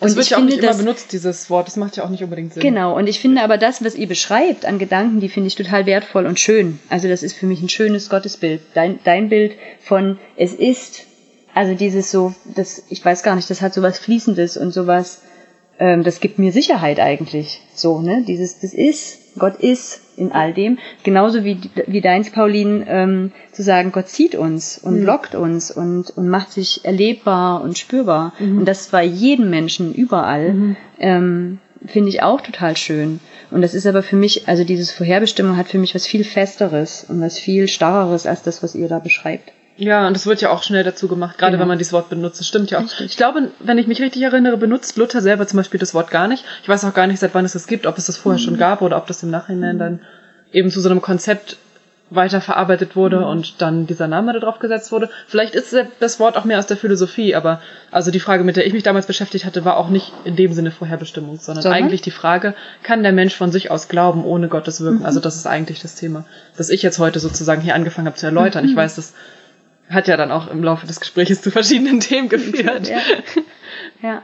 Das 0.00 0.14
wird 0.14 0.30
ja 0.30 0.38
auch 0.38 0.42
nicht 0.42 0.58
immer 0.58 0.74
benutzt, 0.74 1.12
dieses 1.12 1.50
Wort. 1.50 1.66
Das 1.66 1.76
macht 1.76 1.96
ja 1.96 2.04
auch 2.04 2.08
nicht 2.08 2.22
unbedingt 2.22 2.54
Sinn. 2.54 2.62
Genau. 2.62 2.96
Und 2.96 3.08
ich 3.08 3.18
finde 3.18 3.42
aber 3.42 3.58
das, 3.58 3.84
was 3.84 3.94
ihr 3.96 4.06
beschreibt 4.06 4.64
an 4.64 4.78
Gedanken, 4.78 5.20
die 5.20 5.28
finde 5.28 5.48
ich 5.48 5.56
total 5.56 5.86
wertvoll 5.86 6.26
und 6.26 6.38
schön. 6.38 6.78
Also 6.88 7.08
das 7.08 7.22
ist 7.22 7.36
für 7.36 7.46
mich 7.46 7.60
ein 7.62 7.68
schönes 7.68 8.08
Gottesbild. 8.08 8.60
Dein, 8.74 9.00
dein 9.04 9.28
Bild 9.28 9.54
von 9.80 10.18
es 10.36 10.54
ist, 10.54 11.06
also 11.52 11.74
dieses 11.74 12.10
so, 12.12 12.34
das, 12.54 12.84
ich 12.88 13.04
weiß 13.04 13.22
gar 13.22 13.34
nicht, 13.34 13.50
das 13.50 13.60
hat 13.60 13.74
so 13.74 13.82
was 13.82 13.98
Fließendes 13.98 14.56
und 14.56 14.70
sowas, 14.70 15.22
ähm, 15.80 16.04
das 16.04 16.20
gibt 16.20 16.38
mir 16.38 16.52
Sicherheit 16.52 17.00
eigentlich. 17.00 17.60
So, 17.74 18.00
ne? 18.00 18.24
Dieses, 18.26 18.60
das 18.60 18.72
ist, 18.72 19.36
Gott 19.38 19.56
ist 19.56 20.00
in 20.18 20.32
all 20.32 20.52
dem. 20.52 20.78
Genauso 21.02 21.44
wie, 21.44 21.58
wie 21.86 22.00
deins, 22.00 22.30
Pauline, 22.30 22.84
ähm, 22.88 23.32
zu 23.52 23.62
sagen, 23.62 23.92
Gott 23.92 24.08
zieht 24.08 24.34
uns 24.34 24.78
und 24.78 25.00
mhm. 25.00 25.06
lockt 25.06 25.34
uns 25.34 25.70
und, 25.70 26.10
und 26.10 26.28
macht 26.28 26.52
sich 26.52 26.84
erlebbar 26.84 27.62
und 27.62 27.78
spürbar. 27.78 28.34
Mhm. 28.38 28.58
Und 28.58 28.64
das 28.66 28.92
war 28.92 29.02
jedem 29.02 29.50
Menschen 29.50 29.94
überall. 29.94 30.52
Mhm. 30.52 30.76
Ähm, 30.98 31.58
Finde 31.86 32.08
ich 32.08 32.22
auch 32.22 32.40
total 32.40 32.76
schön. 32.76 33.20
Und 33.50 33.62
das 33.62 33.72
ist 33.72 33.86
aber 33.86 34.02
für 34.02 34.16
mich, 34.16 34.48
also 34.48 34.64
dieses 34.64 34.90
Vorherbestimmung 34.90 35.56
hat 35.56 35.68
für 35.68 35.78
mich 35.78 35.94
was 35.94 36.06
viel 36.06 36.24
Festeres 36.24 37.06
und 37.08 37.20
was 37.20 37.38
viel 37.38 37.68
starreres 37.68 38.26
als 38.26 38.42
das, 38.42 38.62
was 38.62 38.74
ihr 38.74 38.88
da 38.88 38.98
beschreibt. 38.98 39.52
Ja, 39.78 40.08
und 40.08 40.14
das 40.14 40.26
wird 40.26 40.40
ja 40.40 40.50
auch 40.50 40.64
schnell 40.64 40.82
dazu 40.82 41.06
gemacht, 41.06 41.38
gerade 41.38 41.52
genau. 41.52 41.62
wenn 41.62 41.68
man 41.68 41.78
dieses 41.78 41.92
Wort 41.92 42.10
benutzt. 42.10 42.40
Das 42.40 42.48
stimmt 42.48 42.70
ja 42.72 42.78
auch. 42.78 42.82
Richtig. 42.82 43.06
Ich 43.06 43.16
glaube, 43.16 43.52
wenn 43.60 43.78
ich 43.78 43.86
mich 43.86 44.02
richtig 44.02 44.22
erinnere, 44.22 44.56
benutzt 44.56 44.96
Luther 44.96 45.22
selber 45.22 45.46
zum 45.46 45.56
Beispiel 45.56 45.78
das 45.78 45.94
Wort 45.94 46.10
gar 46.10 46.26
nicht. 46.26 46.44
Ich 46.62 46.68
weiß 46.68 46.84
auch 46.84 46.94
gar 46.94 47.06
nicht, 47.06 47.20
seit 47.20 47.32
wann 47.32 47.44
es 47.44 47.52
das 47.52 47.68
gibt, 47.68 47.86
ob 47.86 47.96
es 47.96 48.06
das 48.06 48.16
vorher 48.16 48.40
mhm. 48.40 48.44
schon 48.44 48.56
gab 48.58 48.82
oder 48.82 48.96
ob 48.96 49.06
das 49.06 49.22
im 49.22 49.30
Nachhinein 49.30 49.76
mhm. 49.76 49.78
dann 49.78 50.00
eben 50.52 50.70
zu 50.70 50.80
so 50.80 50.90
einem 50.90 51.00
Konzept 51.00 51.58
weiterverarbeitet 52.10 52.96
wurde 52.96 53.18
mhm. 53.18 53.24
und 53.24 53.60
dann 53.60 53.86
dieser 53.86 54.08
Name 54.08 54.32
da 54.32 54.40
drauf 54.40 54.58
gesetzt 54.58 54.90
wurde. 54.90 55.10
Vielleicht 55.26 55.54
ist 55.54 55.76
das 56.00 56.18
Wort 56.18 56.36
auch 56.36 56.44
mehr 56.44 56.58
aus 56.58 56.66
der 56.66 56.76
Philosophie, 56.76 57.34
aber 57.34 57.60
also 57.90 58.10
die 58.10 58.18
Frage, 58.18 58.44
mit 58.44 58.56
der 58.56 58.66
ich 58.66 58.72
mich 58.72 58.82
damals 58.82 59.06
beschäftigt 59.06 59.44
hatte, 59.44 59.64
war 59.64 59.76
auch 59.76 59.90
nicht 59.90 60.12
in 60.24 60.34
dem 60.34 60.52
Sinne 60.54 60.70
Vorherbestimmung, 60.70 61.38
sondern, 61.38 61.62
sondern? 61.62 61.84
eigentlich 61.84 62.00
die 62.00 62.10
Frage, 62.10 62.54
kann 62.82 63.02
der 63.02 63.12
Mensch 63.12 63.36
von 63.36 63.52
sich 63.52 63.70
aus 63.70 63.88
glauben, 63.88 64.24
ohne 64.24 64.48
Gottes 64.48 64.80
Wirken? 64.80 65.00
Mhm. 65.00 65.06
Also 65.06 65.20
das 65.20 65.36
ist 65.36 65.46
eigentlich 65.46 65.80
das 65.80 65.94
Thema, 65.94 66.24
das 66.56 66.70
ich 66.70 66.82
jetzt 66.82 66.98
heute 66.98 67.20
sozusagen 67.20 67.60
hier 67.60 67.74
angefangen 67.74 68.06
habe 68.06 68.16
zu 68.16 68.26
erläutern. 68.26 68.64
Mhm. 68.64 68.70
Ich 68.70 68.76
weiß, 68.76 68.96
das 68.96 69.12
hat 69.88 70.08
ja 70.08 70.16
dann 70.16 70.30
auch 70.30 70.48
im 70.48 70.62
Laufe 70.62 70.86
des 70.86 71.00
Gesprächs 71.00 71.42
zu 71.42 71.50
verschiedenen 71.50 72.00
Themen 72.00 72.28
geführt. 72.28 72.88
Ja. 72.88 73.00
ja. 74.02 74.22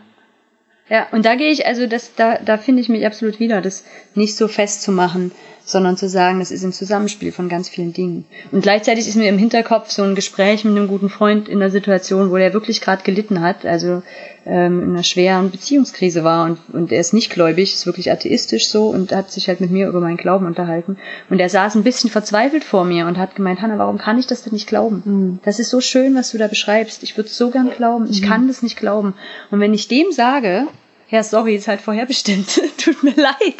Ja, 0.91 1.07
und 1.12 1.25
da 1.25 1.35
gehe 1.35 1.51
ich, 1.51 1.67
also 1.67 1.87
das, 1.87 2.15
da, 2.15 2.37
da 2.37 2.59
finde 2.59 2.83
ich 2.83 2.91
mich 2.91 3.07
absolut 3.07 3.41
wieder, 3.41 3.62
das 3.62 3.85
nicht 4.15 4.37
so 4.37 4.49
festzumachen, 4.49 5.33
sondern 5.65 5.97
zu 5.97 6.11
sagen, 6.11 6.41
das 6.41 6.51
ist 6.51 6.62
ein 6.62 6.75
Zusammenspiel 6.75 7.33
von 7.33 7.49
ganz 7.49 7.71
vielen 7.71 7.95
Dingen. 7.95 8.27
Und 8.53 8.61
gleichzeitig 8.61 9.09
ist 9.09 9.17
mir 9.17 9.31
im 9.31 9.39
Hinterkopf 9.39 9.91
so 9.91 10.03
ein 10.03 10.15
Gespräch 10.15 10.62
mit 10.65 10.77
einem 10.77 10.89
guten 10.89 11.09
Freund 11.09 11.49
in 11.49 11.62
einer 11.62 11.71
Situation, 11.71 12.31
wo 12.31 12.37
der 12.37 12.53
wirklich 12.53 12.83
gerade 12.83 13.03
gelitten 13.03 13.41
hat, 13.41 13.65
also 13.65 14.03
ähm, 14.47 14.82
in 14.82 14.90
einer 14.90 15.03
schweren 15.03 15.51
Beziehungskrise 15.51 16.24
war 16.24 16.45
und, 16.45 16.59
und 16.72 16.92
er 16.92 17.01
ist 17.01 17.14
nicht 17.14 17.30
gläubig, 17.30 17.74
ist 17.74 17.86
wirklich 17.86 18.11
atheistisch 18.11 18.68
so 18.68 18.88
und 18.88 19.12
hat 19.12 19.30
sich 19.30 19.49
halt 19.49 19.61
mit 19.61 19.70
mir 19.70 19.88
über 19.88 20.01
meinen 20.01 20.16
Glauben 20.16 20.47
unterhalten. 20.47 20.97
Und 21.30 21.40
er 21.40 21.49
saß 21.49 21.74
ein 21.74 21.84
bisschen 21.84 22.11
verzweifelt 22.11 22.64
vor 22.64 22.84
mir 22.84 23.07
und 23.07 23.18
hat 23.18 23.34
gemeint, 23.34 23.61
Hanna, 23.62 23.78
warum 23.78 23.99
kann 23.99 24.18
ich 24.18 24.26
das 24.26 24.42
denn 24.42 24.53
nicht 24.53 24.66
glauben? 24.66 25.03
Mhm. 25.05 25.40
Das 25.45 25.59
ist 25.59 25.70
so 25.70 25.80
schön, 25.80 26.14
was 26.14 26.30
du 26.30 26.38
da 26.38 26.49
beschreibst. 26.49 27.03
Ich 27.03 27.16
würde 27.16 27.30
so 27.30 27.51
gern 27.51 27.70
glauben. 27.70 28.07
Ich 28.11 28.22
mhm. 28.22 28.26
kann 28.26 28.49
das 28.49 28.62
nicht 28.62 28.76
glauben. 28.76 29.14
Und 29.51 29.61
wenn 29.61 29.74
ich 29.74 29.88
dem 29.88 30.12
sage, 30.12 30.66
ja, 31.11 31.22
sorry, 31.22 31.55
ist 31.55 31.68
halt 31.68 31.80
vorherbestimmt. 31.80 32.61
tut 32.78 33.02
mir 33.02 33.14
leid. 33.14 33.57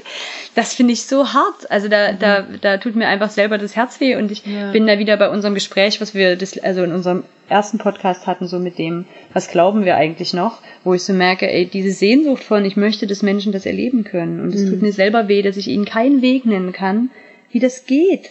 Das 0.55 0.75
finde 0.75 0.93
ich 0.93 1.05
so 1.05 1.33
hart. 1.33 1.71
Also 1.71 1.89
da, 1.89 2.13
mhm. 2.13 2.19
da, 2.19 2.47
da 2.61 2.77
tut 2.79 2.97
mir 2.97 3.09
einfach 3.09 3.31
selber 3.31 3.59
das 3.59 3.77
Herz 3.77 4.01
weh 4.01 4.17
und 4.17 4.31
ich 4.31 4.45
ja. 4.47 4.73
bin 4.73 4.87
da 4.87 4.99
wieder 4.99 5.17
bei 5.17 5.29
unserem 5.29 5.55
Gespräch, 5.55 6.01
was 6.01 6.15
wir 6.15 6.37
das, 6.37 6.59
also 6.59 6.83
in 6.83 6.93
unserem 6.93 7.25
ersten 7.49 7.79
Podcast 7.79 8.27
hatten, 8.27 8.49
so 8.49 8.59
mit 8.59 8.79
dem, 8.79 9.05
was 9.33 9.49
glauben 9.49 9.85
wir 9.85 9.97
eigentlich 9.97 10.33
noch, 10.33 10.61
wo 10.83 10.95
ich 10.95 11.05
so 11.05 11.13
merke, 11.13 11.51
ey, 11.51 11.67
diese 11.67 11.91
Sehnsucht 11.91 12.43
von, 12.43 12.65
ich 12.65 12.77
möchte, 12.77 13.07
dass 13.07 13.23
Menschen 13.23 13.53
das 13.53 13.67
erleben 13.67 14.05
können. 14.05 14.41
Und 14.41 14.55
es 14.55 14.63
mhm. 14.63 14.71
tut 14.71 14.83
mir 14.83 14.93
selber 14.93 15.29
weh, 15.29 15.43
dass 15.43 15.57
ich 15.57 15.69
ihnen 15.69 15.85
keinen 15.85 16.23
Weg 16.23 16.47
nennen 16.47 16.73
kann, 16.73 17.11
wie 17.51 17.61
das 17.61 17.85
geht. 17.87 18.31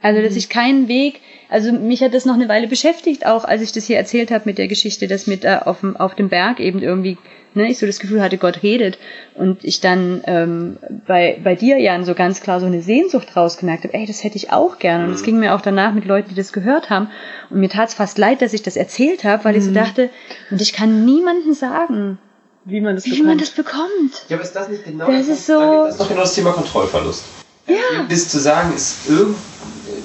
Also, 0.00 0.22
dass 0.22 0.32
mhm. 0.32 0.38
ich 0.38 0.48
keinen 0.48 0.88
Weg, 0.88 1.20
also 1.48 1.72
mich 1.72 2.02
hat 2.02 2.14
das 2.14 2.24
noch 2.24 2.34
eine 2.34 2.48
Weile 2.48 2.68
beschäftigt, 2.68 3.26
auch 3.26 3.44
als 3.44 3.62
ich 3.62 3.72
das 3.72 3.86
hier 3.86 3.96
erzählt 3.96 4.30
habe 4.30 4.44
mit 4.46 4.58
der 4.58 4.68
Geschichte, 4.68 5.08
dass 5.08 5.26
mit 5.26 5.44
äh, 5.44 5.58
auf, 5.64 5.80
dem, 5.80 5.96
auf 5.96 6.14
dem 6.14 6.28
Berg 6.28 6.60
eben 6.60 6.80
irgendwie 6.80 7.18
ne, 7.54 7.70
ich 7.70 7.78
so 7.78 7.86
das 7.86 7.98
Gefühl 7.98 8.22
hatte, 8.22 8.38
Gott 8.38 8.62
redet 8.62 8.98
und 9.34 9.64
ich 9.64 9.80
dann 9.80 10.22
ähm, 10.26 10.78
bei, 11.06 11.38
bei 11.42 11.54
dir, 11.54 11.78
Jan, 11.78 12.04
so 12.04 12.14
ganz 12.14 12.40
klar 12.40 12.60
so 12.60 12.66
eine 12.66 12.82
Sehnsucht 12.82 13.36
rausgemerkt 13.36 13.84
habe, 13.84 13.94
ey, 13.94 14.06
das 14.06 14.24
hätte 14.24 14.36
ich 14.36 14.52
auch 14.52 14.78
gerne. 14.78 15.04
Und 15.04 15.12
es 15.12 15.22
mhm. 15.22 15.26
ging 15.26 15.38
mir 15.40 15.54
auch 15.54 15.60
danach 15.60 15.92
mit 15.92 16.04
Leuten, 16.04 16.30
die 16.30 16.34
das 16.34 16.52
gehört 16.52 16.90
haben. 16.90 17.10
Und 17.50 17.60
mir 17.60 17.68
tat 17.68 17.88
es 17.88 17.94
fast 17.94 18.16
leid, 18.18 18.40
dass 18.40 18.54
ich 18.54 18.62
das 18.62 18.76
erzählt 18.76 19.24
habe, 19.24 19.44
weil 19.44 19.52
mhm. 19.52 19.58
ich 19.58 19.64
so 19.64 19.70
mhm. 19.70 19.74
dachte, 19.74 20.10
und 20.50 20.60
ich 20.60 20.72
kann 20.72 21.04
niemandem 21.04 21.52
sagen, 21.52 22.18
wie 22.64 22.80
man 22.80 22.96
das 22.96 23.04
wie 23.06 23.10
bekommt. 23.10 23.28
man 23.28 23.38
das 23.38 23.50
bekommt. 23.50 24.24
Ja, 24.28 24.36
aber 24.36 24.44
ist 24.44 24.52
das 24.52 24.68
nicht 24.68 24.84
genau 24.84 25.06
das? 25.06 25.26
Das 25.26 25.38
ist 25.38 25.46
so. 25.46 25.58
Das 25.58 25.92
ist 25.92 26.00
doch 26.00 26.08
genau 26.08 26.20
das 26.20 26.34
Thema 26.34 26.52
Kontrollverlust. 26.52 27.24
Ja. 27.66 27.76
Das 28.08 28.28
zu 28.28 28.38
sagen, 28.38 28.74
ist 28.74 29.08
irgend, 29.08 29.36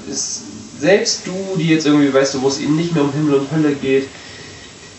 ist 0.10 0.42
selbst 0.80 1.26
du, 1.26 1.58
die 1.58 1.70
jetzt 1.70 1.86
irgendwie 1.86 2.14
weißt, 2.14 2.34
du, 2.34 2.42
wo 2.42 2.48
es 2.48 2.60
ihnen 2.60 2.76
nicht 2.76 2.94
mehr 2.94 3.04
um 3.04 3.14
Himmel 3.14 3.36
und 3.36 3.52
Hölle 3.52 3.74
geht, 3.74 4.08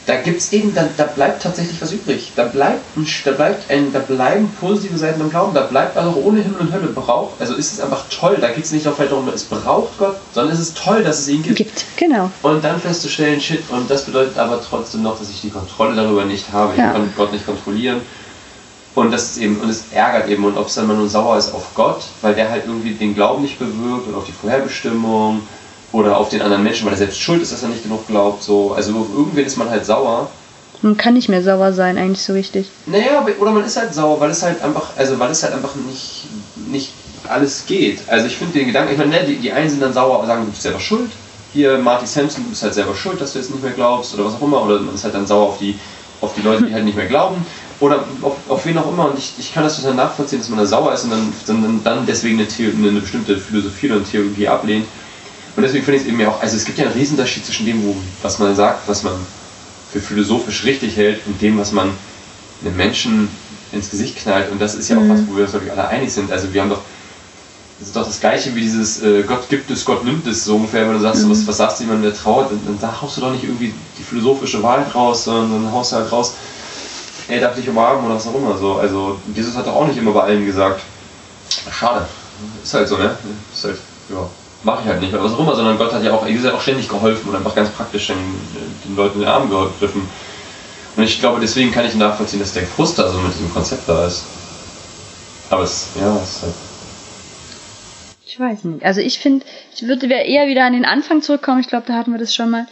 da 0.07 0.17
gibt's 0.17 0.53
eben, 0.53 0.75
da, 0.75 0.87
da 0.97 1.05
bleibt 1.05 1.43
tatsächlich 1.43 1.81
was 1.81 1.93
übrig. 1.93 2.33
Da 2.37 2.45
bleibt, 2.45 2.83
ein, 2.97 3.07
da 3.25 3.31
bleibt 3.31 3.71
ein, 3.71 3.93
da 3.93 4.01
bleiben 4.01 4.51
positive 4.61 4.99
Seiten 4.99 5.21
im 5.21 5.31
Glauben. 5.31 5.55
Da 5.55 5.63
bleibt 5.63 5.97
also 5.97 6.21
ohne 6.23 6.43
Himmel 6.43 6.61
und 6.61 6.73
Hölle 6.73 6.89
braucht. 6.89 7.41
Also 7.41 7.55
ist 7.55 7.73
es 7.73 7.81
einfach 7.81 8.05
toll. 8.11 8.37
Da 8.41 8.51
geht 8.51 8.65
es 8.65 8.73
nicht 8.73 8.85
darum, 8.85 9.29
es 9.35 9.45
braucht 9.45 9.99
Gott, 9.99 10.17
sondern 10.35 10.53
es 10.53 10.61
ist 10.61 10.77
toll, 10.77 11.03
dass 11.03 11.21
es 11.21 11.29
ihn 11.29 11.43
gibt. 11.43 11.57
Gibt, 11.57 11.85
genau. 11.97 12.31
Und 12.43 12.63
dann 12.63 12.81
festzustellen, 12.81 13.41
shit, 13.41 13.63
und 13.71 13.91
das 13.91 14.05
bedeutet 14.05 14.37
aber 14.37 14.61
trotzdem 14.63 15.03
noch, 15.03 15.19
dass 15.19 15.31
ich 15.31 15.41
die 15.41 15.51
Kontrolle 15.51 15.97
darüber 15.97 16.27
nicht 16.27 16.53
habe. 16.53 16.77
Ja. 16.77 16.89
Ich 16.89 16.93
kann 16.93 17.13
Gott 17.17 17.33
nicht 17.33 17.47
kontrollieren. 17.47 18.03
Und 18.95 19.11
das 19.11 19.31
ist 19.31 19.39
eben, 19.39 19.61
und 19.61 19.69
es 19.69 19.85
ärgert 19.93 20.29
eben, 20.29 20.45
und 20.45 20.57
ob 20.57 20.69
es 20.69 20.75
dann 20.75 20.87
mal 20.87 20.97
nur 20.97 21.09
sauer 21.09 21.37
ist 21.37 21.53
auf 21.53 21.75
Gott, 21.75 22.03
weil 22.23 22.35
der 22.35 22.51
halt 22.51 22.65
irgendwie 22.67 22.93
den 22.93 23.15
Glauben 23.15 23.43
nicht 23.43 23.59
bewirkt 23.59 24.07
und 24.07 24.15
auf 24.15 24.25
die 24.25 24.33
Vorherbestimmung 24.33 25.43
oder 25.91 26.17
auf 26.17 26.29
den 26.29 26.43
anderen 26.43 26.63
Menschen, 26.63 26.87
weil 26.87 26.95
er 26.95 26.99
selbst 26.99 27.21
schuld 27.21 27.43
ist, 27.43 27.53
dass 27.53 27.63
er 27.63 27.71
nicht 27.71 27.83
genug 27.83 28.07
glaubt. 28.07 28.43
So. 28.43 28.73
Also 28.73 28.93
auf 28.93 29.09
irgendwen 29.13 29.47
ist 29.47 29.57
man 29.57 29.69
halt 29.69 29.85
sauer. 29.85 30.31
Man 30.83 30.97
kann 30.97 31.15
nicht 31.15 31.29
mehr 31.29 31.43
sauer 31.43 31.73
sein, 31.73 31.99
eigentlich 31.99 32.23
so 32.23 32.35
richtig. 32.35 32.69
Naja, 32.87 33.27
oder 33.41 33.51
man 33.51 33.65
ist 33.65 33.77
halt 33.77 33.95
sauer, 33.95 34.21
weil 34.21 34.31
es 34.31 34.43
halt 34.43 34.63
einfach, 34.63 34.91
also 34.97 35.19
weil 35.19 35.31
es 35.31 35.43
halt 35.43 35.55
einfach 35.55 35.75
nicht, 35.75 36.27
nicht 36.69 36.93
alles 37.27 37.65
geht. 37.67 38.01
Also 38.07 38.27
ich 38.27 38.37
finde 38.37 38.59
den 38.59 38.67
Gedanken, 38.67 38.93
ich 38.93 38.99
meine, 38.99 39.11
ne, 39.11 39.25
die, 39.27 39.37
die 39.37 39.51
einen 39.51 39.71
sind 39.71 39.83
dann 39.83 39.95
sauer 39.95 40.21
und 40.21 40.27
sagen, 40.27 40.45
du 40.45 40.51
bist 40.51 40.63
selber 40.63 40.81
schuld. 40.81 41.11
hier 41.53 41.79
Marty 41.79 42.07
Sampson, 42.07 42.45
du 42.45 42.51
bist 42.51 42.63
halt 42.63 42.75
selber 42.75 42.95
schuld, 42.95 43.21
dass 43.21 43.33
du 43.33 43.39
jetzt 43.39 43.51
nicht 43.51 43.63
mehr 43.63 43.73
glaubst 43.73 44.15
oder 44.15 44.27
was 44.27 44.35
auch 44.35 44.43
immer, 44.43 44.63
oder 44.63 44.79
man 44.81 44.95
ist 44.95 45.05
halt 45.05 45.15
dann 45.15 45.27
sauer 45.27 45.49
auf 45.49 45.59
die, 45.59 45.79
auf 46.21 46.35
die 46.35 46.43
Leute, 46.43 46.65
die 46.65 46.75
halt 46.75 46.85
nicht 46.85 46.97
mehr 46.97 47.07
glauben 47.07 47.45
oder 47.85 48.05
auf, 48.23 48.37
auf 48.49 48.67
wen 48.67 48.79
auch 48.79 48.89
immer 48.89 49.11
und 49.11 49.19
ich, 49.19 49.35
ich 49.39 49.53
kann 49.53 49.63
das 49.63 49.77
total 49.77 49.95
nachvollziehen, 49.95 50.39
dass 50.39 50.49
man 50.49 50.59
da 50.59 50.67
sauer 50.67 50.93
ist 50.95 51.05
und 51.05 51.11
dann, 51.11 51.33
dann, 51.47 51.81
dann 51.85 52.07
deswegen 52.07 52.39
eine, 52.39 52.49
The 52.49 52.73
eine 52.77 53.01
bestimmte 53.01 53.37
Philosophie 53.37 53.91
oder 53.91 54.05
Theologie 54.05 54.49
ablehnt. 54.49 54.87
Und 55.57 55.63
deswegen 55.63 55.85
finde 55.85 56.01
ich 56.01 56.07
es 56.07 56.09
eben 56.09 56.19
ja 56.19 56.29
auch, 56.29 56.41
also 56.41 56.57
es 56.57 56.65
gibt 56.65 56.79
ja 56.79 56.87
einen 56.87 56.95
Riesenunterschied 56.95 57.45
zwischen 57.45 57.67
dem, 57.67 57.85
wo, 57.85 57.95
was 58.23 58.39
man 58.39 58.57
sagt, 58.57 58.89
was 58.89 59.03
man 59.03 59.15
für 59.93 60.01
philosophisch 60.01 60.65
richtig 60.65 60.97
hält 60.97 61.21
und 61.27 61.41
dem, 61.41 61.59
was 61.59 61.71
man 61.71 61.91
einem 62.65 62.77
Menschen 62.77 63.29
ins 63.71 63.91
Gesicht 63.91 64.17
knallt. 64.17 64.51
Und 64.51 64.61
das 64.61 64.75
ist 64.75 64.89
ja 64.89 64.97
auch 64.97 65.03
mhm. 65.03 65.11
was, 65.11 65.21
wo 65.29 65.37
wir 65.37 65.43
uns, 65.43 65.53
glaube 65.53 65.67
ich, 65.67 65.73
alle 65.73 65.87
einig 65.87 66.13
sind. 66.13 66.33
Also 66.33 66.53
wir 66.53 66.63
haben 66.63 66.71
doch, 66.71 66.81
das 67.79 67.89
ist 67.89 67.97
doch 67.97 68.07
das 68.07 68.21
Gleiche 68.21 68.55
wie 68.55 68.61
dieses 68.61 69.03
äh, 69.03 69.23
Gott 69.23 69.49
gibt 69.49 69.71
es, 69.71 69.85
Gott 69.85 70.05
nimmt 70.05 70.27
es, 70.27 70.45
so 70.45 70.57
ungefähr, 70.57 70.87
wenn 70.89 70.95
du 70.95 71.01
sagst, 71.01 71.25
mhm. 71.25 71.31
was, 71.31 71.47
was 71.47 71.57
sagst 71.59 71.79
du 71.79 71.85
jemandem, 71.85 72.11
der 72.11 72.19
trauert, 72.19 72.51
dann, 72.51 72.61
dann 72.67 72.79
da 72.81 73.01
haust 73.01 73.17
du 73.17 73.21
doch 73.21 73.33
nicht 73.33 73.45
irgendwie 73.45 73.73
die 73.99 74.03
philosophische 74.03 74.63
Wahrheit 74.63 74.93
raus, 74.95 75.25
sondern 75.25 75.65
dann 75.65 75.73
haust 75.73 75.93
du 75.93 75.97
halt 75.97 76.11
raus, 76.11 76.35
er 77.29 77.41
darf 77.41 77.55
dich 77.55 77.69
umarmen 77.69 78.07
oder 78.07 78.17
was 78.17 78.27
auch 78.27 78.35
immer. 78.35 78.57
So. 78.57 78.75
Also 78.75 79.21
Jesus 79.35 79.57
hat 79.57 79.67
doch 79.67 79.75
auch 79.75 79.87
nicht 79.87 79.99
immer 79.99 80.13
bei 80.13 80.23
allen 80.23 80.47
gesagt, 80.47 80.81
schade, 81.71 82.07
ist 82.63 82.75
halt 82.75 82.89
so, 82.89 82.97
ne? 82.97 83.17
Ist 83.53 83.65
halt, 83.65 83.79
ja 84.11 84.29
mache 84.65 84.83
ich 84.83 84.89
halt 84.89 85.01
nicht 85.01 85.13
oder 85.13 85.23
was 85.23 85.33
auch 85.33 85.41
immer, 85.41 85.55
sondern 85.55 85.79
Gott 85.79 85.93
hat 85.93 86.03
ja 86.03 86.13
auch, 86.13 86.27
Jesus 86.27 86.47
hat 86.47 86.55
auch 86.55 86.61
ständig 86.61 86.89
geholfen 86.89 87.29
und 87.29 87.37
einfach 87.37 87.55
ganz 87.55 87.71
praktisch 87.71 88.09
den, 88.09 88.17
den 88.85 88.97
Leuten 88.97 89.17
in 89.17 89.21
den 89.21 89.29
Arm 89.29 89.51
gegriffen. 89.51 90.09
Und 90.97 91.03
ich 91.03 91.21
glaube, 91.21 91.41
deswegen 91.41 91.73
kann 91.73 91.87
ich 91.87 91.95
nachvollziehen, 91.95 92.41
dass 92.41 92.53
der 92.53 92.67
Frust 92.67 92.99
da 92.99 93.09
so 93.09 93.19
mit 93.19 93.35
diesem 93.35 93.53
Konzept 93.53 93.89
da 93.89 94.07
ist. 94.07 94.25
Aber 95.51 95.63
es, 95.63 95.89
ja, 96.01 96.17
es 96.17 96.37
ist 96.37 96.43
halt. 96.43 96.55
Ich 98.27 98.41
weiß 98.41 98.65
nicht. 98.65 98.85
Also 98.85 99.01
ich 99.01 99.19
finde, 99.19 99.45
ich 99.75 99.87
würde 99.87 100.07
eher 100.07 100.47
wieder 100.47 100.65
an 100.65 100.73
den 100.73 100.85
Anfang 100.85 101.23
zurückkommen. 101.23 101.61
Ich 101.61 101.69
glaube, 101.69 101.85
da 101.87 101.95
hatten 101.95 102.13
wir 102.13 102.19
das 102.19 102.35
schon 102.35 102.51
mal. 102.51 102.67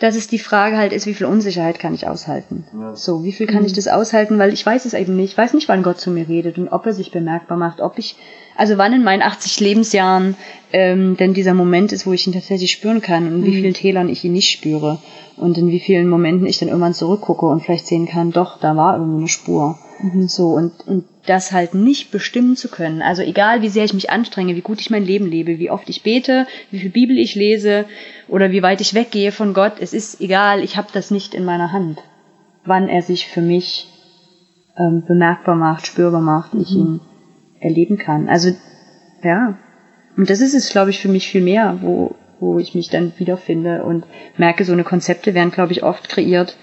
Dass 0.00 0.16
es 0.16 0.26
die 0.26 0.40
Frage 0.40 0.76
halt 0.76 0.92
ist, 0.92 1.06
wie 1.06 1.14
viel 1.14 1.26
Unsicherheit 1.26 1.78
kann 1.78 1.94
ich 1.94 2.08
aushalten? 2.08 2.64
Ja. 2.78 2.96
So, 2.96 3.22
wie 3.22 3.32
viel 3.32 3.46
kann 3.46 3.60
mhm. 3.60 3.66
ich 3.66 3.72
das 3.74 3.86
aushalten? 3.86 4.38
Weil 4.38 4.52
ich 4.52 4.66
weiß 4.66 4.84
es 4.86 4.94
eben 4.94 5.14
nicht. 5.14 5.32
Ich 5.32 5.38
weiß 5.38 5.54
nicht, 5.54 5.68
wann 5.68 5.84
Gott 5.84 6.00
zu 6.00 6.10
mir 6.10 6.28
redet 6.28 6.58
und 6.58 6.68
ob 6.68 6.84
er 6.86 6.92
sich 6.92 7.12
bemerkbar 7.12 7.56
macht, 7.56 7.80
ob 7.80 7.98
ich 7.98 8.16
also 8.56 8.78
wann 8.78 8.92
in 8.92 9.04
meinen 9.04 9.22
80 9.22 9.60
Lebensjahren 9.60 10.36
ähm, 10.72 11.16
denn 11.16 11.34
dieser 11.34 11.54
Moment 11.54 11.92
ist, 11.92 12.06
wo 12.06 12.12
ich 12.12 12.26
ihn 12.26 12.32
tatsächlich 12.32 12.72
spüren 12.72 13.00
kann 13.00 13.26
und 13.26 13.34
in 13.34 13.40
mhm. 13.40 13.46
wie 13.46 13.54
vielen 13.60 13.74
Tälern 13.74 14.08
ich 14.08 14.24
ihn 14.24 14.32
nicht 14.32 14.50
spüre 14.50 14.98
und 15.36 15.58
in 15.58 15.68
wie 15.68 15.80
vielen 15.80 16.08
Momenten 16.08 16.46
ich 16.46 16.58
dann 16.58 16.68
irgendwann 16.68 16.94
zurückgucke 16.94 17.46
und 17.46 17.62
vielleicht 17.62 17.86
sehen 17.86 18.06
kann, 18.06 18.30
doch, 18.30 18.60
da 18.60 18.76
war 18.76 18.96
irgendwie 18.96 19.18
eine 19.18 19.28
Spur. 19.28 19.78
Mhm. 20.00 20.28
So 20.28 20.48
und, 20.48 20.86
und 20.86 21.04
das 21.26 21.52
halt 21.52 21.74
nicht 21.74 22.10
bestimmen 22.10 22.56
zu 22.56 22.68
können. 22.68 23.02
Also 23.02 23.22
egal, 23.22 23.62
wie 23.62 23.68
sehr 23.68 23.84
ich 23.84 23.94
mich 23.94 24.10
anstrenge, 24.10 24.56
wie 24.56 24.60
gut 24.60 24.80
ich 24.80 24.90
mein 24.90 25.04
Leben 25.04 25.26
lebe, 25.26 25.58
wie 25.58 25.70
oft 25.70 25.88
ich 25.88 26.02
bete, 26.02 26.46
wie 26.70 26.80
viel 26.80 26.90
Bibel 26.90 27.16
ich 27.18 27.34
lese 27.34 27.86
oder 28.28 28.50
wie 28.50 28.62
weit 28.62 28.80
ich 28.80 28.94
weggehe 28.94 29.32
von 29.32 29.54
Gott, 29.54 29.74
es 29.80 29.92
ist 29.92 30.20
egal, 30.20 30.62
ich 30.62 30.76
habe 30.76 30.88
das 30.92 31.10
nicht 31.10 31.34
in 31.34 31.44
meiner 31.44 31.72
Hand, 31.72 31.98
wann 32.64 32.88
er 32.88 33.02
sich 33.02 33.26
für 33.26 33.40
mich 33.40 33.88
ähm, 34.76 35.04
bemerkbar 35.06 35.54
macht, 35.54 35.86
spürbar 35.86 36.20
macht, 36.20 36.54
mhm. 36.54 36.60
ich 36.60 36.72
ihn 36.72 37.00
erleben 37.60 37.96
kann. 37.96 38.28
Also 38.28 38.50
ja, 39.22 39.56
und 40.16 40.30
das 40.30 40.40
ist 40.40 40.54
es, 40.54 40.70
glaube 40.70 40.90
ich, 40.90 41.00
für 41.00 41.08
mich 41.08 41.28
viel 41.28 41.42
mehr, 41.42 41.78
wo, 41.80 42.14
wo 42.38 42.58
ich 42.58 42.74
mich 42.74 42.90
dann 42.90 43.12
wiederfinde 43.16 43.82
und 43.84 44.04
merke, 44.36 44.64
so 44.64 44.72
eine 44.72 44.84
Konzepte 44.84 45.34
werden, 45.34 45.50
glaube 45.50 45.72
ich, 45.72 45.82
oft 45.82 46.08
kreiert, 46.08 46.56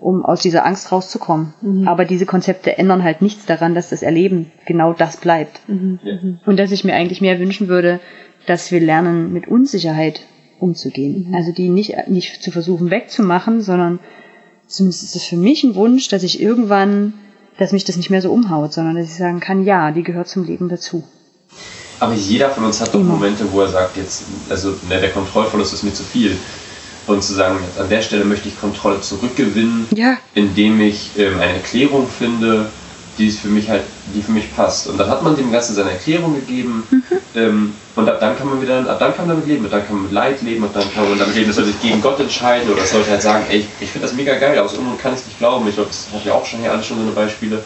um 0.00 0.24
aus 0.24 0.40
dieser 0.40 0.66
Angst 0.66 0.92
rauszukommen. 0.92 1.54
Mhm. 1.62 1.88
Aber 1.88 2.04
diese 2.04 2.26
Konzepte 2.26 2.76
ändern 2.78 3.02
halt 3.02 3.22
nichts 3.22 3.46
daran, 3.46 3.74
dass 3.74 3.90
das 3.90 4.02
Erleben 4.02 4.52
genau 4.66 4.92
das 4.92 5.16
bleibt. 5.16 5.60
Mhm. 5.68 5.98
mhm. 6.02 6.38
Und 6.46 6.58
dass 6.58 6.72
ich 6.72 6.84
mir 6.84 6.94
eigentlich 6.94 7.20
mehr 7.20 7.38
wünschen 7.38 7.68
würde, 7.68 8.00
dass 8.46 8.70
wir 8.70 8.80
lernen, 8.80 9.32
mit 9.32 9.48
Unsicherheit 9.48 10.20
umzugehen. 10.60 11.28
Mhm. 11.28 11.34
Also 11.34 11.52
die 11.52 11.68
nicht, 11.68 12.08
nicht 12.08 12.42
zu 12.42 12.50
versuchen 12.50 12.90
wegzumachen, 12.90 13.60
sondern 13.60 14.00
zumindest 14.66 15.02
ist 15.02 15.16
es 15.16 15.24
für 15.24 15.36
mich 15.36 15.64
ein 15.64 15.74
Wunsch, 15.74 16.08
dass 16.08 16.22
ich 16.22 16.40
irgendwann 16.40 17.14
dass 17.58 17.72
mich 17.72 17.84
das 17.84 17.96
nicht 17.96 18.10
mehr 18.10 18.22
so 18.22 18.32
umhaut, 18.32 18.72
sondern 18.72 18.96
dass 18.96 19.06
ich 19.06 19.14
sagen 19.14 19.40
kann, 19.40 19.64
ja, 19.64 19.90
die 19.90 20.02
gehört 20.02 20.28
zum 20.28 20.44
Leben 20.44 20.68
dazu. 20.68 21.04
Aber 22.00 22.14
jeder 22.14 22.50
von 22.50 22.64
uns 22.64 22.80
hat 22.80 22.88
doch 22.88 23.00
Immer. 23.00 23.14
Momente, 23.14 23.44
wo 23.52 23.60
er 23.60 23.68
sagt, 23.68 23.96
jetzt, 23.96 24.24
also 24.50 24.70
ne, 24.88 25.00
der 25.00 25.10
Kontrollverlust 25.10 25.74
ist 25.74 25.84
mir 25.84 25.94
zu 25.94 26.02
viel. 26.02 26.36
Und 27.06 27.22
zu 27.22 27.34
sagen, 27.34 27.58
an 27.78 27.88
der 27.88 28.02
Stelle 28.02 28.24
möchte 28.24 28.48
ich 28.48 28.58
Kontrolle 28.58 29.00
zurückgewinnen, 29.00 29.86
ja. 29.94 30.16
indem 30.34 30.80
ich 30.80 31.10
ähm, 31.18 31.38
eine 31.38 31.54
Erklärung 31.54 32.08
finde, 32.08 32.70
die 33.18 33.30
für 33.30 33.48
mich 33.48 33.68
halt, 33.68 33.82
die 34.14 34.22
für 34.22 34.32
mich 34.32 34.54
passt. 34.56 34.88
Und 34.88 34.98
dann 34.98 35.08
hat 35.08 35.22
man 35.22 35.36
dem 35.36 35.52
Ganzen 35.52 35.74
seine 35.74 35.90
Erklärung 35.90 36.34
gegeben. 36.34 36.82
Mhm. 36.90 37.02
Ähm, 37.36 37.74
und 37.94 38.08
ab 38.08 38.18
dann 38.20 38.36
kann 38.36 38.48
man 38.48 38.60
wieder, 38.60 38.78
ab 38.88 38.98
dann 38.98 39.14
kann 39.14 39.26
man 39.26 39.36
damit 39.36 39.46
leben, 39.46 39.64
ab 39.66 39.70
dann 39.70 39.86
kann 39.86 39.96
man 39.96 40.04
mit 40.04 40.12
Leid 40.12 40.42
leben, 40.42 40.64
und 40.64 40.74
dann 40.74 40.92
kann 40.92 41.08
man 41.08 41.18
damit 41.18 41.34
leben, 41.34 41.48
dass 41.48 41.56
man 41.56 41.66
sich 41.66 41.80
gegen 41.80 42.00
Gott 42.00 42.18
entscheiden 42.18 42.72
oder 42.72 42.84
sollte 42.84 43.10
halt 43.10 43.22
sagen, 43.22 43.44
ey, 43.50 43.66
ich, 43.80 43.90
finde 43.90 44.06
das 44.06 44.16
mega 44.16 44.34
geil, 44.36 44.58
aus 44.58 44.72
irgendeinem 44.72 44.98
kann 44.98 45.14
ich 45.14 45.20
es 45.20 45.26
nicht 45.26 45.38
glauben. 45.38 45.68
Ich 45.68 45.74
glaube, 45.74 45.90
das 45.90 46.06
hat 46.12 46.24
ja 46.24 46.32
auch 46.32 46.46
schon 46.46 46.60
hier 46.60 46.72
alles 46.72 46.86
schon 46.86 46.96
so 46.96 47.02
eine 47.02 47.12
Beispiele. 47.12 47.62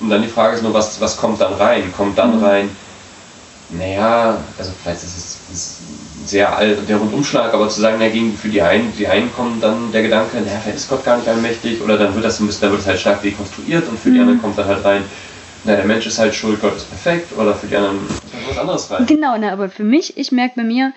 Und 0.00 0.10
dann 0.10 0.22
die 0.22 0.28
Frage 0.28 0.56
ist 0.56 0.62
nur, 0.62 0.74
was, 0.74 1.00
was 1.00 1.16
kommt 1.16 1.40
dann 1.40 1.54
rein? 1.54 1.92
Kommt 1.96 2.18
dann 2.18 2.38
mhm. 2.38 2.44
rein, 2.44 2.70
naja, 3.70 4.38
also 4.58 4.72
vielleicht 4.82 5.02
ist 5.02 5.38
es 5.52 5.78
sehr 6.26 6.56
alt, 6.56 6.88
der 6.88 6.96
Rundumschlag, 6.96 7.52
aber 7.52 7.68
zu 7.68 7.80
sagen, 7.80 8.00
dagegen 8.00 8.36
für 8.36 8.48
die 8.48 8.62
einen, 8.62 8.92
die 8.96 9.06
einen 9.06 9.32
kommen 9.32 9.60
dann 9.60 9.92
der 9.92 10.02
Gedanke, 10.02 10.38
naja, 10.38 10.58
vielleicht 10.62 10.78
ist 10.78 10.88
Gott 10.88 11.04
gar 11.04 11.16
nicht 11.16 11.28
allmächtig, 11.28 11.82
oder 11.82 11.98
dann 11.98 12.14
wird 12.14 12.24
das 12.24 12.40
ein 12.40 12.46
bisschen, 12.46 12.62
dann 12.62 12.70
wird 12.72 12.80
es 12.82 12.86
halt 12.86 13.00
stark 13.00 13.22
dekonstruiert 13.22 13.88
und 13.88 13.98
für 13.98 14.08
mhm. 14.08 14.14
die 14.14 14.20
anderen 14.20 14.42
kommt 14.42 14.58
dann 14.58 14.66
halt 14.66 14.84
rein, 14.84 15.02
na, 15.64 15.76
der 15.76 15.84
Mensch 15.84 16.06
ist 16.06 16.18
halt 16.18 16.34
schuld, 16.34 16.60
Gott 16.60 16.76
ist 16.76 16.88
perfekt, 16.88 17.36
oder 17.38 17.54
für 17.54 17.66
die 17.66 17.76
anderen 17.76 18.00
was 18.48 18.58
anderes 18.58 18.90
rein. 18.90 19.06
Genau, 19.06 19.36
na, 19.38 19.52
aber 19.52 19.68
für 19.68 19.84
mich, 19.84 20.16
ich 20.16 20.32
merke 20.32 20.54
bei 20.56 20.64
mir, 20.64 20.92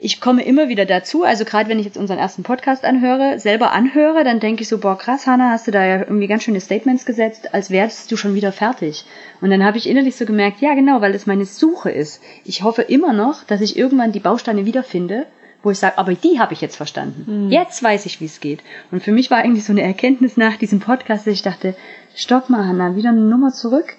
ich 0.00 0.20
komme 0.20 0.44
immer 0.44 0.68
wieder 0.68 0.84
dazu, 0.84 1.24
also 1.24 1.44
gerade 1.44 1.68
wenn 1.68 1.78
ich 1.78 1.84
jetzt 1.84 1.96
unseren 1.96 2.18
ersten 2.18 2.44
Podcast 2.44 2.84
anhöre, 2.84 3.40
selber 3.40 3.72
anhöre, 3.72 4.22
dann 4.22 4.38
denke 4.38 4.62
ich 4.62 4.68
so, 4.68 4.78
boah, 4.78 4.96
krass, 4.96 5.26
Hanna, 5.26 5.50
hast 5.50 5.66
du 5.66 5.72
da 5.72 5.84
ja 5.84 5.98
irgendwie 5.98 6.28
ganz 6.28 6.44
schöne 6.44 6.60
Statements 6.60 7.04
gesetzt, 7.04 7.52
als 7.52 7.70
wärst 7.70 8.10
du 8.12 8.16
schon 8.16 8.34
wieder 8.34 8.52
fertig. 8.52 9.04
Und 9.40 9.50
dann 9.50 9.64
habe 9.64 9.78
ich 9.78 9.88
innerlich 9.88 10.16
so 10.16 10.24
gemerkt, 10.24 10.60
ja 10.60 10.74
genau, 10.74 11.00
weil 11.00 11.14
es 11.14 11.26
meine 11.26 11.46
Suche 11.46 11.90
ist. 11.90 12.22
Ich 12.44 12.62
hoffe 12.62 12.82
immer 12.82 13.12
noch, 13.12 13.42
dass 13.44 13.60
ich 13.60 13.76
irgendwann 13.76 14.12
die 14.12 14.20
Bausteine 14.20 14.66
wiederfinde, 14.66 15.26
wo 15.64 15.72
ich 15.72 15.78
sage, 15.78 15.98
aber 15.98 16.14
die 16.14 16.38
habe 16.38 16.54
ich 16.54 16.60
jetzt 16.60 16.76
verstanden. 16.76 17.46
Mhm. 17.46 17.50
Jetzt 17.50 17.82
weiß 17.82 18.06
ich, 18.06 18.20
wie 18.20 18.26
es 18.26 18.38
geht. 18.38 18.60
Und 18.92 19.02
für 19.02 19.12
mich 19.12 19.32
war 19.32 19.38
eigentlich 19.38 19.64
so 19.64 19.72
eine 19.72 19.82
Erkenntnis 19.82 20.36
nach 20.36 20.56
diesem 20.56 20.78
Podcast, 20.78 21.26
dass 21.26 21.34
ich 21.34 21.42
dachte, 21.42 21.74
stopp 22.14 22.48
mal, 22.48 22.66
Hanna, 22.66 22.94
wieder 22.94 23.08
eine 23.08 23.22
Nummer 23.22 23.52
zurück. 23.52 23.96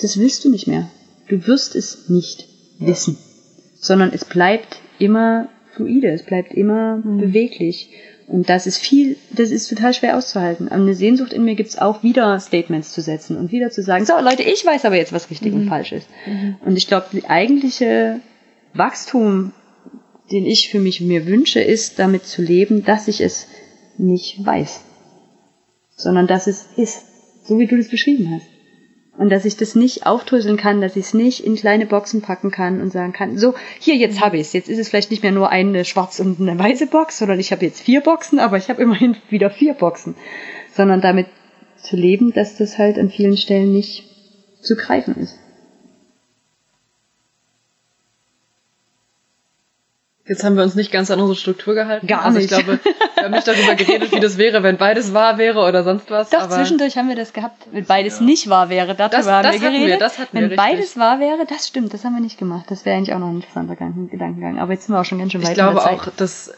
Das 0.00 0.18
willst 0.18 0.46
du 0.46 0.50
nicht 0.50 0.66
mehr. 0.66 0.88
Du 1.28 1.46
wirst 1.46 1.76
es 1.76 2.08
nicht 2.08 2.48
wissen. 2.78 3.18
Sondern 3.78 4.10
es 4.12 4.24
bleibt 4.24 4.80
immer 5.00 5.48
fluide, 5.72 6.08
es 6.10 6.24
bleibt 6.24 6.52
immer 6.52 6.96
mhm. 6.96 7.18
beweglich. 7.18 7.90
Und 8.26 8.48
das 8.48 8.66
ist 8.66 8.78
viel, 8.78 9.16
das 9.32 9.50
ist 9.50 9.68
total 9.68 9.92
schwer 9.92 10.16
auszuhalten. 10.16 10.68
Aber 10.68 10.82
eine 10.82 10.94
Sehnsucht 10.94 11.32
in 11.32 11.44
mir 11.44 11.56
gibt 11.56 11.70
es 11.70 11.78
auch, 11.78 12.04
wieder 12.04 12.38
Statements 12.38 12.92
zu 12.92 13.00
setzen 13.00 13.36
und 13.36 13.50
wieder 13.50 13.70
zu 13.70 13.82
sagen, 13.82 14.06
so 14.06 14.12
Leute, 14.20 14.44
ich 14.44 14.64
weiß 14.64 14.84
aber 14.84 14.96
jetzt, 14.96 15.12
was 15.12 15.30
richtig 15.30 15.52
mhm. 15.52 15.62
und 15.62 15.68
falsch 15.68 15.92
ist. 15.92 16.08
Mhm. 16.26 16.56
Und 16.64 16.76
ich 16.76 16.86
glaube, 16.86 17.06
die 17.12 17.24
eigentliche 17.24 18.20
Wachstum, 18.72 19.52
den 20.30 20.46
ich 20.46 20.70
für 20.70 20.78
mich 20.78 21.00
mir 21.00 21.26
wünsche, 21.26 21.60
ist 21.60 21.98
damit 21.98 22.24
zu 22.24 22.42
leben, 22.42 22.84
dass 22.84 23.08
ich 23.08 23.20
es 23.20 23.48
nicht 23.98 24.44
weiß, 24.44 24.80
sondern 25.96 26.26
dass 26.26 26.46
es 26.46 26.68
ist, 26.76 27.04
so 27.46 27.58
wie 27.58 27.66
du 27.66 27.76
das 27.76 27.88
beschrieben 27.88 28.30
hast. 28.32 28.46
Und 29.16 29.30
dass 29.30 29.44
ich 29.44 29.56
das 29.56 29.74
nicht 29.74 30.06
aufdröseln 30.06 30.56
kann, 30.56 30.80
dass 30.80 30.96
ich 30.96 31.06
es 31.06 31.14
nicht 31.14 31.44
in 31.44 31.56
kleine 31.56 31.84
Boxen 31.84 32.22
packen 32.22 32.50
kann 32.50 32.80
und 32.80 32.90
sagen 32.90 33.12
kann, 33.12 33.36
so, 33.36 33.54
hier, 33.78 33.96
jetzt 33.96 34.20
habe 34.20 34.36
ich 34.36 34.42
es. 34.42 34.52
Jetzt 34.52 34.68
ist 34.68 34.78
es 34.78 34.88
vielleicht 34.88 35.10
nicht 35.10 35.22
mehr 35.22 35.32
nur 35.32 35.50
eine 35.50 35.84
schwarze 35.84 36.22
und 36.22 36.40
eine 36.40 36.58
weiße 36.58 36.86
Box, 36.86 37.18
sondern 37.18 37.38
ich 37.40 37.52
habe 37.52 37.64
jetzt 37.64 37.80
vier 37.80 38.00
Boxen, 38.00 38.38
aber 38.38 38.56
ich 38.56 38.68
habe 38.68 38.80
immerhin 38.82 39.16
wieder 39.30 39.50
vier 39.50 39.74
Boxen. 39.74 40.14
Sondern 40.72 41.00
damit 41.00 41.26
zu 41.76 41.96
leben, 41.96 42.32
dass 42.32 42.56
das 42.56 42.78
halt 42.78 42.98
an 42.98 43.10
vielen 43.10 43.36
Stellen 43.36 43.72
nicht 43.72 44.04
zu 44.60 44.76
greifen 44.76 45.16
ist. 45.16 45.38
Jetzt 50.30 50.44
haben 50.44 50.56
wir 50.56 50.62
uns 50.62 50.76
nicht 50.76 50.92
ganz 50.92 51.10
an 51.10 51.18
unsere 51.18 51.36
Struktur 51.36 51.74
gehalten. 51.74 52.06
Gar 52.06 52.24
also 52.24 52.38
nicht. 52.38 52.52
Ich 52.52 52.56
glaube, 52.56 52.78
wir 53.16 53.24
haben 53.24 53.32
nicht 53.32 53.48
darüber 53.48 53.74
geredet, 53.74 54.12
wie 54.12 54.20
das 54.20 54.38
wäre, 54.38 54.62
wenn 54.62 54.76
beides 54.76 55.12
wahr 55.12 55.38
wäre 55.38 55.58
oder 55.58 55.82
sonst 55.82 56.08
was. 56.08 56.30
Doch, 56.30 56.48
zwischendurch 56.48 56.96
haben 56.96 57.08
wir 57.08 57.16
das 57.16 57.32
gehabt. 57.32 57.66
Wenn 57.72 57.84
beides 57.84 58.20
ja. 58.20 58.26
nicht 58.26 58.48
wahr 58.48 58.68
wäre, 58.68 58.94
darüber 58.94 59.08
das, 59.08 59.26
haben 59.26 59.42
das 59.42 59.54
wir 59.54 59.58
geredet. 59.58 59.88
Wir, 59.88 59.98
das 59.98 60.20
hatten 60.20 60.36
wenn 60.36 60.50
wir 60.50 60.56
beides 60.56 60.96
wahr 60.96 61.18
wäre, 61.18 61.46
das 61.48 61.66
stimmt, 61.66 61.92
das 61.92 62.04
haben 62.04 62.14
wir 62.14 62.20
nicht 62.20 62.38
gemacht. 62.38 62.66
Das 62.68 62.84
wäre 62.84 62.96
eigentlich 62.96 63.12
auch 63.12 63.18
noch 63.18 63.26
ein 63.26 63.36
interessanter 63.36 63.74
Gedankengang. 63.74 64.60
Aber 64.60 64.72
jetzt 64.72 64.86
sind 64.86 64.94
wir 64.94 65.00
auch 65.00 65.04
schon 65.04 65.18
ganz 65.18 65.32
schön 65.32 65.42
weit. 65.42 65.48
Ich 65.48 65.54
glaube 65.54 65.84
auch, 65.84 66.06
dass 66.16 66.52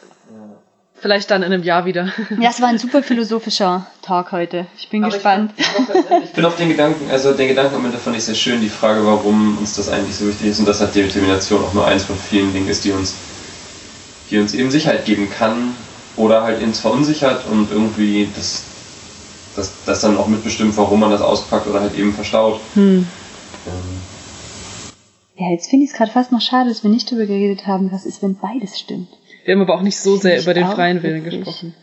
vielleicht 0.93 1.31
dann 1.31 1.41
in 1.41 1.51
einem 1.51 1.63
Jahr 1.63 1.85
wieder. 1.85 2.13
Ja, 2.39 2.51
es 2.51 2.61
war 2.61 2.67
ein 2.67 2.77
super 2.77 3.01
philosophischer 3.01 3.87
Tag 4.03 4.31
heute. 4.33 4.67
Ich 4.77 4.89
bin 4.89 5.03
Aber 5.03 5.11
gespannt. 5.11 5.51
Ich, 5.57 5.65
ich 6.25 6.33
bin 6.33 6.45
auf 6.45 6.57
den 6.57 6.69
Gedanken, 6.69 7.09
also 7.09 7.33
den 7.33 7.47
Gedanken 7.47 7.77
am 7.77 7.85
Ende 7.85 7.97
fand 7.97 8.17
ich 8.17 8.23
sehr 8.23 8.35
schön, 8.35 8.61
die 8.61 8.69
Frage, 8.69 9.03
warum 9.03 9.57
uns 9.57 9.75
das 9.75 9.89
eigentlich 9.89 10.15
so 10.15 10.27
wichtig 10.27 10.49
ist 10.49 10.59
und 10.59 10.67
dass 10.67 10.79
halt 10.79 10.93
Determination 10.93 11.63
auch 11.63 11.73
nur 11.73 11.87
eins 11.87 12.03
von 12.03 12.15
vielen 12.15 12.53
Dingen 12.53 12.69
ist, 12.69 12.85
die 12.85 12.91
uns 12.91 13.15
die 14.33 14.39
uns 14.39 14.53
eben 14.55 14.71
Sicherheit 14.71 15.05
geben 15.05 15.29
kann 15.29 15.75
oder 16.17 16.41
halt 16.43 16.61
uns 16.63 16.79
verunsichert 16.79 17.45
und 17.51 17.71
irgendwie 17.71 18.27
das, 18.35 18.63
das, 19.55 19.71
das 19.85 20.01
dann 20.01 20.17
auch 20.17 20.27
mitbestimmt, 20.27 20.75
warum 20.75 20.99
man 20.99 21.11
das 21.11 21.21
auspackt 21.21 21.67
oder 21.67 21.81
halt 21.81 21.95
eben 21.95 22.13
verstaut. 22.13 22.59
Hm. 22.73 23.07
Ähm. 23.67 24.01
Ja, 25.35 25.51
jetzt 25.51 25.69
finde 25.69 25.85
ich 25.85 25.91
es 25.91 25.97
gerade 25.97 26.11
fast 26.11 26.31
noch 26.31 26.41
schade, 26.41 26.69
dass 26.69 26.83
wir 26.83 26.89
nicht 26.89 27.11
darüber 27.11 27.25
geredet 27.27 27.67
haben, 27.67 27.91
was 27.91 28.05
ist, 28.05 28.21
wenn 28.23 28.35
beides 28.35 28.79
stimmt. 28.79 29.07
Wir 29.45 29.53
haben 29.53 29.61
aber 29.61 29.75
auch 29.75 29.81
nicht 29.81 29.97
so 29.99 30.15
sehr 30.17 30.41
über 30.41 30.53
den 30.53 30.67
freien 30.67 31.03
Willen 31.03 31.23
gesprochen. 31.23 31.75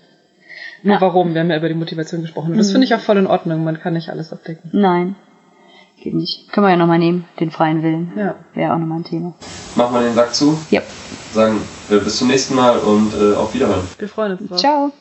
Nur 0.83 0.95
Ja. 0.95 1.01
warum? 1.01 1.35
Wir 1.35 1.43
haben 1.43 1.51
ja 1.51 1.57
über 1.57 1.69
die 1.69 1.75
Motivation 1.75 2.23
gesprochen. 2.23 2.53
Und 2.53 2.59
das 2.59 2.69
Mhm. 2.69 2.73
finde 2.73 2.85
ich 2.87 2.95
auch 2.95 3.01
voll 3.01 3.19
in 3.19 3.27
Ordnung. 3.27 3.63
Man 3.65 3.79
kann 3.81 3.93
nicht 3.95 4.09
alles 4.09 4.33
abdecken. 4.33 4.71
Nein. 4.73 5.15
Geht 6.03 6.15
nicht. 6.15 6.51
Können 6.53 6.67
wir 6.67 6.71
ja 6.71 6.77
nochmal 6.77 6.99
nehmen, 6.99 7.27
den 7.41 7.51
freien 7.51 7.83
Willen. 7.83 8.13
Ja. 8.17 8.35
Wäre 8.55 8.73
auch 8.75 8.79
nochmal 8.79 8.99
ein 9.01 9.05
Thema. 9.05 9.35
Machen 9.77 9.95
wir 9.95 10.01
den 10.03 10.15
Sack 10.15 10.35
zu, 10.35 10.59
Ja. 10.71 10.81
sagen 11.35 11.61
äh, 11.91 11.99
bis 11.99 12.17
zum 12.17 12.29
nächsten 12.29 12.55
Mal 12.55 12.79
und 12.79 13.13
äh, 13.15 13.35
auf 13.35 13.53
Wiederhören. 13.55 13.83
Wir 13.99 14.09
freuen 14.09 14.33
uns 14.39 14.49
drauf. 14.49 14.59
Ciao. 14.59 14.93